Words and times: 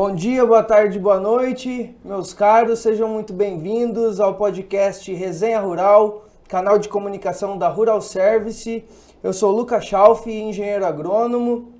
Bom 0.00 0.14
dia, 0.14 0.46
boa 0.46 0.62
tarde, 0.62 0.96
boa 0.96 1.18
noite, 1.18 1.92
meus 2.04 2.32
caros, 2.32 2.78
sejam 2.78 3.08
muito 3.08 3.32
bem-vindos 3.32 4.20
ao 4.20 4.36
podcast 4.36 5.12
Resenha 5.12 5.58
Rural, 5.58 6.24
canal 6.46 6.78
de 6.78 6.88
comunicação 6.88 7.58
da 7.58 7.66
Rural 7.66 8.00
Service. 8.00 8.84
Eu 9.24 9.32
sou 9.32 9.50
Lucas 9.50 9.86
Schalf, 9.86 10.24
engenheiro 10.28 10.86
agrônomo. 10.86 11.72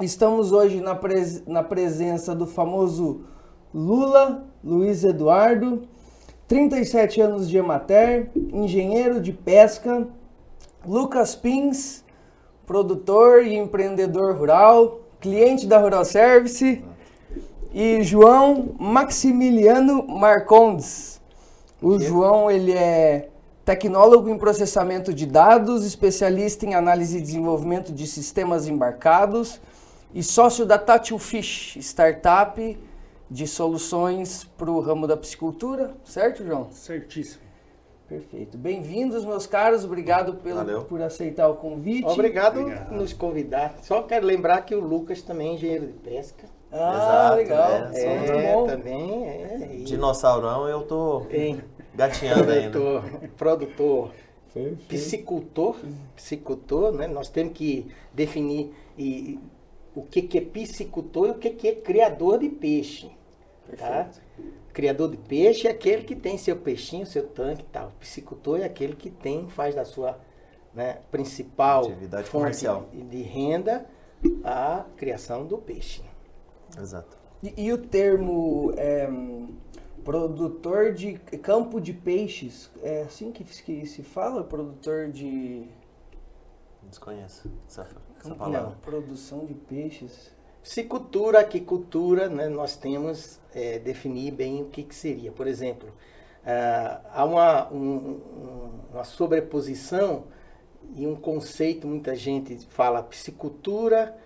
Estamos 0.00 0.52
hoje 0.52 0.80
na, 0.80 0.94
pres 0.94 1.44
na 1.48 1.64
presença 1.64 2.32
do 2.32 2.46
famoso 2.46 3.22
Lula, 3.74 4.46
Luiz 4.62 5.02
Eduardo, 5.02 5.82
37 6.46 7.20
anos 7.20 7.50
de 7.50 7.58
Emater, 7.58 8.30
engenheiro 8.36 9.20
de 9.20 9.32
pesca, 9.32 10.06
Lucas 10.86 11.34
Pins, 11.34 12.04
produtor 12.64 13.44
e 13.44 13.56
empreendedor 13.56 14.36
rural, 14.36 15.00
cliente 15.18 15.66
da 15.66 15.80
Rural 15.80 16.04
Service 16.04 16.84
e 17.72 18.02
João 18.02 18.74
Maximiliano 18.78 20.06
Marcondes. 20.06 21.20
O 21.80 21.98
João, 21.98 22.50
ele 22.50 22.72
é 22.72 23.28
tecnólogo 23.64 24.28
em 24.28 24.38
processamento 24.38 25.12
de 25.12 25.26
dados, 25.26 25.84
especialista 25.84 26.64
em 26.64 26.74
análise 26.74 27.18
e 27.18 27.20
desenvolvimento 27.20 27.92
de 27.92 28.06
sistemas 28.06 28.66
embarcados 28.66 29.60
e 30.14 30.22
sócio 30.22 30.64
da 30.64 30.78
Tátil 30.78 31.18
Fish, 31.18 31.76
startup 31.76 32.78
de 33.30 33.46
soluções 33.46 34.44
para 34.56 34.70
o 34.70 34.80
ramo 34.80 35.06
da 35.06 35.16
piscicultura, 35.16 35.94
certo, 36.02 36.44
João? 36.44 36.72
Certíssimo. 36.72 37.42
Perfeito. 38.08 38.56
Bem-vindos, 38.56 39.22
meus 39.22 39.46
caros. 39.46 39.84
Obrigado 39.84 40.36
pelo, 40.36 40.84
por 40.84 41.02
aceitar 41.02 41.46
o 41.46 41.56
convite. 41.56 42.08
Obrigado, 42.08 42.64
por 42.88 42.96
nos 42.96 43.12
convidar. 43.12 43.76
Só 43.82 44.00
quero 44.00 44.24
lembrar 44.24 44.62
que 44.62 44.74
o 44.74 44.80
Lucas 44.80 45.20
também 45.20 45.50
é 45.50 45.54
engenheiro 45.54 45.86
de 45.88 45.92
pesca. 45.92 46.46
Ah, 46.70 46.94
Exato, 46.94 47.36
legal. 47.36 47.70
É, 47.92 48.04
é 48.04 48.18
muito 48.18 48.52
bom. 48.52 48.66
também 48.66 49.28
é. 49.28 49.56
Dinossaurão 49.84 50.68
eu 50.68 50.82
tô 50.82 51.20
Bem, 51.20 51.62
gatinhando 51.94 52.50
ainda. 52.50 52.78
Produtor, 53.36 54.12
piscicultor, 54.88 55.76
piscicultor, 56.14 56.92
né? 56.92 57.06
Nós 57.06 57.28
temos 57.28 57.54
que 57.54 57.90
definir 58.12 58.74
e, 58.98 59.38
o 59.94 60.02
que, 60.02 60.22
que 60.22 60.38
é 60.38 60.40
piscicultor 60.40 61.28
e 61.28 61.30
o 61.30 61.34
que, 61.34 61.50
que 61.50 61.68
é 61.68 61.74
criador 61.74 62.38
de 62.38 62.48
peixe. 62.48 63.10
Tá? 63.76 64.08
Criador 64.72 65.10
de 65.10 65.16
peixe 65.16 65.66
é 65.66 65.70
aquele 65.70 66.04
que 66.04 66.14
tem 66.14 66.38
seu 66.38 66.56
peixinho, 66.56 67.04
seu 67.04 67.26
tanque 67.26 67.62
e 67.62 67.66
tal. 67.66 67.92
Piscicultor 67.98 68.60
é 68.60 68.64
aquele 68.64 68.94
que 68.94 69.10
tem, 69.10 69.48
faz 69.48 69.74
da 69.74 69.84
sua 69.84 70.18
né, 70.74 70.98
principal 71.10 71.86
Atividade 71.86 72.24
fonte 72.28 72.42
comercial. 72.42 72.88
de 72.92 73.22
renda 73.22 73.86
a 74.44 74.84
criação 74.96 75.46
do 75.46 75.58
peixe. 75.58 76.02
Exato. 76.80 77.16
E, 77.42 77.66
e 77.66 77.72
o 77.72 77.78
termo 77.78 78.72
é, 78.76 79.08
produtor 80.04 80.92
de 80.92 81.14
campo 81.42 81.80
de 81.80 81.92
peixes, 81.92 82.70
é 82.82 83.02
assim 83.02 83.30
que, 83.30 83.44
que 83.44 83.86
se 83.86 84.02
fala? 84.02 84.42
Produtor 84.42 85.10
de. 85.10 85.68
Desconheço 86.82 87.50
essa, 87.66 87.86
essa 88.18 88.34
palavra. 88.34 88.70
Não, 88.70 88.76
produção 88.76 89.44
de 89.44 89.54
peixes. 89.54 90.32
Piscicultura, 90.62 91.40
aquicultura, 91.40 92.28
né, 92.28 92.48
nós 92.48 92.76
temos 92.76 93.38
é, 93.54 93.78
definir 93.78 94.32
bem 94.32 94.62
o 94.62 94.66
que, 94.66 94.82
que 94.82 94.94
seria. 94.94 95.30
Por 95.30 95.46
exemplo, 95.46 95.88
uh, 95.88 97.06
há 97.12 97.24
uma, 97.24 97.72
um, 97.72 98.20
uma 98.92 99.04
sobreposição 99.04 100.24
e 100.94 101.06
um 101.06 101.14
conceito, 101.14 101.86
muita 101.86 102.14
gente 102.14 102.66
fala 102.66 103.02
piscicultura 103.02 104.16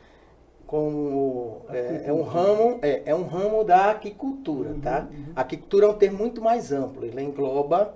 como 0.72 1.66
é, 1.68 2.04
é, 2.06 2.12
um 2.14 2.22
ramo 2.22 2.78
é, 2.80 3.02
é, 3.04 3.14
um 3.14 3.26
ramo 3.26 3.62
da 3.62 3.90
aquicultura, 3.90 4.70
uhum, 4.70 4.80
tá? 4.80 5.06
Uhum. 5.12 5.32
A 5.36 5.42
aquicultura 5.42 5.84
é 5.84 5.88
um 5.90 5.94
termo 5.98 6.16
muito 6.16 6.40
mais 6.40 6.72
amplo, 6.72 7.04
ele 7.04 7.20
engloba 7.20 7.94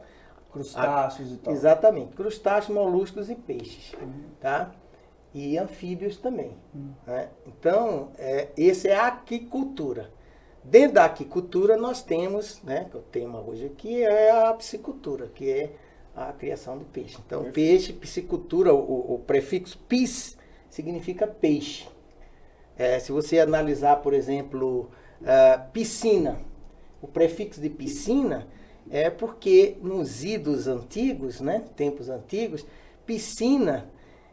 crustáceos 0.53 1.31
a, 1.31 1.35
e 1.35 1.37
tal. 1.39 1.55
Exatamente, 1.55 2.15
crustáceos, 2.15 2.77
moluscos 2.77 3.31
e 3.31 3.35
peixes, 3.35 3.95
uhum. 3.95 4.25
tá? 4.39 4.73
E 5.33 5.57
anfíbios 5.57 6.19
também. 6.19 6.53
Uhum. 6.75 6.93
Né? 7.07 7.31
Então, 7.47 8.11
é, 8.19 8.49
esse 8.59 8.89
é 8.89 8.95
a 8.95 9.07
aquicultura. 9.07 10.11
Dentro 10.63 10.97
da 10.97 11.07
aquicultura 11.07 11.79
nós 11.79 12.03
temos, 12.03 12.63
né, 12.63 12.89
que 12.91 12.99
o 12.99 13.01
tema 13.01 13.41
hoje 13.41 13.65
aqui 13.65 14.03
é 14.03 14.33
a 14.33 14.53
piscicultura, 14.53 15.29
que 15.29 15.51
é 15.51 15.73
a 16.15 16.31
criação 16.31 16.77
do 16.77 16.85
peixe. 16.85 17.17
Então, 17.27 17.51
peixe, 17.53 17.95
piscicultura, 17.95 18.75
o, 18.75 19.15
o 19.15 19.19
prefixo 19.21 19.79
pis 19.89 20.37
significa 20.69 21.27
peixe. 21.27 21.96
É, 22.79 22.99
se 22.99 23.13
você 23.13 23.39
analisar, 23.39 23.97
por 23.97 24.13
exemplo, 24.13 24.91
uh, 25.23 25.71
piscina, 25.73 26.39
o 27.01 27.09
prefixo 27.09 27.61
de 27.61 27.71
piscina 27.71 28.47
é 28.91 29.11
porque 29.11 29.77
nos 29.83 30.23
idos 30.23 30.69
antigos, 30.69 31.41
né, 31.41 31.65
tempos 31.75 32.09
antigos, 32.09 32.67
piscina 33.05 33.89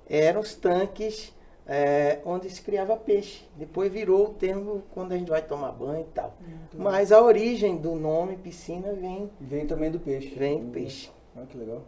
eram 0.07 0.41
os 0.41 0.55
tanques 0.55 1.33
é, 1.65 2.19
onde 2.25 2.49
se 2.49 2.61
criava 2.61 2.95
peixe. 2.97 3.45
Depois 3.55 3.91
virou 3.91 4.27
o 4.27 4.33
termo 4.33 4.83
quando 4.93 5.13
a 5.13 5.17
gente 5.17 5.29
vai 5.29 5.41
tomar 5.41 5.71
banho 5.71 6.01
e 6.01 6.13
tal. 6.13 6.35
Muito 6.41 6.77
Mas 6.77 7.09
bom. 7.09 7.15
a 7.15 7.21
origem 7.21 7.77
do 7.77 7.95
nome 7.95 8.35
piscina 8.37 8.93
vem... 8.93 9.29
Vem 9.39 9.65
também 9.65 9.89
do 9.89 9.99
peixe. 9.99 10.35
Vem 10.35 10.65
do 10.65 10.71
peixe. 10.71 11.09
Ah, 11.35 11.45
que 11.47 11.57
legal. 11.57 11.81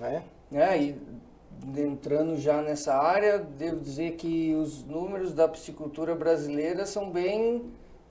É? 0.00 0.22
É, 0.52 0.78
e 0.78 0.96
entrando 1.76 2.36
já 2.36 2.62
nessa 2.62 2.94
área, 2.94 3.38
devo 3.38 3.80
dizer 3.80 4.12
que 4.12 4.54
os 4.54 4.84
números 4.84 5.32
da 5.32 5.48
piscicultura 5.48 6.14
brasileira 6.14 6.86
são 6.86 7.10
bem 7.10 7.62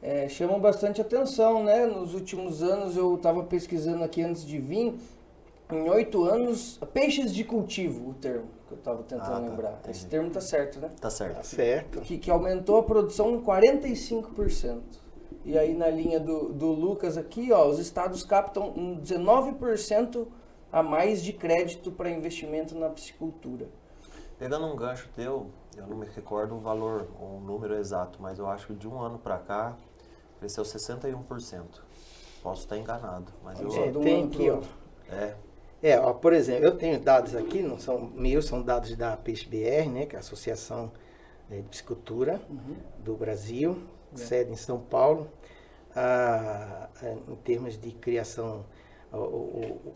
é, 0.03 0.27
chamam 0.27 0.59
bastante 0.59 0.99
atenção, 0.99 1.63
né? 1.63 1.85
Nos 1.85 2.13
últimos 2.13 2.61
anos 2.61 2.97
eu 2.97 3.15
estava 3.15 3.41
pesquisando 3.43 4.03
aqui 4.03 4.21
antes 4.21 4.45
de 4.45 4.59
vir, 4.59 4.93
em 5.71 5.89
oito 5.89 6.25
anos, 6.25 6.77
peixes 6.93 7.33
de 7.33 7.45
cultivo, 7.45 8.09
o 8.09 8.13
termo 8.13 8.49
que 8.67 8.73
eu 8.73 8.77
estava 8.77 9.01
tentando 9.03 9.21
ah, 9.21 9.39
tá, 9.39 9.39
lembrar. 9.39 9.71
Entendi. 9.79 9.91
Esse 9.91 10.05
termo 10.07 10.29
tá 10.29 10.41
certo, 10.41 10.79
né? 10.79 10.89
Tá 10.99 11.09
certo. 11.09 11.37
Tá 11.37 11.43
certo. 11.43 12.01
Que, 12.01 12.17
que 12.17 12.29
aumentou 12.29 12.77
a 12.77 12.83
produção 12.83 13.35
em 13.35 13.41
45%. 13.41 14.81
E 15.45 15.57
aí 15.57 15.73
na 15.73 15.87
linha 15.87 16.19
do, 16.19 16.49
do 16.49 16.67
Lucas 16.67 17.17
aqui, 17.17 17.53
ó, 17.53 17.65
os 17.65 17.79
estados 17.79 18.23
captam 18.23 18.73
19% 19.01 20.27
a 20.73 20.81
mais 20.81 21.21
de 21.21 21.31
crédito 21.31 21.91
para 21.91 22.09
investimento 22.09 22.73
na 22.73 22.89
piscicultura. 22.89 23.67
Pegando 24.39 24.65
um 24.65 24.75
gancho 24.75 25.07
teu, 25.15 25.51
eu 25.77 25.85
não 25.85 25.95
me 25.95 26.07
recordo 26.07 26.55
o 26.55 26.59
valor, 26.59 27.07
o 27.21 27.39
número 27.39 27.75
exato, 27.75 28.19
mas 28.19 28.39
eu 28.39 28.47
acho 28.47 28.65
que 28.65 28.73
de 28.73 28.87
um 28.87 28.99
ano 28.99 29.19
para 29.19 29.37
cá 29.37 29.77
cresceu 30.39 30.63
61%. 30.63 31.63
Posso 32.41 32.61
estar 32.61 32.75
enganado, 32.75 33.31
mas 33.43 33.61
eu... 33.61 33.71
É, 33.71 33.91
tem 33.91 34.23
aqui, 34.25 34.49
ó. 34.49 34.61
É. 35.09 35.35
É, 35.83 35.99
ó, 35.99 36.11
por 36.11 36.33
exemplo, 36.33 36.65
eu 36.65 36.75
tenho 36.75 36.99
dados 36.99 37.35
aqui, 37.35 37.61
não 37.61 37.77
são 37.77 37.99
meus, 38.15 38.45
são 38.45 38.61
dados 38.61 38.95
da 38.95 39.15
PeixBR, 39.15 39.89
né, 39.89 40.05
que 40.07 40.15
é 40.15 40.17
a 40.17 40.21
Associação 40.21 40.91
é, 41.51 41.57
de 41.57 41.63
Piscicultura 41.63 42.41
uhum. 42.49 42.75
do 42.99 43.13
Brasil, 43.13 43.77
é. 44.11 44.17
sede 44.17 44.51
em 44.51 44.55
São 44.55 44.79
Paulo. 44.79 45.29
Ah, 45.95 46.89
é, 47.03 47.15
em 47.27 47.35
termos 47.35 47.79
de 47.79 47.91
criação, 47.91 48.65
o, 49.11 49.17
o, 49.17 49.95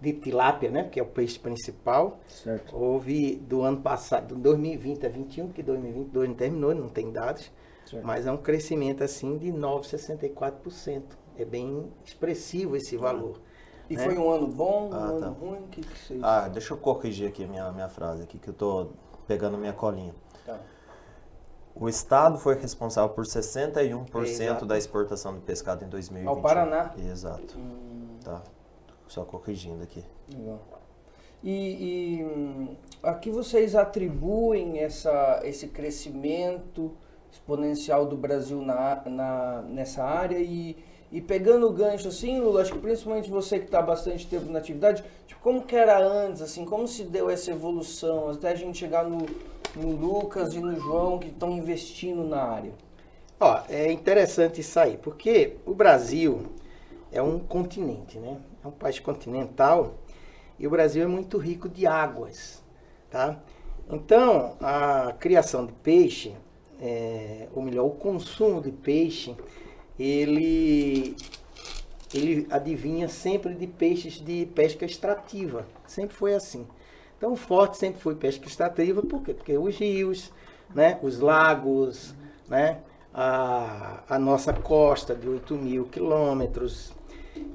de 0.00 0.12
tilápia, 0.12 0.70
né, 0.70 0.84
que 0.84 1.00
é 1.00 1.02
o 1.02 1.06
peixe 1.06 1.38
principal. 1.38 2.20
Certo. 2.28 2.76
Houve 2.76 3.36
do 3.36 3.62
ano 3.62 3.80
passado, 3.80 4.34
de 4.34 4.40
2020 4.40 5.06
a 5.06 5.08
2021, 5.08 5.48
que 5.52 5.62
2022 5.62 6.28
não 6.28 6.36
terminou, 6.36 6.74
não 6.74 6.88
tem 6.88 7.10
dados, 7.10 7.50
certo. 7.86 8.06
mas 8.06 8.26
é 8.26 8.32
um 8.32 8.36
crescimento 8.36 9.02
assim 9.02 9.36
de 9.38 9.48
9,64%. 9.52 11.02
É 11.36 11.44
bem 11.44 11.92
expressivo 12.04 12.76
esse 12.76 12.96
ah. 12.96 13.00
valor. 13.00 13.40
E 13.90 13.96
né? 13.96 14.04
foi 14.04 14.18
um 14.18 14.30
ano 14.30 14.46
bom, 14.46 14.90
ah, 14.92 15.12
um 15.12 15.20
tá. 15.20 15.26
ano 15.26 15.32
ruim? 15.34 15.66
Que 15.70 15.80
que 15.80 15.98
vocês... 15.98 16.22
Ah, 16.22 16.48
deixa 16.48 16.74
eu 16.74 16.78
corrigir 16.78 17.28
aqui 17.28 17.44
a 17.44 17.46
minha, 17.46 17.72
minha 17.72 17.88
frase 17.88 18.22
aqui, 18.22 18.38
que 18.38 18.48
eu 18.48 18.52
estou 18.52 18.92
pegando 19.26 19.56
minha 19.56 19.72
colinha. 19.72 20.14
Tá. 20.44 20.58
O 21.74 21.88
Estado 21.88 22.38
foi 22.38 22.56
responsável 22.56 23.10
por 23.10 23.24
61% 23.24 24.24
Exato. 24.24 24.66
da 24.66 24.76
exportação 24.76 25.34
de 25.34 25.40
pescado 25.40 25.84
em 25.84 25.88
2020. 25.88 26.28
Ao 26.28 26.42
Paraná? 26.42 26.92
Exato. 26.98 27.56
Hum. 27.56 28.18
Tá. 28.24 28.42
Só 29.08 29.24
corrigindo 29.24 29.82
aqui. 29.82 30.04
Legal. 30.32 30.60
E, 31.42 31.50
e 31.50 32.76
aqui 33.02 33.30
vocês 33.30 33.74
atribuem 33.74 34.78
essa, 34.78 35.40
esse 35.44 35.68
crescimento 35.68 36.92
exponencial 37.30 38.06
do 38.06 38.16
Brasil 38.16 38.60
na, 38.60 39.02
na, 39.06 39.62
nessa 39.62 40.02
área 40.02 40.38
e, 40.38 40.76
e 41.12 41.20
pegando 41.20 41.66
o 41.66 41.72
gancho 41.72 42.08
assim, 42.08 42.40
Lula, 42.40 42.62
acho 42.62 42.72
que 42.72 42.78
principalmente 42.78 43.30
você 43.30 43.58
que 43.58 43.66
está 43.66 43.80
bastante 43.80 44.26
tempo 44.26 44.50
na 44.50 44.58
atividade, 44.58 45.04
tipo, 45.26 45.40
como 45.40 45.62
que 45.62 45.76
era 45.76 45.98
antes, 45.98 46.42
assim, 46.42 46.64
como 46.64 46.88
se 46.88 47.04
deu 47.04 47.30
essa 47.30 47.50
evolução 47.50 48.30
até 48.30 48.50
a 48.50 48.54
gente 48.54 48.78
chegar 48.78 49.04
no, 49.04 49.24
no 49.76 49.92
Lucas 49.92 50.54
e 50.54 50.60
no 50.60 50.74
João 50.78 51.18
que 51.18 51.28
estão 51.28 51.52
investindo 51.52 52.24
na 52.24 52.42
área? 52.42 52.72
Ó, 53.38 53.62
é 53.68 53.92
interessante 53.92 54.60
isso 54.60 54.78
aí, 54.80 54.96
porque 54.96 55.56
o 55.64 55.72
Brasil 55.72 56.46
é 57.12 57.22
um 57.22 57.38
continente, 57.38 58.18
né? 58.18 58.36
É 58.62 58.68
um 58.68 58.72
país 58.72 58.98
continental 58.98 59.94
e 60.58 60.66
o 60.66 60.70
Brasil 60.70 61.04
é 61.04 61.06
muito 61.06 61.38
rico 61.38 61.68
de 61.68 61.86
águas, 61.86 62.62
tá? 63.10 63.40
Então, 63.90 64.56
a 64.60 65.14
criação 65.18 65.64
de 65.64 65.72
peixe 65.72 66.34
é, 66.80 67.48
ou 67.54 67.62
melhor, 67.62 67.86
o 67.86 67.90
consumo 67.90 68.60
de 68.60 68.70
peixe, 68.70 69.34
ele, 69.98 71.16
ele 72.14 72.46
adivinha 72.50 73.08
sempre 73.08 73.54
de 73.54 73.66
peixes 73.66 74.14
de 74.14 74.46
pesca 74.46 74.84
extrativa. 74.84 75.66
Sempre 75.86 76.14
foi 76.14 76.34
assim. 76.34 76.66
Então 77.16 77.34
forte 77.34 77.76
sempre 77.76 78.00
foi 78.00 78.14
pesca 78.14 78.46
extrativa, 78.46 79.02
por 79.02 79.22
quê? 79.22 79.34
Porque 79.34 79.58
os 79.58 79.76
rios, 79.76 80.32
né, 80.72 81.00
os 81.02 81.18
lagos, 81.18 82.14
né, 82.48 82.78
a, 83.12 84.04
a 84.08 84.18
nossa 84.18 84.52
costa 84.52 85.16
de 85.16 85.28
8 85.28 85.54
mil 85.56 85.86
quilômetros. 85.86 86.92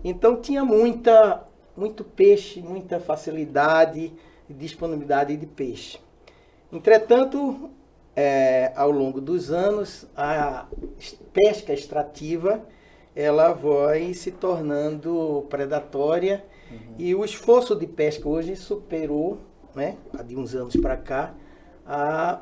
Então 0.03 0.39
tinha 0.39 0.63
muita, 0.63 1.45
muito 1.75 2.03
peixe, 2.03 2.61
muita 2.61 2.99
facilidade 2.99 4.11
e 4.49 4.53
disponibilidade 4.53 5.35
de 5.37 5.45
peixe. 5.45 5.99
Entretanto, 6.71 7.69
é, 8.15 8.71
ao 8.75 8.91
longo 8.91 9.21
dos 9.21 9.51
anos, 9.51 10.07
a 10.15 10.67
pesca 11.31 11.73
extrativa 11.73 12.61
ela 13.15 13.53
vai 13.53 14.13
se 14.13 14.31
tornando 14.31 15.45
predatória 15.49 16.43
uhum. 16.71 16.95
e 16.97 17.13
o 17.13 17.23
esforço 17.23 17.75
de 17.75 17.85
pesca 17.85 18.27
hoje 18.27 18.55
superou, 18.55 19.37
né, 19.75 19.97
de 20.25 20.35
uns 20.35 20.55
anos 20.55 20.75
para 20.75 20.97
cá, 20.97 21.33
a 21.85 22.41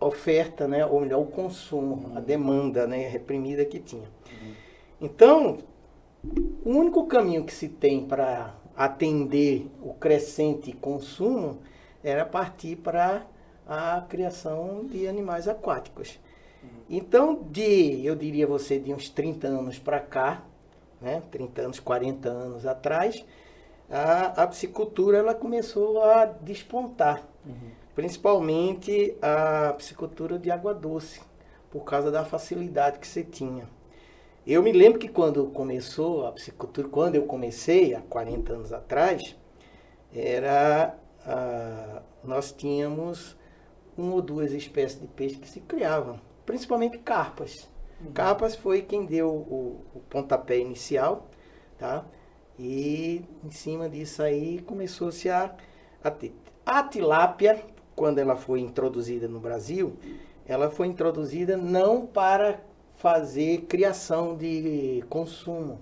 oferta, 0.00 0.68
né, 0.68 0.84
ou 0.84 1.00
melhor, 1.00 1.20
o 1.20 1.26
consumo, 1.26 2.12
a 2.16 2.20
demanda 2.20 2.86
né, 2.86 3.08
reprimida 3.08 3.64
que 3.64 3.78
tinha. 3.78 4.08
Então, 5.00 5.58
o 6.24 6.70
único 6.70 7.06
caminho 7.06 7.44
que 7.44 7.52
se 7.52 7.68
tem 7.68 8.06
para 8.06 8.54
atender 8.76 9.70
o 9.82 9.94
crescente 9.94 10.72
consumo 10.72 11.58
era 12.02 12.24
partir 12.24 12.76
para 12.76 13.26
a 13.66 14.04
criação 14.08 14.86
de 14.86 15.06
animais 15.06 15.48
aquáticos. 15.48 16.18
Então, 16.88 17.42
de, 17.50 18.04
eu 18.04 18.16
diria 18.16 18.46
você, 18.46 18.78
de 18.78 18.92
uns 18.92 19.08
30 19.10 19.46
anos 19.46 19.78
para 19.78 20.00
cá, 20.00 20.42
né, 21.00 21.22
30 21.30 21.62
anos, 21.62 21.80
40 21.80 22.28
anos 22.28 22.66
atrás, 22.66 23.24
a, 23.90 24.42
a 24.42 24.46
piscicultura 24.46 25.18
ela 25.18 25.34
começou 25.34 26.02
a 26.02 26.24
despontar. 26.24 27.22
Uhum 27.46 27.78
principalmente 27.98 29.16
a 29.20 29.72
piscicultura 29.72 30.38
de 30.38 30.52
água 30.52 30.72
doce, 30.72 31.20
por 31.68 31.82
causa 31.82 32.12
da 32.12 32.24
facilidade 32.24 33.00
que 33.00 33.08
você 33.08 33.24
tinha. 33.24 33.68
Eu 34.48 34.62
me 34.62 34.72
lembro 34.72 34.98
que 34.98 35.08
quando 35.08 35.48
começou 35.48 36.26
a 36.26 36.32
piscicultura, 36.32 36.88
quando 36.88 37.16
eu 37.16 37.26
comecei, 37.26 37.94
há 37.94 38.00
40 38.00 38.54
anos 38.54 38.72
atrás, 38.72 39.36
era 40.10 40.98
nós 42.24 42.50
tínhamos 42.50 43.36
uma 43.94 44.14
ou 44.14 44.22
duas 44.22 44.52
espécies 44.52 44.98
de 44.98 45.06
peixe 45.06 45.36
que 45.36 45.46
se 45.46 45.60
criavam, 45.60 46.18
principalmente 46.46 46.96
carpas. 46.96 47.68
Uhum. 48.00 48.12
Carpas 48.12 48.56
foi 48.56 48.80
quem 48.80 49.04
deu 49.04 49.28
o, 49.28 49.84
o 49.94 50.00
pontapé 50.08 50.56
inicial, 50.56 51.28
tá? 51.76 52.06
E 52.58 53.22
em 53.44 53.50
cima 53.50 53.86
disso 53.86 54.22
aí 54.22 54.62
começou-se 54.62 55.28
a, 55.28 55.54
a. 56.02 56.12
A 56.64 56.82
tilápia 56.84 57.62
quando 57.94 58.18
ela 58.18 58.34
foi 58.34 58.60
introduzida 58.60 59.28
no 59.28 59.40
Brasil, 59.40 59.98
ela 60.46 60.70
foi 60.70 60.86
introduzida 60.86 61.54
não 61.54 62.06
para 62.06 62.66
fazer 62.98 63.62
criação 63.62 64.36
de 64.36 65.04
consumo 65.08 65.80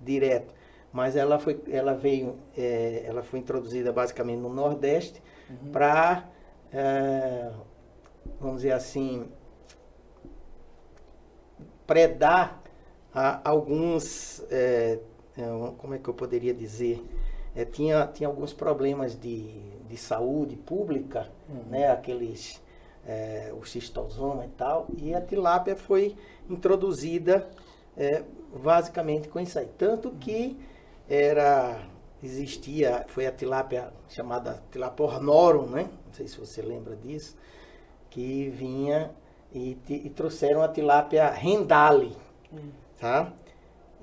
direto, 0.00 0.54
mas 0.92 1.16
ela 1.16 1.38
foi, 1.38 1.60
ela 1.70 1.94
veio, 1.94 2.38
é, 2.56 3.04
ela 3.06 3.22
foi 3.22 3.38
introduzida 3.38 3.92
basicamente 3.92 4.38
no 4.38 4.48
Nordeste 4.48 5.22
uhum. 5.50 5.72
para, 5.72 6.28
é, 6.72 7.50
vamos 8.40 8.62
dizer 8.62 8.72
assim, 8.72 9.28
predar 11.86 12.62
a 13.14 13.48
alguns, 13.48 14.44
é, 14.50 14.98
é 15.36 15.42
como 15.78 15.94
é 15.94 15.98
que 15.98 16.08
eu 16.08 16.14
poderia 16.14 16.54
dizer, 16.54 17.04
é, 17.54 17.64
tinha, 17.64 18.06
tinha 18.06 18.28
alguns 18.28 18.52
problemas 18.52 19.18
de 19.18 19.72
de 19.92 19.98
saúde 19.98 20.56
pública, 20.56 21.30
uhum. 21.50 21.64
né, 21.68 21.90
aqueles 21.90 22.62
é, 23.06 23.52
o 23.58 23.64
cistosoma 23.64 24.44
e 24.44 24.48
tal, 24.50 24.86
e 24.96 25.14
a 25.14 25.20
tilápia 25.20 25.76
foi 25.76 26.16
introduzida 26.48 27.48
é, 27.96 28.22
basicamente 28.62 29.28
com 29.28 29.40
isso 29.40 29.58
aí. 29.58 29.68
Tanto 29.76 30.10
que 30.12 30.58
era 31.08 31.82
existia, 32.22 33.04
foi 33.08 33.26
a 33.26 33.32
tilápia 33.32 33.92
chamada 34.08 34.62
tilápia 34.70 35.04
ornorum, 35.04 35.66
né? 35.66 35.88
Não 36.06 36.12
sei 36.12 36.28
se 36.28 36.38
você 36.38 36.62
lembra 36.62 36.94
disso, 36.94 37.36
que 38.08 38.48
vinha 38.50 39.10
e, 39.52 39.76
e 39.88 40.10
trouxeram 40.10 40.62
a 40.62 40.68
tilápia 40.68 41.28
rendale, 41.30 42.16
uhum. 42.52 42.70
tá? 43.00 43.32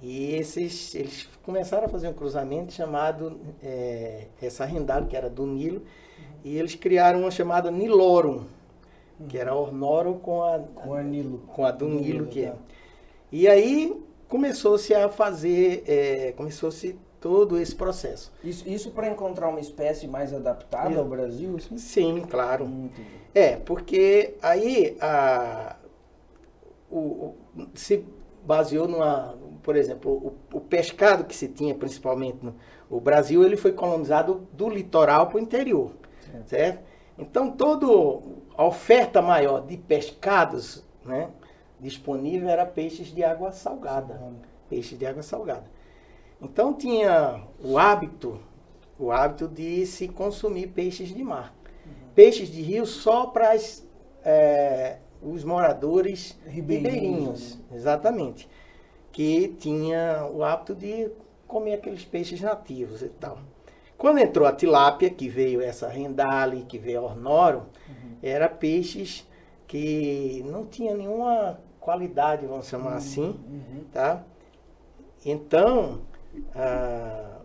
E 0.02 0.36
esses, 0.36 0.96
eles 0.96 1.30
começaram 1.44 1.86
a 1.86 1.90
fazer 1.90 2.08
um 2.08 2.14
cruzamento 2.14 2.72
chamado, 2.72 3.40
é, 3.62 4.28
essa 4.42 4.66
rendada 4.66 5.06
que 5.06 5.16
era 5.16 5.30
do 5.30 5.46
Nilo, 5.46 5.84
e 6.44 6.58
eles 6.58 6.76
criaram 6.76 7.22
uma 7.22 7.32
chamada 7.32 7.70
Nilorum, 7.70 8.46
que 9.28 9.38
era 9.38 9.54
Ornorum 9.54 10.20
com 10.20 10.44
a, 10.44 10.60
com 10.60 10.94
a, 10.94 11.04
Nilo. 11.04 11.40
Com 11.48 11.66
a 11.66 11.72
do, 11.72 11.88
Nilo, 11.88 12.02
Nilo, 12.02 12.28
que 12.28 12.46
é. 12.46 12.52
Tá. 12.52 12.58
E 13.32 13.48
aí 13.48 14.02
começou-se 14.28 14.94
a 14.94 15.10
fazer, 15.10 15.84
é, 15.88 16.32
começou-se 16.34 16.98
todo 17.20 17.60
esse 17.60 17.76
processo. 17.76 18.32
Isso, 18.44 18.68
isso 18.68 18.92
para 18.92 19.10
encontrar 19.10 19.50
uma 19.50 19.60
espécie 19.60 20.08
mais 20.08 20.34
adaptada 20.34 20.98
ao 20.98 21.06
Brasil? 21.06 21.56
Assim? 21.58 21.78
Sim, 21.78 22.24
claro. 22.30 22.66
Hum, 22.66 22.90
é, 23.34 23.58
porque 23.58 24.36
aí 24.42 24.98
a, 25.02 25.76
o, 26.90 26.98
o, 26.98 27.36
se 27.76 28.06
baseou 28.44 28.88
numa, 28.88 29.38
por 29.62 29.76
exemplo, 29.76 30.12
o, 30.12 30.58
o, 30.58 30.62
pescado 30.62 31.26
que 31.26 31.36
se 31.36 31.48
tinha 31.48 31.76
principalmente 31.76 32.38
no 32.42 32.56
o 32.90 33.00
Brasil, 33.00 33.44
ele 33.44 33.56
foi 33.56 33.72
colonizado 33.72 34.48
do 34.52 34.68
litoral 34.68 35.28
para 35.28 35.38
o 35.38 35.40
interior, 35.40 35.92
certo. 36.20 36.50
certo? 36.50 36.89
Então, 37.20 37.52
toda 37.52 37.86
a 38.56 38.66
oferta 38.66 39.22
maior 39.22 39.66
de 39.66 39.78
pescados, 39.78 40.84
né, 41.06 41.30
disponível 41.80 42.50
era 42.50 42.66
peixes 42.66 43.08
de 43.08 43.24
água 43.24 43.52
salgada, 43.52 44.22
peixes 44.70 44.98
de 44.98 45.06
água 45.06 45.24
salgada. 45.24 45.66
Então 46.42 46.74
tinha 46.74 47.42
o 47.62 47.78
hábito, 47.78 48.40
o 48.98 49.12
hábito 49.12 49.48
de 49.48 49.86
se 49.86 50.08
consumir 50.08 50.68
peixes 50.68 51.10
de 51.10 51.24
mar. 51.24 51.54
Uhum. 51.86 51.92
Peixes 52.16 52.50
de 52.50 52.62
rio 52.62 52.86
só 52.86 53.28
para 53.28 53.56
é, 54.24 55.00
os 55.22 55.44
moradores 55.44 56.38
ribeirinhos, 56.46 56.94
ribeirinhos 56.94 57.56
né? 57.56 57.78
exatamente 57.78 58.50
que 59.12 59.50
tinha 59.60 60.30
o 60.32 60.44
hábito 60.44 60.76
de 60.76 61.12
comer 61.48 61.74
aqueles 61.74 62.06
peixes 62.06 62.40
nativos 62.40 63.02
e 63.02 63.10
tal. 63.10 63.40
Quando 64.00 64.18
entrou 64.20 64.48
a 64.48 64.54
tilápia, 64.54 65.10
que 65.10 65.28
veio 65.28 65.62
essa 65.62 65.90
rendale, 65.90 66.64
que 66.64 66.78
veio 66.78 67.02
a 67.02 67.04
ornoro, 67.04 67.66
uhum. 67.88 68.16
era 68.24 68.48
peixes 68.48 69.28
que 69.68 70.42
não 70.48 70.66
tinha 70.66 70.96
nenhuma 70.96 71.60
qualidade, 71.82 72.46
vamos 72.46 72.68
chamar 72.68 72.92
uhum. 72.92 72.98
assim, 72.98 73.22
uhum. 73.22 73.84
tá? 73.92 74.24
Então, 75.26 76.00
ah, 76.56 77.40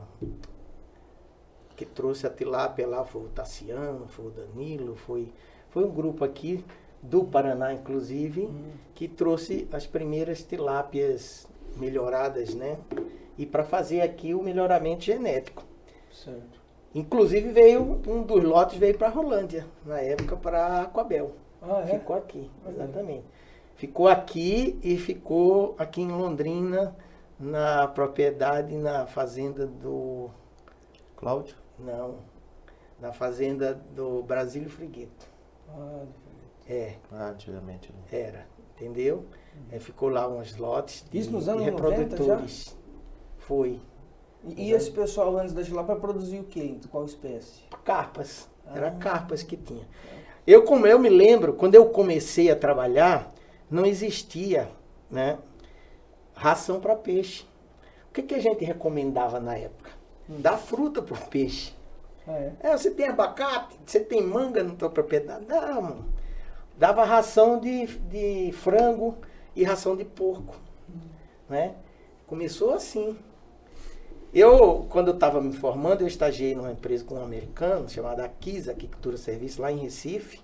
Que 1.77 1.87
trouxe 1.87 2.27
a 2.27 2.31
tilápia 2.31 2.87
lá, 2.87 3.05
foi 3.05 3.23
o 3.23 3.29
Tassiano, 3.29 4.09
foi 4.09 4.27
o 4.27 4.31
Danilo, 4.31 4.97
foi, 4.97 5.33
foi 5.71 5.85
um 5.85 5.91
grupo 5.91 6.25
aqui 6.25 6.65
do 7.01 7.23
Paraná, 7.25 7.73
inclusive, 7.73 8.47
hum. 8.47 8.73
que 8.95 9.07
trouxe 9.07 9.69
as 9.73 9.87
primeiras 9.87 10.43
tilápias 10.43 11.47
melhoradas, 11.77 12.53
né? 12.55 12.77
e 13.39 13.47
para 13.47 13.63
fazer 13.65 14.01
aqui 14.01 14.35
o 14.35 14.43
melhoramento 14.43 15.05
genético. 15.05 15.65
Certo. 16.13 16.59
Inclusive 16.95 17.53
veio 17.53 18.01
um 18.07 18.23
dos 18.23 18.43
lotes 18.43 18.77
veio 18.77 18.99
para 18.99 19.09
Rolândia, 19.09 19.65
na 19.87 20.01
época 20.01 20.37
para 20.37 20.83
Aquabel. 20.83 21.33
Ah, 21.63 21.83
é? 21.83 21.99
Ficou 21.99 22.17
aqui, 22.17 22.51
exatamente. 22.69 23.25
Ficou 23.79 24.09
aqui 24.09 24.77
e 24.83 24.99
ficou 24.99 25.77
aqui 25.79 26.01
em 26.03 26.09
Londrina, 26.11 26.97
na 27.39 27.87
propriedade, 27.87 28.77
na 28.77 29.07
fazenda 29.07 29.67
do. 29.69 30.29
Cláudio? 31.17 31.55
Não. 31.79 32.17
Na 33.01 33.13
fazenda 33.13 33.75
do 33.95 34.21
Brasílio 34.25 34.69
Frigueto. 34.69 35.27
Ah, 35.69 36.03
é. 36.69 36.95
Ah, 37.13 37.29
antigamente. 37.29 37.93
Né? 37.93 38.19
Era, 38.21 38.47
entendeu? 38.75 39.19
Uhum. 39.19 39.63
É, 39.71 39.79
ficou 39.79 40.09
lá 40.09 40.29
uns 40.29 40.57
lotes 40.57 41.05
de, 41.09 41.17
Isso 41.17 41.31
nos 41.31 41.49
anos 41.49 41.63
de 41.63 41.71
reprodutores. 41.71 42.77
90 42.77 42.79
foi. 43.39 43.81
E 44.57 44.73
esse 44.73 44.91
pessoal 44.91 45.37
antes 45.39 45.55
da 45.55 45.63
tilápia 45.63 45.95
produzia 45.95 46.41
o 46.41 46.45
quê? 46.45 46.77
Qual 46.91 47.05
espécie? 47.05 47.63
Carpas. 47.85 48.49
Era 48.75 48.89
Ah. 48.89 48.97
carpas 48.99 49.45
que 49.45 49.57
tinha. 49.57 49.87
Eu, 50.45 50.65
como 50.65 50.85
eu 50.85 50.99
me 50.99 51.09
lembro, 51.09 51.53
quando 51.53 51.77
eu 51.77 51.91
comecei 51.91 52.51
a 52.51 52.57
trabalhar, 52.57 53.33
não 53.71 53.85
existia 53.85 54.69
né, 55.11 55.39
ração 56.35 56.81
para 56.81 56.97
peixe. 56.97 57.45
O 58.11 58.13
que, 58.13 58.23
que 58.23 58.35
a 58.35 58.41
gente 58.41 58.65
recomendava 58.65 59.39
na 59.39 59.57
época? 59.57 59.91
Dar 60.29 60.57
fruta 60.57 61.03
para 61.03 61.15
o 61.15 61.29
peixe. 61.29 61.73
Ah, 62.27 62.33
é? 62.33 62.53
É, 62.61 62.77
você 62.77 62.91
tem 62.91 63.09
abacate, 63.09 63.77
você 63.85 64.01
tem 64.01 64.23
manga 64.23 64.63
na 64.63 64.75
tua 64.75 64.91
propriedade? 64.91 65.47
Não, 65.47 65.83
mano. 65.83 66.05
Dava 66.77 67.05
ração 67.05 67.59
de, 67.59 67.87
de 67.87 68.53
frango 68.53 69.17
e 69.57 69.65
ração 69.65 69.97
de 69.97 70.05
porco. 70.05 70.55
Né? 71.49 71.75
Começou 72.27 72.75
assim. 72.75 73.19
Eu, 74.33 74.87
quando 74.91 75.09
eu 75.09 75.15
estava 75.15 75.41
me 75.41 75.53
formando, 75.55 76.03
eu 76.03 76.07
estagiei 76.07 76.55
numa 76.55 76.71
empresa 76.71 77.05
com 77.05 77.15
um 77.15 77.25
americano 77.25 77.89
chamada 77.89 78.25
Akisa 78.25 78.73
Aquicultura 78.73 79.17
Serviço, 79.17 79.63
lá 79.63 79.73
em 79.73 79.79
Recife. 79.79 80.41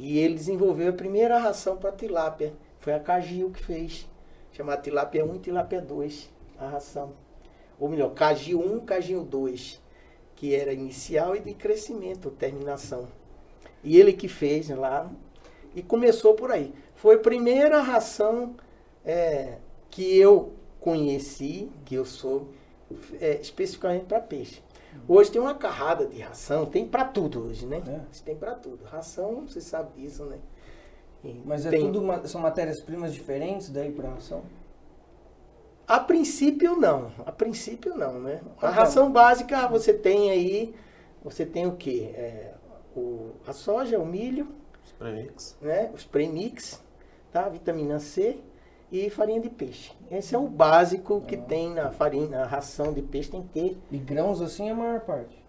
E 0.00 0.18
ele 0.18 0.34
desenvolveu 0.34 0.88
a 0.88 0.94
primeira 0.94 1.38
ração 1.38 1.76
para 1.76 1.92
tilápia. 1.92 2.54
Foi 2.80 2.94
a 2.94 2.98
Cagil 2.98 3.50
que 3.50 3.62
fez. 3.62 4.08
Chamada 4.50 4.80
tilápia 4.80 5.24
1 5.24 5.36
e 5.36 5.38
tilápia 5.38 5.80
2, 5.80 6.30
a 6.58 6.68
ração. 6.68 7.12
Ou 7.78 7.88
melhor, 7.88 8.14
Cagil 8.14 8.58
1, 8.58 8.80
Cagil 8.80 9.22
2 9.22 9.80
que 10.40 10.54
era 10.54 10.72
inicial 10.72 11.36
e 11.36 11.40
de 11.40 11.52
crescimento, 11.52 12.30
terminação. 12.30 13.08
E 13.84 14.00
ele 14.00 14.14
que 14.14 14.26
fez 14.26 14.70
lá 14.70 15.12
e 15.76 15.82
começou 15.82 16.32
por 16.32 16.50
aí. 16.50 16.72
Foi 16.94 17.16
a 17.16 17.18
primeira 17.18 17.82
ração 17.82 18.56
é, 19.04 19.58
que 19.90 20.18
eu 20.18 20.54
conheci, 20.80 21.70
que 21.84 21.94
eu 21.94 22.06
sou 22.06 22.48
é, 23.20 23.38
especificamente 23.38 24.06
para 24.06 24.18
peixe. 24.18 24.62
Hoje 25.08 25.30
tem 25.30 25.40
uma 25.40 25.54
carrada 25.54 26.06
de 26.06 26.20
ração, 26.20 26.66
tem 26.66 26.86
para 26.86 27.04
tudo 27.04 27.46
hoje, 27.46 27.66
né? 27.66 27.82
É. 27.86 28.00
Tem 28.24 28.36
para 28.36 28.54
tudo. 28.54 28.84
Ração, 28.84 29.46
você 29.48 29.60
sabe 29.60 30.00
disso, 30.00 30.24
né? 30.24 30.38
E 31.24 31.40
Mas 31.44 31.66
é 31.66 31.70
tem- 31.70 31.80
tudo 31.80 32.00
ma- 32.02 32.24
são 32.26 32.40
matérias-primas 32.40 33.12
diferentes 33.12 33.68
daí 33.70 33.92
para 33.92 34.08
ração? 34.10 34.42
A 35.86 35.98
princípio 35.98 36.76
não, 36.76 37.10
a 37.26 37.32
princípio 37.32 37.96
não, 37.96 38.20
né? 38.20 38.40
A 38.58 38.60
que 38.60 38.66
é? 38.66 38.68
ração 38.68 39.10
básica 39.10 39.66
você 39.68 39.92
tem 39.92 40.30
aí, 40.30 40.74
você 41.22 41.44
tem 41.44 41.66
o 41.66 41.76
quê? 41.76 42.12
É, 42.14 42.54
o, 42.96 43.32
a 43.46 43.52
soja, 43.52 43.98
o 43.98 44.06
milho, 44.06 44.46
Os 44.84 44.92
premix. 44.92 45.56
né? 45.60 45.90
Os 45.92 46.04
premix, 46.04 46.80
tá? 47.32 47.48
Vitamina 47.48 47.98
C 47.98 48.38
e 48.90 49.08
farinha 49.10 49.40
de 49.40 49.48
peixe. 49.50 49.92
Esse 50.10 50.34
é 50.34 50.38
o 50.38 50.48
básico 50.48 51.20
que 51.22 51.36
Ah. 51.36 51.42
tem 51.42 51.70
na 51.72 51.90
farinha, 51.90 52.28
na 52.40 52.44
ração 52.46 52.92
de 52.92 53.02
peixe 53.02 53.30
tem 53.30 53.42
que 53.42 53.48
ter. 53.48 53.78
E 53.90 53.98
grãos 53.98 54.40
assim 54.40 54.68
é 54.68 54.72
a 54.72 54.74
maior 54.74 55.00
parte. 55.00 55.40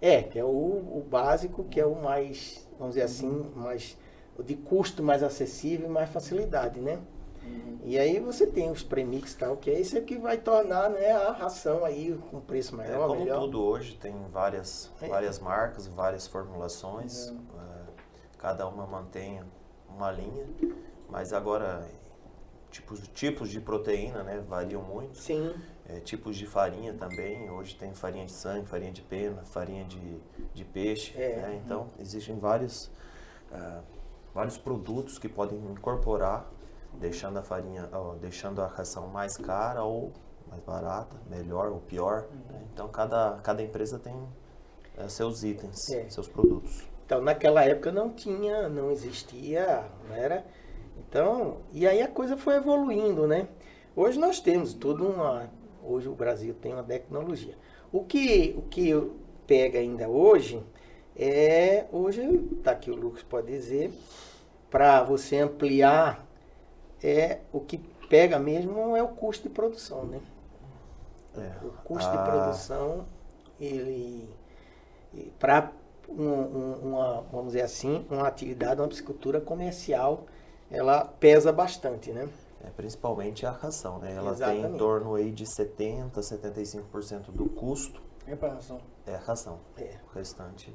É, 0.00 0.22
que 0.22 0.38
é 0.38 0.44
o, 0.44 0.48
o 0.48 1.06
básico, 1.08 1.64
que 1.64 1.80
é 1.80 1.86
o 1.86 1.94
mais, 1.94 2.68
vamos 2.78 2.94
dizer 2.94 3.04
assim, 3.06 3.50
mais 3.54 3.96
o 4.36 4.42
de 4.42 4.56
custo 4.56 5.02
mais 5.02 5.22
acessível 5.22 5.86
e 5.88 5.90
mais 5.90 6.10
facilidade, 6.10 6.80
né? 6.80 6.98
E 7.84 7.98
aí 7.98 8.20
você 8.20 8.46
tem 8.46 8.70
os 8.70 8.82
premix 8.84 9.32
e 9.32 9.36
tal, 9.38 9.56
que 9.56 9.68
é 9.70 9.78
isso 9.80 10.00
que 10.02 10.16
vai 10.16 10.38
tornar 10.38 10.88
né, 10.90 11.10
a 11.10 11.32
ração 11.32 11.84
aí 11.84 12.16
com 12.30 12.40
preço 12.40 12.74
É, 12.74 12.78
maior, 12.78 13.08
como 13.08 13.20
melhor. 13.20 13.40
tudo 13.40 13.60
hoje, 13.62 13.96
tem 13.96 14.14
várias, 14.32 14.90
É. 15.00 15.08
várias 15.08 15.38
marcas, 15.40 15.86
várias 15.88 16.26
formulações. 16.26 17.28
É. 17.28 17.32
é, 17.32 17.82
cada 18.38 18.66
uma 18.68 18.86
mantém 18.86 19.40
uma 19.88 20.10
linha. 20.12 20.46
Mas 21.10 21.32
agora, 21.32 21.84
tipos, 22.72 23.06
tipos 23.14 23.50
de 23.50 23.60
proteína 23.60 24.24
né, 24.24 24.42
variam 24.48 24.82
muito. 24.82 25.16
Sim, 25.18 25.54
É, 25.88 26.00
tipos 26.00 26.36
de 26.36 26.46
farinha 26.46 26.94
também. 26.94 27.50
Hoje 27.50 27.74
tem 27.76 27.92
farinha 27.94 28.24
de 28.26 28.32
sangue, 28.32 28.66
farinha 28.66 28.90
de 28.92 29.02
pena, 29.02 29.44
farinha 29.44 29.84
de, 29.84 30.20
de 30.54 30.64
peixe. 30.64 31.12
É. 31.20 31.36
né? 31.36 31.62
Então, 31.64 31.88
existem 31.98 32.38
vários, 32.38 32.90
ah, 33.52 33.82
vários 34.34 34.56
produtos 34.56 35.18
que 35.18 35.28
podem 35.28 35.58
incorporar, 35.70 36.48
deixando 36.94 37.38
a 37.38 37.42
farinha, 37.42 37.88
ó, 37.92 38.14
deixando 38.14 38.62
a 38.62 38.66
ração 38.66 39.08
mais 39.08 39.36
cara 39.36 39.82
ou 39.84 40.12
mais 40.48 40.62
barata, 40.62 41.16
melhor 41.28 41.72
ou 41.72 41.80
pior. 41.80 42.28
né? 42.50 42.62
Então, 42.72 42.88
cada, 42.88 43.38
cada 43.42 43.62
empresa 43.62 43.98
tem 43.98 44.14
eh, 44.96 45.08
seus 45.08 45.42
itens, 45.42 45.90
É. 45.90 46.08
seus 46.08 46.28
produtos. 46.28 46.86
Então, 47.04 47.20
naquela 47.20 47.64
época 47.64 47.90
não 47.90 48.10
tinha, 48.10 48.68
não 48.68 48.90
existia, 48.90 49.84
não 50.08 50.14
era? 50.14 50.44
Então, 50.98 51.58
e 51.72 51.86
aí 51.86 52.02
a 52.02 52.08
coisa 52.08 52.36
foi 52.36 52.56
evoluindo, 52.56 53.26
né? 53.26 53.48
Hoje 53.94 54.18
nós 54.18 54.40
temos 54.40 54.72
tudo 54.74 55.06
uma, 55.06 55.50
hoje 55.82 56.08
o 56.08 56.14
Brasil 56.14 56.54
tem 56.54 56.72
uma 56.72 56.82
tecnologia. 56.82 57.54
O 57.92 58.04
que 58.04 58.54
o 58.56 58.62
que 58.62 58.92
pega 59.46 59.78
ainda 59.78 60.08
hoje 60.08 60.62
é, 61.16 61.86
hoje, 61.92 62.38
tá 62.64 62.70
aqui 62.72 62.90
o 62.90 62.96
Lucas 62.96 63.22
pode 63.22 63.48
dizer, 63.48 63.92
para 64.70 65.02
você 65.02 65.38
ampliar 65.38 66.26
é 67.02 67.40
o 67.52 67.60
que 67.60 67.78
pega 68.08 68.38
mesmo 68.38 68.96
é 68.96 69.02
o 69.02 69.08
custo 69.08 69.48
de 69.48 69.54
produção, 69.54 70.04
né? 70.04 70.20
É. 71.36 71.66
O 71.66 71.70
custo 71.84 72.10
Ah, 72.10 72.16
de 72.16 72.30
produção, 72.30 73.06
ele 73.60 74.28
para 75.38 75.72
uma, 76.08 77.22
vamos 77.30 77.48
dizer 77.48 77.62
assim, 77.62 78.06
uma 78.10 78.26
atividade, 78.26 78.80
uma 78.80 78.88
piscicultura 78.88 79.40
comercial, 79.40 80.26
ela 80.72 81.04
pesa 81.04 81.52
bastante, 81.52 82.10
né? 82.12 82.28
É, 82.64 82.70
principalmente 82.70 83.44
a 83.44 83.50
ração, 83.50 83.98
né? 83.98 84.12
Ela 84.14 84.30
tem 84.34 84.34
Exatamente. 84.34 84.74
em 84.74 84.78
torno 84.78 85.14
aí 85.14 85.30
de 85.30 85.44
70, 85.46 86.20
75% 86.20 87.30
do 87.32 87.46
custo 87.48 88.00
É 88.26 88.36
para 88.36 88.54
ração. 88.54 88.78
é 89.06 89.14
a 89.14 89.18
ração. 89.18 89.58
É. 89.76 89.96
O 90.10 90.14
restante 90.14 90.72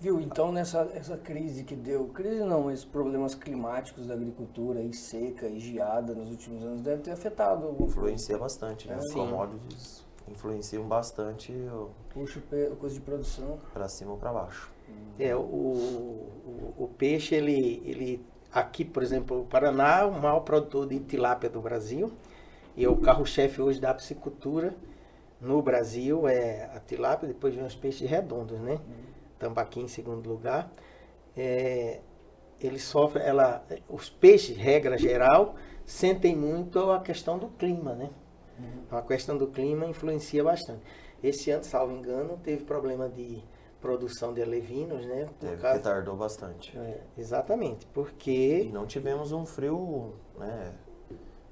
Viu? 0.00 0.20
Então 0.20 0.50
nessa 0.50 0.90
essa 0.92 1.16
crise 1.16 1.62
que 1.62 1.74
deu, 1.76 2.08
crise 2.08 2.42
não, 2.42 2.70
esses 2.70 2.84
problemas 2.84 3.34
climáticos 3.34 4.06
da 4.08 4.14
agricultura 4.14 4.80
e 4.82 4.92
seca 4.92 5.46
e 5.46 5.60
geada 5.60 6.14
nos 6.14 6.30
últimos 6.30 6.62
anos 6.64 6.82
deve 6.82 7.02
ter 7.02 7.12
afetado 7.12 7.68
coisa. 7.68 7.84
influencia 7.84 8.36
bastante, 8.36 8.88
né? 8.88 8.96
Os 8.98 9.08
Sim. 9.08 9.14
commodities 9.20 10.04
influenciam 10.28 10.82
bastante 10.88 11.54
Puxa 12.12 12.38
o 12.40 12.42
pe- 12.42 12.68
o 12.72 12.76
custo 12.76 12.98
de 12.98 13.04
produção. 13.04 13.58
para 13.72 13.88
cima 13.88 14.10
ou 14.12 14.18
para 14.18 14.32
baixo. 14.32 14.70
É, 15.18 15.34
o, 15.34 15.40
o, 15.40 16.74
o 16.76 16.88
peixe, 16.98 17.34
ele, 17.36 17.80
ele, 17.84 18.26
aqui, 18.54 18.84
por 18.84 19.02
exemplo, 19.02 19.40
o 19.40 19.44
Paraná 19.44 20.00
é 20.00 20.04
o 20.04 20.12
maior 20.12 20.40
produtor 20.40 20.86
de 20.86 21.00
tilápia 21.00 21.50
do 21.50 21.60
Brasil, 21.60 22.12
e 22.76 22.84
é 22.84 22.88
o 22.88 22.96
carro-chefe 22.96 23.60
hoje 23.60 23.80
da 23.80 23.92
piscicultura 23.92 24.74
no 25.40 25.60
Brasil, 25.60 26.28
é 26.28 26.70
a 26.74 26.80
tilápia, 26.80 27.26
depois 27.26 27.54
vem 27.54 27.64
os 27.64 27.74
peixes 27.74 28.08
redondos, 28.08 28.58
né? 28.60 28.78
Tambaqui 29.38 29.80
em 29.80 29.88
segundo 29.88 30.28
lugar. 30.28 30.70
É, 31.36 32.00
ele 32.60 32.78
sofre, 32.78 33.20
ela, 33.22 33.64
os 33.88 34.08
peixes, 34.08 34.56
regra 34.56 34.96
geral, 34.96 35.56
sentem 35.84 36.36
muito 36.36 36.90
a 36.92 37.00
questão 37.00 37.36
do 37.38 37.48
clima, 37.48 37.94
né? 37.94 38.10
A 38.90 39.02
questão 39.02 39.36
do 39.36 39.48
clima 39.48 39.84
influencia 39.84 40.42
bastante. 40.44 40.80
Esse 41.22 41.50
ano, 41.50 41.64
salvo 41.64 41.92
engano, 41.92 42.38
teve 42.42 42.64
problema 42.64 43.08
de 43.08 43.42
produção 43.88 44.32
de 44.32 44.40
alevinos, 44.42 45.04
né? 45.04 45.26
Por 45.26 45.34
Teve, 45.46 45.56
causa- 45.60 45.76
retardou 45.76 46.16
bastante. 46.16 46.74
É, 46.78 47.02
exatamente, 47.18 47.84
E 47.84 47.88
porque 47.92 48.70
não 48.72 48.86
tivemos 48.86 49.30
um 49.30 49.44
frio 49.44 50.14
né, 50.38 50.72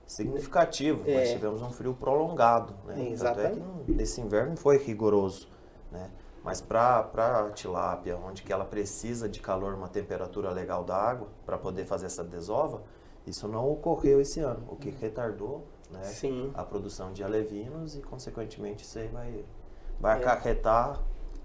significativo, 0.07 1.03
É. 1.07 1.15
mas 1.19 1.31
tivemos 1.31 1.61
um 1.61 1.71
frio 1.71 1.93
prolongado. 1.95 2.73
Né? 2.87 2.95
Tanto 2.95 3.01
é 3.01 3.05
que 3.05 3.13
Exatamente. 3.13 4.03
esse 4.03 4.21
inverno 4.23 4.57
foi 4.57 4.79
rigoroso. 4.79 5.47
Né? 5.91 6.11
Mas 6.43 6.63
para 6.63 7.01
a 7.47 7.51
tilápia, 7.51 8.17
onde 8.17 8.43
que 8.43 8.51
ela 8.51 8.65
precisa 8.65 9.29
de 9.29 9.39
calor, 9.39 9.75
uma 9.75 9.89
temperatura 9.89 10.51
legal 10.51 10.83
da 10.85 10.97
água, 10.97 11.29
para 11.45 11.59
poder 11.59 11.85
fazer 11.85 12.07
essa 12.07 12.25
desova, 12.25 12.83
isso 13.27 13.47
não 13.47 13.71
ocorreu 13.71 14.23
esse 14.23 14.41
ano, 14.41 14.65
o 14.71 14.77
que 14.77 14.89
retardou 14.89 15.67
né, 15.91 16.03
sim, 16.05 16.51
a 16.55 16.65
produção 16.65 17.13
de 17.13 17.23
alevinos 17.23 17.95
e, 17.95 18.01
consequentemente, 18.01 18.85
isso 18.85 18.99
aí 18.99 19.09
vai, 19.09 19.45
vai 20.01 20.15
É. 20.17 20.21
acarretar 20.23 20.99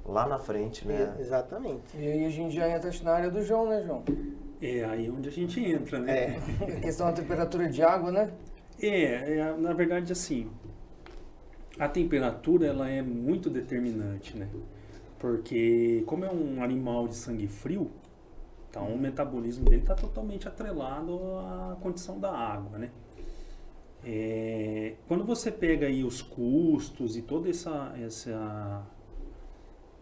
lá 0.07 0.25
na 0.25 0.39
frente, 0.39 0.87
né? 0.87 1.13
é, 1.17 1.21
exatamente. 1.21 1.95
E 1.95 2.07
aí 2.07 2.25
a 2.25 2.29
gente 2.29 2.55
já 2.55 2.69
entra 2.69 2.89
na 3.03 3.11
área 3.11 3.29
do 3.29 3.43
João, 3.43 3.67
né, 3.67 3.83
João? 3.85 4.03
É 4.61 4.83
aí 4.85 5.09
onde 5.09 5.27
a 5.27 5.31
gente 5.31 5.63
entra, 5.63 5.99
né? 5.99 6.19
É, 6.19 6.37
A 6.77 6.79
questão 6.81 7.07
da 7.07 7.13
temperatura 7.13 7.69
de 7.69 7.83
água, 7.83 8.11
né? 8.11 8.31
É, 8.81 9.37
é, 9.37 9.57
na 9.57 9.73
verdade, 9.73 10.11
assim, 10.11 10.49
a 11.77 11.87
temperatura 11.87 12.67
ela 12.67 12.89
é 12.89 13.01
muito 13.01 13.49
determinante, 13.49 14.35
né? 14.37 14.47
Porque 15.19 16.03
como 16.05 16.25
é 16.25 16.31
um 16.31 16.63
animal 16.63 17.07
de 17.07 17.15
sangue 17.15 17.47
frio, 17.47 17.91
então 18.69 18.87
o 18.87 18.97
metabolismo 18.97 19.65
dele 19.65 19.81
está 19.81 19.95
totalmente 19.95 20.47
atrelado 20.47 21.19
à 21.39 21.77
condição 21.81 22.19
da 22.19 22.31
água, 22.31 22.77
né? 22.77 22.91
É, 24.05 24.93
quando 25.07 25.25
você 25.25 25.51
pega 25.51 25.87
aí 25.87 26.03
os 26.03 26.21
custos 26.21 27.17
e 27.17 27.21
toda 27.21 27.49
essa, 27.49 27.93
essa 27.99 28.85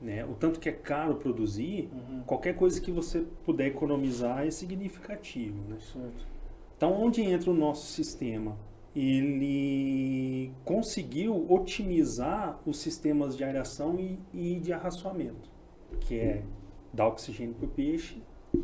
né, 0.06 0.24
o 0.24 0.36
tanto 0.36 0.60
que 0.60 0.70
é 0.70 0.72
caro 0.72 1.16
produzir, 1.16 1.90
qualquer 2.26 2.56
coisa 2.56 2.80
que 2.80 2.92
você 2.92 3.26
puder 3.44 3.68
economizar 3.68 4.46
é 4.46 4.52
significativo, 4.52 5.58
né? 5.68 5.78
Certo. 5.80 6.28
Então, 6.78 6.94
onde 6.94 7.22
entra 7.22 7.50
o 7.50 7.54
nosso 7.54 7.88
sistema? 7.88 8.56
ele 8.96 10.54
conseguiu 10.64 11.46
otimizar 11.52 12.58
os 12.66 12.78
sistemas 12.78 13.36
de 13.36 13.44
aeração 13.44 14.00
e, 14.00 14.18
e 14.34 14.60
de 14.60 14.72
arraçoamento, 14.72 15.50
que 16.00 16.18
é 16.18 16.44
dar 16.94 17.08
oxigênio 17.08 17.54
para 17.56 17.66
o 17.66 17.70
peixe 17.70 18.22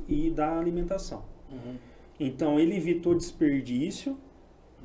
e 0.07 0.29
dar 0.29 0.57
alimentação. 0.57 1.25
Uhum. 1.51 1.75
Então 2.17 2.57
ele 2.57 2.77
evitou 2.77 3.13
desperdício, 3.13 4.17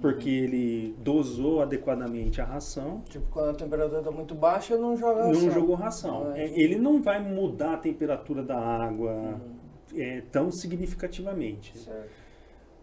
porque 0.00 0.28
ele 0.28 0.94
dosou 0.98 1.62
adequadamente 1.62 2.40
a 2.40 2.44
ração. 2.44 3.02
Tipo, 3.08 3.26
quando 3.30 3.50
a 3.50 3.54
temperatura 3.54 3.98
está 4.00 4.10
muito 4.10 4.34
baixa, 4.34 4.76
não 4.76 4.96
joga 4.96 5.22
Não 5.24 5.28
ração. 5.32 5.50
jogou 5.50 5.74
ração. 5.74 6.30
Ah, 6.32 6.38
É, 6.38 6.46
ele 6.60 6.76
não 6.76 7.00
vai 7.00 7.18
mudar 7.22 7.74
a 7.74 7.76
temperatura 7.78 8.42
da 8.42 8.58
água 8.58 9.12
Uhum. 9.12 9.40
é, 10.00 10.20
tão 10.32 10.50
significativamente. 10.50 11.76
Certo. 11.78 12.10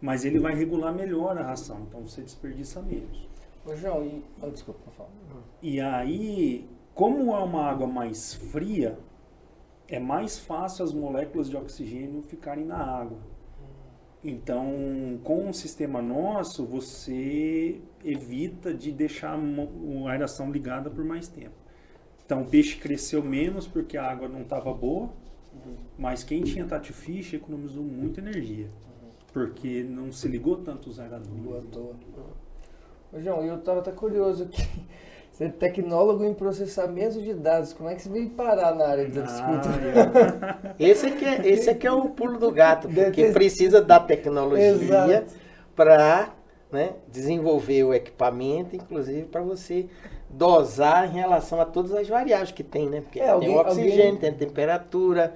Mas 0.01 0.25
ele 0.25 0.39
vai 0.39 0.53
regular 0.53 0.93
melhor 0.93 1.37
a 1.37 1.43
ração, 1.43 1.85
então 1.87 2.01
você 2.05 2.21
desperdiça 2.21 2.81
menos. 2.81 3.27
Ô, 3.65 3.73
João, 3.75 4.03
e... 4.05 4.21
Oh, 4.41 4.49
desculpa, 4.49 4.91
fala. 4.91 5.09
E 5.61 5.79
aí, 5.79 6.67
como 6.93 7.33
é 7.33 7.39
uma 7.39 7.63
água 7.63 7.87
mais 7.87 8.33
fria, 8.33 8.97
é 9.87 9.99
mais 9.99 10.37
fácil 10.39 10.83
as 10.83 10.91
moléculas 10.93 11.49
de 11.49 11.55
oxigênio 11.55 12.21
ficarem 12.21 12.65
na 12.65 12.77
água. 12.77 13.17
Então, 14.23 15.19
com 15.23 15.49
o 15.49 15.53
sistema 15.53 16.01
nosso, 16.01 16.65
você 16.65 17.81
evita 18.03 18.73
de 18.73 18.91
deixar 18.91 19.37
a 19.37 20.09
aeração 20.11 20.49
ligada 20.49 20.89
por 20.89 21.03
mais 21.03 21.27
tempo. 21.27 21.55
Então, 22.25 22.43
o 22.43 22.45
peixe 22.45 22.77
cresceu 22.77 23.21
menos 23.21 23.67
porque 23.67 23.97
a 23.97 24.09
água 24.09 24.29
não 24.29 24.43
estava 24.43 24.73
boa, 24.73 25.09
mas 25.97 26.23
quem 26.23 26.41
tinha 26.41 26.65
Tati 26.65 26.93
Fish 26.93 27.33
economizou 27.33 27.83
muita 27.83 28.21
energia, 28.21 28.69
porque 29.33 29.83
não 29.83 30.09
se 30.11 30.27
ligou 30.29 30.55
tanto 30.57 30.89
os 30.89 30.97
Boa 30.97 31.05
aeradores. 31.05 31.69
toa. 31.71 31.95
Ô, 33.11 33.19
João, 33.19 33.43
eu 33.43 33.61
tava 33.61 33.81
até 33.81 33.91
curioso 33.91 34.45
aqui. 34.45 34.63
Você 35.33 35.45
é 35.45 35.49
tecnólogo 35.49 36.23
em 36.23 36.31
processamento 36.33 37.19
de 37.19 37.33
dados. 37.33 37.73
Como 37.73 37.89
é 37.89 37.95
que 37.95 38.03
você 38.03 38.09
veio 38.09 38.29
parar 38.29 38.75
na 38.75 38.85
área 38.85 39.09
da 39.09 39.21
disculpa? 39.23 39.61
Ah, 40.63 40.71
Esse 40.79 41.07
aqui 41.07 41.25
é, 41.25 41.47
esse 41.47 41.69
aqui 41.71 41.87
é 41.87 41.91
o 41.91 42.07
pulo 42.09 42.37
do 42.37 42.51
gato, 42.51 42.87
porque 42.87 43.31
precisa 43.31 43.81
da 43.81 43.99
tecnologia 43.99 45.25
para 45.75 46.29
né, 46.71 46.93
desenvolver 47.11 47.83
o 47.83 47.93
equipamento, 47.95 48.75
inclusive 48.75 49.23
para 49.23 49.41
você 49.41 49.87
dosar 50.29 51.09
em 51.09 51.13
relação 51.17 51.59
a 51.59 51.65
todas 51.65 51.93
as 51.93 52.07
variáveis 52.07 52.51
que 52.51 52.63
tem, 52.63 52.87
né? 52.87 53.01
Porque 53.01 53.19
É, 53.19 53.23
tem 53.23 53.31
alguém- 53.31 53.57
oxigênio, 53.57 53.91
alguém- 54.05 54.15
tem 54.17 54.29
a 54.29 54.33
temperatura. 54.33 55.33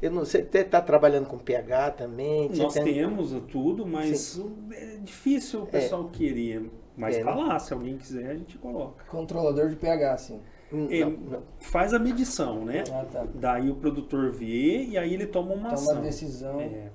Eu 0.00 0.10
não 0.10 0.24
sei, 0.24 0.42
você 0.50 0.58
está 0.58 0.80
trabalhando 0.80 1.26
com 1.26 1.36
pH 1.38 1.90
também? 1.92 2.50
Nós 2.54 2.72
tem- 2.72 2.84
temos 2.84 3.34
tudo, 3.50 3.86
mas 3.86 4.40
é 4.72 4.96
difícil 5.02 5.62
o 5.62 5.66
pessoal 5.66 6.04
querer. 6.10 6.70
Mas 6.96 7.16
É, 7.16 7.24
tá 7.24 7.34
né? 7.34 7.42
lá, 7.42 7.58
se 7.58 7.72
alguém 7.72 7.96
quiser, 7.96 8.30
a 8.30 8.34
gente 8.34 8.56
coloca. 8.58 9.04
Controlador 9.08 9.68
de 9.68 9.76
pH, 9.76 10.12
assim. 10.12 10.40
Não, 10.70 10.90
Ele 10.90 11.18
não. 11.30 11.42
faz 11.58 11.92
a 11.92 11.98
medição, 11.98 12.64
né? 12.64 12.84
Ah, 12.92 13.04
tá. 13.10 13.24
Daí 13.34 13.70
o 13.70 13.74
produtor 13.74 14.30
vê 14.30 14.84
e 14.84 14.98
aí 14.98 15.12
ele 15.14 15.26
toma 15.26 15.48
uma 15.52 15.62
Toma 15.70 15.74
ação. 15.74 15.94
uma 15.94 16.02
decisão. 16.02 16.60
É. 16.60 16.88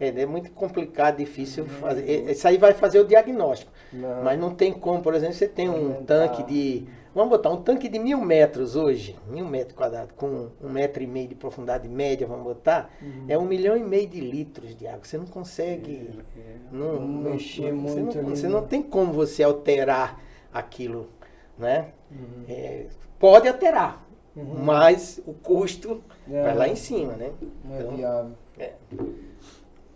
É, 0.00 0.08
é 0.22 0.26
muito 0.26 0.50
complicado, 0.50 1.16
difícil 1.18 1.64
fazer. 1.66 2.30
Isso 2.30 2.46
aí 2.48 2.58
vai 2.58 2.72
fazer 2.74 2.98
o 3.00 3.04
diagnóstico. 3.06 3.70
Não. 3.92 4.24
Mas 4.24 4.38
não 4.38 4.54
tem 4.54 4.72
como, 4.72 5.00
por 5.00 5.14
exemplo, 5.14 5.34
você 5.34 5.46
tem 5.48 5.68
um 5.68 6.02
tanque 6.04 6.42
de. 6.42 6.86
Vamos 7.14 7.30
botar 7.30 7.50
um 7.50 7.62
tanque 7.62 7.88
de 7.88 7.98
mil 7.98 8.20
metros 8.20 8.74
hoje, 8.74 9.16
mil 9.28 9.46
metros 9.46 9.76
quadrados, 9.76 10.10
com 10.16 10.48
um 10.60 10.68
metro 10.68 11.00
e 11.02 11.06
meio 11.06 11.28
de 11.28 11.34
profundidade 11.36 11.88
média, 11.88 12.26
vamos 12.26 12.42
botar, 12.42 12.90
Uhum. 13.00 13.26
é 13.28 13.38
um 13.38 13.44
milhão 13.44 13.76
e 13.76 13.84
meio 13.84 14.08
de 14.08 14.20
litros 14.20 14.74
de 14.76 14.86
água. 14.88 15.04
Você 15.04 15.16
não 15.16 15.26
consegue. 15.26 16.10
É. 16.36 16.56
Não, 16.72 16.94
Não 16.94 17.00
não- 17.08 17.30
mexer 17.30 17.72
você 17.72 18.00
muito 18.00 18.16
não, 18.18 18.26
ali, 18.26 18.36
você 18.36 18.48
não 18.48 18.66
tem 18.66 18.82
como 18.82 19.12
você 19.12 19.44
alterar 19.44 20.20
aquilo, 20.52 21.08
né? 21.56 21.92
Uhum. 22.10 22.44
É, 22.48 22.86
pode 23.18 23.46
alterar, 23.46 24.04
Uhum. 24.34 24.64
mas 24.64 25.22
o 25.24 25.32
custo 25.34 26.02
É, 26.28 26.42
vai 26.42 26.56
lá 26.56 26.68
em 26.68 26.74
cima, 26.76 27.12
né? 27.12 27.30
Não 27.64 27.76
é 27.76 27.80
Então, 27.80 27.96
viável. 27.96 28.32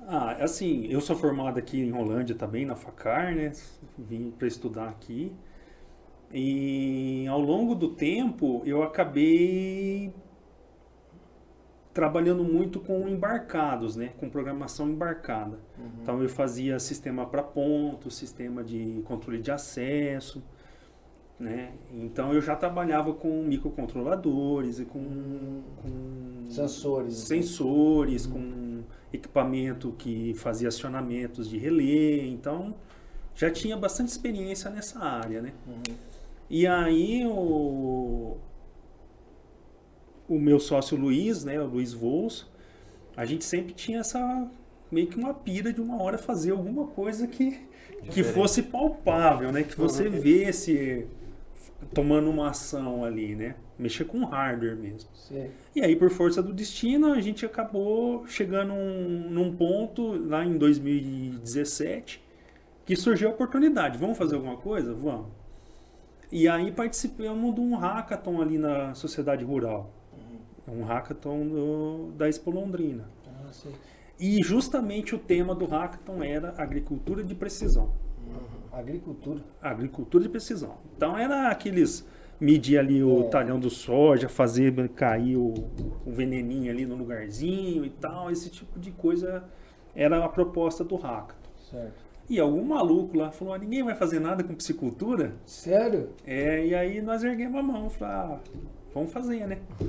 Ah, 0.07 0.37
assim, 0.43 0.87
eu 0.89 1.01
sou 1.01 1.17
formado 1.17 1.59
aqui 1.59 1.81
em 1.81 1.91
Rolândia 1.91 2.35
também, 2.37 2.65
na 2.65 2.77
FACAR, 2.77 3.35
né? 3.35 3.53
Vim 3.99 4.31
para 4.31 4.47
estudar 4.49 4.89
aqui. 4.89 5.35
E 6.33 7.27
ao 7.29 7.41
longo 7.41 7.75
do 7.75 7.89
tempo 7.95 8.63
eu 8.67 8.83
acabei 8.83 10.13
trabalhando 11.95 12.45
muito 12.45 12.79
com 12.79 13.09
embarcados, 13.09 13.97
né? 13.97 14.13
Com 14.19 14.29
programação 14.29 14.89
embarcada. 14.89 15.59
Então 16.03 16.23
eu 16.23 16.29
fazia 16.29 16.79
sistema 16.79 17.27
para 17.27 17.43
ponto, 17.43 18.11
sistema 18.11 18.63
de 18.63 19.03
controle 19.05 19.41
de 19.41 19.51
acesso, 19.51 20.43
né? 21.41 21.73
Então 21.93 22.33
eu 22.33 22.41
já 22.41 22.55
trabalhava 22.55 23.15
com 23.15 23.43
microcontroladores 23.43 24.79
e 24.79 24.85
com, 24.85 25.63
com 25.83 26.51
Sensores. 26.51 27.15
sensores, 27.15 28.27
com 28.27 28.83
equipamento 29.13 29.93
que 29.99 30.35
fazia 30.35 30.69
acionamentos 30.69 31.49
de 31.49 31.59
relé, 31.59 32.27
então 32.27 32.75
já 33.35 33.51
tinha 33.51 33.77
bastante 33.77 34.09
experiência 34.09 34.71
nessa 34.71 34.99
área, 34.99 35.41
né? 35.41 35.53
Uhum. 35.67 35.97
E 36.51 36.67
aí 36.67 37.27
o, 37.27 38.37
o 40.29 40.39
meu 40.39 40.59
sócio 40.59 40.97
Luiz, 40.97 41.45
né, 41.45 41.61
o 41.61 41.67
Luiz 41.67 41.93
Vols, 41.93 42.47
a 43.17 43.25
gente 43.25 43.45
sempre 43.45 43.75
tinha 43.75 44.01
essa 44.01 44.51
meio 44.91 45.07
que 45.07 45.19
uma 45.19 45.35
pira 45.35 45.73
de 45.73 45.81
uma 45.81 46.03
hora 46.03 46.17
fazer 46.17 46.53
alguma 46.53 46.87
coisa 46.87 47.27
que, 47.27 47.61
que 48.11 48.23
fosse 48.23 48.63
palpável, 48.63 49.53
né, 49.53 49.63
que 49.63 49.77
você 49.77 50.09
vesse 50.09 51.07
tomando 51.93 52.31
uma 52.31 52.51
ação 52.51 53.05
ali, 53.05 53.35
né? 53.35 53.55
Mexer 53.79 54.05
com 54.05 54.25
hardware 54.25 54.77
mesmo. 54.77 55.09
Sei. 55.15 55.51
E 55.75 55.81
aí, 55.81 55.95
por 55.95 56.11
força 56.11 56.43
do 56.43 56.53
destino, 56.53 57.13
a 57.13 57.21
gente 57.21 57.47
acabou 57.47 58.27
chegando 58.27 58.75
num, 58.75 59.31
num 59.31 59.57
ponto 59.57 60.15
lá 60.27 60.45
em 60.45 60.59
2017 60.59 62.21
que 62.85 62.97
surgiu 62.97 63.29
a 63.29 63.33
oportunidade. 63.33 63.97
Vamos 63.99 64.19
fazer 64.19 64.35
alguma 64.35 64.57
coisa? 64.57 64.93
Vamos. 64.93 65.38
E 66.31 66.47
aí 66.49 66.71
participamos 66.71 67.55
de 67.55 67.61
um 67.61 67.75
hackathon 67.77 68.41
ali 68.41 68.59
na 68.59 68.95
sociedade 68.95 69.45
rural. 69.45 69.91
Um 70.67 70.85
hackathon 70.85 71.47
do- 71.47 72.13
da 72.17 72.29
Expo 72.29 72.51
Londrina. 72.51 73.09
Ah, 73.27 73.51
sei. 73.51 73.73
E 74.21 74.43
justamente 74.43 75.15
o 75.15 75.19
tema 75.19 75.55
do 75.55 75.65
hackathon 75.65 76.23
era 76.23 76.55
agricultura 76.59 77.25
de 77.25 77.35
precisão. 77.35 77.93
Agricultura. 78.71 79.41
Agricultura 79.63 80.25
de 80.25 80.29
precisão. 80.29 80.77
Então 80.97 81.17
era 81.17 81.49
aqueles 81.49 82.07
medir 82.39 82.79
ali 82.79 83.03
o 83.03 83.21
É. 83.23 83.29
talhão 83.31 83.59
do 83.59 83.71
soja, 83.71 84.29
fazer 84.29 84.91
cair 84.91 85.37
o, 85.37 85.55
o 86.07 86.11
veneninho 86.13 86.71
ali 86.71 86.85
no 86.85 86.95
lugarzinho 86.95 87.85
e 87.85 87.91
tal, 87.91 88.31
esse 88.31 88.51
tipo 88.51 88.79
de 88.79 88.91
coisa 88.93 89.45
era 89.95 90.23
a 90.25 90.29
proposta 90.29 90.85
do 90.85 90.97
hackathon. 90.97 91.35
Certo. 91.71 92.08
E 92.29 92.39
algum 92.39 92.63
maluco 92.63 93.17
lá 93.17 93.31
falou, 93.31 93.55
ah, 93.55 93.59
ninguém 93.59 93.83
vai 93.83 93.95
fazer 93.95 94.21
nada 94.21 94.45
com 94.45 94.55
piscicultura? 94.55 95.33
Sério? 95.47 96.11
É, 96.27 96.67
e 96.67 96.75
aí 96.75 97.01
nós 97.01 97.25
erguemos 97.25 97.59
a 97.59 97.63
mão, 97.63 97.89
falei, 97.89 98.15
ah, 98.15 98.39
vamos 98.95 99.11
fazer, 99.13 99.47
né? 99.47 99.59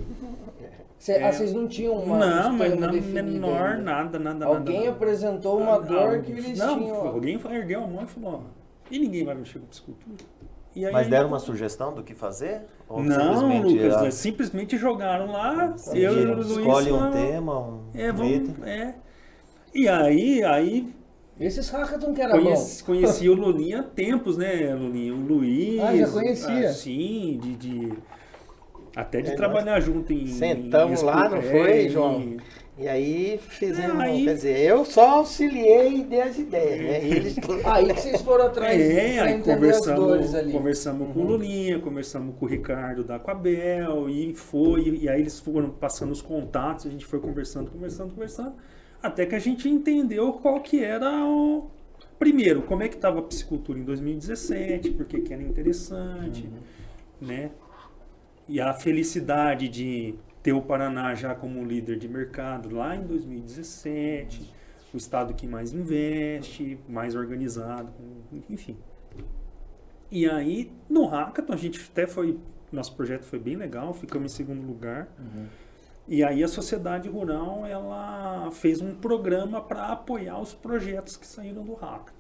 Cê, 0.97 1.13
É. 1.13 1.23
Ah, 1.28 1.32
vocês 1.32 1.54
não 1.54 1.67
tinham 1.67 1.93
uma. 1.95 2.17
não, 2.17 2.49
um 2.52 2.58
mas 2.58 2.78
não, 2.78 2.91
menor, 2.91 3.67
ainda? 3.69 3.82
nada, 3.84 4.19
nada, 4.19 4.45
Alguém 4.45 4.75
nada. 4.75 4.86
nada. 4.86 4.89
apresentou 4.97 5.58
uma 5.60 5.75
Ah, 5.75 5.80
dor 5.80 6.12
não, 6.17 6.21
que 6.21 6.32
eles 6.32 6.58
não, 6.58 6.78
tinham. 6.78 6.95
alguém 7.08 7.39
ergueu 7.52 7.84
a 7.84 7.88
mão 7.88 8.04
e 8.04 8.08
falou, 8.08 8.34
ó, 8.34 8.39
e 8.91 8.99
ninguém 8.99 9.23
vai 9.23 9.36
mexer 9.36 9.60
com 9.60 9.65
piscicultura? 9.67 10.17
E 10.75 10.86
aí, 10.86 10.91
Mas 10.93 11.08
deram 11.08 11.30
uma 11.30 11.39
sugestão 11.39 11.93
do 11.93 12.04
que 12.04 12.13
fazer? 12.13 12.62
Ou 12.88 13.02
Não, 13.02 13.17
simplesmente 13.17 13.73
Lucas, 13.73 13.95
ah, 13.97 14.02
eles 14.04 14.13
simplesmente 14.15 14.78
jogaram 14.78 15.32
lá, 15.32 15.73
Entendi. 15.78 16.02
eu 16.02 16.13
e 16.21 16.25
o 16.25 16.36
Luiz 16.36 16.49
escolhe 16.52 16.91
um 16.91 16.97
falamos, 16.99 17.15
tema, 17.19 17.60
um 17.60 17.82
É, 17.93 18.12
vamos, 18.12 18.49
é. 18.67 18.95
E 19.73 19.88
aí, 19.88 20.43
aí 20.43 20.93
Esses 21.39 21.69
hackathon 21.69 22.13
que 22.13 22.21
era 22.21 22.32
conheci, 22.38 22.84
conheci 22.86 23.30
o 23.30 23.34
Lulinha 23.34 23.80
há 23.80 23.84
tempos, 23.84 24.38
né, 24.38 24.75
Lulinha? 24.75 25.13
O 25.13 25.21
Luiz. 25.21 25.80
Ah, 25.82 25.95
já 25.95 26.08
conhecia? 26.10 26.69
ah, 26.69 26.73
sim, 26.73 27.39
de, 27.41 27.56
de- 27.56 27.93
até 28.95 29.21
de 29.21 29.32
É, 29.32 29.36
trabalhar 29.36 29.80
junto 29.80 30.12
em. 30.12 30.28
Sentamos 30.28 31.02
em 31.02 31.06
lá, 31.06 31.30
não 31.30 31.41
foi, 31.41 31.88
João? 31.89 32.38
E 32.78 32.88
aí 32.88 33.38
fizemos, 33.38 33.99
É, 33.99 34.04
aí- 34.04 34.23
quer 34.23 34.34
dizer, 34.36 34.58
eu 34.62 34.86
só 34.86 35.17
auxiliei 35.17 35.97
e 35.97 36.04
dei 36.06 36.21
as 36.21 36.38
ideias, 36.39 36.80
né? 36.80 37.06
Eles 37.10 37.36
bom. 37.39 37.60
Aí 37.65 37.93
que 37.93 38.02
vocês 38.02 38.21
foram 38.21 38.45
atrás 38.45 38.80
É, 38.82 39.19
aí 39.19 39.41
conversamos, 39.41 40.34
ali. 40.34 40.52
conversamos 40.54 41.13
com 41.13 41.19
o 41.19 41.23
Uhum. 41.23 41.28
Lulinha, 41.30 41.80
conversamos 41.80 42.36
com 42.39 42.45
o 42.45 42.47
Ricardo 42.49 43.04
da 43.04 43.17
Aquabel, 43.17 44.10
e 44.10 44.34
foi, 44.34 44.97
e 45.02 45.10
aí 45.10 45.19
eles 45.19 45.39
foram 45.41 45.69
passando 45.71 46.12
os 46.12 46.21
contatos, 46.21 46.86
a 46.86 46.89
gente 46.89 47.06
foi 47.06 47.19
conversando, 47.19 47.69
conversando, 47.69 48.13
conversando, 48.13 48.54
até 49.01 49.25
que 49.25 49.35
a 49.35 49.39
gente 49.39 49.69
entendeu 49.69 50.33
qual 50.33 50.62
que 50.62 50.83
era 50.83 51.25
o... 51.25 51.69
Primeiro, 52.17 52.63
como 52.63 52.83
é 52.83 52.89
que 52.89 52.95
estava 52.95 53.19
a 53.19 53.21
piscicultura 53.21 53.79
em 53.79 53.83
2017, 53.83 54.91
por 54.91 55.05
que 55.05 55.33
era 55.33 55.41
interessante, 55.41 56.45
Uhum. 56.45 57.27
né? 57.27 57.51
E 58.47 58.59
a 58.59 58.73
felicidade 58.73 59.69
de 59.69 60.15
ter 60.43 60.51
o 60.53 60.62
Paraná 60.62 61.13
já 61.15 61.33
como 61.35 61.63
líder 61.63 61.97
de 61.97 62.09
mercado 62.09 62.73
lá 62.75 62.95
em 62.95 63.05
2017, 63.05 64.53
o 64.93 64.97
estado 64.97 65.33
que 65.33 65.47
mais 65.47 65.71
investe, 65.71 66.77
mais 66.89 67.15
organizado, 67.15 67.91
enfim. 68.49 68.75
E 70.12 70.27
aí, 70.27 70.71
no 70.89 71.05
Hackathon, 71.05 71.53
a 71.53 71.57
gente 71.57 71.79
até 71.91 72.07
foi. 72.07 72.38
Nosso 72.71 72.95
projeto 72.95 73.23
foi 73.23 73.39
bem 73.39 73.55
legal, 73.55 73.93
ficamos 73.93 74.33
em 74.33 74.35
segundo 74.35 74.65
lugar. 74.65 75.07
E 76.11 76.23
aí 76.23 76.43
a 76.43 76.47
sociedade 76.47 77.07
rural 77.07 77.63
ela 77.67 78.49
fez 78.51 78.81
um 78.81 78.95
programa 78.95 79.61
para 79.61 79.89
apoiar 79.89 80.41
os 80.41 80.55
projetos 80.55 81.15
que 81.15 81.27
saíram 81.27 81.63
do 81.63 81.75
Hackathon. 81.75 82.17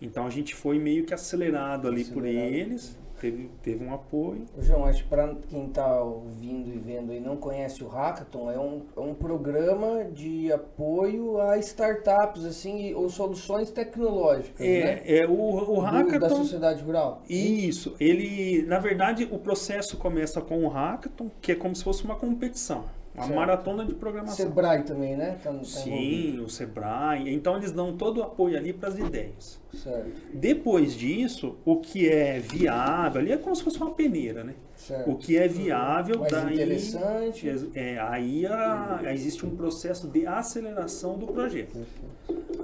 Então 0.00 0.26
a 0.26 0.30
gente 0.30 0.54
foi 0.54 0.78
meio 0.78 1.04
que 1.04 1.12
acelerado 1.12 1.86
ali 1.86 2.06
por 2.06 2.22
Acelerado. 2.22 2.54
eles, 2.54 2.98
teve, 3.24 3.50
teve 3.62 3.84
um 3.84 3.94
apoio. 3.94 4.44
João, 4.58 4.84
acho 4.84 5.02
que 5.04 5.08
para 5.08 5.34
quem 5.48 5.66
está 5.66 6.02
ouvindo 6.02 6.68
e 6.68 6.78
vendo 6.78 7.12
e 7.12 7.20
não 7.20 7.36
conhece 7.36 7.82
o 7.82 7.88
Hackathon, 7.88 8.50
é 8.50 8.58
um, 8.58 8.82
é 8.96 9.00
um 9.00 9.14
programa 9.14 10.04
de 10.04 10.52
apoio 10.52 11.40
a 11.40 11.56
startups 11.58 12.44
assim, 12.44 12.92
ou 12.92 13.08
soluções 13.08 13.70
tecnológicas, 13.70 14.60
né? 14.60 15.00
É, 15.04 15.20
é 15.20 15.26
o, 15.26 15.32
o 15.32 15.64
Do- 15.64 15.82
da 15.82 15.90
Hackathon. 15.90 16.36
sociedade 16.36 16.82
rural. 16.82 17.22
Isso, 17.28 17.94
ele, 17.98 18.62
na 18.66 18.78
verdade, 18.78 19.26
o 19.30 19.38
processo 19.38 19.96
começa 19.96 20.40
com 20.42 20.64
o 20.64 20.68
Hackathon, 20.68 21.30
que 21.40 21.52
é 21.52 21.54
como 21.54 21.74
se 21.74 21.82
fosse 21.82 22.04
uma 22.04 22.16
competição, 22.16 22.84
uma 23.14 23.22
Certo. 23.24 23.36
maratona 23.36 23.84
de 23.84 23.94
programação. 23.94 24.34
Sebrae 24.46 24.82
também, 24.82 25.16
né? 25.16 25.32
Tá, 25.42 25.50
tá 25.50 25.50
envolvido. 25.50 25.66
Sim, 25.66 26.40
o 26.40 26.48
Sebrae. 26.48 27.32
Então 27.32 27.56
eles 27.56 27.70
dão 27.70 27.96
todo 27.96 28.18
o 28.18 28.22
apoio 28.24 28.56
ali 28.56 28.72
para 28.72 28.88
as 28.88 28.98
ideias. 28.98 29.60
Certo, 29.72 30.10
Depois 30.32 30.94
disso, 30.96 31.56
o 31.64 31.76
que 31.76 32.08
é 32.08 32.38
viável, 32.40 33.20
ali 33.20 33.32
é 33.32 33.36
como 33.36 33.54
se 33.54 33.62
fosse 33.62 33.76
uma 33.78 33.92
peneira, 33.92 34.42
né? 34.42 34.54
certo. 34.76 35.10
O 35.10 35.16
que 35.16 35.36
é 35.36 35.46
viável, 35.48 36.18
Mais 36.20 36.32
daí, 36.32 36.54
interessante. 36.54 37.46
é, 37.74 37.98
aí 38.00 38.46
a- 38.46 39.00
existe 39.12 39.46
um 39.46 39.54
processo 39.56 40.08
de 40.08 40.26
aceleração 40.26 41.16
do 41.16 41.26
projeto. 41.28 41.78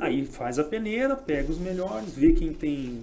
Aí 0.00 0.24
faz 0.24 0.58
a 0.58 0.64
peneira, 0.64 1.14
pega 1.16 1.50
os 1.50 1.58
melhores, 1.58 2.14
vê 2.14 2.32
quem 2.32 2.52
tem. 2.52 2.98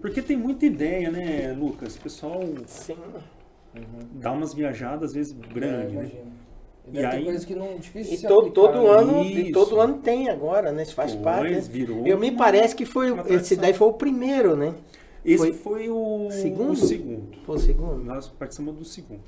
Porque 0.00 0.20
tem 0.20 0.36
muita 0.36 0.66
ideia, 0.66 1.10
né, 1.10 1.52
Lucas? 1.58 1.96
O 1.96 2.00
pessoal 2.00 2.42
Sim. 2.66 2.96
dá 4.14 4.32
umas 4.32 4.52
viajadas, 4.52 5.10
às 5.10 5.14
vezes, 5.14 5.36
É, 5.50 5.54
grandes, 5.54 5.94
né? 5.94 6.10
E 6.90 6.98
E 6.98 7.04
aí- 7.04 7.24
coisas 7.24 7.44
que 7.44 7.54
não 7.54 7.76
difícil 7.76 8.14
E 8.14 8.18
to- 8.22 8.38
aplicar, 8.40 8.54
todo 8.54 8.82
né? 8.82 8.88
ano, 8.88 9.22
e 9.22 9.42
Isso. 9.44 9.52
todo 9.52 9.80
ano 9.80 9.98
tem 9.98 10.28
agora, 10.28 10.72
né? 10.72 10.82
Isso 10.82 10.94
faz 10.94 11.12
Pois, 11.12 11.22
parte. 11.24 11.52
né? 11.52 11.60
virou 11.60 12.06
Eu 12.06 12.18
me 12.18 12.32
parece 12.32 12.74
que 12.74 12.84
foi 12.84 13.08
esse 13.32 13.54
daí 13.56 13.72
foi 13.72 13.88
o 13.88 13.92
primeiro, 13.92 14.56
né? 14.56 14.74
Esse 15.24 15.38
Foi- 15.38 15.52
foi, 15.52 15.88
o 15.88 16.28
Segundo? 16.32 16.72
o 16.72 16.76
segundo. 16.76 17.36
Foi 17.44 17.56
o 17.56 17.58
segundo. 17.60 18.04
Nós 18.04 18.26
participamos 18.28 18.74
do 18.76 18.84
segundo. 18.84 19.20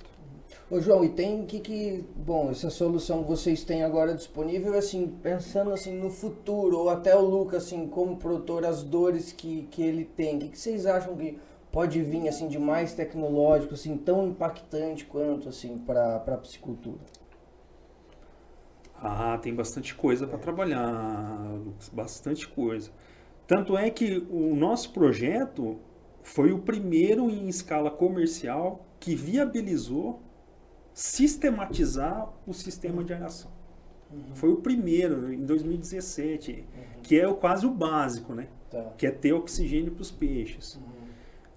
Ô 0.69 0.81
João, 0.81 1.05
e 1.05 1.11
tem 1.11 1.45
que 1.47 1.61
que, 1.61 2.05
bom, 2.17 2.51
essa 2.51 2.71
solução 2.71 3.23
que 3.23 3.29
vocês 3.29 3.62
têm 3.62 3.85
agora 3.85 4.14
disponível, 4.14 4.75
assim, 4.77 5.12
pensando 5.23 5.71
assim 5.71 5.93
no 5.95 6.11
futuro, 6.11 6.79
ou 6.79 6.88
até 6.90 7.14
o 7.14 7.21
Lucas, 7.21 7.64
assim, 7.67 7.87
como 7.87 8.17
produtor, 8.17 8.64
as 8.64 8.83
dores 8.83 9.31
que, 9.31 9.69
que 9.71 9.83
ele 9.83 10.05
tem, 10.05 10.37
o 10.37 10.38
que, 10.40 10.49
que 10.49 10.59
vocês 10.59 10.87
acham 10.87 11.14
que 11.17 11.38
pode 11.71 12.01
vir, 12.03 12.29
assim, 12.29 12.49
de 12.49 12.59
mais 12.59 12.95
tecnológico, 12.95 13.75
assim, 13.75 13.97
tão 13.97 14.27
impactante 14.27 15.05
quanto, 15.05 15.49
assim, 15.49 15.79
para 15.79 16.17
a 16.17 16.37
piscicultura? 16.38 16.99
Ah, 19.07 19.37
tem 19.37 19.55
bastante 19.55 19.95
coisa 19.95 20.27
para 20.27 20.38
trabalhar, 20.38 21.61
Lucas, 21.62 21.90
bastante 21.90 22.49
coisa. 22.49 22.90
Tanto 23.47 23.77
é 23.77 23.90
que 23.90 24.27
o 24.31 24.57
nosso 24.57 24.95
projeto 24.95 25.79
foi 26.23 26.53
o 26.53 26.61
primeiro 26.61 27.29
em 27.29 27.47
escala 27.47 27.90
comercial 27.90 28.87
que 28.99 29.14
viabilizou 29.14 30.23
sistematizar 30.95 32.33
o 32.47 32.55
sistema 32.55 33.05
de 33.05 33.12
aeração. 33.12 33.51
Foi 34.33 34.51
o 34.51 34.57
primeiro, 34.57 35.31
em 35.31 35.45
2017, 35.45 36.64
que 37.03 37.21
é 37.21 37.31
quase 37.35 37.67
o 37.67 37.71
básico, 37.71 38.33
né? 38.33 38.49
Tá. 38.71 38.95
Que 38.97 39.07
é 39.07 39.11
ter 39.11 39.35
oxigênio 39.35 39.93
para 39.93 40.01
os 40.01 40.11
peixes. 40.11 40.81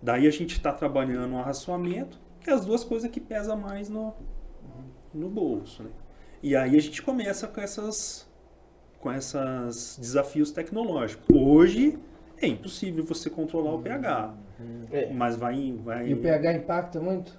Daí 0.01 0.27
a 0.27 0.31
gente 0.31 0.57
está 0.57 0.73
trabalhando 0.73 1.33
o 1.33 1.38
arraçoamento, 1.38 2.19
que 2.41 2.49
é 2.49 2.53
as 2.53 2.65
duas 2.65 2.83
coisas 2.83 3.10
que 3.10 3.21
pesam 3.21 3.55
mais 3.55 3.88
no, 3.88 4.13
no 5.13 5.29
bolso, 5.29 5.83
né? 5.83 5.91
E 6.41 6.56
aí 6.56 6.76
a 6.76 6.82
gente 6.82 7.02
começa 7.02 7.47
com 7.47 7.62
essas 7.62 8.28
com 9.00 9.12
esses 9.13 9.97
desafios 10.00 10.52
tecnológicos. 10.52 11.26
Hoje 11.34 11.97
é 12.41 12.47
impossível 12.47 13.04
você 13.04 13.30
controlar 13.30 13.73
o 13.76 13.80
pH, 13.82 14.34
É. 14.91 15.13
mas 15.13 15.36
vai 15.36 15.73
vai 15.84 16.10
E 16.10 16.13
o 16.13 16.17
pH 16.21 16.54
impacta 16.54 17.00
muito? 17.00 17.38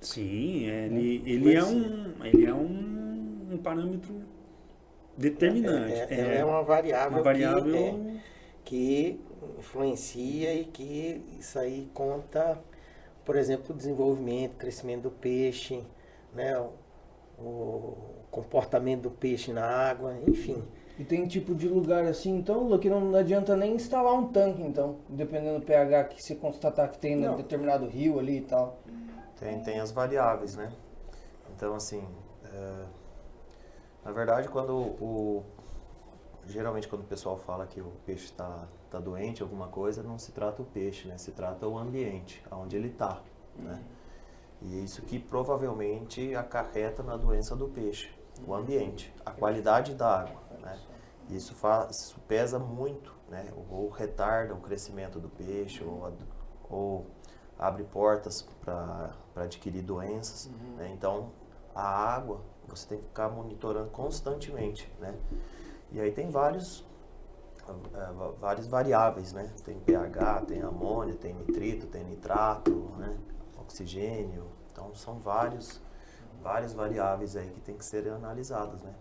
Sim, 0.00 0.68
é, 0.68 0.86
ele, 0.86 1.22
ele 1.26 1.54
é 1.54 1.64
um 1.64 2.24
ele 2.24 2.46
é 2.46 2.54
um, 2.54 3.48
um 3.52 3.58
parâmetro 3.58 4.14
determinante. 5.16 5.92
É, 5.92 6.06
é- 6.10 6.36
é 6.38 6.44
uma 6.44 6.62
variável, 6.62 7.18
uma 7.18 7.22
variável 7.22 7.64
que, 7.72 7.76
é, 7.76 8.20
que 8.64 9.20
influencia 9.58 10.54
e 10.54 10.64
que 10.64 11.22
isso 11.38 11.58
aí 11.58 11.90
conta, 11.92 12.58
por 13.24 13.36
exemplo, 13.36 13.74
o 13.74 13.76
desenvolvimento, 13.76 14.56
crescimento 14.56 15.02
do 15.02 15.10
peixe, 15.10 15.82
né? 16.34 16.58
o, 16.58 17.42
o 17.42 18.19
comportamento 18.30 19.02
do 19.02 19.10
peixe 19.10 19.52
na 19.52 19.64
água, 19.64 20.16
enfim. 20.26 20.62
E 20.98 21.04
tem 21.04 21.26
tipo 21.26 21.54
de 21.54 21.66
lugar 21.66 22.04
assim, 22.04 22.36
então, 22.36 22.78
que 22.78 22.90
não 22.90 23.14
adianta 23.14 23.56
nem 23.56 23.74
instalar 23.74 24.12
um 24.12 24.28
tanque, 24.28 24.62
então, 24.62 24.98
dependendo 25.08 25.60
do 25.60 25.64
pH 25.64 26.04
que 26.04 26.22
se 26.22 26.36
constatar 26.36 26.90
que 26.90 26.98
tem 26.98 27.14
em 27.14 27.36
determinado 27.36 27.86
rio 27.86 28.18
ali 28.18 28.38
e 28.38 28.42
tal. 28.42 28.78
Tem, 29.38 29.62
tem 29.62 29.80
as 29.80 29.90
variáveis, 29.90 30.56
né? 30.56 30.70
Então, 31.56 31.74
assim, 31.74 32.04
é, 32.44 32.84
na 34.04 34.12
verdade, 34.12 34.48
quando 34.48 34.74
o. 34.76 35.42
Geralmente, 36.46 36.88
quando 36.88 37.02
o 37.02 37.06
pessoal 37.06 37.38
fala 37.38 37.66
que 37.66 37.80
o 37.80 37.92
peixe 38.04 38.24
está 38.24 38.66
tá 38.90 38.98
doente, 38.98 39.42
alguma 39.42 39.68
coisa, 39.68 40.02
não 40.02 40.18
se 40.18 40.32
trata 40.32 40.60
o 40.60 40.64
peixe, 40.64 41.06
né? 41.08 41.16
Se 41.16 41.30
trata 41.32 41.66
o 41.66 41.78
ambiente, 41.78 42.42
aonde 42.50 42.76
ele 42.76 42.88
está, 42.88 43.22
né? 43.56 43.82
E 44.62 44.78
é 44.78 44.80
isso 44.82 45.02
que 45.02 45.18
provavelmente 45.18 46.34
acarreta 46.34 47.02
na 47.02 47.16
doença 47.16 47.56
do 47.56 47.68
peixe, 47.68 48.10
o 48.46 48.54
ambiente, 48.54 49.14
a 49.24 49.30
qualidade 49.30 49.94
da 49.94 50.20
água, 50.20 50.40
né? 50.60 50.78
Isso, 51.28 51.54
faz, 51.54 51.90
isso 51.96 52.20
pesa 52.26 52.58
muito, 52.58 53.14
né? 53.28 53.52
Ou 53.70 53.88
retarda 53.88 54.54
o 54.54 54.60
crescimento 54.60 55.20
do 55.20 55.28
peixe, 55.28 55.84
ou, 55.84 56.12
ou 56.68 57.06
abre 57.58 57.84
portas 57.84 58.42
para 58.60 59.14
adquirir 59.36 59.82
doenças. 59.82 60.50
né? 60.76 60.90
Então, 60.92 61.30
a 61.74 61.82
água 61.82 62.40
você 62.66 62.86
tem 62.86 62.98
que 62.98 63.04
ficar 63.04 63.28
monitorando 63.28 63.90
constantemente, 63.90 64.92
né? 65.00 65.14
E 65.92 66.00
aí 66.00 66.12
tem 66.12 66.30
vários, 66.30 66.86
eh, 67.68 68.32
várias 68.40 68.66
variáveis, 68.66 69.32
né? 69.32 69.52
Tem 69.64 69.78
pH, 69.80 70.42
tem 70.42 70.62
amônia, 70.62 71.14
tem 71.16 71.34
nitrito, 71.34 71.86
tem 71.86 72.04
nitrato, 72.04 72.70
né? 72.96 73.16
Oxigênio. 73.58 74.46
Então, 74.72 74.94
são 74.94 75.18
vários, 75.18 75.80
várias 76.42 76.72
variáveis 76.72 77.36
aí 77.36 77.48
que 77.50 77.60
tem 77.60 77.76
que 77.76 77.84
serem 77.84 78.12
analisadas, 78.12 78.82
né? 78.82 78.94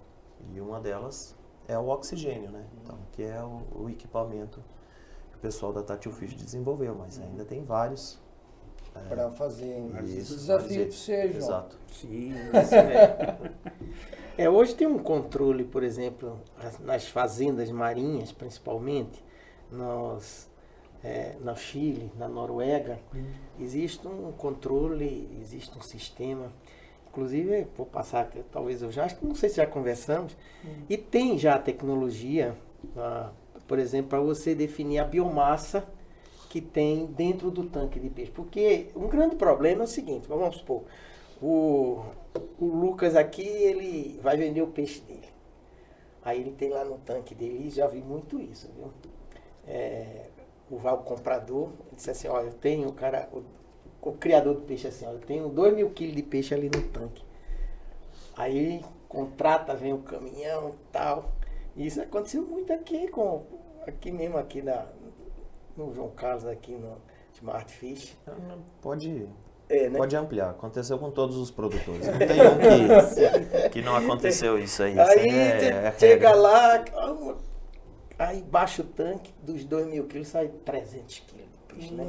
E 0.54 0.60
uma 0.62 0.80
delas 0.80 1.36
é 1.68 1.78
o 1.78 1.88
oxigênio, 1.88 2.50
né? 2.52 2.66
Então, 2.82 2.98
que 3.12 3.24
é 3.24 3.42
o, 3.44 3.84
o 3.84 3.90
equipamento 3.90 4.64
que 5.32 5.38
o 5.38 5.40
pessoal 5.40 5.72
da 5.74 5.84
Tati 5.84 6.10
Fish 6.12 6.34
desenvolveu, 6.34 6.96
mas 6.96 7.20
ainda 7.20 7.46
tem 7.46 7.64
vários. 7.64 8.20
eh, 8.96 9.00
Pra 9.10 9.32
fazer 9.32 9.80
isso, 10.04 10.36
desafio 10.36 10.86
você, 10.92 11.28
João. 11.28 11.38
Exato. 11.38 11.78
sim, 11.92 12.34
É, 14.38 14.50
hoje 14.50 14.74
tem 14.74 14.88
um 14.88 14.98
controle, 14.98 15.66
por 15.66 15.84
exemplo, 15.84 16.40
as- 16.58 16.80
nas 16.80 17.08
fazendas 17.08 17.70
marinhas, 17.70 18.32
principalmente, 18.32 19.22
nos, 19.70 20.50
é, 21.04 21.36
no 21.42 21.56
Chile, 21.58 22.10
na 22.18 22.28
Noruega, 22.30 23.00
existe 23.60 24.08
um 24.08 24.32
controle, 24.32 25.30
existe 25.42 25.78
um 25.78 25.82
sistema. 25.82 26.54
Inclusive, 27.12 27.68
vou 27.76 27.86
passar, 27.86 28.30
talvez 28.52 28.82
eu 28.82 28.92
já, 28.92 29.06
acho 29.06 29.18
que 29.18 29.26
não 29.26 29.36
sei 29.36 29.50
se 29.50 29.58
já 29.58 29.66
conversamos, 29.66 30.38
e 30.88 30.96
tem 30.96 31.38
já 31.38 31.56
a 31.56 31.60
tecnologia, 31.60 32.56
ah, 32.96 33.32
por 33.68 33.80
exemplo, 33.80 34.10
para 34.10 34.20
você 34.20 34.54
definir 34.54 35.00
a 35.00 35.04
biomassa 35.04 35.88
que 36.50 36.62
tem 36.62 37.06
dentro 37.08 37.52
do 37.52 37.64
tanque 37.66 38.00
de 38.00 38.10
peixe. 38.10 38.32
Porque 38.32 38.90
um 38.96 39.08
grande 39.08 39.36
problema 39.36 39.82
é 39.82 39.84
o 39.86 39.88
seguinte, 39.88 40.28
vamos 40.28 40.58
supor, 40.58 40.84
o, 41.42 42.04
o 42.60 42.66
Lucas 42.66 43.16
aqui, 43.16 43.48
ele 43.48 44.20
vai 44.22 44.38
vender 44.38 44.62
o 44.62 44.68
peixe 44.68 45.02
dele. 45.02 45.30
Aí 46.24 46.42
ele 46.42 46.52
tem 46.52 46.70
lá 46.70 46.84
no 46.84 46.98
tanque 47.00 47.34
dele, 47.34 47.70
já 47.70 47.88
vi 47.88 48.02
muito 48.02 48.40
isso, 48.40 48.70
viu? 48.76 48.92
É, 49.68 50.26
o, 50.70 50.76
o 50.76 50.98
comprador 50.98 51.70
disse 51.94 52.12
assim, 52.12 52.28
ó, 52.28 52.42
eu 52.42 52.54
tenho, 52.54 52.90
o 52.90 52.94
cara, 52.94 53.30
o, 53.32 53.42
o 54.02 54.12
criador 54.14 54.56
do 54.56 54.62
peixe 54.62 54.88
assim, 54.88 55.06
ó, 55.06 55.12
eu 55.12 55.20
tenho 55.20 55.50
2 55.50 55.76
mil 55.76 55.90
quilos 55.92 56.16
de 56.16 56.24
peixe 56.24 56.54
ali 56.54 56.70
no 56.74 56.82
tanque. 56.90 57.24
Aí 58.36 58.84
contrata, 59.08 59.74
vem 59.76 59.94
o 59.94 60.00
caminhão 60.00 60.70
e 60.70 60.92
tal. 60.92 61.32
E 61.76 61.86
isso 61.86 62.02
aconteceu 62.02 62.42
muito 62.44 62.72
aqui 62.74 63.08
com 63.10 63.44
aqui 63.88 64.12
mesmo 64.12 64.38
aqui 64.38 64.62
na, 64.62 64.86
no 65.76 65.94
João 65.94 66.10
Carlos 66.12 66.46
aqui 66.46 66.74
no 66.74 66.98
Smart 67.34 67.72
Fish. 67.72 68.16
Pode, 68.82 69.28
É, 69.68 69.90
né? 69.90 69.98
pode 69.98 70.16
ampliar. 70.16 70.52
Aconteceu 70.52 70.98
com 71.00 71.10
todos 71.12 71.36
os 71.38 71.52
produtores. 71.52 72.06
Não 72.08 72.18
tem 72.18 72.42
um 72.42 73.64
que, 73.64 73.70
que 73.70 73.82
não 73.82 73.96
aconteceu 73.96 74.58
isso 74.60 74.84
aí. 74.84 74.98
Aí 75.00 75.28
é- 75.30 75.60
você 75.60 75.66
é 75.68 75.92
chega 76.00 76.28
regra. 76.30 76.42
lá, 76.42 76.86
aí 78.20 78.42
baixa 78.42 78.82
o 78.82 78.86
tanque, 78.86 79.34
dos 79.42 79.64
2 79.66 79.88
mil 79.88 80.06
quilos 80.08 80.28
sai 80.28 80.48
300 80.66 81.20
quilos 81.20 81.46
de 81.46 81.74
peixe, 81.76 81.94
né? 81.94 82.06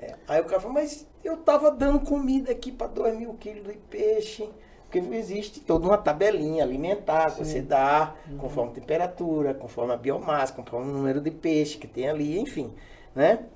É, 0.00 0.14
Aí 0.26 0.40
o 0.40 0.44
cara 0.44 0.60
falou, 0.60 0.74
mas 0.74 1.06
eu 1.22 1.36
tava 1.36 1.70
dando 1.70 2.00
comida 2.00 2.52
aqui 2.52 2.72
para 2.72 2.86
2 2.86 3.18
mil 3.18 3.34
quilos 3.34 3.66
de 3.66 3.78
peixe. 3.78 4.48
Porque 4.84 4.98
existe 5.14 5.60
toda 5.60 5.86
uma 5.86 5.96
tabelinha 5.96 6.64
alimentar 6.64 7.30
que 7.30 7.44
você 7.44 7.62
dá, 7.62 8.16
conforme 8.38 8.72
a 8.72 8.74
temperatura, 8.74 9.54
conforme 9.54 9.92
a 9.92 9.96
biomassa, 9.96 10.52
conforme 10.52 10.90
o 10.90 10.92
número 10.92 11.20
de 11.20 11.30
peixe 11.30 11.78
que 11.78 11.86
tem 11.86 12.08
ali, 12.08 12.40
enfim. 12.40 12.74
Né? 13.14 13.46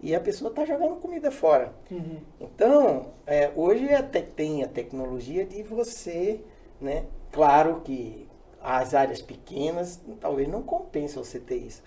E 0.00 0.14
a 0.14 0.20
pessoa 0.20 0.50
está 0.50 0.64
jogando 0.64 1.00
comida 1.00 1.32
fora. 1.32 1.72
Uhum. 1.90 2.18
Então, 2.40 3.06
é, 3.26 3.50
hoje 3.56 3.92
até 3.92 4.20
tem 4.20 4.62
a 4.62 4.68
tecnologia 4.68 5.44
de 5.44 5.64
você, 5.64 6.40
né? 6.80 7.06
Claro 7.32 7.80
que 7.80 8.28
as 8.62 8.94
áreas 8.94 9.20
pequenas 9.20 10.00
talvez 10.20 10.46
não 10.46 10.62
compensa 10.62 11.24
você 11.24 11.40
ter 11.40 11.56
isso. 11.56 11.82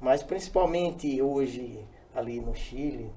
Mas 0.00 0.22
principalmente 0.22 1.20
hoje 1.20 1.84
ali 2.14 2.40
no 2.40 2.54
Chile, 2.54 3.10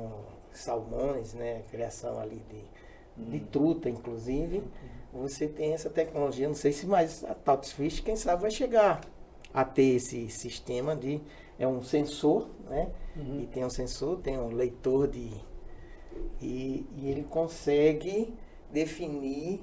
no 0.00 0.40
salmões, 0.52 1.34
né? 1.34 1.62
Criação 1.70 2.18
ali 2.18 2.42
de, 2.48 3.30
de 3.30 3.40
truta, 3.46 3.88
inclusive, 3.88 4.62
você 5.12 5.46
tem 5.46 5.72
essa 5.72 5.90
tecnologia. 5.90 6.48
Não 6.48 6.54
sei 6.54 6.72
se 6.72 6.86
mais 6.86 7.24
a 7.24 7.34
Tots 7.34 7.72
Fish, 7.72 8.00
quem 8.00 8.16
sabe, 8.16 8.42
vai 8.42 8.50
chegar 8.50 9.00
a 9.52 9.64
ter 9.64 9.96
esse 9.96 10.28
sistema 10.28 10.94
de. 10.96 11.20
É 11.58 11.68
um 11.68 11.82
sensor, 11.82 12.48
né? 12.68 12.90
E 13.16 13.46
tem 13.52 13.64
um 13.64 13.70
sensor, 13.70 14.18
tem 14.18 14.38
um 14.38 14.48
leitor 14.48 15.08
de. 15.08 15.30
E, 16.40 16.86
e 16.96 17.08
ele 17.08 17.22
consegue 17.24 18.34
definir 18.72 19.62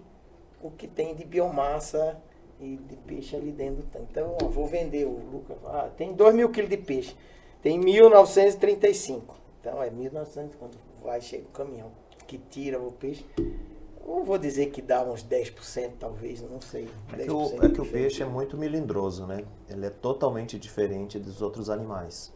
o 0.61 0.69
que 0.69 0.87
tem 0.87 1.15
de 1.15 1.25
biomassa 1.25 2.21
e 2.59 2.77
de 2.77 2.95
peixe 2.97 3.35
ali 3.35 3.51
dentro 3.51 3.77
do 3.77 3.83
tanque. 3.83 4.07
Então, 4.11 4.35
ó, 4.41 4.47
vou 4.47 4.67
vender 4.67 5.05
o 5.05 5.17
Lucas. 5.31 5.57
Ah, 5.65 5.89
tem 5.95 6.13
2 6.13 6.35
mil 6.35 6.49
quilos 6.49 6.69
de 6.69 6.77
peixe. 6.77 7.15
Tem 7.61 7.79
1935. 7.79 9.35
Então, 9.67 9.83
é 9.83 9.89
1900 9.89 10.55
quando 10.55 10.77
vai, 11.03 11.19
chega 11.19 11.43
o 11.43 11.51
caminhão 11.51 11.91
que 12.25 12.37
tira 12.37 12.79
o 12.81 12.89
peixe. 12.89 13.25
Eu 13.37 14.23
vou 14.23 14.37
dizer 14.37 14.67
que 14.67 14.81
dá 14.81 15.03
uns 15.03 15.21
10%, 15.25 15.91
talvez, 15.99 16.41
não 16.41 16.61
sei. 16.61 16.89
É 17.11 17.23
que, 17.23 17.31
o, 17.31 17.37
10% 17.51 17.63
é 17.65 17.69
que 17.73 17.81
o 17.81 17.85
peixe 17.85 18.23
é 18.23 18.25
muito 18.25 18.57
melindroso, 18.57 19.27
né? 19.27 19.43
Ele 19.69 19.85
é 19.85 19.89
totalmente 19.89 20.57
diferente 20.57 21.19
dos 21.19 21.41
outros 21.41 21.69
animais. 21.69 22.33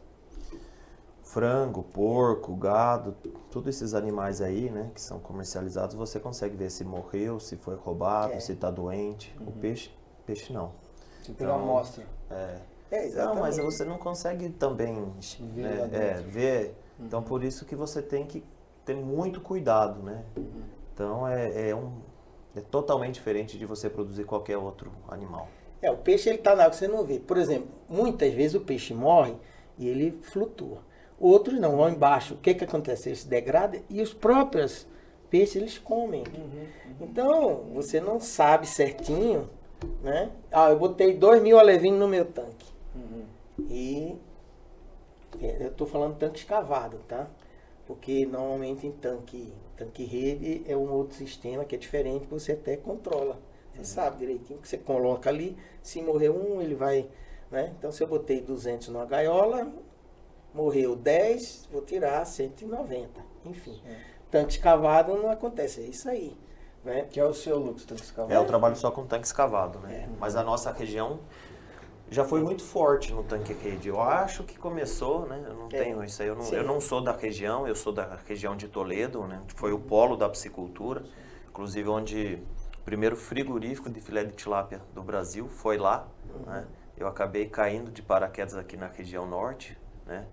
Frango, 1.23 1.83
porco, 1.83 2.53
gado, 2.53 3.15
todos 3.49 3.69
esses 3.73 3.93
animais 3.93 4.41
aí, 4.41 4.69
né, 4.69 4.91
que 4.93 4.99
são 4.99 5.17
comercializados, 5.17 5.95
você 5.95 6.19
consegue 6.19 6.57
ver 6.57 6.69
se 6.69 6.83
morreu, 6.83 7.39
se 7.39 7.55
foi 7.55 7.75
roubado, 7.75 8.33
É. 8.33 8.39
se 8.41 8.51
está 8.51 8.69
doente. 8.69 9.33
O 9.39 9.53
peixe, 9.53 9.89
peixe 10.25 10.51
não. 10.51 10.73
Você 11.23 11.31
pegar 11.31 11.53
uma 11.53 11.63
Então, 11.63 11.69
amostra. 11.69 12.05
É. 12.29 12.57
É, 12.91 13.07
Não, 13.11 13.35
mas 13.35 13.55
exatamente. 13.55 13.61
você 13.61 13.85
não 13.85 13.97
consegue 13.97 14.49
também 14.49 15.13
Ver 15.39 15.61
né, 15.63 15.89
é, 15.93 16.13
dentro. 16.15 16.29
ver. 16.31 16.75
Então 17.01 17.21
por 17.21 17.43
isso 17.43 17.65
que 17.65 17.75
você 17.75 18.01
tem 18.01 18.25
que 18.25 18.43
ter 18.85 18.95
muito 18.95 19.41
cuidado, 19.41 20.01
né? 20.01 20.23
Então 20.93 21.27
é, 21.27 21.69
é 21.69 21.75
um 21.75 21.91
é 22.55 22.59
totalmente 22.59 23.15
diferente 23.15 23.57
de 23.57 23.65
você 23.65 23.89
produzir 23.89 24.25
qualquer 24.25 24.57
outro 24.57 24.91
animal. 25.07 25.47
É, 25.81 25.89
o 25.89 25.97
peixe 25.97 26.29
ele 26.29 26.37
tá 26.37 26.55
na 26.55 26.63
água, 26.63 26.73
você 26.73 26.87
não 26.87 27.03
vê. 27.03 27.17
Por 27.17 27.37
exemplo, 27.37 27.69
muitas 27.89 28.33
vezes 28.33 28.55
o 28.55 28.61
peixe 28.61 28.93
morre 28.93 29.35
e 29.77 29.87
ele 29.87 30.19
flutua. 30.21 30.79
Outros 31.19 31.59
não, 31.59 31.77
vão 31.77 31.89
embaixo. 31.89 32.33
O 32.33 32.37
que 32.37 32.53
que 32.53 32.63
acontece? 32.63 33.09
Ele 33.09 33.15
se 33.15 33.27
degrada 33.27 33.79
e 33.89 34.01
os 34.01 34.13
próprios 34.13 34.87
peixes 35.29 35.55
eles 35.55 35.77
comem. 35.77 36.23
Então, 36.99 37.67
você 37.73 38.01
não 38.01 38.19
sabe 38.19 38.67
certinho, 38.67 39.49
né? 40.03 40.29
Ah, 40.51 40.69
eu 40.69 40.77
botei 40.77 41.15
2 41.15 41.41
mil 41.41 41.57
alevinos 41.57 41.99
no 41.99 42.07
meu 42.07 42.25
tanque. 42.25 42.69
E 43.69 44.15
é, 44.15 44.30
eu 45.39 45.67
estou 45.69 45.87
falando 45.87 46.17
tanque 46.17 46.39
escavado, 46.39 46.97
tá? 47.07 47.29
Porque 47.85 48.25
normalmente 48.25 48.87
em 48.87 48.91
tanque, 48.91 49.53
tanque 49.75 50.03
rede 50.03 50.63
é 50.67 50.75
um 50.75 50.91
outro 50.91 51.15
sistema 51.17 51.65
que 51.65 51.75
é 51.75 51.77
diferente, 51.77 52.27
que 52.27 52.33
você 52.33 52.53
até 52.53 52.77
controla. 52.77 53.39
Você 53.75 53.85
sabe 53.85 54.17
direitinho 54.17 54.59
que 54.59 54.67
você 54.67 54.77
coloca 54.77 55.29
ali, 55.29 55.57
se 55.81 56.01
morrer 56.01 56.29
um, 56.29 56.61
ele 56.61 56.75
vai, 56.75 57.07
né? 57.49 57.73
Então 57.77 57.91
se 57.91 58.03
eu 58.03 58.07
botei 58.07 58.41
200 58.41 58.89
numa 58.89 59.05
gaiola, 59.05 59.71
morreu 60.53 60.95
10, 60.95 61.69
vou 61.71 61.81
tirar 61.81 62.25
190. 62.25 63.09
Enfim, 63.45 63.81
tanque 64.29 64.53
escavado 64.53 65.15
não 65.15 65.31
acontece, 65.31 65.81
é 65.81 65.85
isso 65.85 66.09
aí, 66.09 66.37
né? 66.83 67.07
Que 67.09 67.19
é 67.19 67.25
o 67.25 67.33
seu, 67.33 67.57
Lucas, 67.57 67.85
tanque 67.85 68.03
escavado. 68.03 68.33
É, 68.33 68.37
eu 68.37 68.45
trabalho 68.45 68.75
só 68.75 68.91
com 68.91 69.05
tanque 69.05 69.25
escavado, 69.25 69.79
né? 69.79 70.05
É. 70.05 70.09
Mas 70.19 70.35
a 70.35 70.43
nossa 70.43 70.71
região 70.71 71.19
já 72.11 72.25
foi 72.25 72.43
muito 72.43 72.61
forte 72.61 73.13
no 73.13 73.23
tanque 73.23 73.53
rede. 73.53 73.87
Eu 73.87 74.01
acho 74.01 74.43
que 74.43 74.59
começou, 74.59 75.25
né? 75.25 75.41
Eu 75.47 75.55
não 75.55 75.65
É. 75.67 75.83
tenho 75.83 76.03
isso 76.03 76.21
aí. 76.21 76.27
Eu 76.27 76.35
não, 76.35 76.43
Sim. 76.43 76.55
eu 76.57 76.63
não 76.63 76.81
sou 76.81 77.01
da 77.01 77.13
região, 77.13 77.65
eu 77.65 77.73
sou 77.73 77.93
da 77.93 78.19
região 78.27 78.55
de 78.55 78.67
Toledo, 78.67 79.25
né? 79.25 79.41
Foi 79.55 79.71
o 79.71 79.79
polo 79.79 80.17
da 80.17 80.27
piscicultura, 80.27 81.03
inclusive 81.49 81.87
onde 81.87 82.43
o 82.77 82.81
primeiro 82.83 83.15
frigorífico 83.15 83.89
de 83.89 84.01
filé 84.01 84.25
de 84.25 84.33
tilápia 84.33 84.81
do 84.93 85.01
Brasil 85.01 85.47
foi 85.47 85.77
lá, 85.77 86.05
né? 86.45 86.67
Eu 86.97 87.07
acabei 87.07 87.47
caindo 87.47 87.89
de 87.89 88.01
paraquedas 88.01 88.55
aqui 88.55 88.75
na 88.75 88.87
região 88.87 89.25
norte, 89.25 89.77
né? 90.05 90.27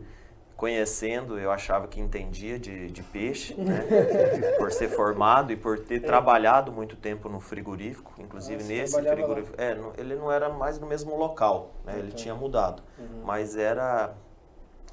Conhecendo, 0.58 1.38
eu 1.38 1.52
achava 1.52 1.86
que 1.86 2.00
entendia 2.00 2.58
de, 2.58 2.88
de 2.90 3.00
peixe, 3.00 3.54
né? 3.54 3.84
por 4.58 4.72
ser 4.72 4.88
formado 4.88 5.52
e 5.52 5.56
por 5.56 5.78
ter 5.78 6.00
trabalhado 6.00 6.72
muito 6.72 6.96
tempo 6.96 7.28
no 7.28 7.38
frigorífico, 7.38 8.12
inclusive 8.18 8.60
Ah, 8.64 8.66
nesse 8.66 9.00
lá. 9.00 9.08
frigorífico. 9.08 9.54
É, 9.56 9.74
não- 9.76 9.92
ele 9.96 10.16
não 10.16 10.32
era 10.32 10.48
mais 10.48 10.76
no 10.80 10.86
mesmo 10.88 11.16
local, 11.16 11.70
né? 11.84 12.00
Ele 12.00 12.10
tinha 12.10 12.34
mudado, 12.34 12.82
mas 13.24 13.56
era 13.56 14.14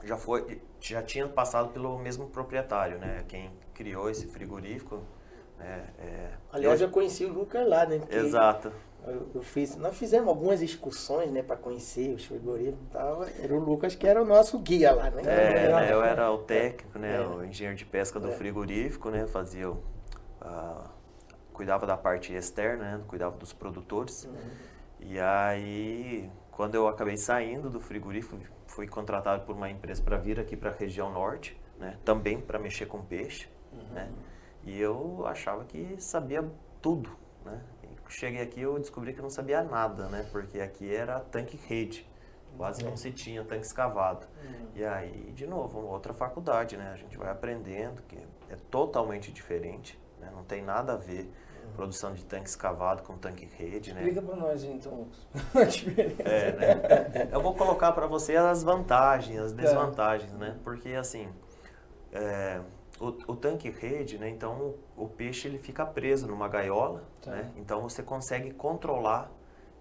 já 0.03 0.17
foi 0.17 0.61
já 0.79 1.01
tinha 1.01 1.27
passado 1.27 1.69
pelo 1.69 1.97
mesmo 1.97 2.27
proprietário, 2.29 2.99
né? 2.99 3.23
Quem 3.27 3.49
criou 3.73 4.07
esse 4.07 4.27
frigorífico, 4.27 4.99
né? 5.57 5.87
É, 5.97 6.29
Aliás, 6.53 6.79
eu- 6.79 6.87
eu 6.87 6.93
conheci 6.93 7.25
o 7.25 7.33
Lucas 7.33 7.67
lá, 7.67 7.87
né? 7.87 7.97
Porque 7.97 8.15
exato. 8.15 8.71
Eu, 9.07 9.27
eu 9.35 9.41
fiz, 9.43 9.75
nós 9.75 9.95
fizemos 9.97 10.27
algumas 10.27 10.61
excursões, 10.61 11.31
né, 11.31 11.43
para 11.43 11.55
conhecer 11.55 12.13
os 12.13 12.25
frigoríficos 12.25 12.79
e 12.87 12.91
tal. 12.91 13.23
Era 13.23 13.53
o 13.55 13.59
Lucas 13.59 13.93
que 13.95 14.07
era 14.07 14.21
o 14.21 14.25
nosso 14.25 14.57
guia 14.59 14.93
lá, 14.93 15.09
né? 15.11 15.21
É, 15.23 15.69
né, 15.71 15.93
eu 15.93 16.03
era 16.03 16.31
o 16.31 16.39
técnico, 16.39 16.97
né, 16.97 17.17
É. 17.17 17.21
o 17.27 17.43
engenheiro 17.43 17.77
de 17.77 17.85
pesca 17.85 18.19
do 18.19 18.29
É. 18.29 18.31
frigorífico, 18.31 19.09
né, 19.11 19.27
fazia, 19.27 19.69
o- 19.69 19.83
a- 20.41 20.89
cuidava 21.53 21.85
da 21.85 21.95
parte 21.95 22.33
externa, 22.33 22.97
né, 22.97 23.03
cuidava 23.07 23.37
dos 23.37 23.53
produtores. 23.53 24.25
Uhum. 24.25 24.33
E 24.99 25.19
aí, 25.19 26.29
quando 26.51 26.73
eu 26.75 26.87
acabei 26.87 27.15
saindo 27.17 27.69
do 27.69 27.79
frigorífico, 27.79 28.37
fui 28.65 28.87
contratado 28.87 29.45
por 29.45 29.55
uma 29.55 29.69
empresa 29.69 30.01
para 30.01 30.17
vir 30.17 30.39
aqui 30.39 30.57
para 30.57 30.71
a 30.71 30.73
região 30.73 31.11
norte, 31.11 31.59
né, 31.79 31.97
também 32.03 32.39
para 32.41 32.57
mexer 32.57 32.87
com 32.87 33.01
peixe, 33.03 33.47
Uhum. 33.71 33.93
né, 33.93 34.09
e 34.63 34.79
eu 34.81 35.23
achava 35.27 35.63
que 35.63 35.95
sabia 35.99 36.43
tudo, 36.81 37.09
né. 37.45 37.61
Cheguei 38.09 38.41
aqui 38.41 38.61
eu 38.61 38.77
descobri 38.79 39.13
que 39.13 39.19
eu 39.19 39.23
não 39.23 39.29
sabia 39.29 39.63
nada, 39.63 40.07
né, 40.07 40.25
porque 40.31 40.59
aqui 40.59 40.93
era 40.93 41.19
tanque 41.19 41.59
rede. 41.67 42.07
Quase 42.57 42.83
Uhum. 42.83 42.91
não 42.91 42.97
se 42.97 43.11
tinha 43.11 43.43
tanque 43.43 43.65
escavado. 43.65 44.25
E 44.73 44.83
aí, 44.83 45.31
de 45.33 45.45
novo, 45.47 45.79
outra 45.79 46.13
faculdade, 46.13 46.75
né? 46.77 46.91
A 46.93 46.97
gente 46.97 47.17
vai 47.17 47.29
aprendendo 47.29 48.01
que 48.03 48.17
é 48.49 48.55
totalmente 48.69 49.31
diferente, 49.31 49.99
né? 50.19 50.29
Não 50.33 50.43
tem 50.43 50.61
nada 50.61 50.93
a 50.93 50.97
ver 50.97 51.29
produção 51.75 52.13
de 52.13 52.23
tanque 52.23 52.47
escavado 52.49 53.03
com 53.03 53.17
tanque 53.17 53.45
rede, 53.45 53.93
né? 53.93 54.01
Explica 54.01 54.21
pra 54.21 54.35
nós, 54.37 54.63
então, 54.63 55.07
a 55.55 55.63
diferença. 55.63 56.23
É, 56.23 56.51
né? 56.53 57.29
Eu 57.31 57.41
vou 57.41 57.53
colocar 57.55 57.91
para 57.91 58.07
você 58.07 58.35
as 58.37 58.63
vantagens, 58.63 59.39
as 59.39 59.51
desvantagens, 59.53 60.31
né? 60.33 60.57
Porque 60.63 60.93
assim, 60.93 61.29
é, 62.11 62.61
o, 62.99 63.07
o 63.31 63.35
tanque 63.35 63.69
rede, 63.69 64.17
né? 64.17 64.29
Então 64.29 64.75
o 64.97 65.07
peixe 65.07 65.47
ele 65.47 65.57
fica 65.57 65.85
preso 65.85 66.27
numa 66.27 66.47
gaiola, 66.47 67.03
Tá. 67.21 67.31
né? 67.31 67.51
Então 67.57 67.81
você 67.81 68.01
consegue 68.03 68.51
controlar 68.51 69.31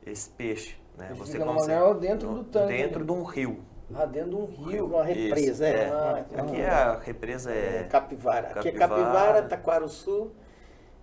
esse 0.05 0.29
peixe, 0.31 0.77
né? 0.99 1.09
Ele 1.11 1.19
você 1.19 1.33
fica 1.33 1.45
numa 1.45 1.55
consegue 1.59 1.79
gaiola 1.79 1.95
dentro 2.01 2.29
no- 2.31 2.35
do 2.43 2.45
tanque, 2.45 2.73
dentro 2.73 3.01
né? 3.01 3.07
de 3.07 3.13
um 3.13 3.23
rio. 3.23 3.59
Ah, 3.95 4.07
dentro 4.07 4.31
de 4.31 4.37
um 4.37 4.47
rio. 4.47 4.87
Uma 4.87 5.05
represa, 5.05 5.51
Isso, 5.53 5.65
é. 5.65 5.85
é. 5.89 5.91
uma- 5.95 6.19
Aqui 6.19 6.35
uma- 6.53 6.57
é 6.57 6.71
a 6.71 6.99
represa 6.99 7.53
é 7.53 7.77
é 7.81 7.85
Capivara. 7.85 8.49
Aqui 8.59 8.69
é 8.69 8.73
Capivara. 8.73 9.43
Taquaruçu 9.43 10.31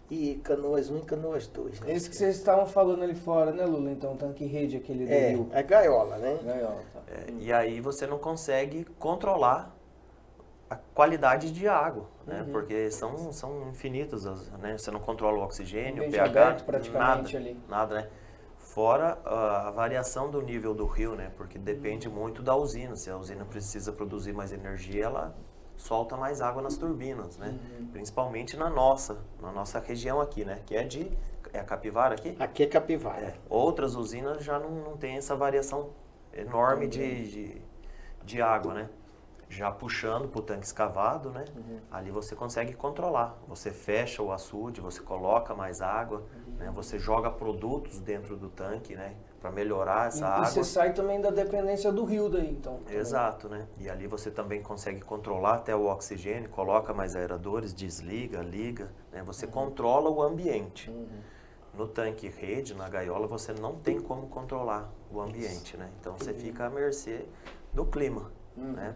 e 0.09 0.35
Canoas 0.43 0.89
1 0.89 0.97
e 0.97 1.01
Canoas 1.03 1.47
2. 1.47 1.79
Né? 1.79 1.93
Esse 1.93 2.09
que 2.09 2.15
vocês 2.15 2.35
estavam 2.35 2.65
falando 2.65 3.03
ali 3.03 3.15
fora, 3.15 3.51
né, 3.53 3.63
Lula? 3.65 3.91
Então, 3.91 4.17
tanque 4.17 4.45
rede, 4.45 4.75
aquele 4.77 5.05
do 5.05 5.11
É, 5.13 5.29
rio. 5.29 5.47
é 5.53 5.63
gaiola, 5.63 6.17
né? 6.17 6.37
Gaiola, 6.43 6.81
tá. 6.91 6.99
É, 7.07 7.31
e 7.39 7.53
aí 7.53 7.79
você 7.79 8.05
não 8.05 8.17
consegue 8.17 8.83
controlar 8.99 9.73
a 10.71 10.75
qualidade 10.95 11.51
de 11.51 11.67
água, 11.67 12.05
né? 12.25 12.41
Uhum. 12.43 12.51
Porque 12.53 12.89
são, 12.91 13.33
são 13.33 13.67
infinitos, 13.69 14.25
as- 14.25 14.49
né? 14.53 14.77
Você 14.77 14.89
não 14.89 15.01
controla 15.01 15.37
o 15.39 15.43
oxigênio, 15.43 16.07
o 16.07 16.09
pH, 16.09 16.25
aberto 16.25 16.63
praticamente 16.63 17.33
nada, 17.33 17.49
ali. 17.49 17.59
nada, 17.67 17.95
né? 17.95 18.09
Fora 18.57 19.17
a, 19.25 19.67
a 19.67 19.71
variação 19.71 20.31
do 20.31 20.41
nível 20.41 20.73
do 20.73 20.85
rio, 20.85 21.13
né? 21.15 21.29
Porque 21.35 21.59
depende 21.59 22.07
Uhum. 22.07 22.13
muito 22.15 22.41
da 22.41 22.55
usina. 22.55 22.95
Se 22.95 23.09
a 23.09 23.17
usina 23.17 23.43
precisa 23.43 23.91
produzir 23.91 24.31
mais 24.31 24.53
energia, 24.53 25.05
ela 25.05 25.35
solta 25.75 26.15
mais 26.15 26.41
água 26.41 26.61
nas 26.61 26.77
turbinas, 26.77 27.37
né? 27.37 27.49
Uhum. 27.79 27.87
Principalmente 27.91 28.55
na 28.55 28.69
nossa, 28.69 29.17
na 29.41 29.51
nossa 29.51 29.77
região 29.79 30.21
aqui, 30.21 30.45
né? 30.45 30.61
Que 30.65 30.77
é 30.77 30.83
de 30.85 31.11
é 31.53 31.59
a 31.59 31.65
capivara 31.65 32.15
aqui. 32.15 32.33
Aqui 32.39 32.63
é 32.63 32.65
Capivara. 32.65 33.25
É, 33.25 33.33
outras 33.49 33.93
usinas 33.95 34.41
já 34.41 34.57
não, 34.57 34.69
não 34.71 34.95
tem 34.95 35.17
essa 35.17 35.35
variação 35.35 35.89
enorme 36.33 36.87
de, 36.87 37.29
de, 37.29 37.61
de 38.23 38.41
água, 38.41 38.73
né? 38.73 38.89
Já 39.51 39.69
puxando 39.69 40.29
para 40.29 40.39
o 40.39 40.41
tanque 40.41 40.65
escavado, 40.65 41.29
né? 41.29 41.43
Uhum. 41.55 41.79
Ali 41.91 42.09
você 42.09 42.35
consegue 42.35 42.73
controlar. 42.73 43.37
Você 43.47 43.69
fecha 43.71 44.23
o 44.23 44.31
açude, 44.31 44.79
você 44.79 45.01
coloca 45.01 45.53
mais 45.53 45.81
água, 45.81 46.19
Uhum. 46.47 46.53
né? 46.57 46.71
Você 46.73 46.97
joga 46.97 47.29
produtos 47.29 47.99
dentro 47.99 48.37
do 48.37 48.47
tanque, 48.49 48.95
né? 48.95 49.15
Para 49.41 49.51
melhorar 49.51 50.07
essa 50.07 50.19
E, 50.19 50.21
e 50.21 50.31
água. 50.31 50.45
você 50.45 50.63
sai 50.63 50.93
também 50.93 51.19
da 51.19 51.29
dependência 51.31 51.91
do 51.91 52.05
rio 52.05 52.29
daí, 52.29 52.49
então. 52.51 52.77
também. 52.77 52.97
Exato, 52.97 53.49
né? 53.49 53.67
E 53.77 53.89
ali 53.89 54.07
você 54.07 54.31
também 54.31 54.61
consegue 54.61 55.01
controlar 55.01 55.55
até 55.55 55.75
o 55.75 55.85
oxigênio, 55.87 56.49
coloca 56.49 56.93
mais 56.93 57.15
aeradores, 57.15 57.73
desliga, 57.73 58.41
liga, 58.41 58.89
né? 59.11 59.21
Você 59.23 59.45
controla 59.47 60.09
o 60.09 60.21
ambiente. 60.21 60.89
Uhum. 60.89 61.07
No 61.73 61.87
tanque 61.87 62.27
rede, 62.29 62.73
na 62.73 62.87
gaiola, 62.89 63.27
você 63.27 63.53
não 63.53 63.75
tem 63.75 63.99
como 63.99 64.27
controlar 64.27 64.89
o 65.11 65.19
ambiente, 65.21 65.75
né? 65.77 65.89
Então 65.99 66.17
você 66.17 66.33
fica 66.33 66.65
à 66.65 66.69
mercê 66.69 67.25
do 67.73 67.85
clima, 67.85 68.29
né? 68.57 68.93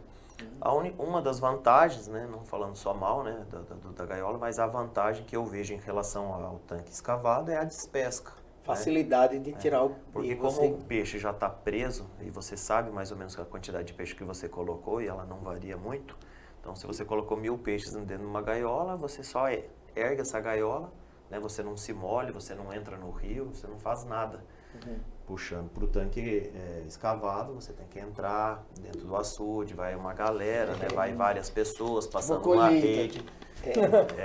A 0.59 0.73
uni- 0.73 0.95
uma 0.97 1.21
das 1.21 1.39
vantagens, 1.39 2.07
né, 2.07 2.27
não 2.29 2.43
falando 2.43 2.75
só 2.75 2.93
mal, 2.93 3.23
né, 3.23 3.45
da, 3.49 3.59
da, 3.59 3.75
da 3.91 4.05
gaiola, 4.05 4.37
mas 4.37 4.57
a 4.59 4.65
vantagem 4.67 5.23
que 5.25 5.35
eu 5.35 5.45
vejo 5.45 5.73
em 5.73 5.77
relação 5.77 6.33
ao 6.33 6.59
tanque 6.59 6.91
escavado 6.91 7.51
é 7.51 7.57
a 7.57 7.63
despesca. 7.63 8.31
né? 8.31 8.37
Facilidade 8.63 9.37
de 9.39 9.53
tirar 9.53 9.83
o 9.83 9.91
Porque 10.11 10.35
como 10.35 10.49
você- 10.49 10.67
o 10.67 10.77
peixe 10.85 11.19
já 11.19 11.29
está 11.31 11.47
preso 11.49 12.09
e 12.19 12.31
você 12.31 12.57
sabe 12.57 12.89
mais 12.89 13.11
ou 13.11 13.17
menos 13.17 13.37
a 13.37 13.45
quantidade 13.45 13.85
de 13.87 13.93
peixe 13.93 14.15
que 14.15 14.23
você 14.23 14.49
colocou 14.49 15.01
e 15.01 15.07
ela 15.07 15.23
não 15.23 15.37
varia 15.37 15.77
muito, 15.77 16.17
então 16.59 16.75
se 16.75 16.87
você 16.87 17.05
colocou 17.05 17.37
mil 17.37 17.57
peixes 17.59 17.93
dentro 17.93 18.17
de 18.17 18.23
uma 18.25 18.41
gaiola, 18.41 18.95
você 18.97 19.21
só 19.23 19.47
ergue 19.95 20.21
essa 20.21 20.39
gaiola, 20.39 20.91
né, 21.29 21.39
você 21.39 21.61
não 21.61 21.77
se 21.77 21.93
molha, 21.93 22.31
você 22.33 22.55
não 22.55 22.73
entra 22.73 22.97
no 22.97 23.11
rio, 23.11 23.53
você 23.53 23.67
não 23.67 23.77
faz 23.77 24.03
nada. 24.03 24.43
Uhum. 24.73 24.99
Puxando 25.25 25.69
para 25.69 25.83
o 25.83 25.87
tanque 25.87 26.51
é, 26.53 26.83
escavado, 26.87 27.53
você 27.53 27.73
tem 27.73 27.87
que 27.87 27.97
entrar 27.99 28.63
dentro 28.79 29.01
do 29.07 29.15
açude, 29.15 29.73
vai 29.73 29.95
uma 29.95 30.13
galera, 30.13 30.75
né, 30.75 30.87
vai 30.93 31.13
várias 31.13 31.49
pessoas 31.49 32.05
passando 32.05 32.51
uma 32.51 32.69
rede. 32.69 33.25
É, 33.63 33.71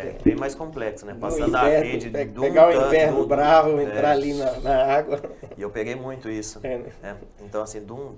É 0.08 0.18
bem 0.22 0.36
mais 0.36 0.54
complexo, 0.54 1.06
né? 1.06 1.16
Passando 1.18 1.54
a 1.56 1.66
inverno, 1.66 1.84
rede 1.90 2.10
pe- 2.10 2.24
de 2.26 2.38
um 2.38 2.42
pegar 2.42 2.68
o 2.68 2.72
tanque, 2.72 2.86
inverno 2.86 3.20
do- 3.20 3.26
bravo, 3.26 3.80
é, 3.80 3.84
entrar 3.84 4.10
ali 4.10 4.34
na, 4.34 4.60
na 4.60 4.84
água. 4.84 5.22
E 5.56 5.62
eu 5.62 5.70
peguei 5.70 5.94
muito 5.94 6.28
isso. 6.28 6.60
É, 6.62 6.76
né? 6.76 6.92
né? 7.02 7.16
Então, 7.40 7.62
assim, 7.62 7.82
de 7.82 7.92
um, 7.92 8.16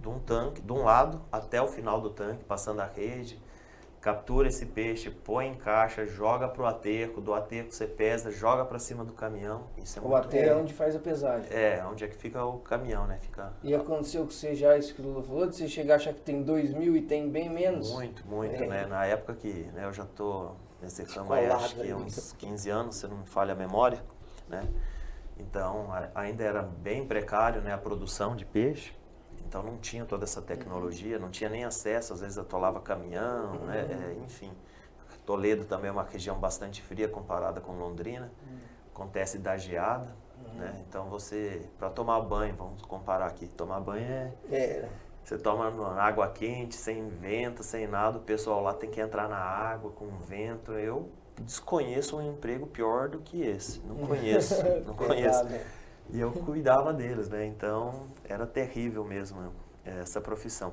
de 0.00 0.08
um 0.08 0.18
tanque, 0.18 0.60
de 0.60 0.72
um 0.72 0.82
lado 0.84 1.20
até 1.30 1.62
o 1.62 1.68
final 1.68 2.00
do 2.00 2.10
tanque, 2.10 2.42
passando 2.44 2.80
a 2.80 2.86
rede, 2.86 3.40
captura 4.04 4.48
esse 4.48 4.66
peixe, 4.66 5.10
põe 5.10 5.46
em 5.46 5.54
caixa, 5.54 6.04
joga 6.04 6.46
pro 6.46 6.66
aterro, 6.66 7.22
do 7.22 7.32
aterro 7.32 7.70
você 7.70 7.86
pesa, 7.86 8.30
joga 8.30 8.62
para 8.62 8.78
cima 8.78 9.02
do 9.02 9.14
caminhão. 9.14 9.62
Isso 9.78 9.98
é 9.98 10.02
O 10.02 10.14
aterro 10.14 10.50
é 10.50 10.54
onde 10.54 10.74
faz 10.74 10.94
a 10.94 10.98
pesagem. 10.98 11.50
É, 11.50 11.82
onde 11.90 12.04
é 12.04 12.08
que 12.08 12.14
fica 12.14 12.44
o 12.44 12.58
caminhão, 12.58 13.06
né? 13.06 13.16
Fica 13.18 13.50
E 13.62 13.74
aconteceu 13.74 14.26
que 14.26 14.34
você 14.34 14.54
já, 14.54 14.76
isso 14.76 14.94
que 14.94 15.00
o 15.00 15.04
Lula 15.06 15.22
falou, 15.22 15.46
de 15.46 15.56
você 15.56 15.66
chegar 15.66 15.94
a 15.94 15.96
achar 15.96 16.12
que 16.12 16.20
tem 16.20 16.42
2 16.42 16.74
mil 16.74 16.94
e 16.94 17.00
tem 17.00 17.30
bem 17.30 17.48
menos. 17.48 17.90
muito, 17.90 18.26
muito, 18.26 18.62
É. 18.62 18.66
né? 18.66 18.84
Na 18.84 19.06
época 19.06 19.36
que 19.36 19.48
né, 19.72 19.86
eu 19.86 19.92
já 19.94 20.04
tô 20.04 20.50
nesse 20.82 21.02
ramo 21.04 21.32
aí, 21.32 21.46
acho 21.46 21.74
que 21.74 21.94
uns 21.94 22.34
15 22.34 22.68
anos, 22.68 22.96
se 22.96 23.08
não 23.08 23.16
me 23.16 23.26
falha 23.26 23.52
a 23.52 23.56
memória, 23.56 24.04
né? 24.46 24.68
Então, 25.38 25.88
ainda 26.14 26.44
era 26.44 26.60
bem 26.62 27.06
precário, 27.06 27.62
né, 27.62 27.72
a 27.72 27.78
produção 27.78 28.36
de 28.36 28.44
peixe. 28.44 28.92
Então 29.54 29.62
não 29.62 29.78
tinha 29.78 30.04
toda 30.04 30.24
essa 30.24 30.42
tecnologia, 30.42 31.16
não 31.16 31.30
tinha 31.30 31.48
nem 31.48 31.64
acesso, 31.64 32.12
às 32.12 32.20
vezes 32.20 32.36
atolava 32.36 32.80
caminhão, 32.80 33.52
né? 33.66 33.86
É, 33.88 34.24
enfim. 34.24 34.50
Toledo 35.24 35.64
também 35.64 35.90
é 35.90 35.92
uma 35.92 36.02
região 36.02 36.36
bastante 36.36 36.82
fria 36.82 37.06
comparada 37.06 37.60
com 37.60 37.70
Londrina. 37.74 38.32
Acontece 38.92 39.38
da 39.38 39.56
geada, 39.56 40.12
né? 40.56 40.82
Então 40.88 41.08
você, 41.08 41.68
para 41.78 41.88
tomar 41.88 42.20
banho, 42.22 42.56
vamos 42.56 42.82
comparar 42.82 43.26
aqui, 43.26 43.46
tomar 43.46 43.78
banho 43.78 44.04
é 44.04 44.32
É, 44.50 44.88
você 45.22 45.38
toma 45.38 45.68
água 46.02 46.26
quente, 46.26 46.74
sem 46.74 47.08
vento, 47.08 47.62
sem 47.62 47.86
nada, 47.86 48.18
o 48.18 48.22
pessoal 48.22 48.60
lá 48.60 48.74
tem 48.74 48.90
que 48.90 49.00
entrar 49.00 49.28
na 49.28 49.38
água 49.38 49.92
com 49.92 50.08
vento. 50.18 50.72
Eu 50.72 51.10
desconheço 51.40 52.16
um 52.16 52.28
emprego 52.28 52.66
pior 52.66 53.08
do 53.08 53.20
que 53.20 53.40
esse. 53.40 53.78
Não 53.86 53.98
conheço, 54.04 54.64
não 54.84 54.94
conheço. 54.94 55.46
E 56.10 56.20
eu 56.20 56.30
cuidava 56.32 56.92
deles, 56.92 57.28
né? 57.28 57.44
Então 57.46 58.06
era 58.24 58.46
terrível 58.46 59.04
mesmo 59.04 59.52
eh, 59.84 60.00
essa 60.00 60.20
profissão. 60.20 60.72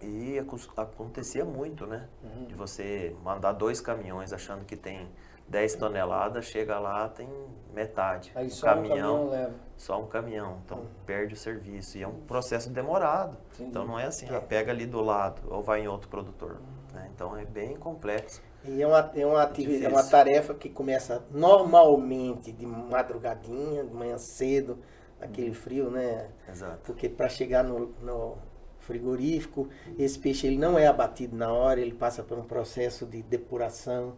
E 0.00 0.36
acontecia 0.76 1.44
muito, 1.44 1.86
né? 1.86 2.08
Uhum. 2.24 2.44
De 2.46 2.54
você 2.54 3.14
mandar 3.22 3.52
dois 3.52 3.80
caminhões 3.80 4.32
achando 4.32 4.64
que 4.64 4.76
tem 4.76 5.08
10 5.48 5.76
toneladas, 5.76 6.44
chega 6.46 6.78
lá, 6.78 7.08
tem 7.08 7.28
metade. 7.72 8.32
Aí 8.34 8.46
Um 8.46 8.50
só 8.50 8.66
um 8.66 8.74
caminhão 8.74 9.30
leva. 9.30 9.54
só 9.76 10.00
um 10.00 10.06
caminhão, 10.06 10.58
então 10.64 10.86
perde 11.06 11.34
o 11.34 11.36
serviço. 11.36 11.98
E 11.98 12.02
é 12.02 12.08
um 12.08 12.20
processo 12.20 12.68
demorado. 12.70 13.36
Entendi. 13.54 13.70
Então 13.70 13.84
não 13.86 13.98
é 13.98 14.06
assim, 14.06 14.26
É. 14.32 14.40
pega 14.40 14.72
ali 14.72 14.86
do 14.86 15.00
lado 15.00 15.40
ou 15.48 15.62
vai 15.62 15.82
em 15.82 15.88
outro 15.88 16.08
produtor. 16.08 16.60
né? 16.92 17.08
Então 17.14 17.36
é 17.36 17.44
bem 17.44 17.76
complexo. 17.76 18.42
E 18.64 18.80
é 18.80 18.86
uma, 18.86 19.10
é, 19.14 19.26
uma 19.26 19.42
atividade, 19.42 19.84
é 19.84 19.88
uma 19.88 20.04
tarefa 20.04 20.54
que 20.54 20.68
começa 20.68 21.24
normalmente 21.30 22.52
de 22.52 22.64
madrugadinha, 22.64 23.84
de 23.84 23.92
manhã 23.92 24.16
cedo, 24.18 24.78
aquele 25.20 25.52
frio, 25.52 25.90
né? 25.90 26.28
Exato. 26.48 26.78
Porque 26.84 27.08
para 27.08 27.28
chegar 27.28 27.64
no, 27.64 27.92
no 28.00 28.38
frigorífico, 28.78 29.68
esse 29.98 30.18
peixe 30.18 30.46
ele 30.46 30.58
não 30.58 30.78
é 30.78 30.86
abatido 30.86 31.36
na 31.36 31.52
hora, 31.52 31.80
ele 31.80 31.94
passa 31.94 32.22
por 32.22 32.38
um 32.38 32.44
processo 32.44 33.04
de 33.04 33.22
depuração, 33.22 34.14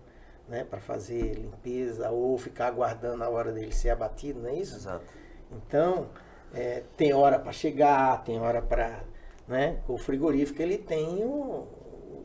né? 0.49 0.65
Para 0.65 0.81
fazer 0.81 1.35
limpeza 1.35 2.11
ou 2.11 2.37
ficar 2.37 2.67
aguardando 2.67 3.25
a 3.25 3.29
hora 3.29 3.51
dele 3.53 3.73
ser 3.73 3.91
abatido, 3.91 4.41
não 4.41 4.51
é 4.51 4.55
isso? 4.57 4.77
Exato. 4.77 5.05
Então, 5.53 6.09
é, 6.53 6.83
tem 6.97 7.13
hora 7.13 7.39
para 7.39 7.53
chegar, 7.53 8.23
tem 8.25 8.39
hora 8.41 8.61
para. 8.61 9.03
Né? 9.47 9.79
O 9.87 9.99
frigorífico 9.99 10.63
ele 10.63 10.79
tem 10.79 11.23
o, 11.23 11.67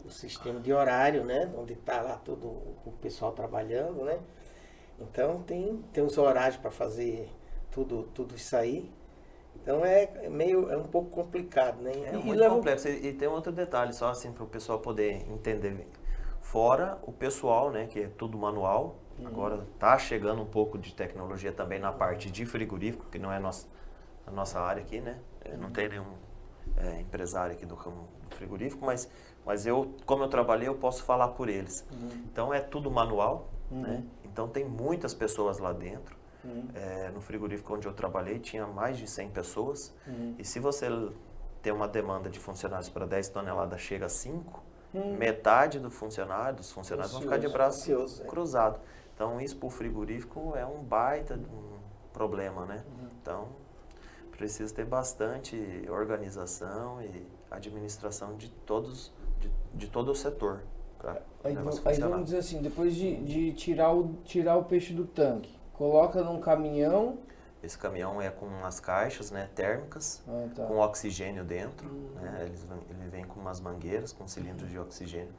o 0.09 0.11
sistema 0.13 0.59
de 0.59 0.73
horário, 0.73 1.23
né? 1.25 1.51
Onde 1.57 1.73
está 1.73 2.01
lá 2.01 2.17
todo 2.17 2.47
o 2.85 2.93
pessoal 3.01 3.31
trabalhando, 3.33 4.03
né? 4.05 4.19
Então 4.99 5.43
tem, 5.43 5.77
tem 5.93 6.03
os 6.03 6.17
horários 6.17 6.57
para 6.57 6.71
fazer 6.71 7.29
tudo, 7.71 8.03
tudo 8.15 8.35
isso 8.35 8.55
aí. 8.55 8.91
Então 9.55 9.85
é 9.85 10.29
meio 10.29 10.69
é 10.71 10.77
um 10.77 10.87
pouco 10.87 11.09
complicado, 11.11 11.81
né? 11.81 11.93
É 12.05 12.17
E- 12.17 12.29
e 12.29 12.33
muito 12.33 12.35
leva- 12.35 12.55
complexo. 12.55 12.87
E, 12.87 13.07
e 13.07 13.13
tem 13.13 13.27
outro 13.27 13.51
detalhe, 13.51 13.93
só 13.93 14.09
assim 14.09 14.31
para 14.31 14.43
o 14.43 14.47
pessoal 14.47 14.79
poder 14.79 15.27
entender. 15.29 15.87
Fora 16.41 16.97
o 17.03 17.11
pessoal, 17.11 17.69
né, 17.71 17.85
que 17.87 17.99
é 18.01 18.07
tudo 18.07 18.37
manual. 18.37 18.95
Agora 19.23 19.67
tá 19.77 19.97
chegando 19.97 20.41
um 20.41 20.45
pouco 20.45 20.77
de 20.77 20.93
tecnologia 20.95 21.51
também 21.51 21.77
na 21.79 21.91
parte 21.91 22.31
de 22.31 22.45
frigorífico, 22.45 23.05
que 23.11 23.19
não 23.19 23.31
é 23.31 23.37
nossa, 23.39 23.67
a 24.25 24.31
nossa 24.31 24.59
área 24.59 24.81
aqui, 24.81 25.01
né? 25.01 25.19
É, 25.43 25.57
Não 25.57 25.69
tem 25.71 25.89
nenhum 25.89 26.05
é, 26.77 27.01
empresário 27.01 27.53
aqui 27.55 27.65
do 27.65 27.75
ramo 27.75 28.07
do 28.29 28.35
frigorífico, 28.35 28.85
mas, 28.85 29.09
mas 29.49 29.65
eu, 29.65 29.95
como 30.05 30.21
eu 30.21 30.27
trabalhei, 30.27 30.67
eu 30.67 30.75
posso 30.75 31.03
falar 31.03 31.29
por 31.29 31.49
eles. 31.49 31.83
Então 32.31 32.53
é 32.53 32.59
tudo 32.59 32.91
manual, 32.91 33.49
né? 33.71 34.03
Então 34.23 34.47
tem 34.47 34.63
muitas 34.63 35.11
pessoas 35.11 35.57
lá 35.57 35.73
dentro. 35.73 36.15
É, 36.75 37.09
no 37.09 37.19
frigorífico 37.19 37.73
onde 37.73 37.87
eu 37.87 37.93
trabalhei 37.93 38.37
tinha 38.37 38.67
mais 38.67 38.95
de 38.95 39.07
100 39.07 39.31
pessoas. 39.31 39.91
E 40.37 40.45
se 40.45 40.59
você 40.59 40.87
tem 41.63 41.73
uma 41.73 41.87
demanda 41.87 42.29
de 42.29 42.37
funcionários 42.37 42.89
para 42.89 43.07
10 43.07 43.29
toneladas, 43.29 43.81
chega 43.81 44.05
a 44.05 44.09
5, 44.09 44.63
metade 45.17 45.79
do 45.79 45.89
funcionário, 45.89 46.57
dos 46.57 46.71
funcionários 46.71 47.11
vão 47.11 47.23
ficar 47.23 47.37
de 47.37 47.49
braço 47.49 47.79
ocioso, 47.79 48.21
é. 48.21 48.25
cruzado. 48.27 48.79
Então 49.15 49.41
isso 49.41 49.57
para 49.57 49.65
o 49.65 49.71
frigorífico 49.71 50.53
é 50.55 50.63
um 50.63 50.83
baita 50.83 51.33
um 51.33 51.79
problema, 52.13 52.67
né? 52.67 52.83
Então 53.19 53.47
precisa 54.37 54.71
ter 54.71 54.85
bastante 54.85 55.57
organização 55.89 57.01
e 57.01 57.27
administração 57.51 58.35
de 58.35 58.49
todos, 58.49 59.11
de, 59.39 59.51
de 59.73 59.87
todo 59.87 60.11
o 60.11 60.15
setor. 60.15 60.61
pra 60.97 61.21
Aí, 61.43 61.55
aí 61.85 61.99
vamos 61.99 62.25
dizer 62.25 62.37
assim, 62.39 62.61
depois 62.61 62.93
de, 62.95 63.15
de 63.23 63.53
tirar, 63.53 63.93
o, 63.93 64.15
tirar 64.25 64.57
o 64.57 64.63
peixe 64.65 64.93
do 64.93 65.05
tanque, 65.05 65.57
coloca 65.73 66.21
num 66.23 66.39
caminhão. 66.39 67.17
Esse 67.61 67.77
caminhão 67.77 68.21
é 68.21 68.29
com 68.29 68.45
umas 68.45 68.79
caixas 68.79 69.31
né, 69.31 69.49
térmicas, 69.53 70.21
Ah, 70.27 70.47
tá. 70.55 70.65
com 70.65 70.77
oxigênio 70.79 71.43
dentro. 71.43 71.89
Né, 72.15 72.43
eles, 72.45 72.63
vêm- 72.63 72.83
ele 72.89 73.09
vem 73.09 73.25
com 73.25 73.39
umas 73.39 73.59
mangueiras, 73.59 74.13
com 74.13 74.27
cilindros 74.27 74.69
de 74.69 74.79
oxigênio. 74.79 75.33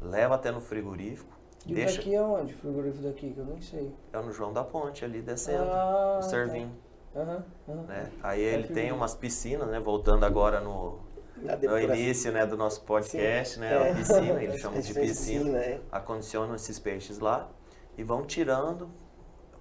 Leva 0.00 0.34
até 0.34 0.50
no 0.50 0.60
frigorífico. 0.60 1.34
E 1.66 1.74
deixa 1.74 1.96
daqui 1.98 2.14
é 2.14 2.22
onde? 2.22 2.54
O 2.54 2.58
frigorífico 2.58 3.02
daqui, 3.02 3.32
que 3.32 3.38
eu 3.38 3.44
nem 3.44 3.60
sei. 3.60 3.92
é 4.12 4.18
no 4.20 4.32
João 4.32 4.52
da 4.52 4.62
Ponte 4.64 5.04
ali 5.04 5.20
descendo, 5.20 5.64
Ah, 5.70 6.16
o 6.20 6.22
Servinho. 6.22 6.70
tá. 7.12 7.20
Aham, 7.20 7.44
aham. 7.68 7.82
Né? 7.84 8.10
Aí 8.22 8.42
É 8.42 8.54
ele 8.54 8.68
tem 8.68 8.92
umas 8.92 9.14
piscinas, 9.14 9.68
né? 9.68 9.80
Voltando 9.80 10.24
agora 10.24 10.60
no, 10.60 11.00
no 11.36 11.56
depuração. 11.56 11.94
início 11.94 12.32
né, 12.32 12.46
do 12.46 12.56
nosso 12.56 12.82
podcast, 12.82 13.54
Sim. 13.54 13.60
né? 13.60 13.72
É. 13.88 13.90
A 13.92 13.94
piscina, 13.94 14.42
eles 14.42 14.58
chamam 14.60 14.80
de 14.80 14.90
Essa 14.90 15.00
piscina. 15.00 15.58
é. 15.58 15.80
Acondicionam 15.92 16.54
esses 16.54 16.78
peixes 16.78 17.18
lá 17.18 17.48
e 17.96 18.02
vão 18.02 18.24
tirando 18.24 18.88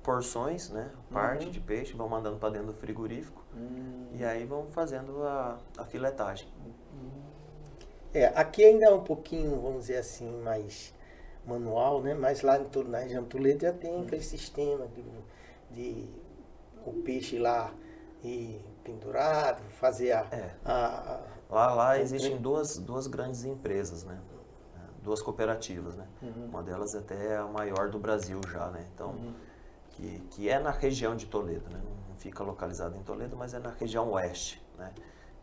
porções, 0.04 0.70
né? 0.70 0.92
Parte 1.12 1.46
Uhum. 1.46 1.52
de 1.52 1.60
peixe, 1.60 1.94
vão 1.94 2.08
mandando 2.08 2.38
para 2.38 2.50
dentro 2.50 2.68
do 2.68 2.74
frigorífico. 2.74 3.44
Hum, 3.56 4.08
E 4.14 4.24
aí 4.24 4.46
vão 4.46 4.68
fazendo 4.68 5.24
a, 5.24 5.58
a 5.78 5.86
filetagem. 5.86 6.48
É, 8.14 8.28
aqui 8.36 8.64
ainda 8.64 8.86
é 8.86 8.90
um 8.90 9.04
pouquinho, 9.04 9.60
vamos 9.60 9.82
dizer 9.82 9.98
assim, 9.98 10.30
mais 10.42 10.94
manual, 11.46 12.02
né? 12.02 12.14
Mas 12.14 12.42
lá 12.42 12.58
em, 12.58 12.68
na 12.88 13.00
região 13.00 13.24
Toledo 13.26 13.62
já 13.64 13.74
tem 13.74 14.02
aquele 14.02 14.22
sistema 14.24 14.88
de, 14.88 15.04
de 15.72 16.08
o 16.86 16.94
peixe 16.94 17.38
lá 17.38 17.74
e 18.24 18.62
pendurado, 18.84 19.62
fazer 19.72 20.12
a, 20.14 20.20
É. 20.32 20.52
a- 20.64 20.74
a- 20.76 21.35
Lá, 21.50 21.74
lá 21.74 22.00
existem 22.00 22.38
duas, 22.38 22.78
duas 22.78 23.08
grandes 23.08 23.46
empresas, 23.46 24.04
né? 24.04 24.20
Duas 25.04 25.22
cooperativas, 25.22 25.96
né? 25.96 26.08
Uhum. 26.22 26.46
Uma 26.48 26.64
delas 26.64 26.96
até 26.96 27.34
é 27.34 27.38
a 27.38 27.46
maior 27.46 27.90
do 27.90 28.00
Brasil 28.00 28.42
já, 28.52 28.70
né? 28.72 28.88
Então, 28.94 29.16
que, 29.92 30.20
que 30.32 30.50
é 30.50 30.60
na 30.60 30.72
região 30.72 31.16
de 31.16 31.28
Toledo, 31.28 31.70
né? 31.70 31.80
Não 32.10 32.16
fica 32.18 32.44
localizado 32.44 32.96
em 32.96 33.04
Toledo, 33.04 33.36
mas 33.38 33.54
é 33.54 33.60
na 33.60 33.70
região 33.70 34.12
oeste, 34.12 34.66
né? 34.78 34.92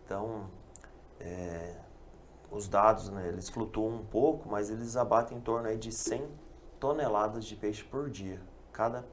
Então, 0.05 0.51
é, 1.21 1.77
os 2.51 2.69
dados, 2.69 3.09
né, 3.09 3.29
eles 3.29 3.49
flutuam 3.49 3.95
um 3.95 4.05
pouco, 4.05 4.49
mas 4.49 4.69
eles 4.69 4.97
abatem 4.97 5.39
em 5.39 5.41
torno 5.41 5.69
aí 5.69 5.79
de 5.79 5.91
100 5.91 6.29
toneladas 6.79 7.45
de 7.45 7.57
peixe 7.57 7.83
por 7.85 8.11
dia, 8.11 8.41
cada 8.73 9.05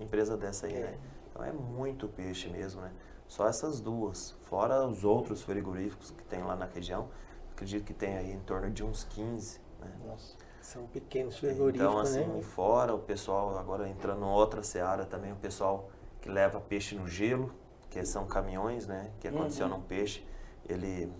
empresa 0.00 0.36
dessa 0.36 0.66
aí, 0.66 0.74
né? 0.74 0.98
Então 1.30 1.44
é 1.44 1.52
muito 1.52 2.08
peixe 2.08 2.48
mesmo, 2.48 2.80
né? 2.80 2.92
Só 3.28 3.46
essas 3.48 3.80
duas, 3.80 4.34
fora 4.42 4.86
os 4.86 5.04
outros 5.04 5.42
frigoríficos 5.42 6.10
que 6.10 6.22
tem 6.24 6.42
lá 6.42 6.54
na 6.54 6.66
região, 6.66 7.08
acredito 7.52 7.84
que 7.84 7.94
tem 7.94 8.16
aí 8.16 8.32
em 8.32 8.40
torno 8.40 8.70
de 8.70 8.84
uns 8.84 9.04
15, 9.04 9.60
né? 9.80 9.90
Nossa, 10.06 10.36
são 10.60 10.86
pequenos 10.86 11.38
frigoríficos, 11.38 11.80
Então, 11.80 11.98
assim, 11.98 12.24
né? 12.24 12.42
fora 12.42 12.94
o 12.94 12.98
pessoal, 12.98 13.58
agora 13.58 13.88
entrando 13.88 14.22
em 14.22 14.28
outra 14.28 14.62
seara 14.62 15.04
também, 15.04 15.32
o 15.32 15.36
pessoal 15.36 15.90
que 16.20 16.28
leva 16.28 16.60
peixe 16.60 16.94
no 16.94 17.08
gelo, 17.08 17.52
que 17.90 18.04
são 18.04 18.26
caminhões, 18.26 18.86
né? 18.86 19.10
Que 19.20 19.28
acondicionam 19.28 19.80
peixe, 19.80 20.26
ele, 20.68 21.12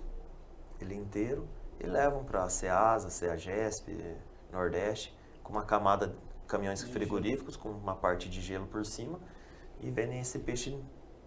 ele 0.80 0.94
inteiro, 0.94 1.48
e 1.80 1.86
levam 1.86 2.24
para 2.24 2.48
Ceasa, 2.48 3.10
Ceagesp, 3.10 3.88
Nordeste, 4.52 5.16
com 5.42 5.52
uma 5.52 5.64
camada 5.64 6.08
de 6.08 6.16
caminhões 6.46 6.82
frigoríficos, 6.82 7.56
com 7.56 7.70
uma 7.70 7.94
parte 7.94 8.28
de 8.28 8.40
gelo 8.40 8.66
por 8.66 8.84
cima, 8.84 9.18
e 9.80 9.90
vendem 9.90 10.20
esse 10.20 10.38
peixe 10.38 10.78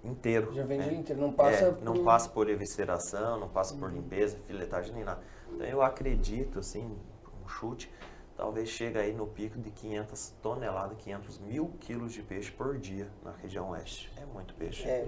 inteiro. 0.03 0.53
Já 0.53 0.63
vende 0.63 0.85
né? 0.87 0.93
inteiro, 0.93 1.21
não 1.21 1.31
passa 1.33 1.65
É, 1.65 1.71
não 1.83 1.93
por- 1.93 2.05
passa 2.05 2.29
por 2.29 2.49
evisceração, 2.49 3.39
não 3.39 3.49
passa 3.49 3.75
por 3.75 3.91
limpeza, 3.91 4.37
filetagem 4.47 4.93
nem 4.93 5.03
nada. 5.03 5.21
Então 5.53 5.65
eu 5.67 5.81
acredito, 5.81 6.59
assim, 6.59 6.95
um 7.43 7.47
chute, 7.47 7.91
talvez 8.37 8.69
chega 8.69 9.01
aí 9.01 9.13
no 9.13 9.27
pico 9.27 9.59
de 9.59 9.69
500 9.71 10.33
toneladas, 10.41 10.97
500 10.99 11.39
mil 11.39 11.71
quilos 11.79 12.13
de 12.13 12.21
peixe 12.21 12.51
por 12.51 12.77
dia 12.77 13.07
na 13.23 13.31
região 13.31 13.69
oeste. 13.71 14.11
É 14.17 14.25
muito 14.33 14.53
peixe. 14.53 14.87
É. 14.87 15.07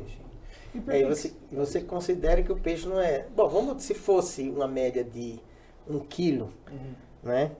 E 0.75 0.79
por 0.81 0.93
Aí 0.93 1.03
que 1.03 1.09
você, 1.09 1.33
você 1.51 1.81
considera 1.81 2.41
que 2.43 2.51
o 2.51 2.57
peixe 2.57 2.87
não 2.87 2.99
é. 2.99 3.25
Bom, 3.35 3.47
vamos 3.47 3.83
se 3.83 3.93
fosse 3.93 4.49
uma 4.49 4.67
média 4.67 5.03
de 5.03 5.39
um 5.87 5.99
quilo, 5.99 6.51
Uhum. 6.69 6.93
né? 7.23 7.51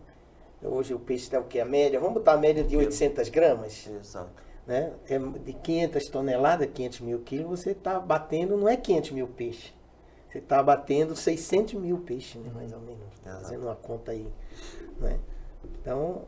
Hoje 0.64 0.94
o 0.94 1.00
peixe 1.00 1.24
está 1.24 1.40
o 1.40 1.44
quê? 1.46 1.60
A 1.60 1.66
média, 1.66 2.00
vamos 2.00 2.14
botar 2.16 2.34
a 2.34 2.38
média 2.38 2.64
de 2.64 2.78
800 2.78 3.30
gramas, 3.30 3.88
Exato. 3.88 4.30
Né? 4.68 4.94
É 5.10 5.20
de 5.20 5.54
500 5.54 6.08
toneladas, 6.10 6.70
500 6.74 7.02
mil 7.02 7.20
quilos, 7.20 7.60
você 7.62 7.72
está 7.72 8.00
batendo, 8.00 8.58
não 8.58 8.68
é 8.70 8.78
500 8.78 9.12
mil 9.12 9.28
peixes. 9.28 9.74
Você 10.30 10.40
está 10.40 10.64
batendo 10.64 11.16
600 11.16 11.74
mil 11.76 12.00
peixes, 12.00 12.42
né? 12.42 12.52
mais 12.54 12.72
ou 12.74 12.80
menos. 12.80 13.02
Exato. 13.26 13.42
Fazendo 13.44 13.64
uma 13.66 13.76
conta 13.76 14.12
aí, 14.12 14.28
né? 15.00 15.20
Então, 15.82 16.24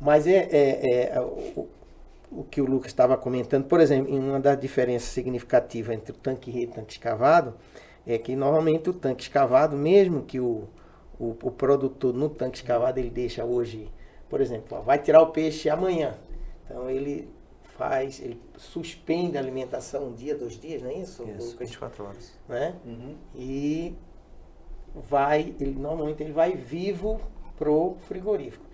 mas 0.00 0.26
é, 0.26 0.48
é- 0.50 1.10
é 1.16 1.20
o, 1.20 1.68
o 2.30 2.44
que 2.44 2.60
o 2.60 2.66
Lucas 2.66 2.88
estava 2.88 3.16
comentando, 3.16 3.64
por 3.66 3.80
exemplo, 3.80 4.12
em 4.12 4.18
uma 4.18 4.40
das 4.40 4.58
diferenças 4.58 5.08
significativas 5.10 5.94
entre 5.96 6.12
o 6.12 6.14
tanque 6.14 6.50
rede 6.50 6.66
e 6.66 6.72
o 6.72 6.74
tanque 6.74 6.92
escavado, 6.94 7.54
é 8.06 8.18
que 8.18 8.36
normalmente 8.36 8.90
o 8.90 8.94
tanque 8.94 9.22
escavado, 9.22 9.76
mesmo 9.76 10.22
que 10.22 10.40
o, 10.40 10.64
o, 11.18 11.36
o 11.42 11.50
produtor 11.50 12.14
no 12.14 12.28
tanque 12.28 12.58
escavado 12.58 12.98
ele 12.98 13.10
deixa 13.10 13.44
hoje, 13.44 13.90
por 14.28 14.40
exemplo, 14.40 14.78
ó, 14.78 14.80
vai 14.80 14.98
tirar 14.98 15.22
o 15.22 15.28
peixe 15.28 15.68
amanhã. 15.68 16.14
Então 16.64 16.90
ele 16.90 17.28
faz, 17.76 18.20
ele 18.20 18.40
suspende 18.56 19.36
a 19.36 19.40
alimentação 19.40 20.08
um 20.08 20.12
dia, 20.14 20.34
dois 20.36 20.58
dias, 20.58 20.82
não 20.82 20.90
é 20.90 20.94
isso? 20.94 21.22
Isso, 21.24 21.50
Lucas? 21.52 21.58
24 21.58 22.04
horas. 22.04 22.32
né? 22.48 22.74
E 23.34 23.94
vai, 24.94 25.54
ele 25.60 25.74
normalmente 25.78 26.22
ele 26.22 26.32
vai 26.32 26.52
vivo 26.52 27.20
pro 27.56 27.96
frigorífico. 28.08 28.64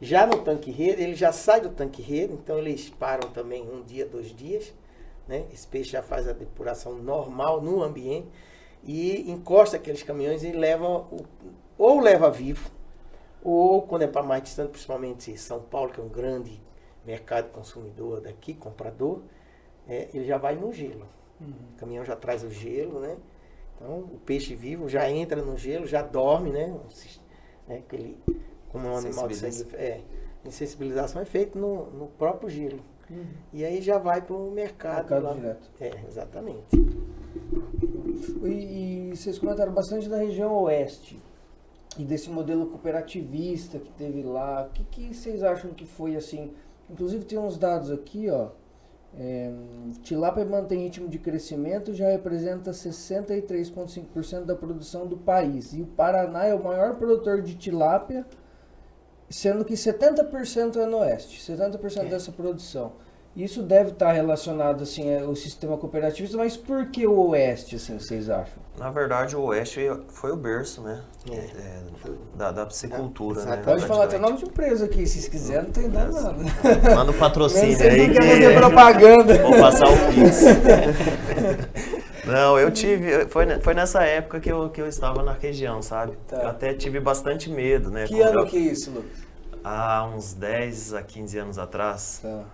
Já 0.00 0.26
no 0.26 0.38
tanque 0.42 0.70
rede, 0.70 1.02
ele 1.02 1.14
já 1.14 1.32
sai 1.32 1.60
do 1.60 1.70
tanque 1.70 2.02
rede, 2.02 2.32
então 2.34 2.58
eles 2.58 2.90
param 2.90 3.30
também 3.30 3.62
um 3.62 3.82
dia, 3.82 4.04
dois 4.04 4.34
dias, 4.34 4.74
né? 5.28 5.44
Esse 5.52 5.66
peixe 5.66 5.90
já 5.92 6.02
faz 6.02 6.26
a 6.26 6.32
depuração 6.32 6.94
normal 6.96 7.60
no 7.60 7.82
ambiente 7.82 8.26
e 8.84 9.30
encosta 9.30 9.76
aqueles 9.76 10.02
caminhões 10.02 10.42
e 10.42 10.50
leva 10.50 10.86
o- 10.88 11.24
ou 11.78 12.00
leva 12.00 12.28
vivo, 12.30 12.68
ou 13.44 13.82
quando 13.82 14.02
é 14.02 14.06
para 14.08 14.22
mais 14.24 14.42
distante, 14.42 14.70
principalmente 14.70 15.36
São 15.38 15.60
Paulo, 15.60 15.92
que 15.92 16.00
é 16.00 16.02
um 16.02 16.08
grande 16.08 16.60
mercado 17.06 17.50
consumidor 17.50 18.20
daqui, 18.20 18.54
comprador, 18.54 19.22
é, 19.88 20.08
ele 20.14 20.24
já 20.24 20.38
vai 20.38 20.54
no 20.56 20.72
gelo. 20.72 21.06
O 21.40 21.76
caminhão 21.76 22.04
já 22.04 22.14
traz 22.14 22.44
o 22.44 22.50
gelo, 22.50 23.00
né? 23.00 23.16
Então, 23.74 23.98
o 23.98 24.20
peixe 24.24 24.54
vivo 24.54 24.88
já 24.88 25.10
entra 25.10 25.42
no 25.42 25.56
gelo, 25.56 25.86
já 25.86 26.02
dorme, 26.02 26.50
né? 26.50 26.72
Né? 27.66 27.82
Que 27.88 27.96
ele, 27.96 28.18
como 28.68 28.86
é 28.86 28.90
um 28.90 28.96
animal 28.96 29.26
de 29.26 29.34
sangue, 29.34 29.74
é, 29.74 30.00
insensibilização 30.44 31.20
é 31.20 31.24
feito 31.24 31.58
no, 31.58 31.90
no 31.90 32.06
próprio 32.06 32.48
gelo. 32.48 32.80
E 33.52 33.64
aí 33.64 33.82
já 33.82 33.98
vai 33.98 34.22
para 34.22 34.34
o 34.34 34.50
mercado. 34.50 34.96
Mercado 34.96 35.24
lá. 35.24 35.34
direto. 35.34 35.70
É, 35.80 35.90
exatamente. 36.06 36.76
E, 38.42 39.10
e 39.10 39.16
vocês 39.16 39.38
comentaram 39.38 39.72
bastante 39.72 40.08
da 40.08 40.16
região 40.16 40.54
oeste 40.62 41.20
e 41.98 42.04
desse 42.04 42.30
modelo 42.30 42.66
cooperativista 42.66 43.78
que 43.78 43.90
teve 43.92 44.22
lá. 44.22 44.66
O 44.66 44.70
que, 44.70 44.84
que 44.84 45.14
vocês 45.14 45.42
acham 45.42 45.72
que 45.72 45.84
foi 45.84 46.16
assim? 46.16 46.52
Inclusive 46.92 47.24
tem 47.24 47.38
uns 47.38 47.56
dados 47.56 47.90
aqui, 47.90 48.28
ó. 48.30 48.50
É, 49.18 49.52
tilápia 50.02 50.44
mantém 50.44 50.84
ritmo 50.84 51.06
de 51.08 51.18
crescimento, 51.18 51.92
já 51.92 52.08
representa 52.08 52.70
63,5% 52.72 54.44
da 54.44 54.54
produção 54.54 55.06
do 55.06 55.16
país. 55.16 55.72
E 55.74 55.82
o 55.82 55.86
Paraná 55.86 56.46
é 56.46 56.54
o 56.54 56.62
maior 56.62 56.96
produtor 56.96 57.42
de 57.42 57.54
tilápia, 57.54 58.24
sendo 59.28 59.64
que 59.64 59.74
70% 59.74 60.76
é 60.76 60.86
no 60.86 60.98
oeste, 60.98 61.40
70% 61.40 62.06
É. 62.06 62.08
dessa 62.10 62.32
produção. 62.32 62.92
Isso 63.34 63.62
deve 63.62 63.90
estar 63.92 64.12
relacionado 64.12 64.82
assim 64.82 65.14
ao 65.22 65.34
sistema 65.34 65.76
cooperativista, 65.78 66.36
mas 66.36 66.54
por 66.56 66.86
que 66.90 67.06
o 67.06 67.28
oeste, 67.30 67.76
assim, 67.76 67.98
vocês 67.98 68.28
acham? 68.28 68.62
Na 68.78 68.90
verdade, 68.90 69.36
o 69.36 69.42
Oeste 69.42 69.80
foi 70.08 70.32
o 70.32 70.36
berço, 70.36 70.80
né? 70.80 71.00
É. 71.30 71.34
É, 71.34 71.80
da, 72.36 72.50
da 72.50 72.66
piscicultura, 72.66 73.42
É, 73.42 73.44
né? 73.44 73.56
Pode 73.64 73.86
falar 73.86 74.04
até 74.04 74.18
nome 74.18 74.38
de 74.38 74.44
empresa 74.44 74.86
aqui, 74.86 75.06
se 75.06 75.14
vocês 75.14 75.28
quiserem, 75.28 75.64
não 75.64 75.70
tem 75.70 75.88
nada. 75.88 76.10
Manda 76.94 77.10
o 77.10 77.14
patrocínio 77.14 77.78
aí 77.82 78.08
não 78.08 78.14
fazer 78.14 78.54
propaganda. 78.58 79.38
vou 79.42 79.58
passar 79.60 79.86
o 79.88 80.12
Pix. 80.12 80.42
Não, 82.24 82.56
eu 82.56 82.70
tive. 82.70 83.26
Foi, 83.26 83.44
foi 83.60 83.74
nessa 83.74 84.04
época 84.04 84.38
que 84.38 84.50
eu, 84.50 84.70
que 84.70 84.80
eu 84.80 84.86
estava 84.86 85.24
na 85.24 85.32
região, 85.32 85.82
sabe? 85.82 86.12
Tá. 86.28 86.36
Eu 86.36 86.48
até 86.50 86.72
tive 86.72 87.00
bastante 87.00 87.50
medo, 87.50 87.90
né? 87.90 88.06
Que 88.06 88.20
ano 88.20 88.40
eu- 88.40 88.46
que 88.46 88.56
é 88.56 88.60
isso, 88.60 88.92
Lucas? 88.92 89.10
Há 89.64 90.04
uns 90.04 90.34
10 90.34 90.92
a 90.94 91.02
15 91.02 91.38
anos 91.38 91.58
atrás, 91.58 92.20
Tá, 92.22 92.44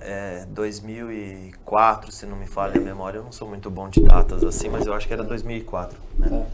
é, 0.00 0.44
2004, 0.46 2.12
se 2.12 2.26
não 2.26 2.36
me 2.36 2.46
falha 2.46 2.78
a 2.78 2.84
memória, 2.84 3.18
eu 3.18 3.24
não 3.24 3.32
sou 3.32 3.48
muito 3.48 3.70
bom 3.70 3.88
de 3.88 4.00
datas 4.02 4.44
assim, 4.44 4.68
mas 4.68 4.86
eu 4.86 4.92
acho 4.92 5.06
que 5.06 5.12
era 5.12 5.24
2004, 5.24 5.98
né? 6.18 6.28
tá. 6.28 6.46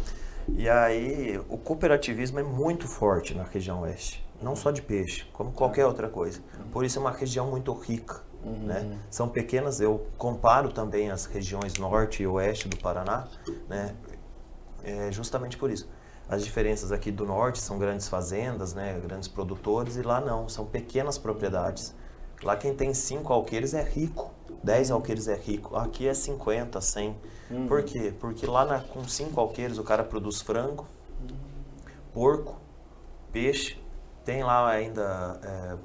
E 0.52 0.68
aí, 0.68 1.40
o 1.48 1.56
cooperativismo 1.58 2.38
é 2.38 2.42
muito 2.42 2.86
forte 2.88 3.34
na 3.34 3.42
região 3.44 3.80
oeste, 3.82 4.24
não 4.42 4.54
só 4.56 4.70
de 4.70 4.82
peixe, 4.82 5.26
como 5.32 5.52
qualquer 5.52 5.86
outra 5.86 6.08
coisa. 6.08 6.40
Por 6.72 6.84
isso 6.84 6.98
é 6.98 7.00
uma 7.00 7.12
região 7.12 7.48
muito 7.48 7.72
rica, 7.72 8.20
né? 8.44 8.98
São 9.10 9.28
pequenas, 9.28 9.80
eu 9.80 10.06
comparo 10.16 10.72
também 10.72 11.10
as 11.10 11.26
regiões 11.26 11.74
norte 11.78 12.22
e 12.22 12.26
oeste 12.26 12.68
do 12.68 12.76
Paraná, 12.78 13.26
né? 13.68 13.94
É 14.82 15.12
justamente 15.12 15.56
por 15.58 15.70
isso. 15.70 15.88
As 16.30 16.44
diferenças 16.44 16.92
aqui 16.92 17.10
do 17.10 17.26
norte 17.26 17.58
são 17.58 17.76
grandes 17.78 18.08
fazendas, 18.08 18.72
né, 18.72 18.98
grandes 19.04 19.28
produtores, 19.28 19.96
e 19.96 20.02
lá 20.02 20.20
não, 20.20 20.48
são 20.48 20.64
pequenas 20.64 21.18
propriedades. 21.18 21.92
Lá 22.42 22.56
quem 22.56 22.72
tem 22.72 22.94
5 22.94 23.32
alqueires 23.32 23.74
é 23.74 23.82
rico, 23.82 24.30
10 24.62 24.90
alqueires 24.92 25.26
é 25.26 25.34
rico. 25.34 25.74
Aqui 25.76 26.06
é 26.06 26.14
50, 26.14 26.80
100. 26.80 27.16
Por 27.66 27.82
quê? 27.82 28.14
Porque 28.18 28.46
lá 28.46 28.64
na- 28.64 28.80
com 28.80 29.02
5 29.06 29.40
alqueires 29.40 29.76
o 29.76 29.82
cara 29.82 30.04
produz 30.04 30.40
frango, 30.40 30.86
porco, 32.14 32.56
peixe, 33.32 33.76
tem 34.24 34.42
lá 34.44 34.68
ainda 34.68 35.40
é, 35.42 35.76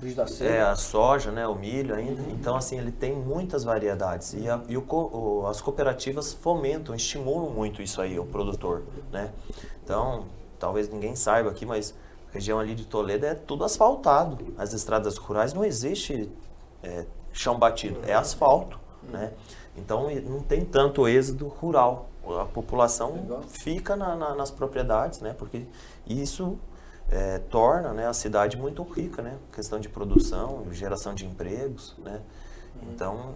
Bicho 0.00 0.16
da 0.16 0.26
é, 0.44 0.62
a 0.62 0.76
soja, 0.76 1.30
né, 1.32 1.46
o 1.46 1.54
milho 1.54 1.94
ainda. 1.94 2.22
Então, 2.30 2.56
assim, 2.56 2.78
ele 2.78 2.92
tem 2.92 3.12
muitas 3.14 3.64
variedades. 3.64 4.32
E, 4.34 4.48
a- 4.48 4.60
e 4.68 4.76
o 4.76 4.84
o- 4.88 5.46
as 5.48 5.60
cooperativas 5.60 6.32
fomentam, 6.32 6.94
estimulam 6.94 7.50
muito 7.50 7.82
isso 7.82 8.00
aí, 8.00 8.18
o 8.18 8.24
produtor, 8.24 8.82
né? 9.12 9.30
Então, 9.82 10.26
talvez 10.58 10.88
ninguém 10.88 11.16
saiba 11.16 11.50
aqui, 11.50 11.66
mas 11.66 11.94
a 12.30 12.34
região 12.34 12.58
ali 12.60 12.74
de 12.74 12.84
Toledo 12.84 13.26
é 13.26 13.34
tudo 13.34 13.64
asfaltado. 13.64 14.38
As 14.56 14.72
estradas 14.72 15.16
rurais 15.16 15.52
não 15.52 15.64
existe 15.64 16.30
é, 16.82 17.04
chão 17.32 17.58
batido, 17.58 17.98
é 18.06 18.14
asfalto, 18.14 18.78
né? 19.02 19.32
Então, 19.76 20.08
não 20.26 20.40
tem 20.40 20.64
tanto 20.64 21.08
êxodo 21.08 21.48
rural. 21.48 22.08
A 22.40 22.44
população 22.44 23.12
Legal. 23.14 23.42
fica 23.48 23.96
na- 23.96 24.14
na- 24.14 24.34
nas 24.34 24.50
propriedades, 24.50 25.20
né? 25.20 25.34
Porque 25.36 25.62
isso 26.06 26.56
é, 27.10 27.38
torna 27.50 27.92
né, 27.92 28.06
a 28.06 28.12
cidade 28.12 28.56
muito 28.56 28.82
rica, 28.82 29.22
né? 29.22 29.36
Questão 29.52 29.80
de 29.80 29.88
produção, 29.88 30.66
geração 30.72 31.14
de 31.14 31.24
empregos, 31.26 31.94
né? 31.98 32.20
Então, 32.82 33.34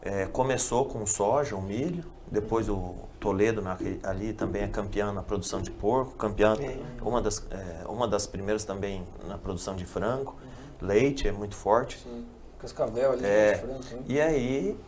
É, 0.00 0.26
começou 0.26 0.84
com 0.84 1.04
soja, 1.04 1.56
o 1.56 1.60
milho, 1.60 2.04
depois 2.30 2.68
o 2.68 2.94
Toledo 3.18 3.60
ali 4.04 4.32
também 4.32 4.62
é 4.62 4.68
campeão 4.68 5.12
na 5.12 5.24
produção 5.24 5.60
de 5.60 5.72
porco, 5.72 6.12
campeã, 6.12 6.54
É. 6.60 6.78
uma, 7.02 7.20
das, 7.20 7.44
é, 7.50 7.84
uma 7.88 8.06
das 8.06 8.24
primeiras 8.24 8.64
também 8.64 9.04
na 9.26 9.36
produção 9.36 9.74
de 9.74 9.84
frango, 9.84 10.36
leite 10.80 11.26
é 11.26 11.32
muito 11.32 11.56
forte. 11.56 11.98
Sim. 11.98 12.24
Cascavel 12.60 13.10
ali, 13.12 13.26
É. 13.26 13.54
de 13.54 13.58
frango, 13.60 13.80
hein? 13.92 14.04
E 14.06 14.20
aí 14.20 14.80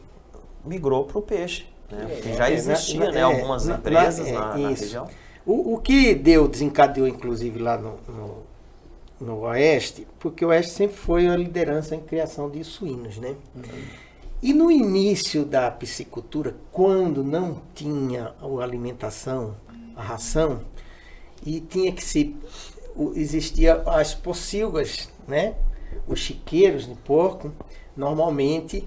migrou 0.65 1.05
para 1.05 1.19
o 1.19 1.23
peixe, 1.23 1.67
né? 1.91 2.07
Que 2.07 2.29
legal. 2.29 2.37
já 2.39 2.49
É, 2.49 2.53
existia 2.55 3.11
né, 3.11 3.19
é, 3.19 3.23
algumas 3.23 3.67
empresas 3.67 4.31
na- 4.31 4.33
é, 4.55 4.59
na, 4.63 4.69
região. 4.69 5.09
O, 5.47 5.75
o 5.75 5.79
que 5.79 6.15
deu, 6.15 6.47
desencadeou, 6.47 7.09
inclusive, 7.09 7.59
lá 7.59 7.79
no, 7.79 7.99
no, 8.09 8.43
no 9.21 9.41
Oeste, 9.41 10.07
porque 10.19 10.45
o 10.45 10.49
Oeste 10.49 10.73
sempre 10.73 10.97
foi 10.97 11.27
a 11.27 11.37
liderança 11.37 11.95
em 11.95 12.01
criação 12.01 12.51
de 12.51 12.63
suínos, 12.65 13.19
né? 13.19 13.37
E 14.43 14.53
no 14.53 14.71
início 14.71 15.45
da 15.45 15.71
piscicultura, 15.71 16.57
quando 16.73 17.23
não 17.23 17.61
tinha 17.75 18.35
a 18.41 18.63
alimentação, 18.63 19.55
a 19.95 20.03
ração, 20.03 20.63
e 21.45 21.61
tinha 21.61 21.93
que 21.93 22.03
se. 22.03 22.37
Existia 23.15 23.83
as 23.87 24.15
pocilgas, 24.15 25.09
né? 25.27 25.55
Os 26.07 26.21
chiqueiros 26.21 26.87
de 26.87 26.95
porco, 26.95 27.53
normalmente 27.97 28.87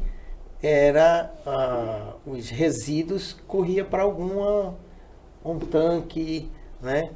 era 0.62 1.34
ah, 1.46 2.14
os 2.26 2.50
resíduos 2.50 3.36
corria 3.48 3.84
para 3.84 4.04
alguma 4.04 4.76
um 5.44 5.60
tanque, 5.60 6.50
né? 6.82 7.10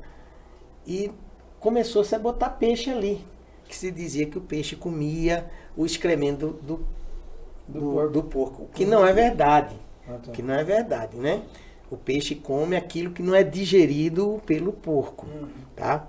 E 0.86 1.12
começou-se 1.60 2.14
a 2.16 2.20
botar 2.20 2.50
peixe 2.52 2.90
ali, 2.90 3.26
que 3.68 3.76
se 3.76 3.92
dizia 3.92 4.26
que 4.26 4.38
o 4.38 4.42
peixe 4.42 4.76
comia 4.76 5.50
o 5.76 5.86
excremento 5.86 6.48
do, 6.62 6.86
Do 7.68 7.80
do, 7.80 7.80
porco. 7.92 8.10
do 8.12 8.24
porco, 8.24 8.64
o 8.64 8.68
que 8.68 8.86
não 8.86 9.06
é 9.06 9.12
verdade, 9.14 9.76
Ah, 10.08 10.14
tá. 10.24 10.32
que 10.32 10.42
não 10.42 10.54
é 10.54 10.64
verdade, 10.64 11.18
né? 11.18 11.42
O 11.90 11.96
peixe 11.98 12.36
come 12.36 12.76
aquilo 12.76 13.12
que 13.12 13.22
não 13.24 13.34
é 13.36 13.44
digerido 13.44 14.42
pelo 14.46 14.72
porco, 14.74 15.26
Hum. 15.26 15.48
tá? 15.76 16.08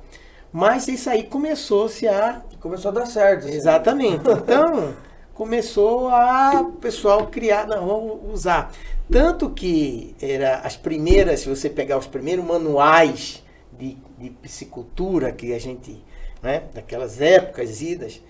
Mas 0.53 0.89
isso 0.89 1.11
aí 1.11 1.25
começou-se 1.25 2.07
a 2.09 2.43
Começou 2.61 2.91
a 2.91 2.95
dar 2.95 3.07
certo. 3.07 3.47
assim. 3.47 3.55
Exatamente. 3.55 4.23
Então, 4.31 4.95
começou 5.35 6.09
a 6.09 6.61
o 6.63 6.73
pessoal 6.73 7.27
criar, 7.29 7.67
não, 7.67 8.21
usar. 8.33 8.73
Tanto 9.11 9.51
que 9.51 10.15
era 10.21 10.57
as 10.59 10.77
primeiras, 10.77 11.41
se 11.41 11.49
você 11.49 11.71
pegar 11.71 11.97
os 11.99 12.07
primeiros 12.07 12.45
manuais 12.45 13.43
de, 13.79 13.97
de 14.19 14.31
piscicultura 14.31 15.33
que 15.33 15.53
a 15.55 15.59
gente, 15.59 16.05
né, 16.43 16.65
daquelas 16.75 17.21
épocas 17.21 17.81
idas, 17.81 18.23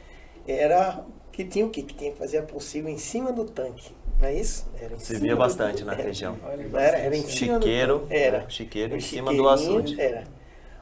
era 0.47 1.05
que 1.33 1.45
tinha 1.45 1.67
o 1.67 1.71
quê? 1.71 1.83
Que 1.83 1.95
tinha 1.95 2.13
que 2.13 2.19
fazer 2.19 2.39
a 2.39 2.43
possível 2.43 2.91
em 2.91 2.99
cima 2.99 3.33
do 3.33 3.45
tanque. 3.45 3.93
Não 4.21 4.27
é 4.29 4.35
isso? 4.35 4.67
Era 4.81 4.99
Se 4.99 5.17
via 5.19 5.33
do- 5.35 5.39
bastante 5.39 5.85
na 5.85 5.93
era. 5.93 6.03
região. 6.03 6.37
Era, 6.75 6.99
era 6.99 7.17
em 7.17 7.23
cima 7.27 7.59
do 7.59 7.65
Chiqueiro, 7.65 7.99
tanque. 8.01 8.15
Era. 8.17 8.51
chiqueiro 8.51 8.97
em 8.97 9.01
cima 9.01 9.33
do 9.35 9.49
açude. 9.49 10.01
Era. 10.01 10.25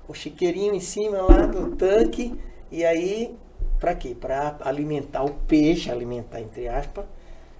O 0.08 0.14
chiqueirinho 0.14 0.74
em 0.74 0.80
cima 0.80 1.20
lá 1.22 1.46
do 1.46 1.74
tanque. 1.76 2.34
E 2.70 2.84
aí, 2.84 3.34
para 3.78 3.94
quê? 3.94 4.14
Para 4.18 4.56
alimentar 4.60 5.22
o 5.24 5.30
peixe, 5.30 5.90
alimentar 5.90 6.40
entre 6.40 6.68
aspas, 6.68 7.04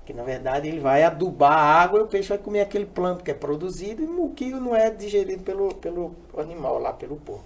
que 0.06 0.14
na 0.14 0.22
verdade 0.22 0.68
ele 0.68 0.78
vai 0.80 1.02
adubar 1.02 1.52
a 1.52 1.82
água 1.82 1.98
e 1.98 2.02
o 2.04 2.06
peixe 2.06 2.28
vai 2.28 2.38
comer 2.38 2.60
aquele 2.60 2.86
planto 2.86 3.24
que 3.24 3.30
é 3.30 3.34
produzido 3.34 4.02
e 4.02 4.06
o 4.06 4.30
que 4.30 4.50
não 4.50 4.74
é 4.74 4.88
digerido 4.88 5.42
pelo, 5.42 5.74
pelo 5.74 6.12
animal 6.38 6.78
lá, 6.78 6.92
pelo 6.92 7.16
porco. 7.16 7.44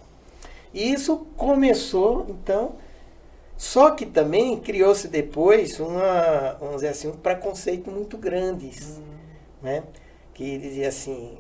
E 0.73 0.93
isso 0.93 1.27
começou, 1.37 2.27
então, 2.29 2.75
só 3.57 3.91
que 3.91 4.05
também 4.07 4.61
criou-se 4.61 5.09
depois 5.09 5.81
uma, 5.81 6.53
vamos 6.61 6.77
dizer 6.77 6.89
assim, 6.89 7.09
um 7.09 7.17
preconceito 7.17 7.91
muito 7.91 8.17
grande, 8.19 8.71
né? 9.63 9.83
Que 10.35 10.59
dizia 10.59 10.89
assim, 10.89 11.39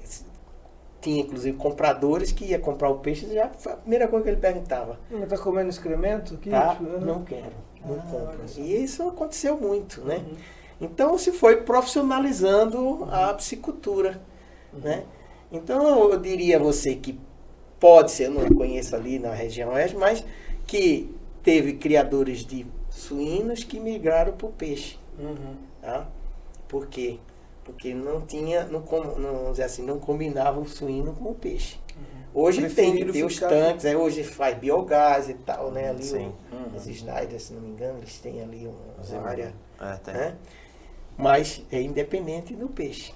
tinha 1.00 1.20
inclusive 1.22 1.56
compradores 1.56 2.32
que 2.32 2.44
ia 2.46 2.58
comprar 2.58 2.88
o 2.90 2.98
peixe 2.98 3.26
e 3.26 3.34
já 3.34 3.44
a 3.44 3.48
primeira 3.76 4.08
coisa 4.08 4.24
que 4.24 4.30
ele 4.30 4.40
perguntava, 4.40 4.98
Mas 5.10 5.28
tá 5.28 5.38
comendo 5.38 5.68
excremento 5.70 6.34
aqui? 6.34 6.50
tá? 6.50 6.74
Tipo, 6.74 6.84
ah. 6.96 7.00
Não 7.00 7.24
quero, 7.24 7.52
não 7.84 7.96
Ah, 7.96 8.02
compro. 8.10 8.40
E 8.58 8.82
isso 8.82 9.02
aconteceu 9.08 9.56
muito, 9.58 10.02
né? 10.02 10.16
Uhum. 10.16 10.36
Então 10.80 11.16
se 11.18 11.30
foi 11.32 11.58
profissionalizando 11.62 13.06
a 13.10 13.34
piscicultura, 13.34 14.20
Uhum. 14.72 14.80
né? 14.80 15.04
Então 15.52 16.10
eu 16.10 16.18
diria 16.18 16.56
a 16.56 16.60
você 16.60 16.94
que 16.94 17.18
pode 17.78 18.10
ser, 18.12 18.26
eu 18.26 18.30
não 18.30 18.48
conheço 18.56 18.94
ali 18.94 19.18
na 19.18 19.32
região 19.32 19.70
oeste, 19.72 19.96
mas 19.96 20.24
que 20.66 21.12
teve 21.42 21.74
criadores 21.74 22.44
de 22.44 22.66
suínos 22.88 23.64
que 23.64 23.80
migraram 23.80 24.32
para 24.32 24.46
o 24.46 24.52
peixe, 24.52 24.98
Uhum. 25.18 25.54
tá? 25.82 26.06
Por 26.68 26.86
quê? 26.86 27.18
Porque 27.64 27.92
não 27.94 28.20
tinha, 28.22 28.64
não, 28.64 28.80
não, 28.80 29.32
vamos 29.34 29.50
dizer 29.52 29.64
assim, 29.64 29.82
não 29.82 29.98
combinava 29.98 30.60
o 30.60 30.66
suíno 30.68 31.12
com 31.14 31.30
o 31.30 31.34
peixe. 31.34 31.78
Hoje 32.32 32.58
tem, 32.60 32.68
Uhum. 32.68 32.74
Preferiram 32.74 33.12
tem 33.12 33.24
os 33.24 33.38
tanques, 33.40 33.84
aí 33.84 33.96
hoje 33.96 34.22
faz 34.22 34.56
biogás 34.56 35.28
e 35.28 35.34
tal, 35.34 35.72
né? 35.72 35.88
Ali 35.90 36.04
Sim. 36.04 36.32
o, 36.72 36.76
os 36.76 36.86
Snyder, 36.86 37.40
se 37.40 37.52
não 37.52 37.60
me 37.60 37.70
engano, 37.70 37.98
eles 37.98 38.18
têm 38.18 38.40
ali 38.40 38.68
uma, 38.68 39.18
uma 39.18 39.28
área 39.28 39.52
É, 39.80 39.94
tem. 39.96 40.14
né? 40.14 40.36
Mas 41.20 41.62
é 41.70 41.80
independente 41.80 42.54
do 42.54 42.68
peixe. 42.68 43.12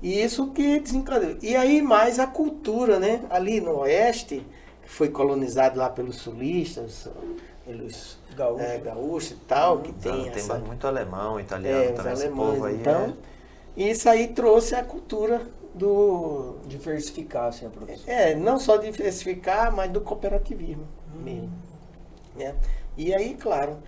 E 0.00 0.20
isso 0.22 0.48
que 0.48 0.80
desencadeou. 0.80 1.36
E 1.42 1.54
aí 1.54 1.80
mais 1.80 2.18
a 2.18 2.26
cultura, 2.26 2.98
né? 2.98 3.22
Ali 3.30 3.60
no 3.60 3.78
oeste, 3.78 4.44
que 4.82 4.88
foi 4.90 5.08
colonizado 5.08 5.78
lá 5.78 5.88
pelos 5.88 6.16
sulistas, 6.16 7.08
pelos 7.64 8.18
Gaúcho. 8.36 8.64
é, 8.64 8.78
gaúchos 8.78 9.30
e 9.32 9.34
tal, 9.46 9.80
que 9.80 9.92
Não, 9.92 9.98
tem, 9.98 10.22
tem 10.24 10.32
essa, 10.32 10.58
muito 10.58 10.86
alemão, 10.86 11.38
italiano 11.38 11.84
é, 11.84 11.92
também, 11.92 12.12
esse 12.14 12.26
alemães. 12.26 12.50
povo 12.52 12.64
aí. 12.64 12.74
então, 12.76 13.16
isso 13.76 14.08
aí 14.08 14.28
trouxe 14.28 14.74
a 14.74 14.82
cultura 14.82 15.42
do... 15.74 16.56
Diversificar 16.66 17.46
assim 17.46 17.66
a 17.66 17.70
produção. 17.70 18.12
É, 18.12 18.34
não 18.34 18.58
só 18.58 18.76
diversificar, 18.76 19.74
mas 19.74 19.90
do 19.90 20.00
cooperativismo 20.00 20.86
mesmo. 21.14 21.52
né? 22.36 22.54
E 22.96 23.14
aí, 23.14 23.34
claro, 23.34 23.78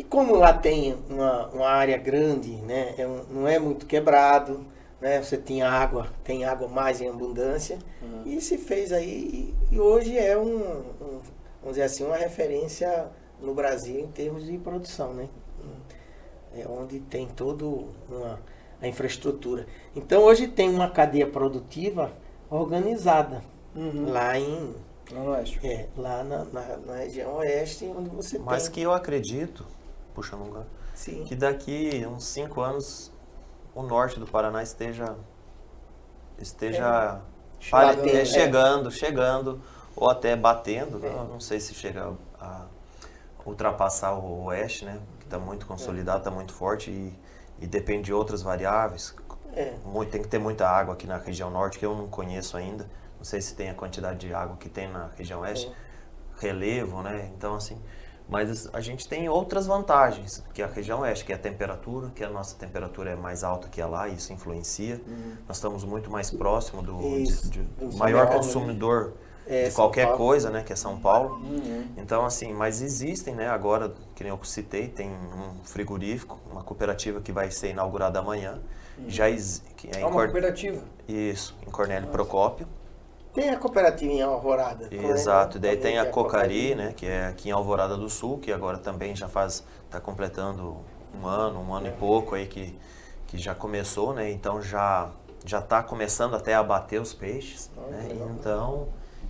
e 0.00 0.04
como 0.04 0.34
lá 0.36 0.52
tem 0.52 0.96
uma, 1.08 1.48
uma 1.48 1.68
área 1.68 1.96
grande, 1.98 2.52
né, 2.62 2.94
é 2.98 3.06
um- 3.06 3.24
não 3.30 3.48
é 3.48 3.58
muito 3.58 3.86
quebrado, 3.86 4.64
né, 5.00 5.22
você 5.22 5.36
tem 5.36 5.62
água, 5.62 6.06
tem 6.24 6.44
água 6.44 6.68
mais 6.68 7.00
em 7.00 7.08
abundância, 7.08 7.78
Uhum. 8.02 8.22
e 8.24 8.40
se 8.40 8.56
fez 8.58 8.92
aí, 8.92 9.54
e, 9.70 9.74
e 9.74 9.80
hoje 9.80 10.16
é 10.18 10.36
um, 10.38 10.56
um, 10.58 11.20
vamos 11.60 11.70
dizer 11.76 11.82
assim, 11.82 12.04
uma 12.04 12.16
referência 12.16 13.08
no 13.40 13.54
Brasil 13.54 14.00
em 14.00 14.08
termos 14.08 14.44
de 14.46 14.56
produção, 14.58 15.12
né? 15.14 15.28
É 16.52 16.66
onde 16.68 16.98
tem 17.00 17.28
todo 17.28 17.88
uma, 18.08 18.40
a 18.82 18.88
infraestrutura. 18.88 19.66
Então 19.94 20.22
hoje 20.24 20.48
tem 20.48 20.68
uma 20.68 20.90
cadeia 20.90 21.26
produtiva 21.26 22.12
organizada 22.50 23.42
Uhum. 23.74 24.10
lá 24.10 24.36
em 24.38 24.74
no 25.12 25.30
oeste. 25.30 25.60
é, 25.62 25.86
lá 25.96 26.24
na, 26.24 26.44
na, 26.44 26.76
na 26.78 26.96
região 26.96 27.36
oeste, 27.36 27.84
onde 27.96 28.10
você 28.10 28.38
Mas 28.38 28.64
tem. 28.64 28.72
que 28.72 28.80
eu 28.80 28.92
acredito, 28.92 29.64
um 30.36 30.50
gancho, 30.50 30.66
Sim. 30.94 31.24
que 31.24 31.34
daqui 31.34 32.04
uns 32.06 32.24
cinco 32.24 32.60
anos 32.60 33.12
o 33.74 33.82
norte 33.82 34.18
do 34.18 34.26
Paraná 34.26 34.62
esteja 34.62 35.16
esteja 36.38 37.20
pare- 37.70 37.96
Batendo, 37.96 38.08
é, 38.16 38.20
é. 38.22 38.24
chegando, 38.24 38.90
chegando 38.90 39.60
ou 39.96 40.10
até 40.10 40.34
batendo. 40.36 40.98
né? 40.98 41.08
Eu 41.08 41.24
não 41.24 41.40
sei 41.40 41.60
se 41.60 41.74
chega 41.74 42.12
a 42.40 42.64
ultrapassar 43.44 44.12
o 44.14 44.44
oeste, 44.44 44.84
né? 44.84 44.98
Que 45.18 45.24
está 45.26 45.38
muito 45.38 45.66
consolidado, 45.66 46.18
está 46.18 46.30
muito 46.30 46.52
forte 46.52 46.90
e, 46.90 47.18
e 47.60 47.66
depende 47.66 48.04
de 48.04 48.12
outras 48.12 48.42
variáveis. 48.42 49.14
É. 49.52 49.74
Muito, 49.84 50.10
tem 50.10 50.22
que 50.22 50.28
ter 50.28 50.38
muita 50.38 50.68
água 50.68 50.94
aqui 50.94 51.06
na 51.06 51.16
região 51.18 51.50
norte 51.50 51.78
que 51.78 51.84
eu 51.84 51.94
não 51.94 52.08
conheço 52.08 52.56
ainda. 52.56 52.88
Não 53.18 53.24
sei 53.24 53.40
se 53.42 53.54
tem 53.54 53.68
a 53.68 53.74
quantidade 53.74 54.20
de 54.20 54.32
água 54.32 54.56
que 54.56 54.68
tem 54.68 54.88
na 54.90 55.08
região 55.16 55.40
oeste. 55.40 55.70
Relevo, 56.38 57.02
né? 57.02 57.30
Então 57.36 57.54
assim, 57.56 57.78
mas 58.30 58.68
a 58.72 58.80
gente 58.80 59.08
tem 59.08 59.28
outras 59.28 59.66
vantagens, 59.66 60.42
que 60.54 60.62
é 60.62 60.64
a 60.64 60.68
região 60.68 61.00
oeste, 61.00 61.24
que 61.24 61.32
é 61.32 61.34
a 61.34 61.38
temperatura, 61.38 62.10
que 62.14 62.22
a 62.22 62.30
nossa 62.30 62.54
temperatura 62.56 63.10
é 63.10 63.16
mais 63.16 63.42
alta 63.42 63.68
que 63.68 63.80
a 63.82 63.86
lá, 63.86 64.08
e 64.08 64.14
isso 64.14 64.32
influencia. 64.32 65.00
Nós 65.48 65.56
estamos 65.56 65.84
muito 65.84 66.08
mais 66.10 66.30
próximo 66.30 66.80
do 66.82 66.94
Uhum. 66.94 67.16
Isso, 67.18 67.50
de- 67.50 67.64
de- 67.64 67.96
maior 67.96 68.26
Paulo, 68.28 68.40
consumidor 68.42 69.12
É, 69.46 69.68
de 69.68 69.74
qualquer 69.74 70.04
Paulo. 70.04 70.18
coisa, 70.18 70.48
né, 70.48 70.62
que 70.62 70.72
é 70.72 70.76
São 70.76 70.98
Paulo. 71.00 71.34
Uhum. 71.36 71.86
Então, 71.96 72.24
assim, 72.24 72.52
mas 72.52 72.80
existem, 72.80 73.34
né? 73.34 73.48
Agora, 73.48 73.92
que 74.14 74.22
nem 74.22 74.32
eu 74.32 74.38
citei, 74.44 74.86
tem 74.86 75.10
um 75.10 75.64
frigorífico, 75.64 76.38
uma 76.52 76.62
cooperativa 76.62 77.20
que 77.20 77.32
vai 77.32 77.50
ser 77.50 77.70
inaugurada 77.70 78.20
amanhã. 78.20 78.60
Já 79.08 79.28
ex... 79.28 79.62
que 79.76 79.88
é 79.88 80.00
É 80.02 80.04
uma 80.04 80.12
Cor- 80.12 80.24
cooperativa. 80.26 80.82
Isso, 81.08 81.56
em 81.66 81.70
Cornélio 81.70 82.08
Procópio. 82.10 82.66
Tem 83.32 83.50
a 83.50 83.56
cooperativa 83.56 84.12
em 84.12 84.22
Alvorada. 84.22 84.88
né? 84.90 85.08
Exato, 85.10 85.58
daí 85.58 85.76
Também 85.76 85.92
tem 85.92 85.98
a 85.98 86.02
é 86.02 86.10
Cocari, 86.10 86.74
né, 86.74 86.92
que 86.96 87.06
é 87.06 87.26
aqui 87.28 87.48
em 87.48 87.52
Alvorada 87.52 87.96
do 87.96 88.08
Sul, 88.10 88.38
que 88.38 88.52
agora 88.52 88.78
também 88.78 89.14
já 89.14 89.28
faz, 89.28 89.64
está 89.84 90.00
completando 90.00 90.76
um 91.20 91.26
ano, 91.26 91.60
um 91.60 91.72
ano 91.72 91.86
e 91.88 91.92
pouco 91.92 92.34
aí 92.34 92.46
que, 92.46 92.76
que 93.28 93.38
já 93.38 93.54
começou, 93.54 94.12
né, 94.12 94.30
então 94.30 94.60
já 94.60 95.10
já 95.42 95.60
está 95.60 95.82
começando 95.82 96.34
até 96.36 96.54
a 96.54 96.62
bater 96.62 97.00
os 97.00 97.14
peixes, 97.14 97.70
Ah, 97.78 97.80
né, 97.90 98.06
legal. 98.08 98.28
então 98.38 98.88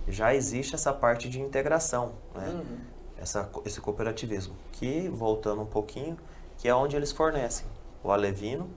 já 0.09 0.35
existe 0.35 0.75
essa 0.75 0.91
parte 0.91 1.29
de 1.29 1.39
integração, 1.39 2.11
né, 2.35 2.49
Uhum. 2.49 2.77
essa, 3.17 3.49
esse 3.65 3.79
cooperativismo, 3.79 4.53
que 4.73 5.07
voltando 5.07 5.61
um 5.61 5.65
pouquinho, 5.65 6.17
que 6.57 6.67
é 6.67 6.75
onde 6.75 6.97
eles 6.97 7.13
fornecem, 7.13 7.65
o 8.03 8.11
alevino 8.11 8.69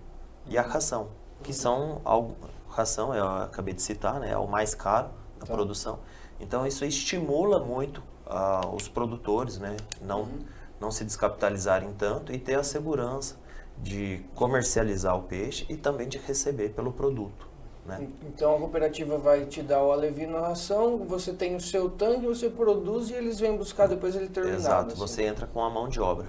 e 0.46 0.56
a 0.56 0.62
ração, 0.62 1.08
que 1.42 1.52
são 1.52 2.00
algo, 2.04 2.36
ração 2.74 3.14
eu 3.14 3.26
acabei 3.26 3.72
de 3.74 3.82
citar, 3.82 4.18
né, 4.20 4.30
é 4.32 4.36
o 4.36 4.46
mais 4.46 4.74
caro 4.74 5.08
da 5.38 5.46
Tá. 5.46 5.52
produção. 5.54 5.98
Então 6.40 6.66
isso 6.66 6.84
estimula 6.84 7.60
muito 7.60 8.02
ah, 8.26 8.62
os 8.72 8.88
produtores, 8.88 9.58
né, 9.58 9.76
não 10.00 10.22
Uhum. 10.22 10.38
não 10.80 10.90
se 10.90 11.04
descapitalizarem 11.04 11.92
tanto 11.92 12.32
e 12.32 12.38
ter 12.38 12.54
a 12.58 12.62
segurança 12.64 13.36
de 13.78 14.24
comercializar 14.34 15.16
o 15.16 15.22
peixe 15.22 15.66
e 15.68 15.76
também 15.76 16.08
de 16.08 16.16
receber 16.18 16.70
pelo 16.70 16.92
produto, 16.92 17.46
né? 17.86 18.08
Então 18.22 18.54
a 18.54 18.58
cooperativa 18.58 19.18
vai 19.18 19.44
te 19.46 19.62
dar 19.62 19.82
o 19.82 19.92
alevino 19.92 20.32
na 20.40 20.48
ração, 20.48 20.98
você 21.06 21.32
tem 21.32 21.54
o 21.56 21.60
seu 21.60 21.90
tanque, 21.90 22.26
você 22.26 22.48
produz 22.50 23.10
e 23.10 23.14
eles 23.14 23.38
vêm 23.40 23.56
buscar 23.56 23.86
depois 23.88 24.14
ele 24.16 24.28
terminado. 24.28 24.58
Exato, 24.60 24.86
assim. 24.92 24.96
você 24.96 25.22
entra 25.24 25.46
com 25.46 25.62
a 25.62 25.68
mão 25.70 25.88
de 25.88 26.00
obra. 26.00 26.28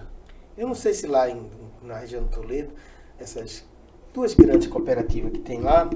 Eu 0.57 0.67
não 0.67 0.75
sei 0.75 0.93
se 0.93 1.07
lá 1.07 1.29
em- 1.29 1.49
na 1.81 1.97
região 1.99 2.23
do 2.23 2.29
Toledo, 2.29 2.73
essas 3.19 3.63
duas 4.15 4.33
grandes 4.33 4.67
cooperativas 4.67 5.33
que 5.33 5.39
tem 5.39 5.59
lá, 5.59 5.89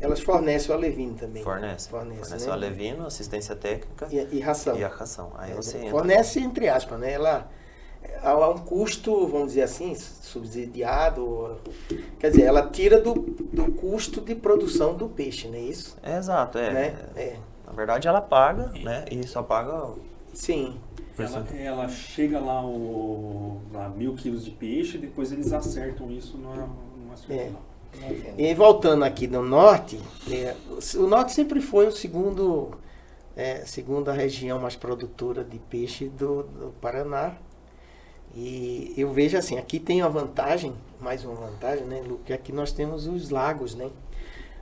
elas 0.00 0.20
fornecem 0.20 0.70
o 0.70 0.74
alevino 0.74 1.14
também. 1.14 1.42
Fornece. 1.44 1.88
Fornece, 1.90 2.20
Fornece 2.22 2.46
né? 2.46 2.50
o 2.50 2.54
alevino, 2.54 3.06
assistência 3.06 3.54
técnica 3.54 4.08
E, 4.10 4.36
e 4.36 4.40
ração. 4.40 4.76
e 4.76 4.82
a 4.82 4.88
ração. 4.88 5.30
Aí 5.36 5.52
É, 5.52 5.54
você 5.54 5.76
entra. 5.76 5.90
Fornece 5.90 6.40
entre 6.40 6.68
aspas, 6.68 6.98
né? 6.98 7.12
Ela 7.12 7.48
há 8.22 8.48
um 8.50 8.58
custo, 8.58 9.26
vamos 9.26 9.48
dizer 9.48 9.62
assim, 9.62 9.94
subsidiado. 9.94 11.58
Quer 12.18 12.30
dizer, 12.30 12.42
ela 12.44 12.66
tira 12.68 12.98
do, 12.98 13.14
do 13.14 13.70
custo 13.72 14.20
de 14.20 14.34
produção 14.34 14.94
do 14.94 15.08
peixe, 15.08 15.46
não 15.48 15.56
é 15.56 15.60
isso? 15.60 15.96
É, 16.02 16.16
exato, 16.16 16.58
é. 16.58 16.72
Né? 16.72 16.96
É. 17.14 17.36
Na 17.66 17.72
verdade 17.72 18.08
ela 18.08 18.20
paga, 18.22 18.68
né? 18.82 19.04
E 19.10 19.26
só 19.26 19.42
paga. 19.42 19.90
Sim. 20.32 20.80
Ela, 21.18 21.46
ela 21.58 21.88
chega 21.88 22.38
lá, 22.38 22.64
o, 22.64 23.58
lá 23.72 23.88
mil 23.88 24.14
quilos 24.14 24.44
de 24.44 24.50
peixe, 24.50 24.98
depois 24.98 25.32
eles 25.32 25.50
acertam 25.52 26.10
isso 26.10 26.36
numa, 26.36 26.56
numa 26.56 27.14
É. 27.30 27.50
E 28.38 28.54
voltando 28.54 29.04
aqui 29.04 29.26
no 29.26 29.42
norte, 29.42 29.98
é, 30.30 30.54
o 30.96 31.06
norte 31.06 31.32
sempre 31.32 31.60
foi 31.60 31.86
o 31.86 31.92
segundo, 31.92 32.72
é, 33.36 33.64
segunda 33.64 34.12
região 34.12 34.60
mais 34.60 34.76
produtora 34.76 35.42
de 35.42 35.58
peixe 35.58 36.08
do, 36.08 36.42
do 36.44 36.74
Paraná. 36.80 37.34
E 38.34 38.92
eu 38.96 39.10
vejo 39.12 39.36
assim, 39.38 39.56
aqui 39.56 39.80
tem 39.80 40.02
uma 40.02 40.10
vantagem, 40.10 40.74
mais 41.00 41.24
uma 41.24 41.34
vantagem, 41.34 41.84
né, 41.86 42.02
Lu, 42.06 42.18
que 42.24 42.32
aqui 42.32 42.52
nós 42.52 42.70
temos 42.70 43.06
os 43.06 43.30
lagos, 43.30 43.74
né? 43.74 43.90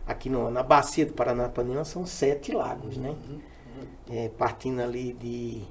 Aqui 0.06 0.28
no- 0.30 0.50
na 0.50 0.62
bacia 0.62 1.04
do 1.06 1.12
Paranapanema 1.12 1.84
são 1.84 2.06
sete 2.06 2.52
lagos, 2.52 2.96
né? 2.96 3.14
É, 4.10 4.28
partindo 4.28 4.80
ali 4.80 5.12
de 5.14 5.62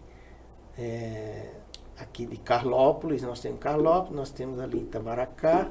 é, 0.77 1.51
aqui 1.99 2.25
de 2.25 2.35
Carlópolis, 2.37 3.21
nós 3.21 3.39
temos 3.39 3.59
Carlópolis, 3.59 4.15
nós 4.17 4.31
temos 4.31 4.59
ali 4.59 4.79
Itamaracá, 4.79 5.69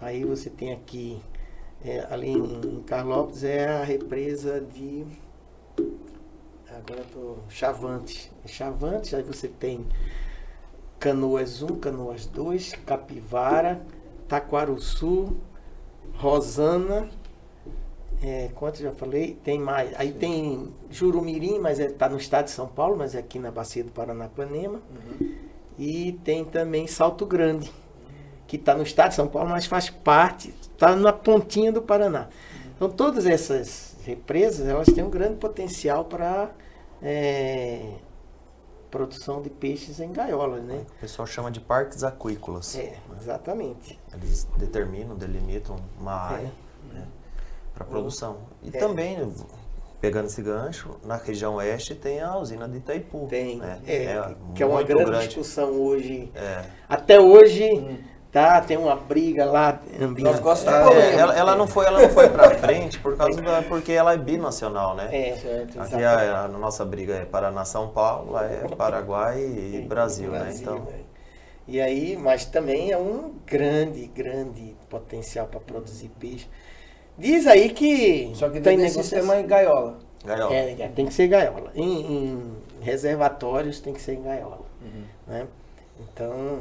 aí 0.00 0.24
você 0.24 0.50
tem 0.50 0.72
aqui 0.72 1.20
é, 1.84 2.06
ali 2.10 2.30
em, 2.30 2.78
em 2.78 2.82
Carlópolis 2.82 3.44
é 3.44 3.68
a 3.68 3.84
represa 3.84 4.60
de 4.60 5.06
agora 6.68 7.00
eu 7.00 7.06
tô 7.06 7.36
Chavantes, 7.48 8.30
Chavantes, 8.46 9.14
aí 9.14 9.22
você 9.22 9.48
tem 9.48 9.86
Canoas 10.98 11.62
1, 11.62 11.66
Canoas 11.76 12.26
2, 12.26 12.72
Capivara, 12.86 13.82
Taquaruçu, 14.28 15.36
Rosana, 16.14 17.08
é, 18.22 18.48
quanto 18.54 18.78
já 18.78 18.92
falei, 18.92 19.38
tem 19.44 19.58
mais. 19.58 19.92
Aí 19.98 20.12
tem 20.12 20.72
Jurumirim, 20.90 21.58
mas 21.58 21.78
está 21.78 22.08
no 22.08 22.16
estado 22.16 22.46
de 22.46 22.50
São 22.50 22.66
Paulo, 22.66 22.96
mas 22.96 23.14
é 23.14 23.18
aqui 23.18 23.38
na 23.38 23.50
bacia 23.50 23.84
do 23.84 23.92
Paranapanema. 23.92 24.80
E 25.78 26.12
tem 26.24 26.44
também 26.44 26.86
Salto 26.86 27.26
Grande, 27.26 27.70
que 28.46 28.56
está 28.56 28.74
no 28.74 28.82
estado 28.82 29.10
de 29.10 29.14
São 29.16 29.26
Paulo, 29.26 29.50
mas 29.50 29.66
faz 29.66 29.90
parte, 29.90 30.54
está 30.60 30.94
na 30.94 31.12
pontinha 31.12 31.72
do 31.72 31.82
Paraná. 31.82 32.28
Então 32.76 32.88
todas 32.90 33.26
essas 33.26 33.96
represas, 34.04 34.66
elas 34.68 34.86
têm 34.88 35.02
um 35.02 35.10
grande 35.10 35.36
potencial 35.36 36.04
para 36.04 36.50
é, 37.02 37.94
produção 38.90 39.42
de 39.42 39.50
peixes 39.50 40.00
em 40.00 40.12
gaiolas, 40.12 40.62
né? 40.62 40.84
O 40.96 41.00
pessoal 41.00 41.26
chama 41.26 41.50
de 41.50 41.60
parques 41.60 42.04
aquícolas. 42.04 42.76
É, 42.76 42.96
exatamente. 43.20 43.98
Eles 44.14 44.46
determinam, 44.56 45.16
delimitam 45.16 45.76
uma 46.00 46.12
área 46.12 46.52
né, 46.92 47.06
para 47.74 47.84
produção. 47.84 48.38
E 48.62 48.68
É. 48.68 48.78
também, 48.78 49.32
pegando 50.00 50.26
esse 50.26 50.40
gancho, 50.40 50.96
na 51.04 51.16
região 51.16 51.56
oeste 51.56 51.94
tem 51.94 52.20
a 52.20 52.36
usina 52.38 52.68
de 52.68 52.78
Itaipu. 52.78 53.26
Tem, 53.28 53.58
né? 53.58 53.80
é, 53.86 54.34
que 54.54 54.62
é 54.62 54.66
uma 54.66 54.76
muito 54.76 54.94
grande, 54.94 55.26
discussão 55.26 55.72
hoje. 55.72 56.30
É. 56.34 56.64
Até 56.88 57.20
hoje, 57.20 57.64
tá, 58.32 58.60
tem 58.60 58.76
uma 58.76 58.94
briga 58.96 59.44
lá 59.46 59.80
Nós 60.18 60.38
gostamos 60.40 60.94
de 60.94 61.00
É, 61.00 61.14
ela, 61.16 61.34
ela 61.36 61.56
não 61.56 61.66
foi, 61.66 61.86
ela 61.86 62.02
não 62.02 62.08
foi 62.10 62.28
para 62.28 62.50
frente 62.56 62.98
por 62.98 63.16
causa 63.16 63.40
da, 63.40 63.62
porque 63.62 63.92
ela 63.92 64.12
é 64.14 64.16
binacional, 64.18 64.94
né? 64.94 65.08
É, 65.12 65.36
Certo. 65.36 65.80
Aqui 65.80 66.02
a, 66.02 66.44
a 66.44 66.48
nossa 66.48 66.84
briga 66.84 67.14
é 67.14 67.24
Paraná 67.24 67.64
São 67.64 67.88
Paulo, 67.88 68.32
lá 68.32 68.44
é 68.44 68.66
Paraguai 68.76 69.40
e 69.40 69.86
Brasil, 69.88 70.30
né? 70.30 70.52
Então, 70.54 70.80
né? 70.80 71.00
E 71.68 71.80
aí, 71.80 72.16
mas 72.16 72.44
também 72.44 72.92
é 72.92 72.96
um 72.98 73.34
grande, 73.44 74.06
grande 74.06 74.76
potencial 74.88 75.46
para 75.46 75.58
produzir 75.58 76.10
peixe. 76.20 76.46
Diz 77.18 77.46
aí 77.46 77.70
que 77.70 78.30
Só 78.34 78.48
que 78.50 78.60
tem 78.60 78.76
negociação- 78.76 79.02
sistema 79.02 79.36
em 79.40 79.46
gaiola. 79.46 79.98
gaiola. 80.24 80.54
É, 80.54 80.76
é, 80.80 80.88
tem 80.88 81.06
que 81.06 81.14
ser 81.14 81.26
gaiola. 81.26 81.72
Em, 81.74 82.00
em 82.00 82.52
reservatórios 82.80 83.80
tem 83.80 83.92
que 83.92 84.00
ser 84.00 84.14
em 84.14 84.22
gaiola. 84.22 84.60
Né? 85.26 85.46
Então, 85.98 86.60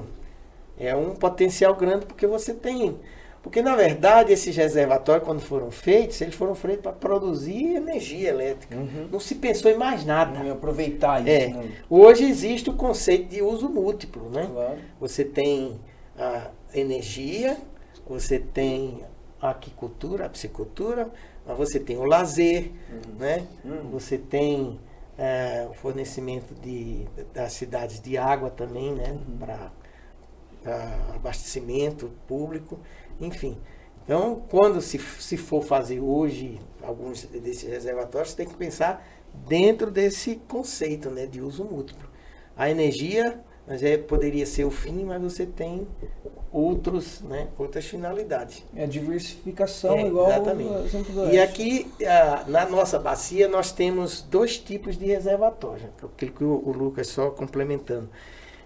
é 0.77 0.95
um 0.95 1.15
potencial 1.15 1.75
grande 1.75 2.05
porque 2.05 2.27
você 2.27 2.53
tem. 2.53 2.97
Porque, 3.41 3.61
na 3.61 3.75
verdade, 3.75 4.33
esses 4.33 4.55
reservatórios, 4.55 5.23
quando 5.23 5.39
foram 5.39 5.69
feitos, 5.69 6.19
eles 6.19 6.33
foram 6.33 6.55
feitos 6.55 6.81
para 6.81 6.91
produzir 6.91 7.75
energia 7.75 8.29
elétrica. 8.29 8.75
Não 9.11 9.19
se 9.19 9.35
pensou 9.35 9.69
em 9.69 9.77
mais 9.77 10.03
nada. 10.03 10.39
Em 10.43 10.49
aproveitar 10.49 11.19
isso, 11.21 11.29
É. 11.29 11.47
né? 11.49 11.71
Hoje 11.87 12.25
existe 12.25 12.71
o 12.71 12.73
conceito 12.73 13.29
de 13.29 13.43
uso 13.43 13.69
múltiplo, 13.69 14.31
né? 14.31 14.49
Claro. 14.51 14.79
Você 14.99 15.23
tem 15.23 15.79
a 16.17 16.49
energia, 16.73 17.55
você 18.07 18.39
tem 18.39 19.03
a 19.39 19.51
aquicultura, 19.51 20.25
a 20.25 20.29
piscicultura, 20.29 21.07
mas 21.45 21.55
você 21.55 21.79
tem 21.79 21.97
o 21.97 22.03
lazer, 22.03 22.71
né? 23.19 23.45
Uhum. 23.63 23.91
Você 23.91 24.17
tem 24.17 24.79
eh, 25.19 25.67
o 25.69 25.73
fornecimento 25.75 26.55
de, 26.55 27.05
das 27.31 27.53
cidades 27.53 28.01
de 28.01 28.17
água 28.17 28.49
também, 28.49 28.91
né? 28.91 29.15
Para 29.39 29.71
abastecimento 31.15 32.11
público, 32.27 32.79
enfim. 33.19 33.57
Então, 34.03 34.43
quando 34.49 34.81
se, 34.81 34.99
se 34.99 35.35
for 35.37 35.63
fazer 35.63 35.99
hoje 35.99 36.59
alguns 36.81 37.23
desses 37.23 37.69
reservatórios, 37.69 38.33
tem 38.33 38.47
que 38.47 38.55
pensar 38.55 39.05
dentro 39.47 39.89
desse 39.89 40.35
conceito 40.47 41.09
né, 41.09 41.25
de 41.25 41.41
uso 41.41 41.63
múltiplo. 41.63 42.07
A 42.55 42.69
energia 42.69 43.43
mas 43.67 43.81
é, 43.81 43.97
poderia 43.97 44.45
ser 44.45 44.63
o 44.63 44.69
fim, 44.71 45.03
mas 45.03 45.21
você 45.21 45.45
tem 45.45 45.87
outros, 46.51 47.21
né, 47.21 47.47
outras 47.57 47.85
finalidades. 47.85 48.63
É 48.75 48.85
diversificação 48.85 49.95
É, 49.95 50.05
igual 50.07 50.29
exatamente. 50.29 50.69
o 50.69 50.85
exemplo 50.85 51.13
do 51.13 51.29
E 51.33 51.39
aqui, 51.39 51.91
ah, 52.05 52.45
na 52.47 52.65
nossa 52.67 52.99
bacia, 52.99 53.47
nós 53.47 53.71
temos 53.71 54.21
dois 54.21 54.59
tipos 54.59 54.97
de 54.97 55.05
reservatórios, 55.05 55.89
aquilo 56.01 56.31
que 56.31 56.43
o, 56.43 56.61
o 56.63 56.71
Lucas 56.71 57.07
só 57.07 57.31
complementando. 57.31 58.07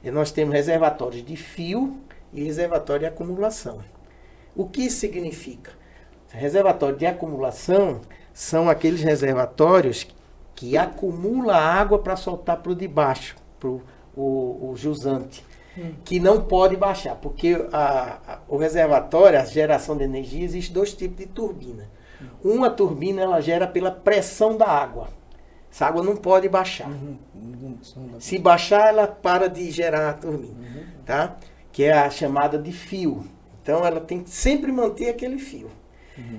Nós 0.03 0.31
temos 0.31 0.53
reservatórios 0.53 1.23
de 1.23 1.35
fio 1.35 1.97
e 2.33 2.43
reservatório 2.43 3.01
de 3.01 3.05
acumulação. 3.07 3.79
O 4.55 4.65
que 4.67 4.83
isso 4.85 4.99
significa? 4.99 5.71
Reservatório 6.29 6.95
de 6.97 7.05
acumulação 7.05 8.01
são 8.33 8.69
aqueles 8.69 9.01
reservatórios 9.01 10.07
que 10.55 10.77
acumula 10.77 11.55
água 11.55 11.99
para 11.99 12.15
soltar 12.15 12.57
para 12.57 12.71
o 12.71 12.75
de 12.75 12.87
baixo, 12.87 13.35
para 13.59 13.69
o, 13.69 13.81
o 14.15 14.73
jusante, 14.75 15.43
que 16.03 16.19
não 16.19 16.41
pode 16.41 16.75
baixar, 16.75 17.15
porque 17.15 17.65
a- 17.71 18.17
a- 18.27 18.39
o 18.47 18.57
reservatório, 18.57 19.39
a 19.39 19.45
geração 19.45 19.95
de 19.97 20.03
energia, 20.03 20.43
existe 20.43 20.71
dois 20.73 20.93
tipos 20.93 21.17
de 21.17 21.25
turbina. 21.25 21.89
Uma 22.43 22.69
turbina 22.69 23.21
ela 23.21 23.39
gera 23.41 23.65
pela 23.65 23.89
pressão 23.91 24.57
da 24.57 24.67
água. 24.67 25.07
Essa 25.71 25.85
água 25.85 26.03
não 26.03 26.15
pode 26.15 26.49
baixar. 26.49 26.89
Uhum. 26.89 27.77
Se 28.19 28.37
baixar, 28.37 28.89
ela 28.89 29.07
para 29.07 29.47
de 29.47 29.69
gerar 29.71 30.09
a 30.09 30.13
turbina, 30.13 30.55
tá? 31.05 31.37
Que 31.71 31.83
é 31.83 31.93
a 31.93 32.09
chamada 32.09 32.57
de 32.57 32.71
fio. 32.71 33.25
Então, 33.61 33.85
ela 33.85 34.01
tem 34.01 34.23
que 34.23 34.29
sempre 34.29 34.71
manter 34.71 35.09
aquele 35.09 35.37
fio. 35.37 35.69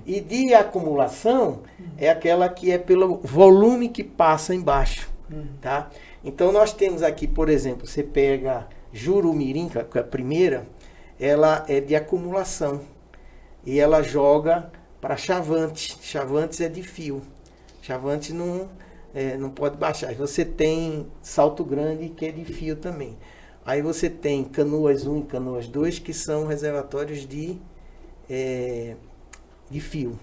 E 0.04 0.20
de 0.20 0.52
acumulação 0.52 1.62
é 1.96 2.10
aquela 2.10 2.48
que 2.50 2.70
é 2.70 2.76
pelo 2.76 3.18
volume 3.22 3.88
que 3.88 4.04
passa 4.04 4.54
embaixo, 4.54 5.10
tá? 5.60 5.88
Então, 6.22 6.52
nós 6.52 6.72
temos 6.74 7.02
aqui, 7.02 7.26
por 7.26 7.48
exemplo, 7.48 7.86
você 7.86 8.02
pega 8.02 8.68
Jurumirim, 8.92 9.68
que 9.68 9.78
é 9.78 10.00
a 10.00 10.04
primeira, 10.04 10.66
ela 11.18 11.64
é 11.68 11.80
de 11.80 11.96
acumulação. 11.96 12.82
E 13.64 13.78
ela 13.78 14.02
joga 14.02 14.70
para 15.00 15.16
Chavantes. 15.16 15.98
Chavantes 16.02 16.60
é 16.60 16.68
de 16.68 16.82
fio. 16.82 17.22
Chavantes 17.80 18.34
não, 18.34 18.68
é, 19.14 19.36
não 19.36 19.50
pode 19.50 19.76
baixar. 19.76 20.14
Você 20.14 20.44
tem 20.44 21.06
Salto 21.22 21.64
Grande, 21.64 22.08
que 22.08 22.26
é 22.26 22.32
de 22.32 22.44
fio 22.44 22.76
também. 22.76 23.16
Aí 23.64 23.82
você 23.82 24.08
tem 24.08 24.44
Canoas 24.44 25.06
1 25.06 25.18
e 25.18 25.22
Canoas 25.22 25.68
2, 25.68 25.98
que 25.98 26.12
são 26.12 26.46
reservatórios 26.46 27.26
de 27.26 27.58
é, 28.28 28.94
de 29.68 29.80
fio. 29.80 30.18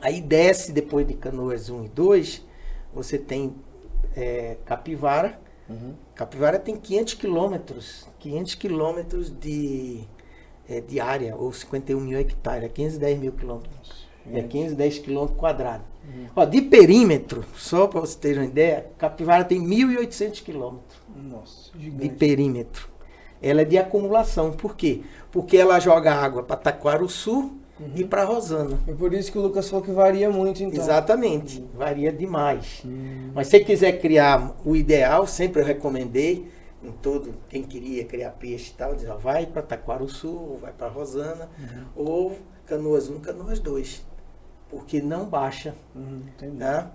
Aí 0.00 0.20
desce 0.20 0.72
depois 0.72 1.06
de 1.06 1.14
Canoas 1.14 1.68
1 1.70 1.86
e 1.86 1.88
2, 1.88 2.44
você 2.92 3.18
tem 3.18 3.54
é, 4.16 4.56
Capivara. 4.64 5.40
Uhum. 5.68 5.94
Capivara 6.14 6.58
tem 6.58 6.76
500 6.76 7.14
quilômetros, 7.14 8.08
500 8.18 8.54
quilômetros 8.54 9.30
de, 9.30 10.04
é, 10.68 10.80
de 10.80 11.00
área, 11.00 11.34
ou 11.36 11.52
51 11.52 11.98
mil 12.00 12.18
hectares, 12.18 12.64
é 12.64 12.68
510 12.68 13.18
mil 13.18 13.32
quilômetros. 13.32 14.06
É 14.30 14.42
510 14.42 14.98
quilômetros 15.00 15.38
quadrados. 15.38 15.86
Ó, 16.36 16.44
de 16.44 16.60
perímetro, 16.62 17.44
só 17.56 17.86
para 17.86 18.00
você 18.00 18.18
ter 18.18 18.36
uma 18.36 18.44
ideia, 18.44 18.86
Capivara 18.98 19.44
tem 19.44 19.62
1.800 19.62 20.42
quilômetros 20.42 20.98
Nossa, 21.14 21.70
de 21.76 21.84
gigante. 21.84 22.14
perímetro. 22.14 22.88
Ela 23.40 23.62
é 23.62 23.64
de 23.64 23.78
acumulação. 23.78 24.50
Por 24.52 24.74
quê? 24.74 25.02
Porque 25.30 25.56
ela 25.56 25.78
joga 25.78 26.12
água 26.12 26.42
para 26.42 26.56
Taquaruçu 26.56 27.52
e 27.94 28.04
para 28.04 28.24
Rosana. 28.24 28.78
É 28.86 28.92
por 28.92 29.12
isso 29.12 29.30
que 29.30 29.38
o 29.38 29.42
Lucas 29.42 29.68
falou 29.68 29.84
que 29.84 29.90
varia 29.90 30.30
muito, 30.30 30.62
então. 30.62 30.82
Exatamente. 30.82 31.64
Varia 31.74 32.12
demais. 32.12 32.82
Mas 33.34 33.48
se 33.48 33.58
você 33.58 33.64
quiser 33.64 34.00
criar 34.00 34.56
o 34.64 34.74
ideal, 34.74 35.26
sempre 35.26 35.60
eu 35.60 35.66
recomendei 35.66 36.48
em 36.82 36.92
todo 36.92 37.34
quem 37.48 37.62
queria 37.62 38.04
criar 38.04 38.30
peixe 38.30 38.70
e 38.70 38.74
tal, 38.74 38.94
diz, 38.94 39.08
ó, 39.08 39.16
vai 39.16 39.46
para 39.46 39.62
Taquaruçu, 39.62 40.28
ou 40.28 40.58
vai 40.58 40.72
para 40.72 40.88
Rosana, 40.88 41.48
ou 41.96 42.36
Canoas 42.66 43.08
1, 43.08 43.20
Canoas 43.20 43.58
2. 43.60 44.04
Porque 44.74 45.00
não 45.00 45.24
baixa. 45.24 45.74
Uhum. 45.94 46.22
Tá? 46.58 46.90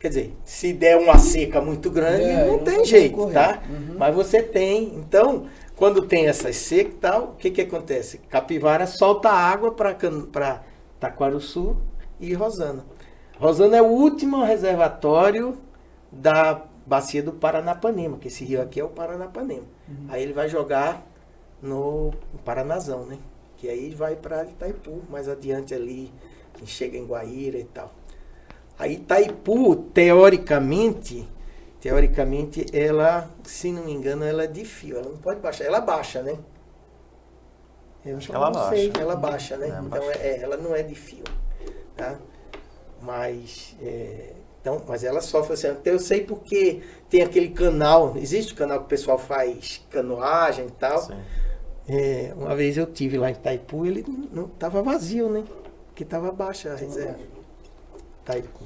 Quer 0.00 0.08
dizer, 0.08 0.34
se 0.44 0.72
der 0.72 0.96
uma 0.96 1.18
seca 1.18 1.60
muito 1.60 1.90
grande, 1.90 2.24
É, 2.24 2.46
não 2.46 2.52
não 2.52 2.58
tem 2.64 2.84
jeito, 2.84 3.14
como 3.16 3.32
tá? 3.32 3.58
correr. 3.58 3.72
Uhum. 3.72 3.96
Mas 3.98 4.14
você 4.14 4.42
tem. 4.42 4.94
Então, 4.96 5.46
quando 5.76 6.02
tem 6.06 6.26
essas 6.28 6.56
secas 6.56 6.94
e 6.94 6.96
tal, 6.96 7.22
o 7.24 7.34
que 7.36 7.50
que 7.50 7.60
acontece? 7.60 8.18
Capivara 8.18 8.86
solta 8.86 9.28
água 9.30 9.72
para 9.72 10.62
Taquaruçu 10.98 11.76
e 12.18 12.32
Rosana. 12.32 12.84
Rosana 13.38 13.76
é 13.76 13.82
o 13.82 13.86
último 13.86 14.42
reservatório 14.44 15.58
da 16.10 16.62
bacia 16.86 17.22
do 17.22 17.32
Paranapanema, 17.32 18.16
que 18.18 18.28
esse 18.28 18.44
rio 18.44 18.62
aqui 18.62 18.80
é 18.80 18.84
o 18.84 18.88
Paranapanema. 18.88 19.64
Uhum. 19.88 20.06
Aí 20.08 20.22
ele 20.22 20.32
vai 20.32 20.48
jogar 20.48 21.06
no 21.60 22.12
Paranazão, 22.44 23.04
né? 23.04 23.18
Que 23.56 23.68
aí 23.68 23.90
vai 23.94 24.16
para 24.16 24.44
Itaipu, 24.44 25.02
mais 25.10 25.28
adiante 25.28 25.74
ali, 25.74 26.12
que 26.64 26.70
chega 26.70 26.96
em 26.96 27.06
Guaíra 27.06 27.58
e 27.58 27.64
tal. 27.64 27.92
Aí 28.78 28.94
Itaipu, 28.94 29.76
teoricamente, 29.76 31.28
teoricamente, 31.80 32.66
ela, 32.72 33.30
se 33.44 33.70
não 33.70 33.84
me 33.84 33.92
engano, 33.92 34.24
ela 34.24 34.44
é 34.44 34.46
de 34.48 34.64
fio, 34.64 34.96
ela 34.98 35.08
não 35.08 35.18
pode 35.18 35.40
baixar, 35.40 35.64
ela 35.64 35.80
baixa, 35.80 36.22
né? 36.22 36.36
Eu 38.04 38.16
acho 38.18 38.28
que 38.28 38.34
Ela 38.34 38.50
não 38.50 38.68
sei, 38.68 38.88
baixa. 38.90 39.02
ela 39.02 39.16
baixa, 39.16 39.56
né? 39.56 39.66
É, 39.66 39.80
então 39.80 40.00
baixa. 40.06 40.18
é, 40.20 40.40
ela 40.42 40.56
não 40.56 40.74
é 40.74 40.82
de 40.82 40.94
fio, 40.94 41.24
tá? 41.96 42.18
Mas, 43.00 43.74
é, 43.80 44.32
então, 44.60 44.82
mas 44.86 45.04
ela 45.04 45.20
sofre 45.20 45.54
assim. 45.54 45.68
Então 45.68 45.92
eu 45.92 45.98
sei 45.98 46.22
porque 46.22 46.82
tem 47.08 47.22
aquele 47.22 47.48
canal, 47.50 48.14
existe 48.16 48.52
o 48.52 48.56
canal 48.56 48.80
que 48.80 48.84
o 48.86 48.88
pessoal 48.88 49.18
faz 49.18 49.82
canoagem 49.90 50.66
e 50.66 50.70
tal. 50.72 50.98
Sim. 51.00 51.14
É, 51.88 52.32
uma 52.36 52.54
vez 52.56 52.76
eu 52.76 52.86
tive 52.86 53.16
lá 53.18 53.28
em 53.30 53.34
Itaipu, 53.34 53.86
ele 53.86 54.04
não 54.32 54.46
estava 54.46 54.82
vazio, 54.82 55.28
né? 55.28 55.44
Porque 55.94 56.02
estava 56.02 56.32
baixa 56.32 56.72
a 56.72 56.74
reserva. 56.74 57.20
Itaipu. 58.22 58.64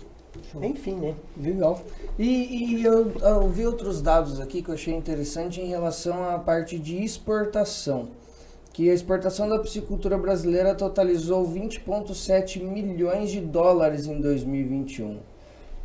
Enfim, 0.63 0.95
né? 0.95 1.15
Legal. 1.37 1.79
E, 2.19 2.79
e 2.79 2.83
eu, 2.83 3.13
eu 3.21 3.49
vi 3.51 3.67
outros 3.67 4.01
dados 4.01 4.41
aqui 4.41 4.63
que 4.63 4.71
eu 4.71 4.75
achei 4.75 4.95
interessante 4.95 5.61
em 5.61 5.69
relação 5.69 6.25
à 6.25 6.39
parte 6.39 6.79
de 6.79 7.05
exportação. 7.05 8.09
Que 8.73 8.89
a 8.89 8.95
exportação 8.95 9.47
da 9.47 9.59
piscicultura 9.59 10.17
brasileira 10.17 10.75
totalizou 10.75 11.47
20,7 11.47 12.63
milhões 12.63 13.31
de 13.31 13.43
dólares 13.43 14.07
em 14.07 14.19
2021. 14.23 15.19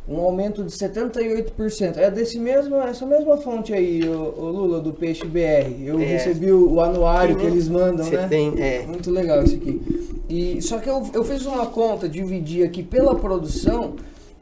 Um 0.06 0.18
aumento 0.20 0.62
de 0.62 0.70
78%. 0.70 1.96
É 1.96 2.10
desse 2.10 2.38
mesmo, 2.38 2.76
essa 2.76 3.06
mesma 3.06 3.38
fonte 3.38 3.72
aí, 3.72 4.06
o, 4.06 4.12
Lula, 4.50 4.80
do 4.80 4.92
Peixe 4.92 5.24
BR. 5.26 5.82
Eu 5.82 5.98
É. 5.98 6.04
recebi 6.04 6.52
o, 6.52 6.74
o 6.74 6.80
anuário 6.80 7.36
que 7.36 7.46
eles 7.46 7.68
mandam, 7.68 8.08
né? 8.10 8.28
tem, 8.28 8.52
é, 8.62 8.86
Muito 8.86 9.10
legal 9.10 9.42
isso 9.42 9.56
aqui. 9.56 9.80
E, 10.28 10.60
só 10.60 10.78
que 10.78 10.88
eu, 10.90 11.08
eu 11.14 11.24
fiz 11.24 11.46
uma 11.46 11.66
conta, 11.66 12.06
dividi 12.08 12.62
aqui 12.62 12.82
pela 12.82 13.14
produção 13.14 13.94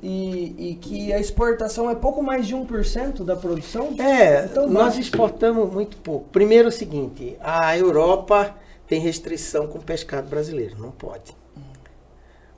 e, 0.03 0.71
e 0.71 0.75
que 0.81 1.13
a 1.13 1.21
exportação 1.21 1.89
é 1.89 1.95
pouco 1.95 2.21
mais 2.23 2.47
de 2.47 2.57
1% 2.57 3.25
da 3.25 3.37
produção. 3.37 3.91
É, 3.99 4.45
Então 4.47 4.69
nós 4.69 4.99
exportamos 4.99 5.73
muito 5.73 5.97
pouco. 5.99 6.29
Primeiro 6.33 6.67
é 6.67 6.71
o 6.71 6.73
seguinte, 6.73 7.37
a 7.41 7.77
Europa 7.79 8.57
tem 8.89 9.01
restrição 9.01 9.69
com 9.69 9.79
o 9.79 9.83
pescado 9.83 10.29
brasileiro, 10.29 10.75
não 10.79 10.91
pode. 10.91 11.37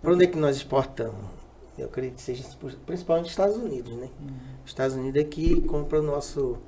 Para 0.00 0.12
onde 0.12 0.24
é 0.24 0.26
que 0.26 0.38
nós 0.38 0.56
exportamos? 0.56 1.33
Eu 1.76 1.86
acredito 1.86 2.16
que 2.16 2.22
seja 2.22 2.44
principalmente 2.86 3.30
Estados 3.30 3.56
Unidos, 3.56 3.92
né? 3.92 4.08
Os 4.64 4.70
Estados 4.70 4.96
Unidos 4.96 5.20
aqui 5.20 5.60
compra 5.62 6.00
o 6.00 6.02
nosso... 6.02 6.58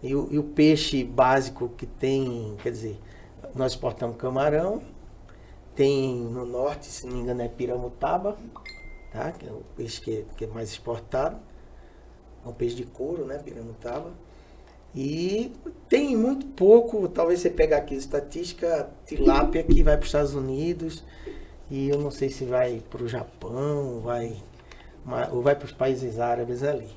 E 0.00 0.14
o, 0.14 0.28
e 0.30 0.38
o 0.38 0.44
peixe 0.44 1.02
básico 1.02 1.70
que 1.70 1.84
tem, 1.84 2.56
quer 2.62 2.70
dizer, 2.70 3.00
nós 3.54 3.72
exportamos 3.72 4.16
camarão, 4.16 4.80
tem 5.74 6.14
no 6.14 6.46
norte, 6.46 6.86
se 6.86 7.06
não 7.06 7.16
me 7.16 7.22
engano, 7.22 7.42
é 7.42 7.48
piramutaba, 7.48 8.36
tá? 9.12 9.32
Que 9.32 9.46
é 9.48 9.50
o 9.50 9.62
peixe 9.76 10.00
que 10.00 10.18
é, 10.18 10.24
que 10.36 10.44
é 10.44 10.46
mais 10.46 10.70
exportado. 10.70 11.36
É 12.44 12.48
um 12.48 12.52
peixe 12.52 12.76
de 12.76 12.84
couro, 12.84 13.24
né? 13.24 13.38
Piramutaba. 13.38 14.12
E 14.94 15.52
tem 15.88 16.16
muito 16.16 16.46
pouco, 16.46 17.08
talvez 17.08 17.40
você 17.40 17.50
pegar 17.50 17.78
aqui 17.78 17.94
a 17.94 17.98
estatística, 17.98 18.90
tilápia 19.04 19.62
que 19.62 19.82
vai 19.82 19.96
para 19.96 20.02
os 20.02 20.08
Estados 20.08 20.34
Unidos 20.34 21.04
e 21.70 21.88
eu 21.88 21.98
não 21.98 22.10
sei 22.10 22.28
se 22.30 22.44
vai 22.44 22.82
para 22.90 23.02
o 23.02 23.08
Japão, 23.08 24.00
vai, 24.00 24.36
ou 25.32 25.42
vai 25.42 25.54
para 25.54 25.66
os 25.66 25.72
países 25.72 26.18
árabes 26.18 26.62
ali. 26.62 26.90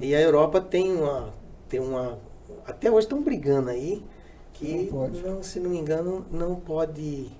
E 0.00 0.14
a 0.14 0.20
Europa 0.20 0.60
tem 0.60 0.92
uma, 0.92 1.32
tem 1.68 1.80
uma, 1.80 2.18
até 2.66 2.90
hoje 2.90 3.06
estão 3.06 3.22
brigando 3.22 3.70
aí 3.70 4.04
que 4.52 4.90
Não 4.90 4.98
pode. 5.08 5.22
não, 5.22 5.42
se 5.42 5.60
não 5.60 5.70
me 5.70 5.78
engano 5.78 6.26
não 6.30 6.56
pode, 6.56 7.30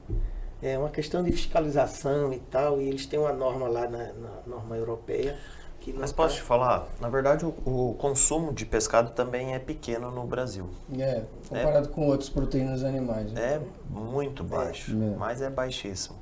é 0.62 0.78
uma 0.78 0.88
questão 0.90 1.22
de 1.22 1.32
fiscalização 1.32 2.32
e 2.32 2.38
tal, 2.38 2.80
e 2.80 2.88
eles 2.88 3.04
têm 3.06 3.18
uma 3.18 3.32
norma 3.32 3.66
lá 3.68 3.88
na, 3.88 4.12
na 4.12 4.30
norma 4.46 4.76
europeia 4.76 5.36
que 5.80 5.92
não 5.92 6.00
Mas 6.00 6.10
tá- 6.12 6.16
posso 6.18 6.36
te 6.36 6.42
falar, 6.42 6.86
na 7.00 7.08
verdade 7.08 7.44
o, 7.44 7.54
o 7.64 7.94
consumo 7.98 8.52
de 8.52 8.64
pescado 8.66 9.10
também 9.12 9.54
é 9.54 9.58
pequeno 9.58 10.10
no 10.10 10.24
Brasil. 10.26 10.68
É, 10.98 11.24
comparado 11.48 11.88
com 11.88 12.06
outras 12.06 12.28
proteínas 12.28 12.84
animais. 12.84 13.32
né? 13.32 13.54
É 13.54 13.60
muito 13.90 14.44
baixo, 14.44 14.92
É. 14.92 15.16
mas 15.18 15.40
é 15.42 15.48
baixíssimo. 15.50 16.16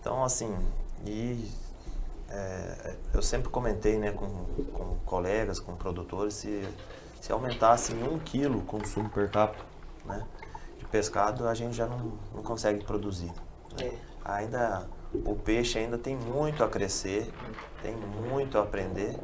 Então, 0.00 0.24
assim, 0.24 0.56
e 1.06 1.50
é, 2.28 2.96
eu 3.12 3.22
sempre 3.22 3.48
comentei 3.50 3.98
né, 3.98 4.12
com, 4.12 4.28
com 4.72 4.96
colegas, 5.04 5.60
com 5.60 5.76
produtores, 5.76 6.34
se, 6.34 6.66
se 7.20 7.30
aumentasse 7.30 7.92
em 7.92 8.02
um 8.02 8.18
quilo 8.18 8.58
o 8.58 8.64
consumo 8.64 9.10
per 9.10 9.30
capita 9.30 9.64
né, 10.04 10.26
de 10.78 10.84
pescado, 10.86 11.46
a 11.46 11.54
gente 11.54 11.76
já 11.76 11.86
não, 11.86 12.12
não 12.34 12.42
consegue 12.42 12.84
produzir. 12.84 13.32
né. 13.78 13.86
É. 13.86 14.10
Ainda, 14.24 14.86
o 15.12 15.34
peixe 15.34 15.78
ainda 15.78 15.98
tem 15.98 16.16
muito 16.16 16.62
a 16.62 16.68
crescer, 16.68 17.32
tem 17.82 17.96
muito 17.96 18.58
a 18.58 18.62
aprender, 18.62 19.18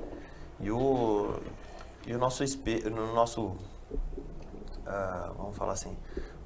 e 0.58 0.70
o, 0.70 1.34
e 2.06 2.14
o 2.14 2.18
nosso, 2.18 2.42
no 2.90 3.14
nosso 3.14 3.56
ah, 4.86 5.32
vamos 5.36 5.56
falar 5.56 5.72
assim, 5.72 5.96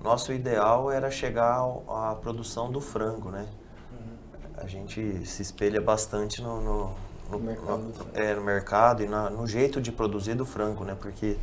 nosso 0.01 0.33
ideal 0.33 0.91
era 0.91 1.11
chegar 1.11 1.61
à 1.89 2.15
produção 2.15 2.71
do 2.71 2.81
frango, 2.81 3.31
né? 3.31 3.47
A 4.61 4.67
gente 4.67 5.27
se 5.27 5.43
espelha 5.43 5.81
bastante 5.81 6.43
no, 6.43 6.61
no, 6.61 6.95
no- 7.31 7.39
Mercado 7.39 7.79
no- 7.79 7.95
é, 8.15 8.35
no 8.35 8.43
mercado 8.43 9.03
e 9.03 9.07
na- 9.09 9.31
no 9.31 9.47
jeito 9.47 9.81
de 9.81 9.91
produzir 9.91 10.35
do 10.35 10.45
frango, 10.45 10.85
né? 10.85 10.97
Porque 10.99 11.37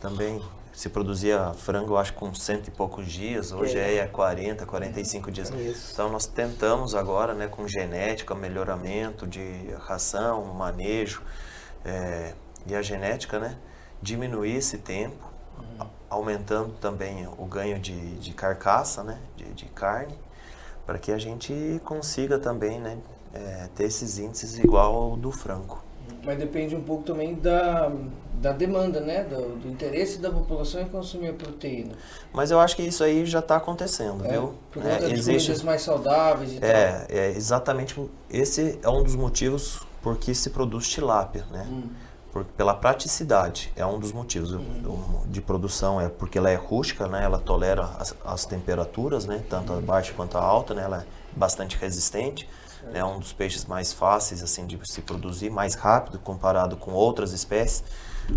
também 0.00 0.42
se 0.72 0.88
produzia 0.90 1.52
frango, 1.54 1.92
eu 1.94 1.96
acho, 1.98 2.12
com 2.14 2.32
cento 2.34 2.68
e 2.68 2.70
poucos 2.70 3.06
dias, 3.06 3.50
hoje 3.50 3.78
É. 3.78 3.96
é 3.96 4.06
40, 4.06 4.66
45 4.66 5.30
dias. 5.30 5.50
Isso. 5.50 5.92
Então 5.92 6.10
nós 6.10 6.26
tentamos 6.26 6.94
agora, 6.94 7.32
né, 7.34 7.46
com 7.48 7.66
genética, 7.66 8.34
melhoramento 8.34 9.26
de 9.26 9.70
ração, 9.86 10.44
manejo 10.54 11.22
é, 11.84 12.34
e 12.66 12.74
a 12.74 12.82
genética, 12.82 13.38
né, 13.38 13.56
diminuir 14.02 14.56
esse 14.56 14.76
tempo, 14.78 15.30
a- 15.80 15.86
aumentando 16.10 16.74
também 16.80 17.26
o 17.38 17.44
ganho 17.46 17.78
de, 17.78 18.16
de 18.16 18.32
carcaça, 18.34 19.02
né, 19.02 19.18
de, 19.36 19.44
de 19.54 19.64
carne, 19.66 20.18
para 20.86 20.98
que 20.98 21.10
a 21.12 21.18
gente 21.18 21.80
consiga 21.84 22.38
também, 22.38 22.78
né, 22.78 22.96
é, 23.34 23.68
ter 23.74 23.84
esses 23.84 24.18
índices 24.18 24.58
igual 24.58 24.94
ao 24.94 25.16
do 25.16 25.32
frango. 25.32 25.82
Mas 26.24 26.38
depende 26.38 26.74
um 26.74 26.82
pouco 26.82 27.02
também 27.04 27.34
da, 27.34 27.90
da 28.40 28.52
demanda, 28.52 29.00
né? 29.00 29.24
Do, 29.24 29.56
do 29.56 29.68
interesse 29.68 30.18
da 30.18 30.30
população 30.30 30.80
em 30.80 30.88
consumir 30.88 31.28
a 31.28 31.32
proteína. 31.32 31.92
Mas 32.32 32.50
eu 32.50 32.58
acho 32.58 32.74
que 32.76 32.82
isso 32.82 33.02
aí 33.04 33.24
já 33.26 33.38
está 33.40 33.56
acontecendo, 33.56 34.24
É, 34.24 34.32
viu? 34.32 34.54
por 34.72 34.84
É, 34.84 34.94
conta 34.94 35.06
de 35.06 35.12
existe 35.14 35.46
comidas 35.46 35.62
mais 35.62 35.82
saudáveis 35.82 36.52
e 36.52 36.58
É, 36.64 37.06
é 37.08 37.30
exatamente 37.30 38.00
esse 38.30 38.78
é 38.82 38.88
um 38.88 39.02
dos 39.02 39.14
motivos 39.14 39.80
por 40.02 40.16
que 40.16 40.34
se 40.34 40.50
produz 40.50 40.88
tilápia, 40.88 41.44
né? 41.50 41.66
Hum. 41.70 41.88
Por- 42.36 42.44
pela 42.44 42.74
praticidade, 42.74 43.72
é 43.76 43.86
um 43.86 43.98
dos 43.98 44.12
motivos 44.12 44.52
o- 44.52 44.58
de 45.26 45.40
produção, 45.40 45.98
é 46.00 46.08
porque 46.08 46.36
ela 46.36 46.50
é 46.50 46.54
rústica, 46.54 47.06
né? 47.06 47.24
ela 47.24 47.38
tolera 47.38 47.84
as, 47.98 48.14
as 48.24 48.44
temperaturas, 48.44 49.24
né? 49.24 49.42
tanto 49.48 49.72
a 49.72 49.80
baixa 49.80 50.12
quanto 50.12 50.36
a 50.36 50.42
alta, 50.42 50.74
né? 50.74 50.82
ela 50.82 51.02
é 51.02 51.06
bastante 51.34 51.76
resistente, 51.78 52.46
é 52.92 53.02
um 53.04 53.18
dos 53.18 53.32
peixes 53.32 53.64
mais 53.64 53.92
fáceis 53.92 54.42
assim 54.42 54.66
de 54.66 54.78
se 54.84 55.00
produzir, 55.00 55.48
mais 55.50 55.74
rápido 55.74 56.18
comparado 56.18 56.76
com 56.76 56.92
outras 56.92 57.32
espécies. 57.32 57.82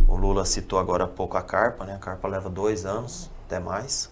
O 0.08 0.16
Lula 0.16 0.46
citou 0.46 0.80
agora 0.80 1.04
há 1.04 1.08
pouco 1.08 1.36
a 1.38 1.42
carpa, 1.42 1.84
né? 1.86 1.96
a 1.96 2.00
carpa 2.00 2.28
leva 2.28 2.50
dois 2.50 2.86
anos, 2.86 3.30
até 3.46 3.60
mais. 3.60 4.10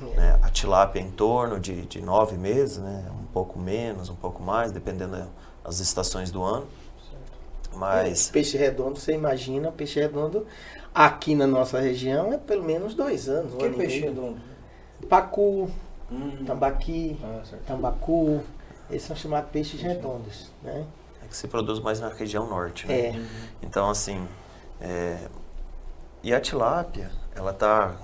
né? 0.00 0.38
A 0.42 0.48
tilápia 0.48 1.00
em 1.00 1.10
torno 1.10 1.60
de, 1.60 1.84
de 1.86 2.00
nove 2.00 2.36
meses, 2.36 2.78
né? 2.78 3.04
um 3.12 3.26
pouco 3.26 3.58
menos, 3.58 4.08
um 4.08 4.14
pouco 4.16 4.42
mais, 4.42 4.72
dependendo 4.72 5.26
das 5.64 5.80
estações 5.80 6.30
do 6.30 6.42
ano. 6.42 6.66
Mas 7.74 8.30
Peixe 8.30 8.56
redondo, 8.56 8.98
você 8.98 9.12
imagina, 9.12 9.70
peixe 9.70 10.00
redondo 10.00 10.46
aqui 10.94 11.34
na 11.34 11.46
nossa 11.46 11.78
região 11.80 12.32
é 12.32 12.38
pelo 12.38 12.64
menos 12.64 12.94
dois 12.94 13.28
anos. 13.28 13.54
Que 13.54 13.68
peixe 13.70 14.00
redondo? 14.00 14.38
Pacu, 15.08 15.70
Hum. 16.10 16.44
tambaqui, 16.46 17.18
Ah, 17.22 17.42
tambacu, 17.66 18.40
esses 18.90 19.06
são 19.06 19.14
chamados 19.14 19.50
peixes 19.50 19.80
redondos, 19.80 20.50
né? 20.62 20.84
é 21.22 21.26
que 21.28 21.36
se 21.36 21.46
produz 21.46 21.78
mais 21.80 22.00
na 22.00 22.08
região 22.08 22.48
norte. 22.48 22.86
Né? 22.86 22.94
É, 22.98 23.20
Então, 23.62 23.90
assim, 23.90 24.26
é, 24.80 25.18
e 26.22 26.32
a 26.34 26.40
tilápia, 26.40 27.10
ela 27.36 27.50
está 27.50 27.94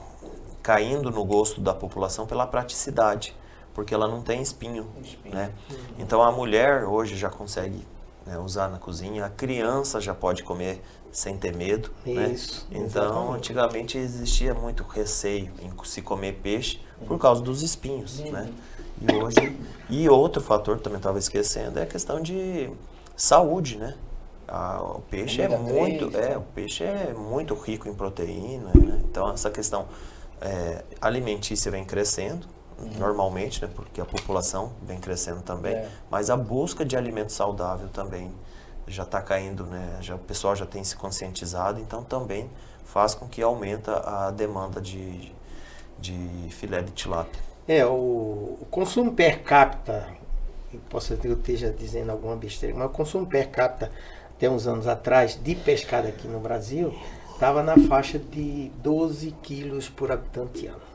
caindo 0.62 1.10
no 1.10 1.24
gosto 1.24 1.60
da 1.62 1.72
população 1.74 2.26
pela 2.26 2.46
praticidade, 2.46 3.34
porque 3.72 3.92
ela 3.94 4.06
não 4.06 4.22
tem 4.22 4.40
espinho, 4.42 4.86
Espinho. 5.02 5.34
né? 5.34 5.50
Então, 5.98 6.22
a 6.22 6.30
mulher 6.30 6.84
hoje 6.84 7.16
já 7.16 7.28
consegue 7.30 7.86
né, 8.26 8.38
usar 8.38 8.68
na 8.68 8.78
cozinha, 8.78 9.26
a 9.26 9.30
criança 9.30 10.00
já 10.00 10.14
pode 10.14 10.42
comer 10.42 10.82
sem 11.12 11.36
ter 11.36 11.54
medo, 11.54 11.90
né? 12.04 12.30
Isso, 12.30 12.66
Então, 12.70 12.84
exatamente. 12.84 13.36
antigamente 13.36 13.98
existia 13.98 14.52
muito 14.52 14.82
receio 14.82 15.52
em 15.62 15.70
se 15.84 16.02
comer 16.02 16.40
peixe 16.42 16.80
por 17.06 17.18
causa 17.18 17.40
dos 17.40 17.62
espinhos, 17.62 18.18
né? 18.20 18.50
E 19.00 19.14
hoje, 19.14 19.58
e 19.88 20.08
outro 20.08 20.42
fator 20.42 20.76
que 20.76 20.82
também 20.82 20.96
estava 20.96 21.18
esquecendo 21.18 21.78
é 21.78 21.82
a 21.82 21.86
questão 21.86 22.20
de 22.20 22.70
saúde, 23.16 23.76
né? 23.76 23.94
Ah, 24.48 24.82
o 24.82 25.00
peixe 25.02 25.40
é 25.40 25.48
muito, 25.48 26.10
três, 26.10 26.26
é, 26.26 26.32
tá? 26.32 26.38
o 26.38 26.42
peixe 26.42 26.84
é 26.84 27.14
muito 27.14 27.54
rico 27.54 27.88
em 27.88 27.94
proteína, 27.94 28.70
né? 28.74 29.00
Então 29.08 29.30
essa 29.30 29.50
questão 29.50 29.86
é, 30.40 30.84
alimentícia 31.00 31.70
vem 31.70 31.84
crescendo 31.84 32.46
normalmente, 32.98 33.62
né? 33.62 33.70
Porque 33.74 34.00
a 34.00 34.04
população 34.04 34.72
vem 34.82 34.98
crescendo 34.98 35.42
também, 35.42 35.74
É. 35.74 35.88
mas 36.10 36.30
a 36.30 36.36
busca 36.36 36.84
de 36.84 36.96
alimento 36.96 37.32
saudável 37.32 37.88
também 37.88 38.32
já 38.86 39.02
está 39.04 39.20
caindo, 39.22 39.64
né? 39.64 39.98
Já, 40.00 40.14
o 40.14 40.18
pessoal 40.18 40.54
já 40.54 40.66
tem 40.66 40.82
se 40.84 40.96
conscientizado, 40.96 41.80
então 41.80 42.02
também 42.02 42.50
faz 42.84 43.14
com 43.14 43.26
que 43.26 43.42
aumenta 43.42 43.96
a 44.26 44.30
demanda 44.30 44.80
de, 44.80 45.32
de 45.98 46.48
filé 46.50 46.82
de 46.82 46.92
tilápia. 46.92 47.40
É, 47.66 47.84
o, 47.86 48.58
o 48.60 48.66
consumo 48.70 49.12
per 49.12 49.42
capita, 49.42 50.06
posso 50.90 51.08
ser 51.08 51.18
que 51.18 51.26
eu 51.26 51.32
esteja 51.34 51.70
dizendo 51.70 52.10
alguma 52.10 52.36
besteira, 52.36 52.76
mas 52.76 52.86
o 52.86 52.90
consumo 52.90 53.26
per 53.26 53.48
capita, 53.50 53.90
até 54.36 54.50
uns 54.50 54.66
anos 54.66 54.86
atrás, 54.86 55.38
de 55.42 55.54
pescado 55.54 56.08
aqui 56.08 56.28
no 56.28 56.40
Brasil, 56.40 56.94
estava 57.32 57.62
na 57.62 57.76
faixa 57.88 58.18
de 58.18 58.70
12 58.82 59.30
quilos 59.42 59.88
por 59.88 60.12
habitante 60.12 60.66
ano. 60.66 60.93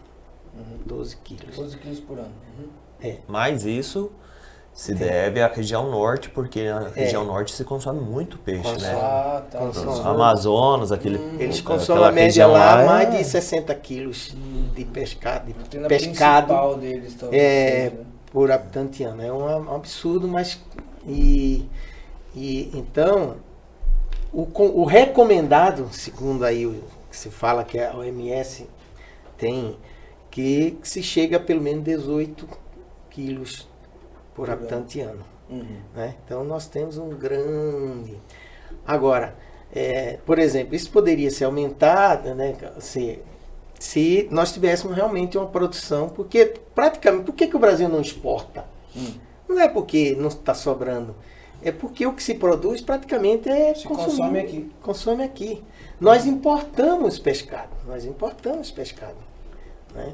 12 0.86 1.18
quilos. 1.18 1.56
12 1.56 1.78
quilos 1.78 2.00
por 2.00 2.18
ano. 2.20 2.32
Uhum. 2.60 3.18
Mas 3.28 3.66
isso 3.66 4.12
se 4.74 4.94
deve 4.94 5.42
à 5.42 5.48
região 5.48 5.90
norte, 5.90 6.30
porque 6.30 6.70
na 6.70 6.88
É. 6.96 7.02
região 7.04 7.26
norte 7.26 7.54
se 7.54 7.64
consome 7.66 8.00
muito 8.00 8.38
peixe, 8.38 8.62
Consome. 8.64 8.82
né? 8.84 8.94
Ah, 9.02 9.44
tá. 9.50 9.60
Consome. 9.60 10.08
Amazonas, 10.08 10.92
aquele. 10.92 11.18
Eles 11.40 11.60
aquela 11.60 11.78
consomem 11.78 12.04
a 12.06 12.12
média 12.12 12.26
região 12.26 12.52
lá 12.52 12.82
é- 12.82 12.86
mais 12.86 13.12
de 13.18 13.24
60 13.24 13.74
quilos 13.76 14.36
de 14.76 14.86
pescado, 14.86 15.48
de 15.48 15.54
pescado 15.54 15.88
principal 16.48 16.78
deles, 16.78 17.16
talvez. 17.16 17.42
é, 17.44 17.90
seja. 17.90 18.02
por 18.32 18.52
habitante 18.52 19.04
ano. 19.04 19.22
É 19.22 19.32
um, 19.34 19.44
um 19.72 19.76
absurdo, 19.76 20.28
mas. 20.28 20.60
E, 21.06 21.68
e 22.36 22.70
então, 22.78 23.38
o, 24.32 24.48
o 24.82 24.86
recomendado, 24.86 25.88
segundo 25.92 26.46
aí 26.46 26.66
o 26.66 26.84
que 27.10 27.18
se 27.18 27.30
fala 27.30 27.64
que 27.64 27.80
a 27.80 27.96
OMS 27.98 28.70
tem, 29.38 29.78
que 30.32 30.78
se 30.84 31.02
chega 31.02 31.38
a 31.38 31.40
pelo 31.40 31.62
menos 31.62 31.84
18 31.84 32.48
quilos 33.10 33.68
por 34.36 34.46
Por 34.46 34.50
habitante 34.52 35.00
ano. 35.02 35.24
Uhum. 35.50 35.66
né? 35.96 36.16
Então 36.26 36.44
nós 36.44 36.68
temos 36.68 36.98
um 36.98 37.10
grande. 37.10 38.16
Agora, 38.86 39.36
é, 39.74 40.18
por 40.26 40.38
exemplo, 40.40 40.76
isso 40.76 40.92
poderia 40.92 41.30
ser 41.32 41.46
aumentado, 41.46 42.34
né? 42.36 42.56
Se, 42.80 43.20
se 43.80 44.28
nós 44.32 44.52
tivéssemos 44.54 44.96
realmente 44.96 45.38
uma 45.38 45.48
produção, 45.48 46.08
porque 46.10 46.54
praticamente, 46.76 47.26
por 47.26 47.34
que, 47.34 47.48
que 47.48 47.56
o 47.56 47.60
Brasil 47.60 47.90
não 47.90 48.02
exporta? 48.02 48.66
Hum. 48.96 49.14
Não 49.48 49.60
é 49.60 49.68
porque 49.68 50.16
não 50.16 50.28
está 50.28 50.54
sobrando, 50.54 51.16
é 51.64 51.72
porque 51.72 52.06
o 52.06 52.14
que 52.14 52.22
se 52.22 52.36
produz 52.36 52.82
praticamente 52.82 53.50
é 53.50 53.74
Se 53.74 53.86
consumido- 53.88 54.12
consome 54.18 54.40
aqui. 54.40 54.72
Consome 54.82 55.24
aqui. 55.24 55.64
Nós 56.00 56.26
importamos 56.28 57.18
pescado, 57.18 57.72
nós 57.88 58.06
importamos 58.06 58.70
pescado, 58.72 59.18
né? 59.94 60.14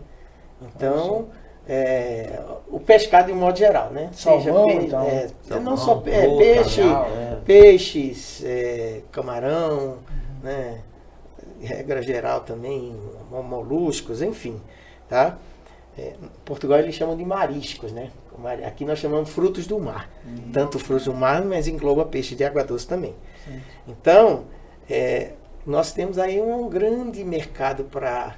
Então, 0.62 1.28
é, 1.68 2.40
o 2.70 2.80
pescado 2.80 3.28
de 3.28 3.34
um 3.34 3.36
modo 3.38 3.58
geral, 3.58 3.90
né? 3.92 4.10
Salmão, 4.14 4.66
pe- 4.68 4.86
então. 4.86 5.02
é, 5.04 5.28
Salmão, 5.42 5.72
não 5.72 5.78
só 5.78 5.96
pe- 5.96 6.12
é, 6.12 6.28
boca, 6.28 6.38
peixe, 6.44 6.82
é. 6.82 7.38
peixes, 7.46 8.44
é, 8.46 9.02
camarão, 9.12 9.98
né? 10.44 10.82
Regra 11.62 12.02
geral 12.02 12.42
também, 12.42 12.96
mo- 13.32 13.44
moluscos, 13.44 14.22
enfim, 14.22 14.62
tá? 15.10 15.38
É, 15.98 16.14
em 16.22 16.30
Portugal 16.44 16.80
eles 16.80 16.94
chamam 16.96 17.16
de 17.16 17.24
mariscos, 17.26 17.92
né? 17.92 18.12
Aqui 18.68 18.84
nós 18.84 19.00
chamamos 19.00 19.30
frutos 19.30 19.66
do 19.66 19.80
mar. 19.80 20.10
Tanto 20.52 20.78
frutos 20.78 21.06
do 21.06 21.14
mar, 21.14 21.44
mas 21.46 21.68
engloba 21.68 22.04
peixe 22.06 22.36
de 22.36 22.44
água 22.44 22.64
doce 22.66 22.86
também. 22.86 23.16
Então, 23.88 24.44
é, 24.90 25.32
nós 25.66 25.94
temos 25.94 26.18
aí 26.20 26.42
um 26.42 26.68
grande 26.70 27.24
mercado 27.24 27.86
para. 27.86 28.36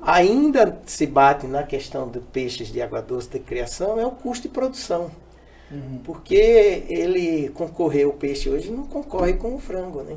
Ainda 0.00 0.78
se 0.86 1.06
bate 1.06 1.46
na 1.46 1.62
questão 1.64 2.08
de 2.08 2.20
peixes 2.20 2.68
de 2.68 2.80
água 2.80 3.02
doce 3.02 3.28
de 3.28 3.38
criação, 3.40 3.98
é 4.00 4.06
o 4.06 4.10
custo 4.12 4.48
de 4.48 4.54
produção. 4.54 5.10
Uhum. 5.70 6.00
Porque 6.04 6.84
ele 6.88 7.50
concorrer, 7.50 8.08
o 8.08 8.12
peixe 8.12 8.48
hoje 8.48 8.70
não 8.70 8.84
concorre 8.84 9.34
com 9.34 9.54
o 9.54 9.58
frango, 9.58 10.02
né? 10.02 10.16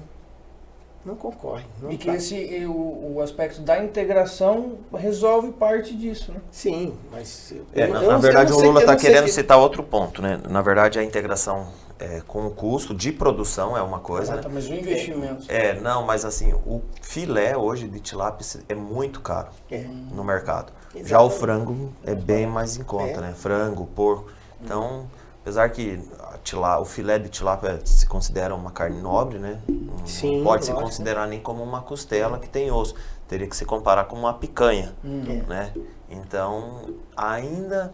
Não 1.04 1.16
concorre. 1.16 1.66
Não 1.82 1.92
E 1.92 1.98
que 1.98 2.06
tá. 2.06 2.16
esse, 2.16 2.36
e 2.36 2.66
o, 2.68 3.16
o 3.16 3.22
aspecto 3.22 3.60
da 3.62 3.84
integração 3.84 4.78
resolve 4.94 5.52
parte 5.52 5.96
disso, 5.96 6.32
né? 6.32 6.40
Sim, 6.52 6.94
mas. 7.12 7.52
eu- 7.52 7.66
É, 7.74 7.86
eu- 7.86 7.94
na, 7.94 8.04
eu 8.04 8.12
na 8.12 8.18
verdade, 8.20 8.52
eu 8.52 8.58
o 8.58 8.62
Lula 8.62 8.82
está 8.82 8.96
querendo 8.96 9.26
que- 9.26 9.32
citar 9.32 9.58
outro 9.58 9.82
ponto, 9.84 10.22
né? 10.22 10.40
Na 10.48 10.62
verdade, 10.62 11.00
a 11.00 11.04
integração 11.04 11.68
é, 12.02 12.22
com 12.28 12.48
o 12.48 12.52
custo 12.52 12.94
de 12.96 13.12
produção 13.12 13.78
é 13.78 13.82
uma 13.82 14.00
coisa, 14.00 14.34
Ah, 14.36 14.38
tá, 14.40 14.50
mas 14.50 14.68
o 14.68 14.74
investimento. 14.74 15.46
É, 15.48 15.80
não, 15.80 16.04
mas 16.06 16.26
assim, 16.26 16.52
o 16.66 16.82
filé 17.02 17.56
hoje 17.56 17.88
de 17.88 18.00
tilápia 18.00 18.46
é 18.68 18.74
muito 18.76 19.22
caro 19.22 19.50
É. 19.70 19.86
no 20.12 20.24
mercado. 20.24 20.74
Já 21.04 21.22
o 21.22 21.30
frango 21.30 21.94
é 22.04 22.14
bem 22.16 22.46
mais 22.48 22.76
em 22.78 22.84
conta, 22.84 23.20
É. 23.20 23.22
né? 23.22 23.34
Frango, 23.38 23.86
porco. 23.86 24.30
Então, 24.62 25.06
apesar 25.42 25.70
que 25.70 26.02
tilá, 26.44 26.80
o 26.80 26.86
filé 26.86 27.18
de 27.20 27.30
tilápia 27.30 27.80
se 27.86 28.06
considera 28.08 28.54
uma 28.56 28.72
carne 28.72 29.00
nobre, 29.00 29.38
né? 29.38 29.60
Não 29.70 30.06
Sim, 30.06 30.44
pode 30.44 30.66
se 30.66 30.74
considerar 30.74 31.28
nem 31.28 31.40
como 31.40 31.64
uma 31.64 31.82
costela 31.82 32.40
que 32.40 32.50
tem 32.50 32.72
osso. 32.72 32.96
Teria 33.28 33.48
que 33.48 33.56
se 33.56 33.64
comparar 33.64 34.06
com 34.06 34.16
uma 34.18 34.34
picanha, 34.34 34.94
Uhum. 35.04 35.44
né? 35.48 35.72
Então, 36.10 36.82
ainda 37.16 37.94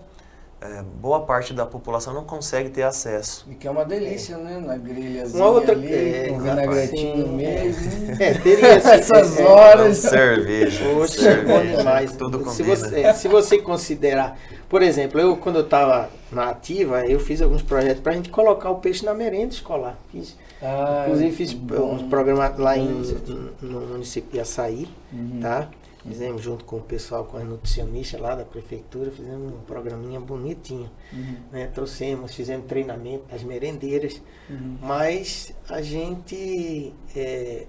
é, 0.60 0.82
boa 0.82 1.20
parte 1.22 1.54
da 1.54 1.66
população 1.66 2.14
não 2.14 2.24
consegue 2.24 2.70
ter 2.70 2.82
acesso. 2.84 3.46
E 3.50 3.54
que 3.56 3.68
é 3.68 3.72
uma 3.72 3.86
delícia, 3.86 4.38
né? 4.38 4.60
Na 4.60 4.76
grelhazinha 4.76 5.44
Uma 5.44 5.52
outra- 5.52 5.74
ali, 5.74 5.94
é, 5.94 6.28
exato. 6.30 6.42
vinagretinho 6.42 7.18
no 7.18 7.26
Sim, 7.28 7.36
meio. 7.36 7.76
É, 8.20 8.34
teria 8.34 8.68
Essas 8.78 9.40
é, 9.40 9.44
horas. 9.46 9.98
cerveja, 9.98 10.84
Poxa, 10.94 11.30
é 11.30 11.42
bom 11.44 11.54
cerveja, 11.54 11.78
demais. 11.78 12.12
tudo 12.16 12.38
se, 12.40 12.44
combina. 12.64 12.76
você, 12.76 13.14
se 13.14 13.28
você 13.28 13.58
considerar, 13.60 14.38
por 14.68 14.82
exemplo, 14.82 15.20
eu 15.20 15.38
quando 15.38 15.58
eu 15.58 15.64
estava 15.66 16.10
na 16.32 16.50
ativa, 16.50 17.06
eu 17.06 17.20
fiz 17.20 17.42
alguns 17.42 17.62
projetos 17.62 18.02
para 18.02 18.14
a 18.14 18.16
gente 18.16 18.30
colocar 18.30 18.72
o 18.72 18.76
peixe 18.80 19.06
na 19.06 19.14
merenda 19.14 19.54
escolar. 19.54 19.96
Fiz, 20.12 20.36
Ah, 20.62 21.04
inclusive 21.06 21.32
fiz 21.36 21.54
bom. 21.54 21.94
uns 21.94 22.02
programas 22.10 22.58
lá 22.58 22.76
em, 22.76 22.86
Iniciativa. 22.88 23.52
no 23.62 23.82
município 23.82 24.32
de 24.32 24.40
Açaí, 24.40 24.88
Uhum. 25.14 25.40
tá? 25.40 25.68
Fizemos 26.08 26.42
junto 26.42 26.64
com 26.64 26.78
o 26.78 26.82
pessoal, 26.82 27.26
com 27.26 27.38
as 27.38 27.44
nutricionistas 27.44 28.20
lá 28.20 28.34
da 28.34 28.46
prefeitura, 28.46 29.12
fizemos 29.12 29.54
um 29.54 29.60
programinha 29.62 30.20
bonitinho. 30.20 30.90
Uhum. 31.12 31.36
Né? 31.52 31.68
Trouxemos, 31.68 32.34
fizemos 32.34 32.66
treinamento 32.66 33.26
das 33.30 33.44
merendeiras, 33.44 34.22
Uhum. 34.50 34.78
mas 34.82 35.54
a 35.68 35.82
gente 35.82 36.94
é, 37.16 37.66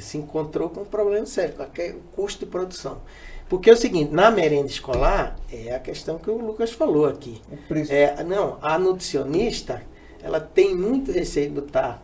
se 0.00 0.18
encontrou 0.18 0.70
com 0.70 0.82
um 0.82 0.84
problema 0.84 1.26
sério, 1.26 1.54
é 1.78 1.90
o 1.90 2.00
custo 2.14 2.44
de 2.44 2.50
produção. 2.50 3.00
Porque 3.48 3.68
é 3.68 3.72
o 3.72 3.76
seguinte, 3.76 4.12
na 4.12 4.30
merenda 4.30 4.66
escolar, 4.66 5.36
é 5.52 5.74
a 5.74 5.78
questão 5.78 6.18
que 6.18 6.30
o 6.30 6.38
Lucas 6.38 6.72
falou 6.72 7.06
aqui. 7.06 7.42
É, 7.90 8.22
não, 8.24 8.58
a 8.62 8.78
nutricionista, 8.78 9.82
ela 10.22 10.40
tem 10.40 10.74
muito 10.74 11.12
receio 11.12 11.48
de 11.50 11.60
botar 11.60 12.02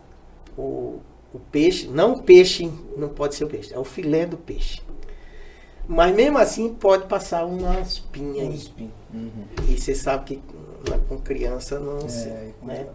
o, 0.57 0.99
o 1.33 1.39
peixe, 1.39 1.87
não 1.87 2.13
o 2.13 2.23
peixe, 2.23 2.71
não 2.97 3.09
pode 3.09 3.35
ser 3.35 3.45
o 3.45 3.47
peixe, 3.47 3.73
é 3.73 3.79
o 3.79 3.83
filé 3.83 4.25
do 4.25 4.37
peixe. 4.37 4.81
Mas 5.87 6.15
mesmo 6.15 6.37
assim 6.37 6.73
pode 6.73 7.07
passar 7.07 7.45
uma 7.45 7.79
espinha 7.79 8.43
aí. 8.43 8.89
Uhum. 9.13 9.29
E 9.67 9.79
você 9.79 9.95
sabe 9.95 10.25
que 10.25 10.41
com 11.07 11.17
criança 11.17 11.79
não 11.79 12.07
se. 12.07 12.27
É, 12.27 12.51
né? 12.63 12.87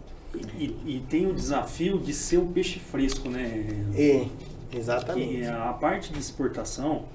E, 0.57 0.65
e 0.85 1.05
tem 1.09 1.25
o 1.25 1.33
desafio 1.33 1.97
de 1.99 2.13
ser 2.13 2.37
um 2.37 2.51
peixe 2.51 2.79
fresco, 2.79 3.29
né? 3.29 3.85
É, 3.95 4.25
Que 4.69 4.77
exatamente. 4.77 5.45
a 5.45 5.73
parte 5.73 6.11
de 6.11 6.19
exportação, 6.19 7.05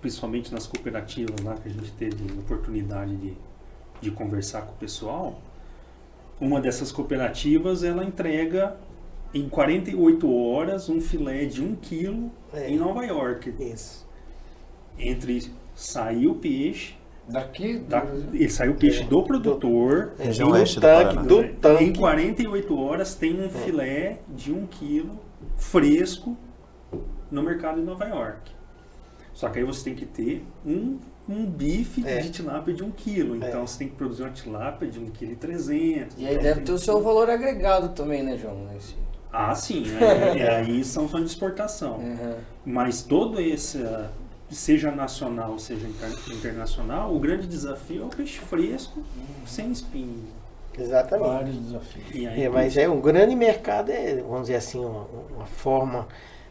principalmente 0.00 0.52
nas 0.52 0.66
cooperativas 0.66 1.40
lá 1.44 1.54
que 1.54 1.68
a 1.68 1.72
gente 1.72 1.90
teve 1.92 2.38
oportunidade 2.38 3.16
de, 3.16 3.36
de 4.00 4.10
conversar 4.10 4.62
com 4.62 4.72
o 4.72 4.76
pessoal, 4.76 5.40
uma 6.40 6.60
dessas 6.60 6.90
cooperativas 6.90 7.84
ela 7.84 8.04
entrega 8.04 8.76
em 9.34 9.48
48 9.48 10.30
horas 10.34 10.88
um 10.88 11.00
filé 11.00 11.44
de 11.46 11.62
1 11.62 11.74
quilo 11.76 12.30
É. 12.52 12.68
em 12.70 12.76
Nova 12.76 13.04
York. 13.04 13.54
Isso. 13.58 14.06
Entre 14.98 15.50
sair 15.74 16.26
o 16.26 16.34
peixe, 16.34 16.94
Daqui. 17.28 17.78
da, 17.78 18.04
ele 18.32 18.48
sai 18.48 18.68
o 18.68 18.74
peixe 18.74 19.04
do 19.04 19.22
produtor, 19.22 20.12
É, 20.18 20.24
Região 20.24 20.50
do 20.50 20.58
do 20.64 20.80
tanque, 20.80 21.16
do 21.26 21.42
em 21.42 21.54
tanque. 21.54 21.98
48 21.98 22.78
horas 22.78 23.14
tem 23.14 23.40
um 23.40 23.48
filé 23.48 24.18
de 24.28 24.52
1 24.52 24.66
quilo 24.66 25.18
fresco 25.56 26.36
no 27.30 27.42
mercado 27.42 27.80
de 27.80 27.86
Nova 27.86 28.04
York. 28.04 28.52
Só 29.32 29.48
que 29.48 29.58
aí 29.60 29.64
você 29.64 29.84
tem 29.84 29.94
que 29.94 30.04
ter 30.04 30.44
um, 30.66 30.98
um 31.26 31.46
bife 31.46 32.06
É. 32.06 32.18
de 32.18 32.30
tilápia 32.30 32.74
de 32.74 32.84
1 32.84 32.90
quilo. 32.90 33.34
Então 33.36 33.62
É. 33.62 33.66
você 33.66 33.78
tem 33.78 33.88
que 33.88 33.94
produzir 33.96 34.24
uma 34.24 34.30
tilápia 34.30 34.88
de 34.88 34.98
1 35.00 35.06
kg 35.10 35.32
e 35.32 35.36
300. 35.36 36.18
E 36.20 36.26
aí 36.26 36.36
deve 36.38 36.60
ter 36.60 36.72
o 36.72 36.78
seu 36.78 37.00
valor 37.00 37.30
agregado 37.30 37.88
também, 37.94 38.22
né, 38.22 38.36
João? 38.36 38.68
Esse... 38.76 38.94
Ah, 39.32 39.54
sim. 39.54 39.84
Aí, 39.96 40.38
e 40.38 40.42
aí 40.42 40.84
são 40.84 41.08
só 41.08 41.18
de 41.18 41.24
exportação. 41.26 41.96
Uhum. 41.98 42.36
Mas 42.64 43.02
todo 43.02 43.40
esse, 43.40 43.78
seja 44.50 44.90
nacional, 44.90 45.58
seja 45.58 45.86
inter- 45.88 46.18
internacional, 46.34 47.14
o 47.14 47.18
grande 47.18 47.46
desafio 47.46 48.02
é 48.02 48.04
o 48.06 48.08
peixe 48.08 48.38
fresco, 48.40 49.02
sem 49.46 49.70
espinho. 49.72 50.24
Exatamente. 50.78 51.28
Vários 51.28 51.56
desafios. 51.56 52.06
E 52.14 52.26
aí, 52.26 52.42
É, 52.44 52.48
mas 52.48 52.76
é 52.76 52.88
um 52.88 53.00
grande 53.00 53.34
mercado, 53.34 53.90
é, 53.90 54.16
vamos 54.16 54.42
dizer 54.42 54.56
assim, 54.56 54.78
uma, 54.84 55.06
uma 55.36 55.46
forma 55.46 56.06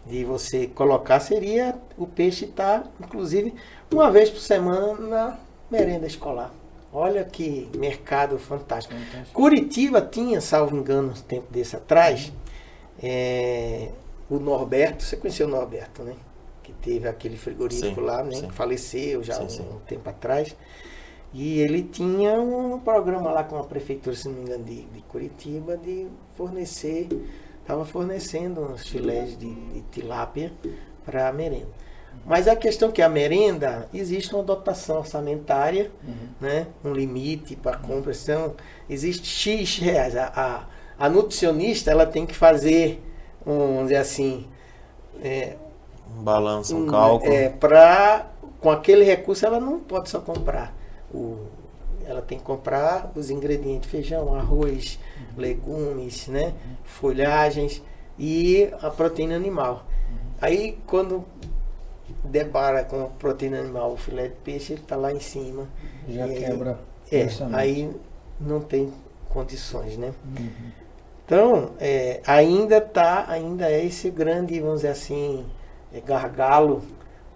de 0.05 0.23
você 0.25 0.67
colocar 0.67 1.19
seria 1.19 1.75
o 1.97 2.07
peixe 2.07 2.45
estar, 2.45 2.83
inclusive, 2.99 3.53
uma 3.91 4.09
vez 4.11 4.29
por 4.29 4.39
semana 4.39 4.93
na 4.99 5.37
merenda 5.69 6.05
escolar. 6.07 6.51
Olha 6.93 7.23
que 7.23 7.69
mercado 7.77 8.37
fantástico. 8.37 8.93
Fantástico. 8.93 9.31
Curitiba 9.33 10.01
tinha, 10.01 10.41
salvo 10.41 10.75
engano, 10.75 11.11
um 11.11 11.13
tempo 11.13 11.47
desse 11.51 11.75
atrás, 11.75 12.31
é, 13.01 13.89
o 14.29 14.39
Norberto, 14.39 15.03
você 15.03 15.17
conheceu 15.17 15.47
o 15.47 15.49
Norberto, 15.49 16.03
né? 16.03 16.15
Que 16.61 16.71
teve 16.73 17.07
aquele 17.07 17.37
frigorífico 17.37 17.95
Sim, 17.95 18.01
lá, 18.01 18.23
né? 18.23 18.35
sim. 18.35 18.47
Que 18.47 18.53
faleceu 18.53 19.23
já 19.23 19.47
Sim, 19.47 19.63
um, 19.63 19.75
um 19.75 19.79
tempo 19.79 20.09
atrás. 20.09 20.55
E 21.33 21.59
ele 21.61 21.83
tinha 21.83 22.33
um 22.33 22.79
programa 22.79 23.31
lá 23.31 23.43
com 23.43 23.57
a 23.57 23.63
prefeitura, 23.63 24.15
se 24.15 24.27
não 24.27 24.35
me 24.35 24.41
engano, 24.41 24.63
de, 24.65 24.83
de 24.83 25.01
Curitiba, 25.03 25.77
de 25.77 26.07
fornecer, 26.35 27.07
estava 27.61 27.85
fornecendo 27.85 28.61
uns 28.61 28.87
filés 28.87 29.37
de, 29.37 29.53
de 29.53 29.81
tilápia 29.91 30.51
para 31.05 31.29
a 31.29 31.33
merenda. 31.33 31.69
Mas 32.25 32.47
a 32.47 32.55
questão 32.55 32.89
é 32.89 32.91
que 32.91 33.01
a 33.01 33.07
merenda, 33.07 33.87
existe 33.93 34.33
uma 34.35 34.43
dotação 34.43 34.97
orçamentária, 34.97 35.89
né? 36.39 36.67
um 36.83 36.93
limite 36.93 37.55
para 37.55 37.77
compra, 37.77 38.11
então 38.13 38.55
existe 38.89 39.25
X 39.25 39.77
reais. 39.77 40.15
A, 40.15 40.31
a, 40.35 40.65
a 41.01 41.09
nutricionista 41.09 41.89
ela 41.89 42.05
tem 42.05 42.27
que 42.27 42.35
fazer, 42.35 43.01
um, 43.45 43.57
vamos 43.57 43.83
dizer 43.85 43.97
assim, 43.97 44.47
é, 45.23 45.55
Um 46.15 46.21
balanço, 46.23 46.75
um 46.77 46.83
um, 46.83 46.87
cálculo. 46.87 47.33
É, 47.33 47.49
pra, 47.49 48.27
com 48.59 48.69
aquele 48.69 49.03
recurso 49.03 49.43
ela 49.45 49.59
não 49.59 49.79
pode 49.79 50.09
só 50.09 50.19
comprar. 50.19 50.71
O, 51.11 51.37
ela 52.05 52.21
tem 52.21 52.37
que 52.37 52.43
comprar 52.43 53.11
os 53.15 53.31
ingredientes, 53.31 53.89
feijão, 53.89 54.35
arroz, 54.35 54.99
legumes, 55.35 56.27
né? 56.27 56.53
folhagens 56.83 57.81
e 58.19 58.69
a 58.81 58.89
proteína 58.91 59.35
animal. 59.35 59.85
Aí 60.39 60.77
quando 60.85 61.25
debara 62.23 62.83
com 62.83 63.03
a 63.03 63.07
proteína 63.07 63.59
animal, 63.59 63.93
o 63.93 63.97
filé 63.97 64.27
de 64.27 64.35
peixe, 64.43 64.73
ele 64.73 64.81
está 64.81 64.95
lá 64.95 65.11
em 65.11 65.19
cima. 65.19 65.67
Já 66.07 66.27
E 66.27 66.31
aí- 66.31 66.39
quebra. 66.43 66.79
É, 67.11 67.27
aí 67.53 67.89
não 68.39 68.61
tem 68.61 68.93
condições, 69.29 69.97
né? 69.97 70.13
Uhum. 70.37 70.71
Então, 71.31 71.71
é, 71.79 72.19
ainda 72.27 72.81
tá, 72.81 73.23
ainda 73.29 73.71
é 73.71 73.85
esse 73.85 74.09
grande, 74.09 74.59
vamos 74.59 74.81
dizer 74.81 74.89
assim, 74.89 75.45
é, 75.93 76.01
gargalo 76.01 76.83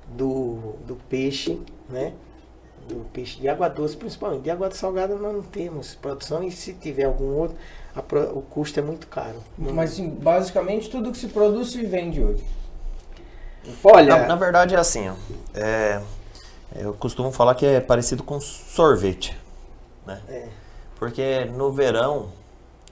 do, 0.05 0.73
do 0.85 0.97
peixe, 1.07 1.61
né? 1.89 2.11
Do 2.89 3.05
peixe 3.13 3.39
de 3.39 3.47
água 3.47 3.69
doce, 3.69 3.95
principalmente. 3.95 4.41
De 4.41 4.51
água 4.51 4.69
salgada 4.71 5.15
nós 5.15 5.33
não 5.33 5.41
temos 5.41 5.95
produção 5.95 6.43
e 6.43 6.51
se 6.51 6.73
tiver 6.73 7.05
algum 7.05 7.37
outro, 7.37 7.55
a 7.95 8.01
o 8.33 8.41
custo 8.41 8.77
é 8.81 8.83
muito 8.83 9.07
caro. 9.07 9.41
Mas 9.57 9.93
assim, 9.93 10.09
basicamente 10.09 10.89
tudo 10.89 11.09
que 11.09 11.17
se 11.17 11.29
produz 11.29 11.71
se 11.71 11.81
vende 11.85 12.21
hoje. 12.21 12.43
olha, 13.81 14.17
Na, 14.17 14.27
na 14.27 14.35
verdade 14.35 14.75
é 14.75 14.77
assim, 14.77 15.07
ó. 15.07 15.13
É, 15.53 16.01
eu 16.75 16.93
costumo 16.95 17.31
falar 17.31 17.55
que 17.55 17.65
é 17.65 17.79
parecido 17.79 18.23
com 18.23 18.41
sorvete, 18.41 19.37
né? 20.05 20.19
É. 20.27 20.47
Porque 20.99 21.45
no 21.45 21.71
verão, 21.71 22.27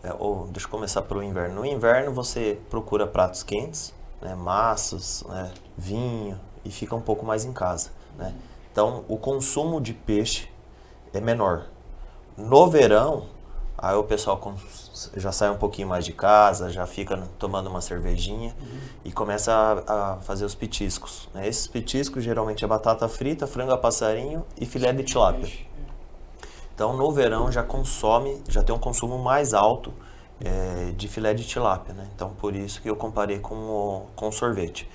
é, 0.04 0.14
ou 0.20 0.48
deixa 0.48 0.68
eu 0.68 0.72
começar 0.72 1.02
pelo 1.04 1.24
inverno. 1.24 1.56
No 1.56 1.66
inverno 1.66 2.12
você 2.12 2.60
procura 2.70 3.08
pratos 3.08 3.42
quentes, 3.42 3.94
né, 4.22 4.36
massas, 4.36 5.24
né, 5.30 5.52
vinho 5.78 6.40
e 6.66 6.70
fica 6.70 6.94
um 6.96 7.02
pouco 7.02 7.26
mais 7.26 7.46
em 7.46 7.54
casa, 7.54 7.92
né? 8.18 8.34
Então 8.72 9.06
o 9.08 9.18
consumo 9.18 9.80
de 9.80 9.94
peixe 9.94 10.50
é 11.14 11.22
menor. 11.22 11.68
No 12.36 12.68
verão, 12.68 13.28
aí 13.78 13.96
o 13.96 14.04
pessoal 14.04 14.42
já 15.16 15.32
sai 15.32 15.50
um 15.52 15.58
pouquinho 15.58 15.88
mais 15.88 16.04
de 16.04 16.12
casa, 16.12 16.70
já 16.70 16.86
fica 16.88 17.16
tomando 17.38 17.68
uma 17.68 17.82
cervejinha 17.82 18.56
e 19.06 19.12
começa 19.12 19.54
a, 19.54 20.14
a 20.14 20.18
fazer 20.18 20.46
os 20.46 20.56
petiscos. 20.56 21.30
né? 21.34 21.48
Esses 21.48 21.68
petiscos 21.68 22.24
geralmente 22.24 22.66
é 22.66 22.68
batata 22.68 23.08
frita, 23.08 23.46
frango 23.46 23.72
a 23.72 23.78
passarinho 23.78 24.44
e 24.60 24.66
filé 24.66 24.92
de 24.92 25.04
tilápia. 25.04 25.48
Então 26.76 26.96
no 26.96 27.12
verão 27.12 27.52
já 27.52 27.64
consome, 27.64 28.42
já 28.50 28.64
tem 28.64 28.74
um 28.76 28.80
consumo 28.80 29.18
mais 29.18 29.54
alto 29.54 29.94
eh, 30.44 30.92
de 30.98 31.08
filé 31.08 31.34
de 31.34 31.46
tilápia, 31.46 31.94
né? 31.94 32.08
Então 32.16 32.32
por 32.32 32.56
isso 32.56 32.82
que 32.82 32.90
eu 32.90 32.96
comparei 32.96 33.40
com 33.40 33.56
o, 33.56 34.06
com 34.16 34.28
o 34.30 34.32
sorvete. 34.32 34.90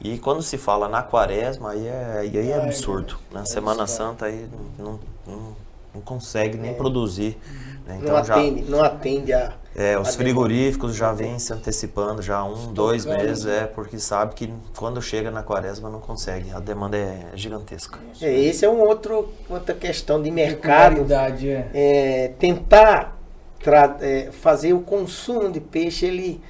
E 0.00 0.18
quando 0.18 0.42
se 0.42 0.58
fala 0.58 0.88
na 0.88 1.02
quaresma, 1.02 1.70
aí 1.70 1.86
é, 1.86 2.18
aí 2.20 2.36
é 2.36 2.50
é 2.50 2.62
absurdo. 2.62 3.16
Na 3.32 3.40
É 3.42 3.44
Semana. 3.46 3.86
Santa 3.86 4.26
aí 4.26 4.48
não, 4.78 5.00
não, 5.26 5.56
não 5.94 6.00
consegue 6.02 6.58
nem 6.58 6.72
É. 6.72 6.74
produzir. 6.74 7.38
né? 7.86 7.94
não 7.94 8.02
Então 8.02 8.24
já, 8.24 8.34
atende, 8.34 8.62
não 8.70 8.82
atende 8.82 9.32
a. 9.32 9.52
é, 9.74 9.98
os 9.98 10.14
frigoríficos 10.14 10.94
já 10.94 11.12
vêm 11.12 11.38
se 11.38 11.52
antecipando 11.52 12.22
já 12.22 12.44
um, 12.44 12.72
dois 12.72 13.02
Estocando, 13.02 13.24
meses, 13.26 13.46
é, 13.46 13.66
porque 13.66 13.98
sabe 13.98 14.34
que 14.34 14.52
quando 14.76 15.02
chega 15.02 15.30
na 15.30 15.42
quaresma 15.42 15.90
não 15.90 16.00
consegue. 16.00 16.50
A 16.52 16.60
demanda 16.60 16.96
é 16.96 17.30
gigantesca. 17.34 17.98
É, 18.20 18.32
esse 18.32 18.64
é 18.64 18.70
um 18.70 18.80
outro 18.80 19.28
outra 19.48 19.74
questão 19.74 20.22
de 20.22 20.30
mercado. 20.30 21.04
É. 21.12 21.68
é, 21.74 22.28
tentar 22.38 23.18
tra- 23.60 23.96
é, 24.00 24.30
fazer 24.30 24.72
o 24.72 24.80
consumo 24.80 25.50
de 25.50 25.60
peixe 25.60 26.06
ele 26.06 26.40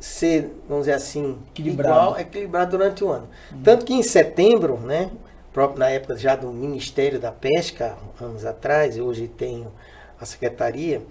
ser, 0.00 0.50
vamos 0.68 0.84
dizer 0.86 0.94
assim, 0.96 1.38
Equilibrado. 1.50 1.94
igual, 1.94 2.18
equilibrado 2.20 2.70
durante 2.72 3.02
o 3.04 3.10
ano. 3.10 3.28
Tanto 3.64 3.84
que 3.84 3.94
em 3.94 4.02
setembro, 4.02 4.76
né, 4.78 5.10
próprio 5.52 5.78
na 5.80 5.88
época 5.88 6.16
já 6.16 6.36
do 6.36 6.48
Ministério 6.52 7.18
da 7.18 7.32
Pesca, 7.32 7.96
anos 8.20 8.44
atrás, 8.44 8.98
hoje 8.98 9.26
tenho 9.26 9.72
a 10.20 10.24
secretaria, 10.26 11.02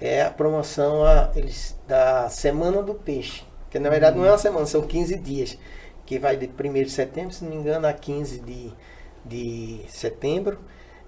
é 0.00 0.22
a 0.22 0.30
promoção 0.30 1.04
a, 1.04 1.30
eles, 1.34 1.78
da 1.86 2.28
Semana 2.28 2.82
do 2.82 2.94
Peixe. 2.94 3.44
Que 3.70 3.78
na 3.78 3.90
verdade 3.90 4.16
não 4.16 4.24
é 4.24 4.30
uma 4.30 4.38
semana, 4.38 4.66
são 4.66 4.82
15 4.82 5.16
dias. 5.16 5.58
Que 6.04 6.18
vai 6.18 6.36
de 6.36 6.46
1 6.46 6.72
de 6.72 6.90
setembro, 6.90 7.32
se 7.32 7.44
não 7.44 7.50
me 7.50 7.56
engano, 7.56 7.86
a 7.86 7.92
15 7.92 8.40
de, 8.40 8.72
de 9.24 9.80
setembro. 9.88 10.58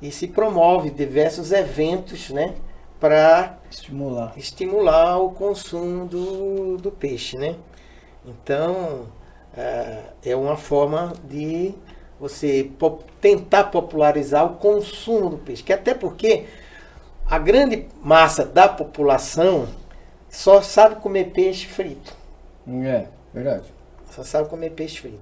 E 0.01 0.11
se 0.11 0.27
promove 0.27 0.91
diversos 0.91 1.53
eventos, 1.53 2.31
né? 2.31 2.55
Para 2.99 3.59
Estimular. 3.71 4.33
estimular 4.37 5.19
o 5.19 5.31
consumo 5.31 6.07
do, 6.07 6.77
do 6.79 6.91
peixe, 6.91 7.37
né? 7.37 7.55
Então, 8.27 9.07
é, 9.57 10.01
é 10.25 10.37
uma 10.37 10.57
forma 10.57 11.13
de 11.25 11.75
você 12.19 12.71
tentar 13.21 13.65
popularizar 13.65 14.45
o 14.45 14.57
consumo 14.57 15.31
do 15.31 15.39
peixe. 15.39 15.63
Que 15.63 15.73
até 15.73 15.95
porque 15.95 16.47
a 17.29 17.39
grande 17.39 17.87
massa 18.03 18.45
da 18.45 18.69
população 18.69 19.69
só 20.29 20.63
sabe 20.63 20.97
comer 20.97 21.31
peixe 21.33 21.67
frito. 21.67 22.15
É, 22.67 23.09
verdade. 23.33 23.73
Só 24.11 24.25
sabe 24.25 24.49
comer 24.49 24.71
peixe 24.71 25.01
frito. 25.01 25.21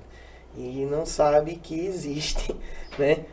E 0.57 0.87
não 0.87 1.05
sabe 1.05 1.57
que 1.57 1.79
existem 1.87 2.57
né, 2.99 3.25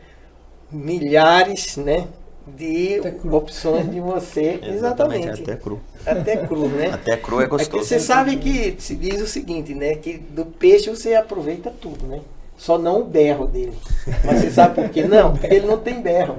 milhares 0.72 1.78
né, 1.78 2.08
de 2.48 3.00
opções 3.32 3.90
de 3.90 4.00
você. 4.00 4.60
Exatamente. 4.64 5.42
Até 5.42 5.56
cru. 5.56 5.82
Até 6.06 6.38
cru, 6.38 6.68
né? 6.74 6.90
Até 6.92 7.18
cru 7.18 7.42
é 7.42 7.48
É 7.48 7.48
que 7.48 7.50
gostoso. 7.50 7.86
você 7.86 8.00
sabe 8.00 8.38
que 8.38 8.76
se 8.82 8.96
diz 8.96 9.22
o 9.22 9.28
seguinte, 9.28 9.74
né? 9.74 9.96
Que 9.96 10.18
do 10.18 10.46
peixe 10.46 10.90
você 10.90 11.16
aproveita 11.16 11.72
tudo, 11.72 12.06
né? 12.08 12.22
Só 12.58 12.78
não 12.78 13.02
o 13.02 13.06
berro 13.06 13.48
dele. 13.48 13.78
Mas 14.24 14.40
você 14.40 14.52
sabe 14.52 14.76
por 14.76 14.90
quê? 14.90 15.04
Não, 15.04 15.32
porque 15.32 15.48
ele 15.48 15.66
não 15.66 15.78
tem 15.78 16.02
berro. 16.02 16.38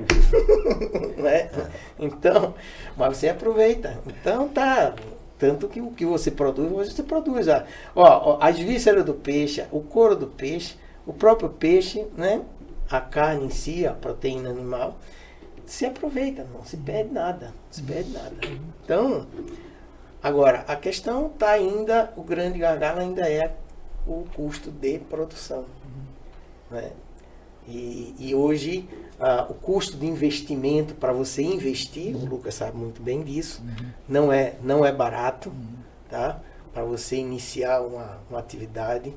né? 1.19 1.51
Então, 1.99 2.55
mas 2.97 3.17
você 3.17 3.29
aproveita. 3.29 3.99
Então 4.07 4.49
tá. 4.49 4.95
Tanto 5.39 5.69
que 5.69 5.81
o 5.81 5.91
que 5.91 6.07
você 6.07 6.31
produz, 6.31 6.93
você 6.93 7.03
produz. 7.03 7.49
Ó, 7.49 7.63
ó, 7.97 8.39
as 8.41 8.59
vísceras 8.59 9.05
do 9.05 9.15
peixe, 9.15 9.65
o 9.71 9.81
couro 9.81 10.15
do 10.15 10.29
peixe, 10.29 10.77
o 11.07 11.13
próprio 11.13 11.51
peixe, 11.51 12.07
né? 12.17 12.43
A 12.89 13.01
carne 13.01 13.47
em 13.47 13.51
si, 13.51 13.87
a 13.87 13.93
proteína 13.93 14.51
animal, 14.51 14.97
se 15.67 15.85
aproveita, 15.85 16.47
não 16.55 16.65
se 16.65 16.77
perde 16.77 17.13
nada. 17.13 17.47
Não 17.47 17.53
se 17.73 17.83
perde 17.83 18.11
nada. 18.11 18.35
Então, 18.85 19.27
Agora, 20.25 20.65
a 20.67 20.75
questão 20.75 21.27
está 21.27 21.51
ainda, 21.51 22.11
o 22.17 22.23
grande 22.23 22.59
gargalo 22.59 22.99
ainda 22.99 23.29
é 23.29 23.55
o 24.07 24.25
custo 24.35 24.71
de 24.71 24.99
produção. 24.99 25.67
Né? 26.71 26.91
E, 27.67 28.15
e 28.19 28.35
hoje, 28.35 28.89
ah, 29.19 29.47
o 29.49 29.55
custo 29.55 29.97
de 29.97 30.07
investimento 30.07 30.95
para 30.95 31.13
você 31.13 31.43
investir, 31.43 32.15
o 32.15 32.25
Lucas 32.27 32.55
sabe 32.57 32.77
muito 32.77 33.03
bem 33.03 33.23
disso, 33.23 33.63
não, 34.09 34.33
é, 34.33 34.55
não 34.63 34.85
é 34.85 34.93
barato, 34.93 35.53
tá? 36.11 36.41
Para 36.75 36.85
você 36.85 37.17
iniciar 37.17 37.81
uma, 37.81 38.19
uma 38.29 38.39
atividade. 38.39 39.15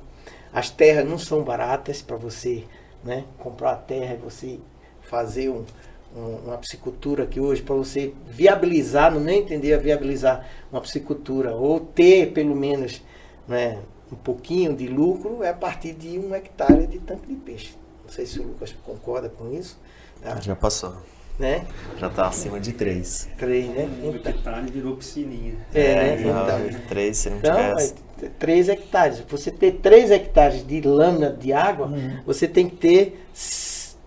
As 0.54 0.70
terras 0.70 1.08
não 1.08 1.18
são 1.18 1.43
baratas 1.43 2.02
para 2.02 2.16
você 2.16 2.64
né, 3.04 3.26
comprar 3.38 3.72
a 3.74 3.76
terra 3.76 4.14
e 4.14 4.18
você 4.18 4.60
fazer 5.02 5.50
um, 5.50 5.66
um- 6.16 6.36
uma 6.48 6.58
piscicultura 6.58 7.26
que 7.26 7.39
hoje, 7.39 7.62
para 7.62 7.76
você 7.76 8.14
viabilizar, 8.28 9.12
no 9.14 9.20
meu 9.20 9.36
entender, 9.36 9.74
a 9.74 9.78
viabilizar 9.78 10.48
uma 10.72 10.80
piscicultura 10.82 11.54
ou 11.56 11.80
ter 11.82 12.32
pelo 12.34 12.56
menos 12.56 13.02
né, 13.48 13.80
um 14.12 14.16
pouquinho 14.16 14.76
de 14.76 14.88
lucro 14.88 15.43
é 15.43 15.49
a 15.49 15.53
partir 15.53 15.93
de 15.93 16.18
um 16.20 16.34
hectare 16.34 16.88
de 16.88 16.99
tanque 16.99 17.28
de 17.28 17.36
peixe. 17.36 17.76
Não 18.05 18.12
sei 18.14 18.26
se 18.26 18.39
o 18.39 18.43
Lucas 18.43 18.74
concorda 18.86 19.30
com 19.30 19.51
isso. 19.51 19.78
Tá? 20.22 20.39
Já 20.39 20.55
passou. 20.55 20.93
Né? 21.38 21.68
Já 21.99 22.10
tá 22.10 22.28
acima 22.28 22.60
de 22.60 22.72
três. 22.74 23.30
Três, 23.38 23.68
né? 23.70 23.88
O 24.03 24.16
Então, 24.16 24.32
hectare 24.32 24.72
virou 24.72 24.95
piscininha. 24.95 25.55
é, 25.74 25.93
né? 25.93 26.18
já 26.18 26.60
Então, 26.70 26.82
três 26.88 27.18
se 27.18 27.30
não 27.30 27.38
Então, 27.38 27.55
tivesse. 27.55 27.93
é, 28.24 28.30
três 28.39 28.70
hectares. 28.70 29.20
Você 29.30 29.51
ter 29.51 29.74
três 29.74 30.10
hectares 30.10 30.66
de 30.66 30.82
lâmina 30.82 31.32
de 31.32 31.53
água, 31.53 31.91
você 32.26 32.47
tem 32.47 32.68
que 32.70 32.78
ter 32.78 33.24
seis, 33.34 33.97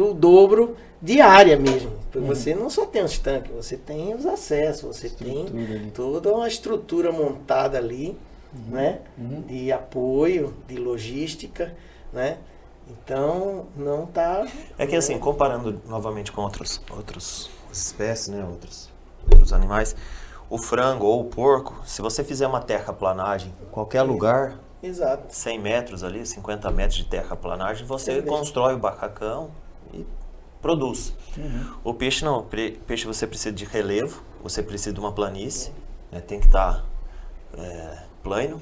o 0.00 0.14
dobro 0.14 0.76
de 1.02 1.20
área 1.20 1.58
mesmo. 1.58 1.92
Porque 2.10 2.26
você 2.26 2.54
não 2.54 2.70
só 2.70 2.86
tem 2.86 3.04
os 3.04 3.18
tanques, 3.18 3.52
você 3.54 3.76
tem 3.76 4.14
os 4.14 4.24
acessos, 4.24 4.96
você 4.96 5.10
tem 5.10 5.40
Estrutura 5.44 5.74
ali. 5.74 5.90
toda 5.94 6.32
uma 6.32 6.48
estrutura 6.48 7.12
montada 7.12 7.76
ali, 7.76 8.16
né? 8.68 9.00
De 9.46 9.72
apoio, 9.72 10.54
de 10.66 10.76
logística, 10.76 11.74
né? 12.12 12.38
Então, 12.88 13.66
não 13.76 14.06
tá... 14.06 14.46
É 14.78 14.86
que 14.86 14.94
assim, 14.94 15.18
comparando 15.18 15.80
novamente 15.86 16.30
com 16.30 16.42
outros, 16.42 16.80
outros 16.90 17.50
espécies, 17.72 18.28
né, 18.28 18.44
outros, 18.44 18.90
outros 19.30 19.52
animais, 19.52 19.96
o 20.48 20.56
frango 20.56 21.04
ou 21.04 21.22
o 21.22 21.24
porco, 21.24 21.82
se 21.84 22.00
você 22.00 22.22
fizer 22.22 22.46
uma 22.46 22.60
terraplanagem 22.60 23.52
em 23.60 23.66
qualquer 23.66 24.02
lugar, 24.02 24.58
Exato. 24.82 25.34
100 25.34 25.58
metros 25.58 26.04
ali, 26.04 26.24
50 26.24 26.70
metros 26.70 26.98
de 26.98 27.04
terraplanagem, 27.06 27.84
você 27.84 28.22
constrói 28.22 28.74
o 28.74 28.78
barracão 28.78 29.50
e 29.92 30.06
produz. 30.62 31.12
Uhum. 31.36 31.74
O 31.82 31.94
peixe 31.94 32.24
não, 32.24 32.46
peixe 32.86 33.04
você 33.04 33.26
precisa 33.26 33.52
de 33.52 33.64
relevo, 33.64 34.22
você 34.42 34.62
precisa 34.62 34.92
de 34.92 35.00
uma 35.00 35.10
planície, 35.10 35.72
né, 36.12 36.20
tem 36.20 36.38
que 36.38 36.46
estar 36.46 36.84
plano, 38.26 38.60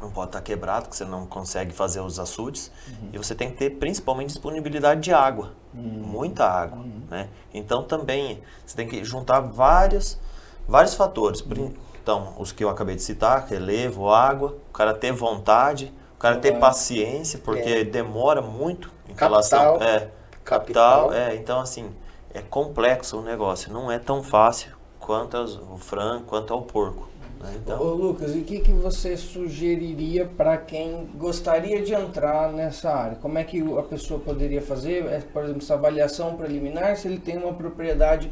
não 0.00 0.10
pode 0.10 0.28
estar 0.30 0.40
quebrado, 0.40 0.88
que 0.88 0.96
você 0.96 1.04
não 1.04 1.26
consegue 1.26 1.72
fazer 1.72 2.00
os 2.00 2.18
açudes, 2.18 2.72
Uhum. 2.88 3.10
e 3.12 3.18
você 3.18 3.34
tem 3.34 3.50
que 3.50 3.56
ter 3.56 3.70
principalmente 3.70 4.28
disponibilidade 4.28 5.00
de 5.02 5.12
água, 5.12 5.52
muita 5.74 6.44
água, 6.44 6.78
Uhum. 6.78 7.02
né? 7.10 7.28
Então 7.52 7.82
também 7.84 8.42
você 8.64 8.74
tem 8.74 8.88
que 8.88 9.04
juntar 9.04 9.40
vários, 9.40 10.18
vários 10.66 10.94
fatores. 10.94 11.40
Uhum. 11.42 11.72
Então, 12.02 12.34
os 12.38 12.50
que 12.50 12.64
eu 12.64 12.68
acabei 12.70 12.96
de 12.96 13.02
citar, 13.02 13.46
relevo, 13.46 14.10
água, 14.10 14.56
o 14.70 14.72
cara 14.72 14.92
ter 14.94 15.12
vontade, 15.12 15.92
o 16.16 16.18
cara 16.18 16.36
ter 16.38 16.58
paciência, 16.58 17.38
porque 17.38 17.84
demora 17.84 18.40
muito 18.42 18.90
em 19.08 19.14
Capital. 19.14 19.28
relação... 19.28 19.82
É, 19.82 20.08
Capital. 20.44 21.08
Capital, 21.08 21.12
é, 21.12 21.36
então 21.36 21.60
assim, 21.60 21.92
é 22.34 22.40
complexo 22.42 23.18
o 23.18 23.22
negócio, 23.22 23.72
não 23.72 23.92
é 23.92 23.98
tão 24.00 24.20
fácil 24.22 24.72
quanto 24.98 25.36
o 25.36 25.76
frango, 25.78 26.24
quanto 26.24 26.52
ao 26.52 26.62
porco. 26.62 27.08
Né? 27.42 27.54
Ô 27.78 27.84
Então, 27.84 27.84
Lucas, 27.94 28.34
e 28.34 28.40
o 28.40 28.44
que, 28.44 28.60
que 28.60 28.72
você 28.72 29.16
sugeriria 29.16 30.26
para 30.26 30.56
quem 30.58 31.06
gostaria 31.16 31.82
de 31.82 31.94
entrar 31.94 32.52
nessa 32.52 32.90
área? 32.92 33.16
Como 33.16 33.38
é 33.38 33.44
que 33.44 33.60
a 33.78 33.82
pessoa 33.82 34.20
poderia 34.20 34.62
fazer, 34.62 35.06
é, 35.06 35.20
por 35.20 35.44
exemplo, 35.44 35.62
essa 35.62 35.74
avaliação 35.74 36.36
preliminar, 36.36 36.96
se 36.96 37.08
ele 37.08 37.18
tem 37.18 37.38
uma 37.38 37.54
propriedade... 37.54 38.30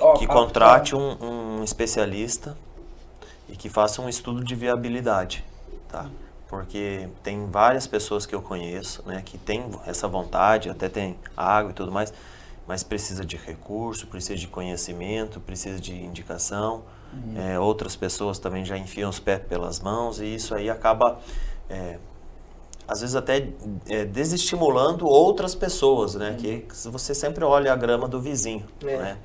ó, 0.00 0.14
que 0.14 0.26
a- 0.26 0.26
contrate 0.26 0.94
um, 0.94 1.58
um 1.60 1.64
especialista 1.64 2.56
e 3.48 3.56
que 3.56 3.68
faça 3.68 4.02
um 4.02 4.08
estudo 4.08 4.44
de 4.44 4.54
viabilidade, 4.54 5.44
tá? 5.88 6.10
Porque 6.48 7.08
tem 7.22 7.46
várias 7.50 7.86
pessoas 7.86 8.26
que 8.26 8.34
eu 8.34 8.42
conheço, 8.42 9.02
né, 9.06 9.22
que 9.24 9.36
tem 9.38 9.64
essa 9.86 10.08
vontade, 10.08 10.70
até 10.70 10.88
tem 10.88 11.16
água 11.36 11.70
e 11.70 11.74
tudo 11.74 11.92
mais, 11.92 12.12
mas 12.66 12.82
precisa 12.82 13.24
de 13.24 13.36
recurso, 13.36 14.06
precisa 14.06 14.36
de 14.36 14.48
conhecimento, 14.48 15.40
precisa 15.40 15.80
de 15.80 15.94
indicação. 15.94 16.84
É, 17.36 17.58
outras 17.58 17.96
pessoas 17.96 18.38
também 18.38 18.64
já 18.64 18.76
enfiam 18.76 19.08
os 19.10 19.18
pés 19.18 19.40
pelas 19.48 19.80
mãos 19.80 20.20
e 20.20 20.34
isso 20.34 20.54
aí 20.54 20.68
acaba, 20.68 21.18
é, 21.68 21.98
às 22.86 23.00
vezes 23.00 23.16
até 23.16 23.48
é, 23.88 24.04
desestimulando 24.04 25.06
outras 25.06 25.54
pessoas, 25.54 26.14
né? 26.14 26.36
Que 26.38 26.66
você 26.90 27.14
sempre 27.14 27.44
olha 27.44 27.72
a 27.72 27.76
grama 27.76 28.06
do 28.08 28.20
vizinho, 28.20 28.64
É. 28.84 28.96
né? 28.96 29.18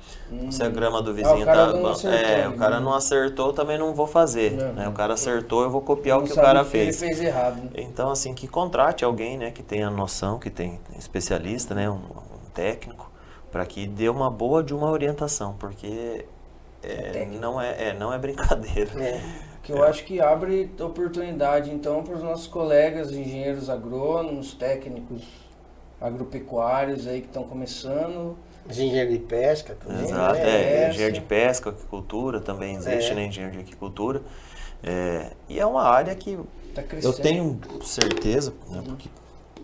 Se 0.50 0.62
a 0.62 0.68
grama 0.68 1.00
do 1.02 1.10
Ah, 1.10 1.12
o 1.12 1.16
vizinho 1.16 1.44
cara 1.44 1.72
tá 1.72 1.78
não 1.78 1.86
acertou 1.90 2.18
é, 2.18 2.48
o 2.48 2.56
cara 2.56 2.76
né? 2.78 2.84
não 2.84 2.94
acertou, 2.94 3.52
também 3.52 3.78
não 3.78 3.94
vou 3.94 4.06
fazer, 4.06 4.52
né? 4.74 4.88
O 4.88 4.92
cara 4.92 5.14
acertou, 5.14 5.62
eu 5.62 5.70
vou 5.70 5.80
copiar 5.82 6.18
o 6.18 6.20
não 6.22 6.26
que 6.26 6.32
o 6.32 6.36
cara 6.36 6.64
que 6.64 6.76
ele 6.76 6.92
fez. 6.92 6.98
fez 7.00 7.20
errado. 7.20 7.56
né? 7.56 7.70
Então, 7.76 8.10
assim, 8.10 8.34
que 8.34 8.48
contrate 8.48 9.04
alguém, 9.04 9.36
né, 9.38 9.50
que 9.50 9.62
tenha 9.62 9.88
noção, 9.90 10.38
que 10.38 10.50
tem 10.50 10.80
especialista, 10.98 11.74
né, 11.74 11.88
um, 11.88 11.94
um 11.94 12.50
técnico, 12.52 13.10
para 13.52 13.64
que 13.64 13.86
dê 13.86 14.08
uma 14.08 14.28
boa 14.30 14.62
de 14.62 14.74
uma 14.74 14.90
orientação, 14.90 15.54
porque 15.58 16.26
é, 16.84 17.28
não 17.40 17.60
é, 17.60 17.88
é, 17.88 17.94
não 17.94 18.12
é 18.12 18.18
brincadeira. 18.18 18.90
É. 19.02 19.20
Que 19.62 19.72
eu 19.72 19.82
acho 19.82 20.04
que 20.04 20.20
abre 20.20 20.70
oportunidade, 20.78 21.70
então, 21.70 22.02
para 22.02 22.14
os 22.14 22.22
nossos 22.22 22.46
colegas 22.46 23.10
engenheiros 23.10 23.70
agrônomos, 23.70 24.52
técnicos 24.52 25.22
agropecuários 26.00 27.06
aí 27.06 27.22
que 27.22 27.28
estão 27.28 27.44
começando. 27.44 28.36
Engenheiro 28.68 29.10
de 29.10 29.18
pesca 29.18 29.74
também. 29.74 30.04
Exato, 30.04 30.34
né? 30.34 30.84
é, 30.84 30.88
engenheiro 30.90 31.14
de 31.14 31.20
pesca, 31.20 31.70
aquicultura 31.70 32.40
também 32.40 32.76
existe, 32.76 33.12
É. 33.12 33.14
né, 33.14 33.26
engenheiro 33.26 33.56
de 33.56 33.62
aquicultura. 33.62 34.22
É, 34.82 35.30
e 35.48 35.58
é 35.58 35.64
uma 35.64 35.82
área 35.82 36.14
que 36.14 36.38
Tá 36.74 36.82
eu 37.02 37.12
tenho 37.12 37.58
certeza, 37.82 38.52
né, 38.68 38.82
porque, 38.84 39.08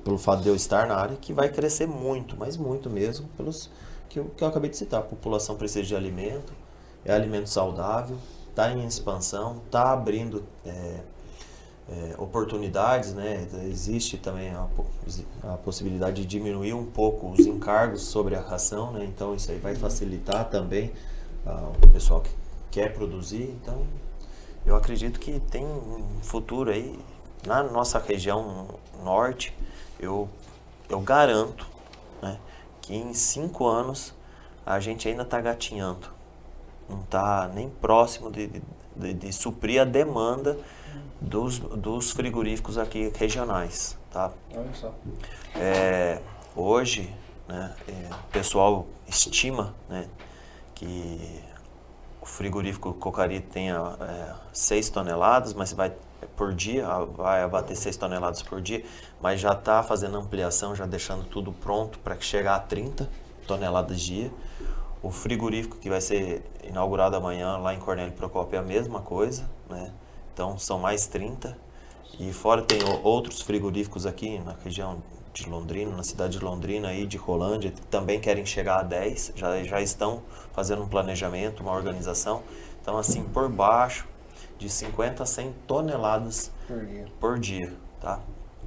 pelo 0.04 0.16
fato 0.16 0.42
de 0.42 0.48
eu 0.48 0.54
estar 0.54 0.86
na 0.86 0.94
área, 0.94 1.16
que 1.16 1.32
vai 1.32 1.48
crescer 1.48 1.86
muito, 1.86 2.36
mas 2.38 2.56
muito 2.56 2.88
mesmo, 2.88 3.28
pelos 3.36 3.68
que 4.08 4.18
eu, 4.18 4.26
que 4.36 4.42
eu 4.44 4.48
acabei 4.48 4.70
de 4.70 4.76
citar. 4.76 5.00
A 5.00 5.02
população 5.02 5.56
precisa 5.56 5.84
de 5.86 5.94
alimento, 5.96 6.52
é 7.04 7.12
alimento 7.12 7.48
saudável, 7.48 8.16
está 8.48 8.70
em 8.72 8.84
expansão, 8.86 9.62
está 9.66 9.92
abrindo 9.92 10.44
é, 10.66 11.00
é, 11.90 12.14
oportunidades, 12.18 13.12
né? 13.14 13.48
Existe 13.68 14.16
também 14.16 14.50
a, 14.50 14.66
a 15.42 15.56
possibilidade 15.56 16.22
de 16.22 16.26
diminuir 16.26 16.72
um 16.72 16.86
pouco 16.86 17.30
os 17.30 17.40
encargos 17.40 18.02
sobre 18.02 18.36
a 18.36 18.40
ração, 18.40 18.92
né? 18.92 19.04
Então 19.04 19.34
isso 19.34 19.50
aí 19.50 19.58
vai 19.58 19.74
facilitar 19.74 20.48
também 20.48 20.92
ah, 21.44 21.72
o 21.82 21.88
pessoal 21.88 22.20
que 22.20 22.30
quer 22.70 22.94
produzir. 22.94 23.56
Então 23.60 23.84
eu 24.64 24.76
acredito 24.76 25.18
que 25.18 25.40
tem 25.40 25.64
um 25.64 26.04
futuro 26.22 26.70
aí 26.70 26.98
na 27.46 27.62
nossa 27.62 27.98
região 27.98 28.68
norte. 29.02 29.52
Eu 29.98 30.28
eu 30.88 31.00
garanto, 31.00 31.66
né? 32.22 32.38
Que 32.80 32.94
em 32.94 33.14
cinco 33.14 33.66
anos 33.66 34.14
a 34.64 34.78
gente 34.78 35.08
ainda 35.08 35.22
está 35.22 35.40
gatinhando, 35.40 36.08
não 36.90 37.00
está 37.00 37.48
nem 37.54 37.68
próximo 37.68 38.30
de, 38.30 38.50
de, 38.96 39.14
de 39.14 39.32
suprir 39.32 39.80
a 39.80 39.84
demanda 39.84 40.58
dos, 41.20 41.58
dos 41.58 42.10
frigoríficos 42.10 42.78
aqui 42.78 43.12
regionais, 43.14 43.96
tá? 44.10 44.32
Olha 44.54 44.74
só. 44.74 44.92
É, 45.54 46.20
hoje, 46.56 47.14
né, 47.46 47.74
é, 47.86 48.14
o 48.14 48.32
pessoal 48.32 48.86
estima 49.06 49.74
né, 49.88 50.08
que 50.74 51.42
o 52.20 52.26
frigorífico 52.26 52.92
Cocari 52.94 53.40
tenha 53.40 53.96
6 54.52 54.90
toneladas, 54.90 55.54
mas 55.54 55.72
vai 55.72 55.92
por 56.36 56.52
dia, 56.52 56.86
vai 57.16 57.42
abater 57.42 57.76
6 57.76 57.96
toneladas 57.96 58.42
por 58.42 58.60
dia, 58.60 58.84
mas 59.20 59.40
já 59.40 59.52
está 59.52 59.82
fazendo 59.82 60.18
ampliação, 60.18 60.74
já 60.74 60.84
deixando 60.86 61.24
tudo 61.24 61.52
pronto 61.52 61.98
para 61.98 62.18
chegar 62.20 62.56
a 62.56 62.60
30 62.60 63.08
toneladas 63.46 64.00
dia. 64.00 64.30
O 65.02 65.10
frigorífico 65.10 65.78
que 65.78 65.88
vai 65.88 66.00
ser 66.00 66.42
inaugurado 66.62 67.16
amanhã 67.16 67.56
lá 67.56 67.74
em 67.74 67.78
Cornélio 67.78 68.12
Procópio 68.12 68.56
é 68.56 68.58
a 68.58 68.62
mesma 68.62 69.00
coisa, 69.00 69.48
né? 69.68 69.92
Então 70.32 70.58
são 70.58 70.78
mais 70.78 71.06
30. 71.06 71.56
E 72.18 72.32
fora 72.32 72.62
tem 72.62 72.78
outros 73.02 73.40
frigoríficos 73.40 74.04
aqui 74.04 74.38
na 74.40 74.54
região 74.62 75.02
de 75.32 75.48
Londrina, 75.48 75.96
na 75.96 76.02
cidade 76.02 76.38
de 76.38 76.44
Londrina 76.44 76.92
e 76.92 77.06
de 77.06 77.16
Rolândia, 77.16 77.70
que 77.70 77.80
também 77.82 78.20
querem 78.20 78.44
chegar 78.44 78.80
a 78.80 78.82
10, 78.82 79.32
já, 79.36 79.62
já 79.62 79.80
estão 79.80 80.22
fazendo 80.52 80.82
um 80.82 80.88
planejamento, 80.88 81.62
uma 81.62 81.72
organização. 81.72 82.42
Então 82.82 82.98
assim, 82.98 83.22
por 83.22 83.48
baixo, 83.48 84.06
de 84.58 84.68
50 84.68 85.22
a 85.22 85.26
100 85.26 85.54
toneladas 85.66 86.52
Por 86.66 86.84
dia. 86.84 87.06
por 87.18 87.38
dia, 87.38 87.72
tá? 88.00 88.20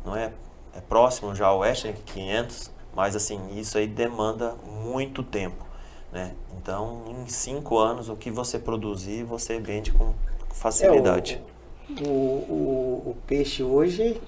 Não 0.04 0.16
é, 0.16 0.34
é 0.76 0.82
próximo 0.82 1.36
já 1.36 1.48
ao 1.48 1.60
oeste, 1.60 1.88
né, 1.88 1.96
500, 2.08 2.72
mas 2.96 3.16
assim, 3.16 3.40
isso 3.58 3.78
aí 3.78 3.88
demanda 3.88 4.56
muito 4.66 5.22
tempo, 5.22 5.64
né? 6.14 6.34
Então, 6.58 7.04
em 7.10 7.28
cinco 7.28 7.78
anos, 7.80 8.08
o 8.08 8.16
que 8.16 8.30
você 8.30 8.60
produzir, 8.60 9.24
você 9.24 9.60
vende 9.60 9.92
com 9.92 10.14
facilidade. 10.54 11.42
É, 11.90 12.04
o, 12.08 12.12
o, 12.12 13.04
o 13.08 13.18
peixe 13.28 13.64
hoje, 13.64 14.22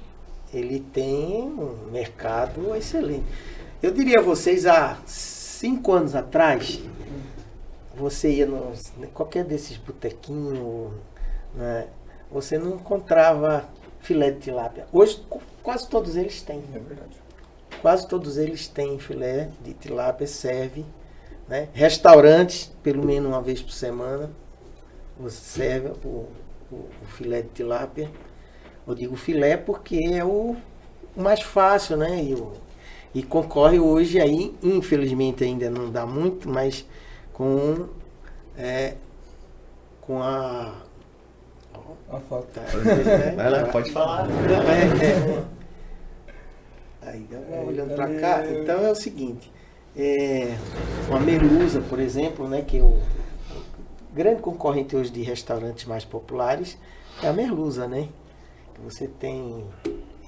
ele 0.54 0.80
tem 0.80 1.44
um 1.48 1.92
mercado 1.92 2.76
excelente. 2.76 3.26
Eu 3.82 3.92
diria 3.92 4.20
a 4.20 4.24
vocês, 4.24 4.66
há 4.66 4.98
cinco 5.06 5.94
anos 5.94 6.16
atrás, 6.16 6.82
você 7.96 8.32
ia 8.32 8.46
no, 8.46 8.74
em 9.02 9.08
qualquer 9.08 9.46
desses 9.46 9.78
botequinhos, 9.78 10.92
né, 11.54 11.88
você 12.32 12.58
não 12.58 12.76
encontrava 12.76 13.64
filé 14.02 14.32
de 14.32 14.40
tilápia. 14.40 14.88
Hoje, 14.92 15.24
qu- 15.30 15.40
quase 15.64 15.88
todos 15.88 16.16
eles 16.18 16.42
têm. 16.42 16.64
É 16.74 16.80
verdade. 16.80 17.24
Quase 17.82 18.08
todos 18.08 18.38
eles 18.38 18.68
têm 18.68 18.98
filé 19.00 19.50
de 19.64 19.74
tilápia, 19.74 20.28
serve. 20.28 20.84
Né? 21.48 21.70
Restaurantes, 21.74 22.72
pelo 22.82 23.06
menos 23.06 23.30
uma 23.30 23.42
vez 23.42 23.62
por 23.62 23.72
semana, 23.72 24.32
você 25.18 25.38
serve 25.38 25.92
o, 26.04 26.28
o, 26.72 26.76
o 26.76 27.06
filé 27.08 27.42
de 27.42 27.50
tilápia. 27.50 28.10
Eu 28.88 28.96
digo 28.96 29.16
filé 29.16 29.56
porque 29.58 29.98
é 29.98 30.24
o, 30.24 30.56
o 31.16 31.22
mais 31.22 31.42
fácil, 31.42 31.98
né? 31.98 32.22
E, 32.22 32.36
e 33.14 33.24
concorre 33.24 33.80
hoje 33.80 34.20
aí, 34.20 34.56
infelizmente 34.62 35.44
ainda 35.44 35.70
não 35.70 35.90
dá 35.90 36.06
muito, 36.06 36.50
mas 36.50 36.86
com, 37.32 37.88
é, 38.58 38.96
com 40.02 40.22
a. 40.22 40.74
A 42.10 42.20
foto. 42.20 42.48
tá, 42.54 42.62
Vai 43.36 43.50
lá, 43.50 43.64
pode 43.66 43.92
falar. 43.92 44.28
não, 44.28 44.36
é, 44.36 45.42
é. 45.42 45.44
Aí, 47.02 47.28
olhando 47.68 47.96
para 47.96 48.20
cá, 48.20 48.46
então 48.48 48.84
é 48.86 48.92
o 48.92 48.96
seguinte, 48.96 49.52
é, 49.98 50.56
uma 51.08 51.20
merluza, 51.20 51.82
por 51.82 52.00
exemplo, 52.00 52.48
né, 52.48 52.62
que 52.62 52.78
é 52.78 52.82
o, 52.82 53.00
grande 54.14 54.42
concorrente 54.42 54.96
hoje 54.96 55.12
de 55.12 55.22
restaurantes 55.22 55.86
mais 55.86 56.06
populares 56.06 56.78
é 57.22 57.28
a 57.28 57.34
merluza, 57.34 57.86
né? 57.86 58.08
Que 58.74 58.82
você 58.82 59.08
tem 59.08 59.66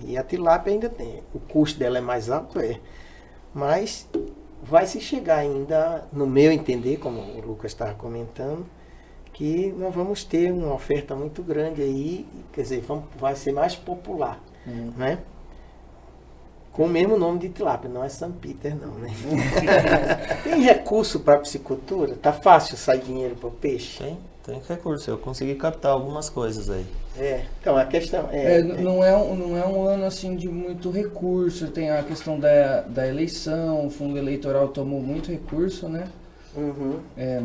e 0.01 0.17
a 0.17 0.23
tilápia 0.23 0.73
ainda 0.73 0.89
tem. 0.89 1.23
O 1.33 1.39
custo 1.39 1.79
dela 1.79 1.97
é 1.97 2.01
mais 2.01 2.29
alto, 2.29 2.59
é, 2.59 2.79
mas 3.53 4.07
vai 4.61 4.85
se 4.85 4.99
chegar 4.99 5.39
ainda, 5.39 6.07
no 6.11 6.27
meu 6.27 6.51
entender, 6.51 6.97
como 6.97 7.19
o 7.19 7.41
Lucas 7.41 7.71
estava 7.71 7.93
comentando, 7.93 8.65
que 9.33 9.71
nós 9.77 9.93
vamos 9.93 10.23
ter 10.23 10.51
uma 10.51 10.73
oferta 10.73 11.15
muito 11.15 11.41
grande 11.41 11.81
aí, 11.81 12.27
quer 12.51 12.61
dizer, 12.61 12.81
vamos, 12.81 13.05
vai 13.17 13.35
ser 13.35 13.53
mais 13.53 13.75
popular, 13.75 14.41
Hum. 14.67 14.91
né? 14.97 15.19
Com 16.77 16.85
o 16.85 16.89
mesmo 16.89 17.17
nome 17.17 17.39
de 17.39 17.49
tilápia, 17.49 17.89
não 17.89 18.03
é 18.03 18.09
São 18.09 18.31
Peter 18.31 18.73
não, 18.75 18.93
né? 18.99 19.09
Tem 20.43 20.61
recurso 20.61 21.19
para 21.21 21.39
piscicultura? 21.39 22.15
Tá 22.15 22.31
fácil 22.31 22.77
sair 22.77 23.01
dinheiro 23.01 23.35
para 23.35 23.49
o 23.49 23.51
peixe? 23.51 23.97
Tem, 23.97 24.17
tem 24.45 24.61
recurso. 24.67 25.09
Eu 25.09 25.17
consegui 25.17 25.55
captar 25.55 25.91
algumas 25.91 26.29
coisas 26.29 26.69
aí. 26.69 26.85
É, 27.19 27.45
então 27.59 27.75
a 27.75 27.85
questão 27.85 28.29
É, 28.31 28.59
é, 28.59 28.61
n- 28.61 28.77
não, 28.83 29.03
é 29.03 29.15
um, 29.17 29.35
não 29.35 29.57
é 29.57 29.65
um 29.67 29.83
ano 29.87 30.05
assim 30.05 30.35
de 30.35 30.47
muito 30.47 30.91
recurso, 30.91 31.67
tem 31.71 31.89
a 31.89 32.03
questão 32.03 32.39
da, 32.39 32.81
da 32.81 33.07
eleição, 33.07 33.87
o 33.87 33.89
fundo 33.89 34.17
eleitoral 34.17 34.67
tomou 34.67 35.01
muito 35.01 35.31
recurso, 35.31 35.89
né? 35.89 36.07
Uhum. 36.55 36.99
É, 37.17 37.41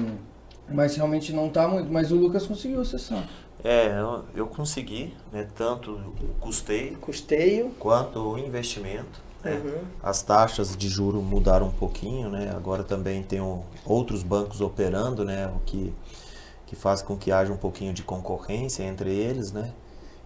mas 0.69 0.97
realmente 0.97 1.33
não 1.33 1.49
tá 1.49 1.67
muito, 1.69 1.91
mas 1.93 2.13
o 2.13 2.17
Lucas 2.17 2.47
conseguiu 2.47 2.81
acessar. 2.81 3.27
É, 3.65 3.93
eu, 4.35 4.47
consegui, 4.49 5.15
né, 5.31 5.49
tanto 5.55 5.93
o 5.93 6.35
custeio 6.41 6.97
custeio, 6.99 7.71
quanto 7.79 8.19
o 8.19 8.39
investimento. 8.39 9.21
né? 9.43 9.53
Uhum. 9.65 9.85
As 10.03 10.23
taxas 10.23 10.77
de 10.77 10.89
juro 10.89 11.21
mudaram 11.23 11.67
um 11.69 11.73
pouquinho, 11.73 12.29
né? 12.29 12.51
Agora 12.55 12.83
também 12.85 13.23
tem 13.23 13.41
o- 13.41 13.63
outros 13.85 14.23
bancos 14.23 14.61
operando, 14.61 15.25
né? 15.25 15.47
O 15.49 15.61
que, 15.67 15.93
que 16.67 16.77
faz 16.77 17.03
com 17.03 17.17
que 17.17 17.33
haja 17.33 17.53
um 17.53 17.57
pouquinho 17.57 17.93
de 17.93 18.03
concorrência 18.03 18.83
entre 18.85 19.11
eles, 19.15 19.53
né? 19.53 19.73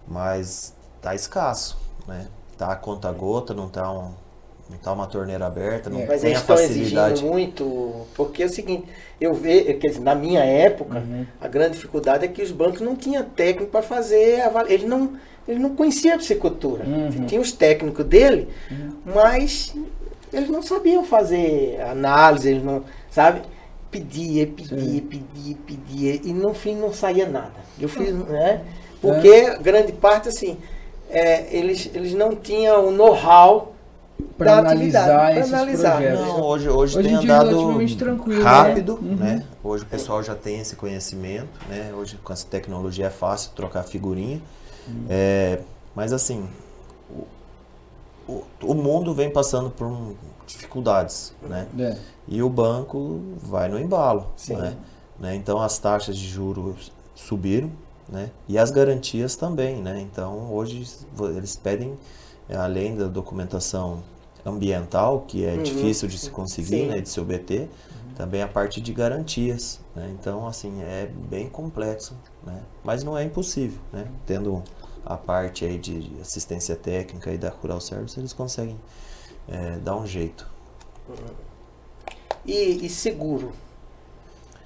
Mas 0.07 0.73
tá 1.01 1.15
escasso, 1.15 1.77
né? 2.07 2.27
Tá 2.57 2.71
a 2.73 2.75
conta 2.75 3.11
gota, 3.11 3.53
não 3.53 3.69
tá, 3.69 3.91
um, 3.91 4.13
não 4.69 4.77
tá 4.77 4.91
uma 4.91 5.07
torneira 5.07 5.45
aberta, 5.47 5.89
não 5.89 6.01
É. 6.01 6.05
mas 6.05 6.21
tem 6.21 6.31
eles 6.31 6.39
a 6.39 6.41
estão 6.41 6.57
facilidade. 6.57 7.13
exigindo 7.13 7.31
muito, 7.31 8.05
porque 8.15 8.43
é 8.43 8.45
o 8.45 8.49
seguinte, 8.49 8.85
eu 9.19 9.33
vejo, 9.33 9.65
quer 9.79 9.87
dizer, 9.87 10.01
na 10.01 10.13
minha 10.15 10.43
época, 10.43 10.99
Uhum. 10.99 11.25
a 11.39 11.47
grande 11.47 11.71
dificuldade 11.71 12.25
é 12.25 12.27
que 12.27 12.41
os 12.41 12.51
bancos 12.51 12.81
não 12.81 12.95
tinham 12.95 13.23
técnico 13.23 13.71
para 13.71 13.81
fazer, 13.81 14.41
eles 14.67 14.83
não, 14.87 15.13
eles 15.47 15.61
não 15.61 15.75
conheciam 15.75 16.15
a 16.15 16.17
piscicultura. 16.17 16.83
Uhum. 16.85 17.25
Tinha 17.25 17.39
os 17.39 17.51
técnicos 17.51 18.05
dele, 18.05 18.49
mas 19.05 19.73
eles 20.33 20.49
não 20.49 20.61
sabiam 20.61 21.03
fazer 21.05 21.79
análise, 21.81 22.49
eles 22.49 22.63
não, 22.63 22.83
sabe? 23.09 23.41
Pedia, 23.89 24.45
pedia, 24.45 24.77
Sim. 24.79 24.99
pedia, 24.99 25.57
pedia, 25.65 26.15
e 26.25 26.33
no 26.33 26.53
fim 26.53 26.75
não 26.75 26.91
saía 26.93 27.25
nada. 27.27 27.53
Eu 27.79 27.87
fiz, 27.87 28.13
né? 28.13 28.61
Porque 29.01 29.57
grande 29.59 29.93
parte, 29.93 30.27
assim, 30.27 30.57
é, 31.09 31.45
eles, 31.55 31.89
eles 31.93 32.13
não 32.13 32.35
tinham 32.35 32.87
o 32.87 32.91
know-how 32.91 33.73
Pra 34.37 34.53
da 34.53 34.59
analisar 34.59 35.35
esses 35.37 35.53
analisar. 35.53 35.91
projetos. 35.93 36.19
Não, 36.25 36.41
hoje, 36.41 36.69
hoje, 36.69 36.97
Hoje 36.99 37.07
tem 37.07 37.17
é 37.17 37.19
andado 37.19 37.95
tranquilo, 37.97 38.43
rápido, 38.43 38.99
né? 39.01 39.09
Uhum. 39.09 39.15
né? 39.15 39.45
Hoje 39.63 39.83
o 39.83 39.87
pessoal 39.87 40.21
já 40.23 40.35
tem 40.35 40.59
esse 40.59 40.75
conhecimento, 40.75 41.49
né? 41.67 41.91
Hoje 41.97 42.17
com 42.23 42.31
essa 42.33 42.45
tecnologia 42.47 43.07
é 43.07 43.09
fácil 43.09 43.51
trocar 43.55 43.83
figurinha. 43.83 44.41
Uhum. 44.87 45.05
É, 45.09 45.59
mas 45.95 46.13
assim, 46.13 46.47
o, 47.09 47.25
o, 48.31 48.43
o 48.63 48.73
mundo 48.75 49.13
vem 49.13 49.29
passando 49.29 49.69
por 49.69 49.87
um- 49.87 50.15
dificuldades, 50.45 51.33
né? 51.41 51.67
É. 51.77 51.97
E 52.27 52.41
o 52.41 52.49
banco 52.49 53.19
vai 53.41 53.67
no 53.69 53.79
embalo, 53.79 54.27
Sim. 54.35 54.55
né? 54.55 54.75
Né? 55.19 55.35
Então 55.35 55.59
as 55.61 55.77
taxas 55.79 56.15
de 56.17 56.27
juros 56.27 56.91
subiram, 57.15 57.71
né? 58.07 58.29
E 58.47 58.57
as 58.57 58.69
garantias 58.71 59.35
também, 59.35 59.77
né? 59.81 59.99
Então 59.99 60.51
hoje 60.53 60.87
eles 61.35 61.55
pedem, 61.55 61.97
além 62.55 62.95
da 62.95 63.07
documentação 63.07 64.03
ambiental, 64.45 65.21
que 65.27 65.45
é 65.45 65.53
Uhum. 65.53 65.63
difícil 65.63 66.07
de 66.07 66.17
se 66.17 66.29
conseguir, 66.29 66.67
Sim. 66.83 66.87
né? 66.87 67.01
De 67.01 67.09
se 67.09 67.19
obter, 67.19 67.69
também 68.15 68.41
a 68.41 68.47
parte 68.47 68.79
de 68.81 68.93
garantias, 68.93 69.79
né? 69.95 70.09
Então 70.19 70.47
assim 70.47 70.81
é 70.81 71.09
bem 71.29 71.49
complexo, 71.49 72.15
né? 72.45 72.61
Mas 72.83 73.03
não 73.03 73.17
é 73.17 73.23
impossível, 73.23 73.79
né? 73.91 74.07
Tendo 74.25 74.63
a 75.05 75.15
parte 75.17 75.65
aí 75.65 75.77
de 75.77 76.11
assistência 76.21 76.75
técnica 76.75 77.31
e 77.31 77.37
da 77.37 77.49
Rural 77.49 77.79
Service, 77.81 78.19
eles 78.19 78.33
conseguem 78.33 78.77
eh, 79.49 79.77
dar 79.83 79.95
um 79.95 80.05
jeito. 80.05 80.49
E, 82.45 82.85
e 82.85 82.89
seguro? 82.89 83.51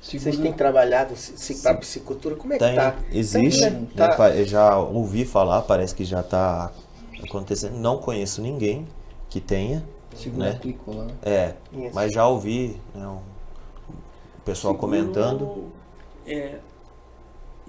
Seguro- 0.02 0.24
Vocês 0.24 0.38
têm 0.38 0.54
trabalhado 0.54 1.14
para 1.62 1.76
piscicultura? 1.76 2.36
Como 2.36 2.54
é 2.54 2.58
que 2.58 2.66
Tem, 2.66 2.76
tá? 2.76 2.96
existe, 3.12 3.62
Tem, 3.62 3.70
né? 3.72 3.88
né, 3.96 4.08
Tá. 4.08 4.44
já 4.44 4.78
ouvi 4.80 5.26
falar, 5.26 5.62
parece 5.64 5.94
que 5.94 6.04
já 6.04 6.22
está 6.22 6.72
acontecendo. 7.26 7.74
Não 7.78 7.98
conheço 7.98 8.42
ninguém 8.42 8.88
que 9.30 9.40
tenha, 9.40 9.84
Seguro 10.16 10.44
né? 10.44 10.52
agrícola, 10.52 11.06
né? 11.06 11.14
é, 11.24 11.56
Isso. 11.74 11.96
mas 11.96 12.12
já 12.14 12.28
ouvi 12.28 12.76
né, 12.94 13.08
um- 13.08 13.16
o 13.18 14.42
pessoal 14.44 14.74
Seguro, 14.74 14.80
comentando. 14.98 15.66
É, 16.26 16.60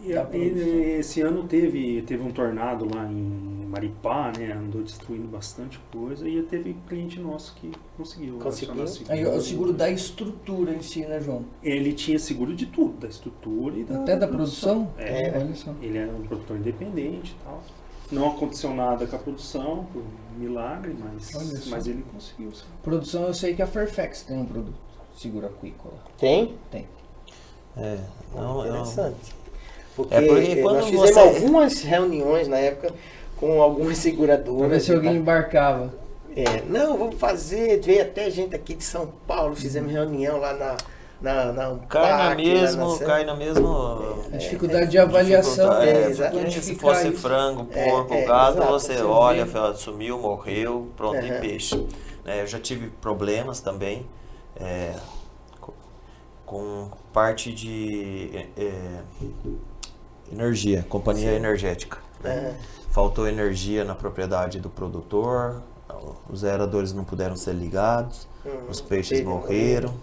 e, 0.05 0.13
produção. 0.15 0.35
e 0.35 0.91
esse 0.99 1.21
ano 1.21 1.45
teve, 1.45 2.03
teve 2.03 2.23
um 2.25 2.33
tornado 2.33 2.93
lá 2.93 3.07
em 3.07 3.67
Maripá, 3.69 4.33
né? 4.37 4.53
Andou 4.53 4.83
destruindo 4.83 5.29
bastante 5.29 5.79
coisa 5.93 6.29
e 6.29 6.43
teve 6.43 6.77
cliente 6.89 7.21
nosso 7.21 7.55
que 7.55 7.71
conseguiu. 7.97 8.39
Conseguiu? 8.39 8.83
acionar 8.83 9.13
Aí, 9.13 9.25
o 9.25 9.41
seguro 9.41 9.73
da 9.73 9.89
estrutura 9.91 10.75
em 10.75 10.83
si, 10.83 11.03
né, 11.07 11.21
João? 11.21 11.45
Ele 11.63 11.93
tinha 11.93 12.19
seguro 12.19 12.55
de 12.55 12.67
tudo, 12.67 12.99
da 12.99 13.09
estrutura 13.09 13.79
e 13.79 13.85
da, 13.85 13.97
Até 14.01 14.17
da 14.17 14.27
produção? 14.27 14.91
É, 14.99 15.29
É. 15.29 15.39
Olha 15.39 15.55
só. 15.55 15.73
Ele 15.81 15.97
era 15.99 16.11
um 16.11 16.23
produtor 16.23 16.57
independente 16.57 17.37
e 17.41 17.45
tal. 17.45 17.63
Não 18.13 18.29
aconteceu 18.29 18.73
nada 18.75 19.07
com 19.07 19.17
a 19.17 19.19
produção, 19.19 19.87
por 19.93 20.03
milagre, 20.37 20.95
mas, 20.99 21.67
mas 21.69 21.87
ele 21.87 22.05
conseguiu. 22.13 22.53
sim. 22.53 22.65
Produção, 22.83 23.25
eu 23.25 23.35
sei 23.35 23.55
que 23.55 23.63
a 23.63 23.67
Fairfax 23.67 24.23
tem 24.23 24.39
um 24.39 24.45
produto, 24.45 24.75
seguro 25.17 25.47
aquícola. 25.47 25.95
Tem? 26.19 26.55
Tem. 26.71 26.87
É, 27.77 27.99
não, 28.35 28.67
Interessante. 28.67 29.35
Porque, 29.97 30.15
É 30.15 30.21
porque 30.27 30.57
quando 30.63 30.77
nós 30.77 30.85
fizemos 30.87 31.11
você- 31.11 31.21
algumas 31.21 31.83
reuniões 31.83 32.49
na 32.49 32.59
época 32.59 32.95
com 33.39 33.61
algumas 33.63 33.95
Pra 33.95 34.03
seguradoras. 34.03 34.71
ver 34.71 34.81
se 34.81 34.93
alguém 34.93 35.13
tal. 35.13 35.21
embarcava. 35.21 35.95
É, 36.35 36.63
não, 36.69 36.97
vamos 36.97 37.17
fazer. 37.17 37.81
Veio 37.83 38.03
até 38.03 38.31
gente 38.31 38.55
aqui 38.55 38.75
de 38.75 38.85
São 38.85 39.07
Paulo, 39.27 39.55
fizemos 39.57 39.91
reunião 39.93 40.39
lá 40.39 40.55
na. 40.55 40.77
Na, 41.23 41.53
na 41.53 41.79
Cai 41.89 42.31
na 42.31 42.35
mesmo, 42.35 42.99
na- 42.99 43.07
cai 43.07 43.25
na 43.25 43.37
mesmo. 43.37 43.69
Dificuldade 44.37 44.91
de 44.91 44.99
avaliação. 44.99 45.69
dificuldade. 45.81 45.89
é, 46.37 46.47
É, 46.49 46.51
se 46.61 46.75
fosse 46.75 47.09
isso. 47.09 47.19
frango, 47.21 47.69
É, 47.71 47.85
porco, 47.91 48.13
é, 48.15 48.25
gado, 48.25 48.57
exato, 48.59 48.73
você 48.73 49.01
olha, 49.03 49.47
fala, 49.47 49.75
sumiu, 49.77 50.19
morreu, 50.19 50.89
pronto, 50.97 51.25
e 51.25 51.31
Aham. 51.31 51.41
peixe. 51.41 51.77
Né, 52.25 52.43
eu 52.43 52.47
já 52.47 52.59
tive 52.59 52.89
problemas 52.89 53.61
também 53.61 54.05
é, 54.57 54.95
co- 55.61 55.75
com 56.45 56.89
parte 57.13 57.53
de 57.53 58.31
é, 58.35 58.63
é, 58.65 59.01
energia, 60.33 60.85
companhia 60.89 61.33
energética. 61.33 61.99
né? 62.23 62.57
Faltou 62.91 63.27
energia 63.29 63.85
na 63.85 63.95
propriedade 63.95 64.61
do 64.61 64.69
produtor, 64.69 65.63
os 66.29 66.45
aeradores 66.45 66.93
não 66.93 67.05
puderam 67.05 67.37
ser 67.37 67.55
ligados, 67.55 68.27
Uhum. 68.45 68.67
os 68.69 68.81
peixes 68.81 69.23
morreram. 69.25 69.95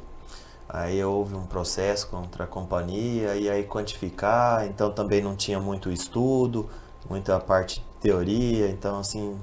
Aí 0.69 1.03
houve 1.03 1.33
um 1.35 1.47
processo 1.47 2.07
contra 2.07 2.43
a 2.43 2.47
companhia 2.47 3.35
e 3.35 3.49
aí 3.49 3.63
quantificar, 3.63 4.67
então 4.67 4.91
também 4.91 5.19
não 5.19 5.35
tinha 5.35 5.59
muito 5.59 5.91
estudo, 5.91 6.69
muita 7.09 7.39
parte 7.39 7.83
teoria, 7.99 8.69
então 8.69 8.99
assim, 8.99 9.35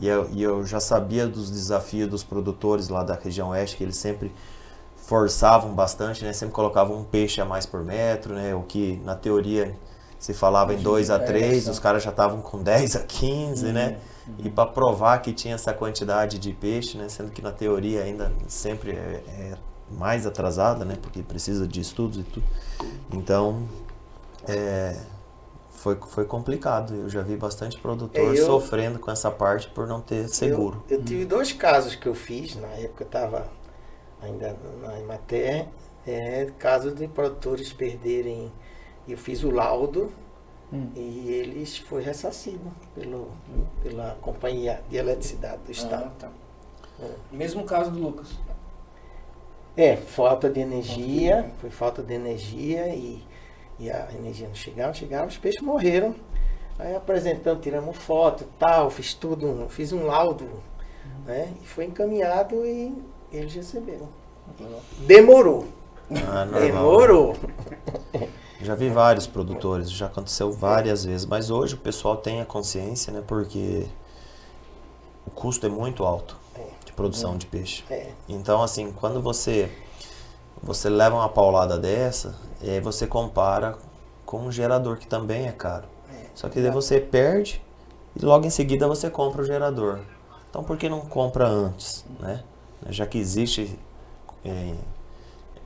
e, 0.00 0.06
eu, 0.06 0.30
e 0.30 0.42
eu 0.42 0.64
já 0.64 0.78
sabia 0.78 1.26
dos 1.26 1.50
desafios 1.50 2.08
dos 2.08 2.22
produtores 2.22 2.88
lá 2.88 3.02
da 3.02 3.14
região 3.14 3.48
oeste, 3.48 3.76
que 3.76 3.82
eles 3.82 3.96
sempre 3.96 4.32
forçavam 4.96 5.74
bastante, 5.74 6.24
né? 6.24 6.32
Sempre 6.32 6.54
colocavam 6.54 6.98
um 6.98 7.04
peixe 7.04 7.40
a 7.40 7.44
mais 7.44 7.66
por 7.66 7.82
metro, 7.82 8.34
né? 8.34 8.54
O 8.54 8.62
que 8.62 9.00
na 9.04 9.16
teoria 9.16 9.74
se 10.18 10.32
falava 10.32 10.72
em 10.72 10.78
2 10.78 11.10
a 11.10 11.18
3, 11.18 11.66
os 11.68 11.78
caras 11.78 12.02
já 12.02 12.10
estavam 12.10 12.40
com 12.40 12.58
10 12.62 12.96
a 12.96 13.00
15, 13.00 13.72
né? 13.72 13.98
E 14.38 14.48
para 14.48 14.66
provar 14.66 15.18
que 15.20 15.32
tinha 15.32 15.54
essa 15.56 15.72
quantidade 15.74 16.38
de 16.38 16.52
peixe, 16.52 16.96
né? 16.96 17.08
Sendo 17.08 17.32
que 17.32 17.42
na 17.42 17.50
teoria 17.50 18.04
ainda 18.04 18.32
sempre 18.46 18.92
é, 18.92 19.22
é 19.26 19.54
mais 19.90 20.26
atrasada, 20.26 20.84
né? 20.84 20.96
Porque 21.00 21.22
precisa 21.22 21.66
de 21.66 21.80
estudos 21.80 22.18
e 22.18 22.22
tudo. 22.22 22.46
Então, 23.12 23.68
é, 24.48 24.96
foi, 25.70 25.96
foi 25.96 26.24
complicado. 26.24 26.94
Eu 26.94 27.08
já 27.08 27.22
vi 27.22 27.36
bastante 27.36 27.78
produtor 27.78 28.34
É, 28.34 28.38
eu- 28.40 28.46
sofrendo 28.46 28.98
com 28.98 29.10
essa 29.10 29.30
parte 29.30 29.68
por 29.68 29.86
não 29.86 30.00
ter 30.00 30.28
seguro. 30.28 30.82
Eu, 30.88 30.98
eu 30.98 31.04
tive 31.04 31.24
dois 31.24 31.52
casos 31.52 31.94
que 31.94 32.06
eu 32.06 32.14
fiz, 32.14 32.56
na 32.56 32.68
época 32.68 33.02
eu 33.04 33.06
estava 33.06 33.48
ainda 34.22 34.56
na 34.82 34.98
Imater, 35.00 35.66
é, 36.06 36.46
casos 36.58 36.94
de 36.94 37.06
produtores 37.08 37.72
perderem. 37.72 38.52
Eu 39.08 39.16
fiz 39.18 39.42
o 39.42 39.50
laudo 39.50 40.10
Hum. 40.72 40.88
e 40.94 41.28
eles 41.32 41.78
foi 41.78 42.00
ressarcido 42.00 42.60
pelo, 42.94 43.32
pela 43.82 44.16
companhia 44.22 44.80
de 44.88 44.96
eletricidade 44.98 45.58
do 45.66 45.72
estado. 45.72 46.04
Ah, 46.06 46.12
tá. 46.20 46.28
Mesmo 47.32 47.64
caso 47.64 47.90
do 47.90 47.98
Lucas. 47.98 48.28
É, 49.76 49.96
falta 49.96 50.50
de 50.50 50.60
energia, 50.60 51.50
foi 51.60 51.70
falta 51.70 52.02
de 52.02 52.12
energia 52.12 52.88
e, 52.88 53.22
e 53.78 53.90
a 53.90 54.08
energia 54.16 54.46
não 54.48 54.54
chegava, 54.54 54.88
não 54.88 54.94
chegava, 54.94 55.26
os 55.26 55.38
peixes 55.38 55.62
morreram. 55.62 56.14
Aí 56.78 56.94
apresentando, 56.96 57.60
tiramos 57.60 57.96
foto 57.96 58.44
e 58.44 58.58
tal, 58.58 58.90
fiz 58.90 59.12
tudo, 59.14 59.66
fiz 59.68 59.92
um 59.92 60.06
laudo, 60.06 60.48
né? 61.26 61.52
E 61.62 61.66
foi 61.66 61.84
encaminhado 61.84 62.54
e 62.64 62.94
eles 63.32 63.54
receberam. 63.54 64.08
Demorou, 65.06 65.66
Ah, 66.26 66.44
demorou. 66.44 67.36
Já 68.62 68.74
vi 68.74 68.90
vários 68.90 69.26
produtores, 69.26 69.90
já 69.90 70.04
aconteceu 70.04 70.52
várias 70.52 71.02
vezes, 71.02 71.24
mas 71.24 71.50
hoje 71.50 71.76
o 71.76 71.78
pessoal 71.78 72.18
tem 72.18 72.42
a 72.42 72.44
consciência, 72.44 73.10
né? 73.10 73.22
Porque 73.26 73.86
o 75.26 75.30
custo 75.30 75.64
é 75.64 75.68
muito 75.70 76.04
alto 76.04 76.36
produção 77.00 77.36
de 77.36 77.46
peixe. 77.46 77.84
É, 77.90 78.10
Então, 78.28 78.62
assim, 78.62 78.92
quando 78.92 79.20
você 79.20 79.70
você 80.62 80.90
leva 80.90 81.16
uma 81.16 81.28
paulada 81.28 81.78
dessa, 81.78 82.34
e 82.60 82.68
aí 82.68 82.80
você 82.80 83.06
compara 83.06 83.78
com 84.26 84.40
um 84.40 84.52
gerador 84.52 84.98
que 84.98 85.06
também 85.06 85.46
é 85.46 85.52
caro. 85.52 85.86
Só 86.34 86.48
que 86.50 86.60
daí 86.60 86.70
você 86.70 87.00
perde 87.00 87.62
e 88.14 88.24
logo 88.24 88.46
em 88.46 88.50
seguida 88.50 88.86
você 88.86 89.08
compra 89.08 89.40
o 89.42 89.44
gerador. 89.44 90.00
Então, 90.50 90.62
por 90.62 90.76
que 90.76 90.88
não 90.88 91.00
compra 91.00 91.46
antes, 91.48 92.04
né? 92.18 92.42
Já 92.90 93.06
que 93.06 93.16
existe 93.18 93.78
é, 94.44 94.74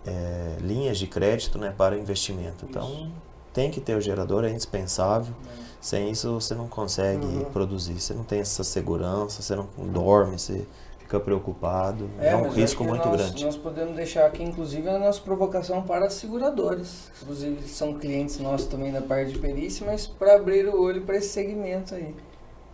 é, 0.06 0.56
linhas 0.60 0.98
de 0.98 1.06
crédito, 1.06 1.58
né, 1.58 1.74
para 1.76 1.96
investimento. 1.98 2.64
Então, 2.68 3.10
tem 3.52 3.70
que 3.70 3.80
ter 3.80 3.96
o 3.96 4.00
gerador, 4.00 4.44
é 4.44 4.50
indispensável. 4.50 5.34
Sem 5.80 6.10
isso, 6.10 6.32
você 6.40 6.54
não 6.54 6.66
consegue 6.68 7.26
Uhum. 7.26 7.44
produzir. 7.52 8.00
Você 8.00 8.14
não 8.14 8.24
tem 8.24 8.40
essa 8.40 8.64
segurança, 8.64 9.42
você 9.42 9.54
não 9.56 9.68
dorme, 9.92 10.38
você 10.38 10.66
fica 11.04 11.20
preocupado. 11.20 12.08
É, 12.20 12.34
um 12.34 12.42
mas 12.44 12.54
risco 12.54 12.82
muito 12.84 13.06
nós, 13.08 13.20
grande. 13.20 13.44
Nós 13.44 13.56
podemos 13.56 13.94
deixar 13.94 14.26
aqui, 14.26 14.42
inclusive, 14.42 14.88
a 14.88 14.98
nossa 14.98 15.20
provocação 15.20 15.82
para 15.82 16.06
as 16.06 16.14
seguradoras. 16.14 17.10
Inclusive, 17.22 17.62
são 17.68 17.94
clientes 17.94 18.38
nossos 18.40 18.66
também 18.66 18.90
da 18.90 19.00
parte 19.02 19.32
de 19.32 19.38
perícia, 19.38 19.86
mas 19.86 20.06
para 20.06 20.34
abrir 20.34 20.66
o 20.66 20.80
olho 20.80 21.02
para 21.02 21.16
esse 21.16 21.28
segmento 21.28 21.94
aí. 21.94 22.14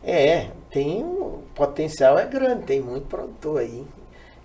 é, 0.02 0.48
tem 0.70 1.04
um 1.04 1.20
o 1.30 1.42
potencial 1.54 2.18
é 2.18 2.24
grande, 2.26 2.62
tem 2.64 2.80
muito 2.80 3.06
produtor 3.06 3.60
aí. 3.60 3.84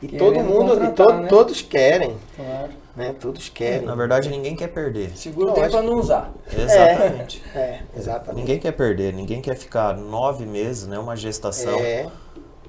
E 0.02 0.08
Querendo 0.08 0.20
todo 0.34 0.44
mundo, 0.44 0.84
e 0.84 0.92
to- 0.92 1.14
né? 1.14 1.28
todos 1.28 1.62
querem, 1.62 2.18
Claro. 2.36 2.72
né? 2.96 3.16
Todos 3.20 3.48
querem. 3.48 3.86
Na 3.86 3.96
verdade, 3.96 4.30
ninguém 4.30 4.54
quer 4.56 4.68
perder. 4.68 5.16
Seguro 5.18 5.48
Lógico. 5.48 5.62
tempo 5.68 5.78
para 5.78 5.82
não 5.90 5.98
usar. 5.98 6.34
Exatamente. 6.52 7.42
É, 7.56 7.80
exatamente. 7.96 8.42
Ninguém 8.42 8.60
quer 8.60 8.74
perder, 8.74 9.14
ninguém 9.14 9.42
quer 9.42 9.56
ficar 9.56 9.96
nove 9.96 10.46
meses, 10.46 10.86
né, 10.88 11.00
uma 11.00 11.16
gestação, 11.16 11.80
É, 11.80 12.08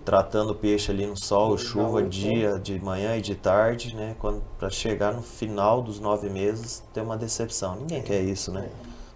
tratando 0.06 0.50
o 0.50 0.54
peixe 0.54 0.92
ali 0.92 1.04
no 1.04 1.16
sol, 1.16 1.58
chuva, 1.58 2.00
Não, 2.00 2.08
dia, 2.08 2.60
de 2.60 2.78
manhã 2.78 3.16
e 3.16 3.20
de 3.20 3.34
tarde, 3.34 3.94
né, 3.94 4.14
quando 4.20 4.40
para 4.56 4.70
chegar 4.70 5.12
no 5.12 5.20
final 5.20 5.82
dos 5.82 5.98
nove 5.98 6.30
meses 6.30 6.82
ter 6.94 7.00
uma 7.00 7.16
decepção. 7.16 7.74
Ninguém 7.74 8.00
quer 8.02 8.22
isso, 8.22 8.52
né? 8.52 8.70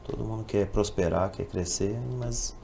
Todo 0.04 0.24
mundo 0.24 0.42
quer 0.44 0.66
prosperar, 0.66 1.30
quer 1.30 1.44
crescer, 1.44 1.96
mas 2.18 2.56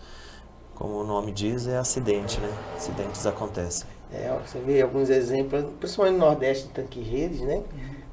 como 0.74 0.94
o 1.00 1.04
nome 1.04 1.30
diz, 1.30 1.68
é 1.68 1.78
acidente, 1.78 2.40
né? 2.40 2.52
Acidentes 2.74 3.24
acontecem. 3.26 3.86
É, 4.12 4.28
ó, 4.32 4.44
você 4.44 4.58
vê 4.58 4.82
alguns 4.82 5.08
exemplos, 5.08 5.64
principalmente 5.78 6.18
no 6.18 6.26
Nordeste, 6.26 6.68
tanque 6.68 7.00
redes, 7.00 7.40
né? 7.42 7.62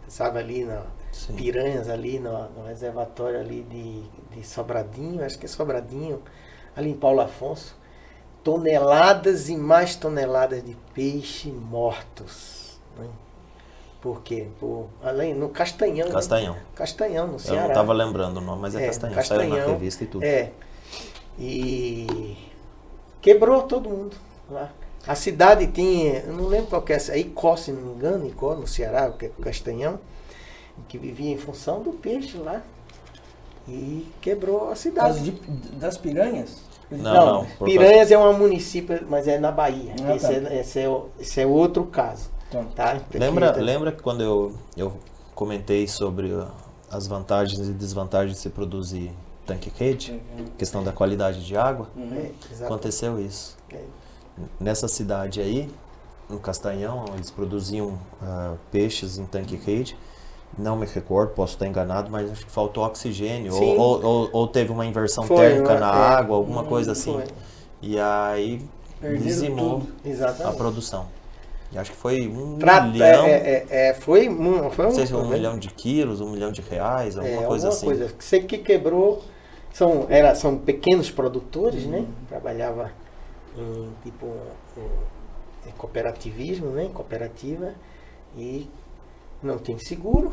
Você 0.03 0.11
sabe 0.11 0.37
ali 0.37 0.63
na 0.63 0.83
Sim. 1.11 1.33
Piranhas, 1.33 1.89
ali 1.89 2.19
no, 2.19 2.49
no 2.49 2.65
reservatório 2.65 3.39
ali 3.39 3.63
de, 3.63 4.03
de 4.35 4.45
Sobradinho, 4.45 5.25
acho 5.25 5.39
que 5.39 5.45
é 5.45 5.49
Sobradinho, 5.49 6.21
ali 6.75 6.91
em 6.91 6.95
Paulo 6.95 7.21
Afonso, 7.21 7.75
toneladas 8.43 9.49
e 9.49 9.55
mais 9.55 9.95
toneladas 9.95 10.63
de 10.63 10.75
peixe 10.93 11.49
mortos. 11.51 12.77
Né? 12.97 13.07
Por 14.01 14.21
quê? 14.21 14.47
Por, 14.59 14.87
além, 15.01 15.33
no 15.33 15.49
Castanhão. 15.49 16.07
né? 16.07 16.13
Castanhão. 16.13 16.55
Castanhão, 16.75 17.27
no 17.27 17.33
Eu 17.35 17.39
Ceará. 17.39 17.61
não 17.61 17.67
estava 17.69 17.93
lembrando 17.93 18.37
o 18.37 18.41
nome, 18.41 18.61
mas 18.61 18.75
é, 18.75 18.83
É, 18.83 18.85
Castanhão. 18.87 19.13
Saiu 19.23 19.39
na 19.39 19.45
Castanhão. 19.47 19.71
revista 19.73 20.03
e 20.03 20.07
tudo. 20.07 20.23
É. 20.23 20.51
E 21.39 22.37
quebrou 23.21 23.63
todo 23.63 23.89
mundo 23.89 24.15
lá. 24.49 24.71
A 25.05 25.15
cidade 25.15 25.67
tinha, 25.67 26.19
eu 26.19 26.33
não 26.33 26.45
lembro 26.47 26.67
qual 26.67 26.81
que 26.81 26.93
é 26.93 26.95
essa, 26.95 27.17
Icó, 27.17 27.57
se 27.57 27.71
não 27.71 27.81
me 27.81 27.93
engano, 27.95 28.25
Icó, 28.27 28.55
no 28.55 28.65
Ceará, 28.67 29.09
que 29.11 29.25
é 29.25 29.31
Castanhão, 29.41 29.99
que 30.87 30.97
vivia 30.97 31.31
em 31.31 31.37
função 31.37 31.81
do 31.81 31.91
peixe 31.91 32.37
lá. 32.37 32.61
E 33.67 34.07
quebrou 34.21 34.69
a 34.69 34.75
cidade. 34.75 35.31
de, 35.31 35.31
das 35.75 35.97
piranhas? 35.97 36.61
Não, 36.91 37.01
Não, 37.13 37.25
não, 37.43 37.45
Piranhas 37.65 38.11
é 38.11 38.17
um 38.17 38.37
município, 38.37 39.05
mas 39.09 39.27
é 39.27 39.39
na 39.39 39.51
Bahia. 39.51 39.93
Ah, 40.05 40.15
esse, 40.15 40.27
tá. 40.27 40.33
é, 40.53 40.59
esse, 40.59 40.79
é, 40.79 40.89
o- 40.89 41.09
esse 41.19 41.41
é 41.41 41.45
outro 41.45 41.85
caso. 41.85 42.29
Então, 42.49 42.65
Tá? 42.65 42.99
Lembra, 43.13 43.49
Aqui- 43.49 43.59
lembra 43.61 43.91
que 43.91 44.01
quando 44.03 44.21
eu, 44.21 44.53
eu 44.77 44.93
comentei 45.33 45.87
sobre 45.87 46.27
uh, 46.31 46.47
as 46.91 47.07
vantagens 47.07 47.67
e 47.67 47.71
desvantagens 47.73 48.35
de 48.35 48.41
se 48.41 48.49
produzir 48.49 49.11
tanque 49.45 49.71
rede, 49.75 50.21
questão 50.57 50.83
da 50.83 50.91
qualidade 50.91 51.43
de 51.45 51.57
água, 51.57 51.87
É, 51.97 52.31
exato. 52.51 52.65
aconteceu 52.65 53.19
isso. 53.19 53.57
É. 53.73 53.79
Nessa 54.59 54.87
cidade 54.87 55.41
aí, 55.41 55.69
no 56.29 56.39
Castanhão, 56.39 57.05
eles 57.15 57.29
produziam 57.31 57.97
ah, 58.21 58.53
peixes 58.71 59.17
em 59.17 59.25
tanque 59.25 59.55
rede. 59.55 59.97
Não 60.57 60.75
me 60.75 60.85
recordo, 60.85 61.31
posso 61.33 61.53
estar 61.53 61.65
enganado, 61.67 62.11
mas 62.11 62.31
acho 62.31 62.45
que 62.45 62.51
faltou 62.51 62.83
oxigênio. 62.85 63.53
Ou, 63.55 64.03
ou, 64.03 64.29
ou- 64.31 64.47
teve 64.47 64.71
uma 64.71 64.85
inversão 64.85 65.23
Foi, 65.23 65.37
térmica 65.37 65.79
na 65.79 65.87
é. 65.87 65.91
água, 65.91 66.35
alguma 66.35 66.61
Hum, 66.61 66.65
coisa 66.65 66.91
assim. 66.91 67.13
Foi. 67.13 67.23
E 67.81 67.99
aí 67.99 68.61
Perderam 69.01 69.23
dizimou 69.23 69.83
a 70.45 70.51
produção. 70.51 71.07
E 71.71 71.77
acho 71.77 71.89
que 71.91 71.97
foi 71.97 72.27
um 72.27 72.59
Trata- 72.59 72.85
milhão. 72.87 73.25
é, 73.25 73.31
é, 73.31 73.65
é, 73.89 73.93
foi, 73.95 74.29
um- 74.29 74.69
foi 74.69 74.85
um, 74.85 74.89
Não 74.89 74.95
sei 74.95 75.07
se 75.07 75.13
é 75.13 75.17
um 75.17 75.27
milhão 75.27 75.57
de 75.57 75.69
quilos, 75.69 76.21
um 76.21 76.29
milhão 76.29 76.51
de 76.51 76.61
reais, 76.61 77.17
alguma 77.17 77.41
É, 77.41 77.45
coisa 77.47 77.69
assim. 77.69 77.87
coisa. 77.87 78.13
Sei 78.19 78.43
que 78.43 78.59
quebrou. 78.59 79.23
São, 79.73 80.05
era, 80.07 80.35
são 80.35 80.55
pequenos 80.55 81.09
produtores, 81.09 81.85
né? 81.87 82.05
Trabalhava 82.29 82.91
em 83.57 83.89
tipo 84.03 84.27
em- 84.77 85.69
em 85.69 85.71
cooperativismo, 85.71 86.67
né? 86.67 86.91
Cooperativa. 86.93 87.73
E 88.37 88.69
não 89.43 89.57
tem 89.57 89.77
seguro. 89.77 90.31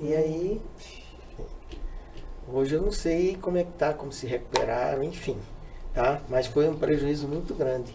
E 0.00 0.14
aí. 0.14 0.60
Hoje 2.52 2.74
eu 2.74 2.82
não 2.82 2.92
sei 2.92 3.36
como 3.40 3.56
é 3.56 3.64
que 3.64 3.72
tá, 3.72 3.94
como 3.94 4.12
se 4.12 4.26
recuperaram, 4.26 5.02
enfim. 5.02 5.38
Tá? 5.94 6.20
Mas 6.28 6.46
foi 6.46 6.68
um 6.68 6.76
prejuízo 6.76 7.28
muito 7.28 7.54
grande. 7.54 7.94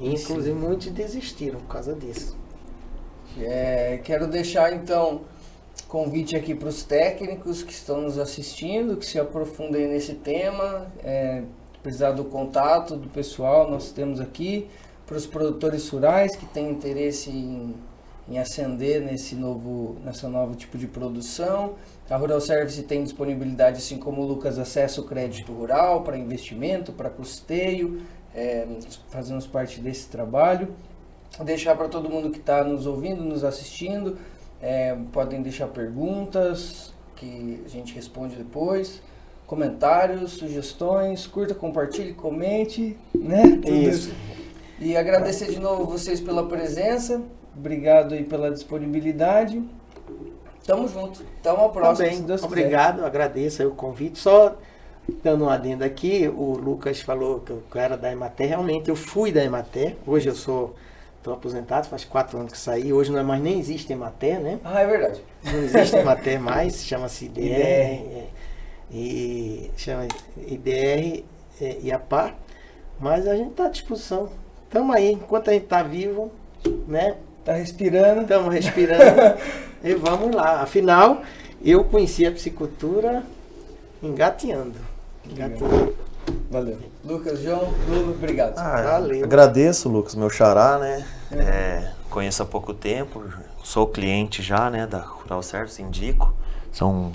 E, 0.00 0.14
inclusive 0.14 0.54
muitos 0.54 0.88
desistiram 0.88 1.60
por 1.60 1.68
causa 1.68 1.94
disso. 1.94 2.36
É, 3.38 4.00
quero 4.02 4.26
deixar 4.26 4.72
então 4.72 5.22
convite 5.88 6.34
aqui 6.34 6.54
para 6.54 6.68
os 6.68 6.82
técnicos 6.82 7.62
que 7.62 7.72
estão 7.72 8.00
nos 8.00 8.18
assistindo, 8.18 8.96
que 8.96 9.04
se 9.04 9.18
aprofundem 9.18 9.88
nesse 9.88 10.14
tema, 10.14 10.90
é, 11.04 11.42
precisar 11.82 12.12
do 12.12 12.24
contato 12.24 12.96
do 12.96 13.08
pessoal, 13.08 13.70
nós 13.70 13.92
temos 13.92 14.20
aqui, 14.20 14.68
para 15.06 15.16
os 15.16 15.26
produtores 15.26 15.88
rurais 15.88 16.34
que 16.34 16.46
têm 16.46 16.70
interesse 16.70 17.30
em, 17.30 17.74
em 18.28 18.38
ascender 18.38 19.00
nesse 19.00 19.34
novo, 19.34 19.96
nessa 20.04 20.28
novo 20.28 20.54
tipo 20.54 20.76
de 20.76 20.86
produção. 20.86 21.74
A 22.10 22.16
Rural 22.16 22.40
Service 22.40 22.82
tem 22.82 23.02
disponibilidade, 23.02 23.78
assim 23.78 23.98
como 23.98 24.22
o 24.22 24.26
Lucas, 24.26 24.58
acesso 24.58 25.00
ao 25.00 25.06
crédito 25.06 25.52
rural 25.52 26.02
para 26.02 26.18
investimento, 26.18 26.92
para 26.92 27.08
custeio, 27.08 28.02
é, 28.34 28.66
fazemos 29.10 29.46
parte 29.46 29.80
desse 29.80 30.08
trabalho. 30.08 30.74
Deixar 31.44 31.76
para 31.76 31.88
todo 31.88 32.08
mundo 32.08 32.30
que 32.30 32.38
está 32.38 32.64
nos 32.64 32.86
ouvindo, 32.86 33.22
nos 33.22 33.44
assistindo, 33.44 34.18
é, 34.60 34.96
podem 35.12 35.42
deixar 35.42 35.68
perguntas 35.68 36.94
que 37.14 37.62
a 37.64 37.68
gente 37.68 37.94
responde 37.94 38.36
depois, 38.36 39.00
comentários, 39.46 40.32
sugestões, 40.32 41.26
curta, 41.26 41.54
compartilhe, 41.54 42.12
comente, 42.12 42.96
né? 43.14 43.42
Tudo 43.62 43.72
Isso. 43.72 44.14
E 44.78 44.94
agradecer 44.94 45.50
de 45.50 45.58
novo 45.58 45.86
vocês 45.86 46.20
pela 46.20 46.46
presença, 46.46 47.22
obrigado 47.56 48.14
aí 48.14 48.24
pela 48.24 48.50
disponibilidade. 48.50 49.62
Tamo 50.66 50.88
junto. 50.88 51.24
Até 51.40 51.52
uma 51.52 51.68
próxima. 51.68 52.08
Também, 52.08 52.16
se 52.16 52.22
Deus 52.24 52.40
quiser. 52.40 52.46
obrigado, 52.46 53.04
agradeço 53.04 53.66
o 53.66 53.70
convite. 53.72 54.18
Só 54.18 54.56
dando 55.22 55.44
um 55.44 55.48
adendo 55.48 55.84
aqui, 55.84 56.28
o 56.28 56.56
Lucas 56.56 57.00
falou 57.00 57.40
que 57.40 57.52
eu 57.52 57.62
era 57.74 57.96
da 57.96 58.10
Emater, 58.10 58.48
realmente 58.48 58.88
eu 58.88 58.96
fui 58.96 59.30
da 59.30 59.42
Emater, 59.44 59.96
hoje 60.04 60.28
eu 60.28 60.34
sou, 60.34 60.74
estou 61.18 61.32
aposentado, 61.32 61.86
faz 61.86 62.04
quatro 62.04 62.38
anos 62.38 62.52
que 62.52 62.58
saí, 62.58 62.92
hoje 62.92 63.12
não 63.12 63.20
é 63.20 63.22
mais, 63.22 63.40
nem 63.40 63.58
existe 63.58 63.92
Emater, 63.92 64.40
né? 64.40 64.58
Ah, 64.64 64.80
é 64.80 64.86
verdade. 64.86 65.22
Não 65.44 65.62
existe 65.62 65.96
Emater 65.96 66.40
mais, 66.40 66.84
chama-se 66.84 67.26
IDR, 67.26 67.40
é, 67.40 68.26
e 68.90 69.70
chama 69.76 70.08
IDR 70.36 71.24
é, 71.60 71.78
IAPA, 71.82 72.34
mas 72.98 73.28
a 73.28 73.36
gente 73.36 73.50
está 73.50 73.66
à 73.66 73.70
disposição. 73.70 74.28
Estamos 74.64 74.94
aí, 74.94 75.12
enquanto 75.12 75.50
a 75.50 75.52
gente 75.52 75.64
está 75.64 75.82
vivo, 75.82 76.32
né? 76.88 77.16
Tá 77.46 77.52
respirando. 77.52 78.22
Estamos 78.22 78.52
respirando 78.52 79.38
e 79.84 79.94
vamos 79.94 80.34
lá. 80.34 80.62
Afinal, 80.62 81.22
eu 81.62 81.84
conheci 81.84 82.26
a 82.26 82.32
piscicultura 82.32 83.22
engateando. 84.02 84.80
engateando. 85.24 85.94
Valeu. 86.50 86.76
Lucas, 87.04 87.40
João, 87.40 87.72
Lula, 87.88 88.10
obrigado. 88.10 88.58
Ah, 88.58 88.82
Valeu. 88.82 89.24
Agradeço, 89.24 89.88
Lucas, 89.88 90.16
meu 90.16 90.28
xará, 90.28 90.76
né? 90.76 91.06
É, 91.30 91.92
conheço 92.10 92.42
há 92.42 92.46
pouco 92.46 92.74
tempo, 92.74 93.22
sou 93.62 93.86
cliente 93.86 94.42
já, 94.42 94.68
né, 94.68 94.84
da 94.84 94.98
Rural 94.98 95.40
Service, 95.40 95.80
indico. 95.80 96.34
São 96.72 97.12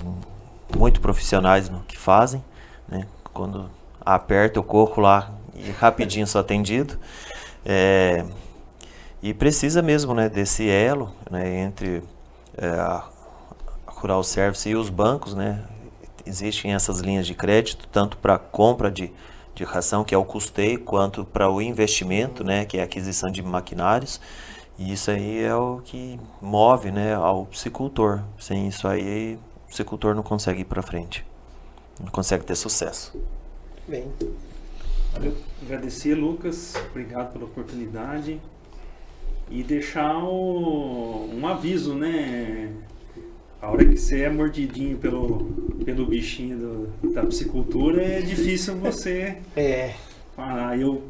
muito 0.74 1.02
profissionais 1.02 1.68
no 1.68 1.80
que 1.80 1.98
fazem, 1.98 2.42
né? 2.88 3.06
Quando 3.34 3.68
aperta, 4.00 4.58
eu 4.58 4.62
corro 4.62 5.02
lá 5.02 5.30
e 5.54 5.70
rapidinho 5.72 6.26
sou 6.26 6.40
atendido. 6.40 6.98
É, 7.66 8.24
e 9.22 9.32
precisa 9.32 9.80
mesmo, 9.80 10.14
né, 10.14 10.28
desse 10.28 10.68
elo, 10.68 11.14
né, 11.30 11.60
entre 11.60 12.02
é, 12.56 12.66
a 12.66 13.08
Rural 13.86 14.24
Service 14.24 14.68
e 14.68 14.74
os 14.74 14.90
bancos, 14.90 15.34
né? 15.34 15.64
Existem 16.26 16.74
essas 16.74 17.00
linhas 17.00 17.26
de 17.26 17.34
crédito, 17.34 17.86
tanto 17.90 18.16
para 18.16 18.38
compra 18.38 18.90
de, 18.90 19.12
de 19.54 19.64
ração, 19.64 20.04
que 20.04 20.14
é 20.14 20.18
o 20.18 20.24
custeio, 20.24 20.80
quanto 20.80 21.24
para 21.24 21.48
o 21.48 21.62
investimento, 21.62 22.42
né, 22.42 22.64
que 22.64 22.78
é 22.78 22.80
a 22.80 22.84
aquisição 22.84 23.30
de 23.30 23.42
maquinários. 23.42 24.20
E 24.78 24.92
isso 24.92 25.10
aí 25.10 25.42
é 25.42 25.54
o 25.54 25.80
que 25.84 26.18
move, 26.40 26.90
né, 26.90 27.14
ao 27.14 27.46
psicultor. 27.46 28.22
Sem 28.38 28.66
isso 28.66 28.88
aí, 28.88 29.38
o 29.66 29.68
psicultor 29.68 30.14
não 30.14 30.22
consegue 30.22 30.62
ir 30.62 30.64
para 30.64 30.82
frente. 30.82 31.24
Não 32.00 32.10
consegue 32.10 32.44
ter 32.44 32.56
sucesso. 32.56 33.16
Bem, 33.86 34.10
Agradecer, 35.62 36.14
Lucas. 36.14 36.74
Obrigado 36.90 37.32
pela 37.32 37.44
oportunidade. 37.44 38.40
E 39.54 39.62
deixar 39.62 40.16
o- 40.24 41.28
um 41.30 41.46
aviso, 41.46 41.94
né? 41.94 42.72
A 43.60 43.70
hora 43.70 43.84
que 43.84 43.96
você 43.98 44.22
é 44.22 44.30
mordidinho 44.30 44.96
pelo, 44.96 45.44
pelo 45.84 46.06
bichinho 46.06 46.58
do- 46.58 47.12
da 47.12 47.22
psicultura, 47.22 48.02
é 48.02 48.20
difícil 48.22 48.76
você 48.76 49.36
é, 49.54 49.94
parar. 50.34 50.80
Eu 50.80 51.02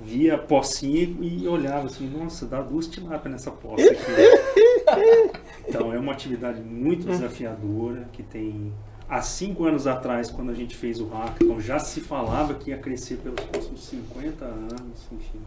via 0.00 0.36
a 0.36 0.38
pocinha 0.38 1.02
e 1.20 1.46
olhava 1.48 1.86
assim, 1.86 2.08
nossa, 2.08 2.46
dá 2.46 2.62
duas 2.62 2.86
tilápias 2.86 3.32
nessa 3.32 3.50
poça 3.50 3.84
aqui. 3.84 4.00
então 5.68 5.92
é 5.92 5.98
uma 5.98 6.12
atividade 6.12 6.60
muito 6.60 7.06
desafiadora, 7.06 8.08
que 8.12 8.22
tem... 8.22 8.72
Há 9.08 9.20
cinco 9.20 9.64
anos 9.66 9.86
atrás, 9.86 10.30
quando 10.30 10.50
a 10.50 10.54
gente 10.54 10.74
fez 10.74 10.98
o 11.00 11.06
hackathon, 11.08 11.60
já 11.60 11.78
se 11.78 12.00
falava 12.00 12.54
que 12.54 12.70
ia 12.70 12.78
crescer 12.78 13.16
pelos 13.16 13.40
próximos 13.44 13.84
50 13.84 14.44
anos, 14.44 15.06
enfim 15.12 15.40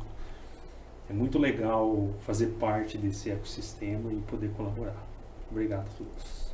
é 1.10 1.14
muito 1.14 1.38
legal 1.38 2.10
fazer 2.26 2.48
parte 2.60 2.98
desse 2.98 3.30
ecossistema 3.30 4.11
e 4.11 4.18
poder 4.22 4.52
colaborar. 4.52 5.03
Obrigado 5.52 5.88
a 5.88 5.98
todos. 5.98 6.45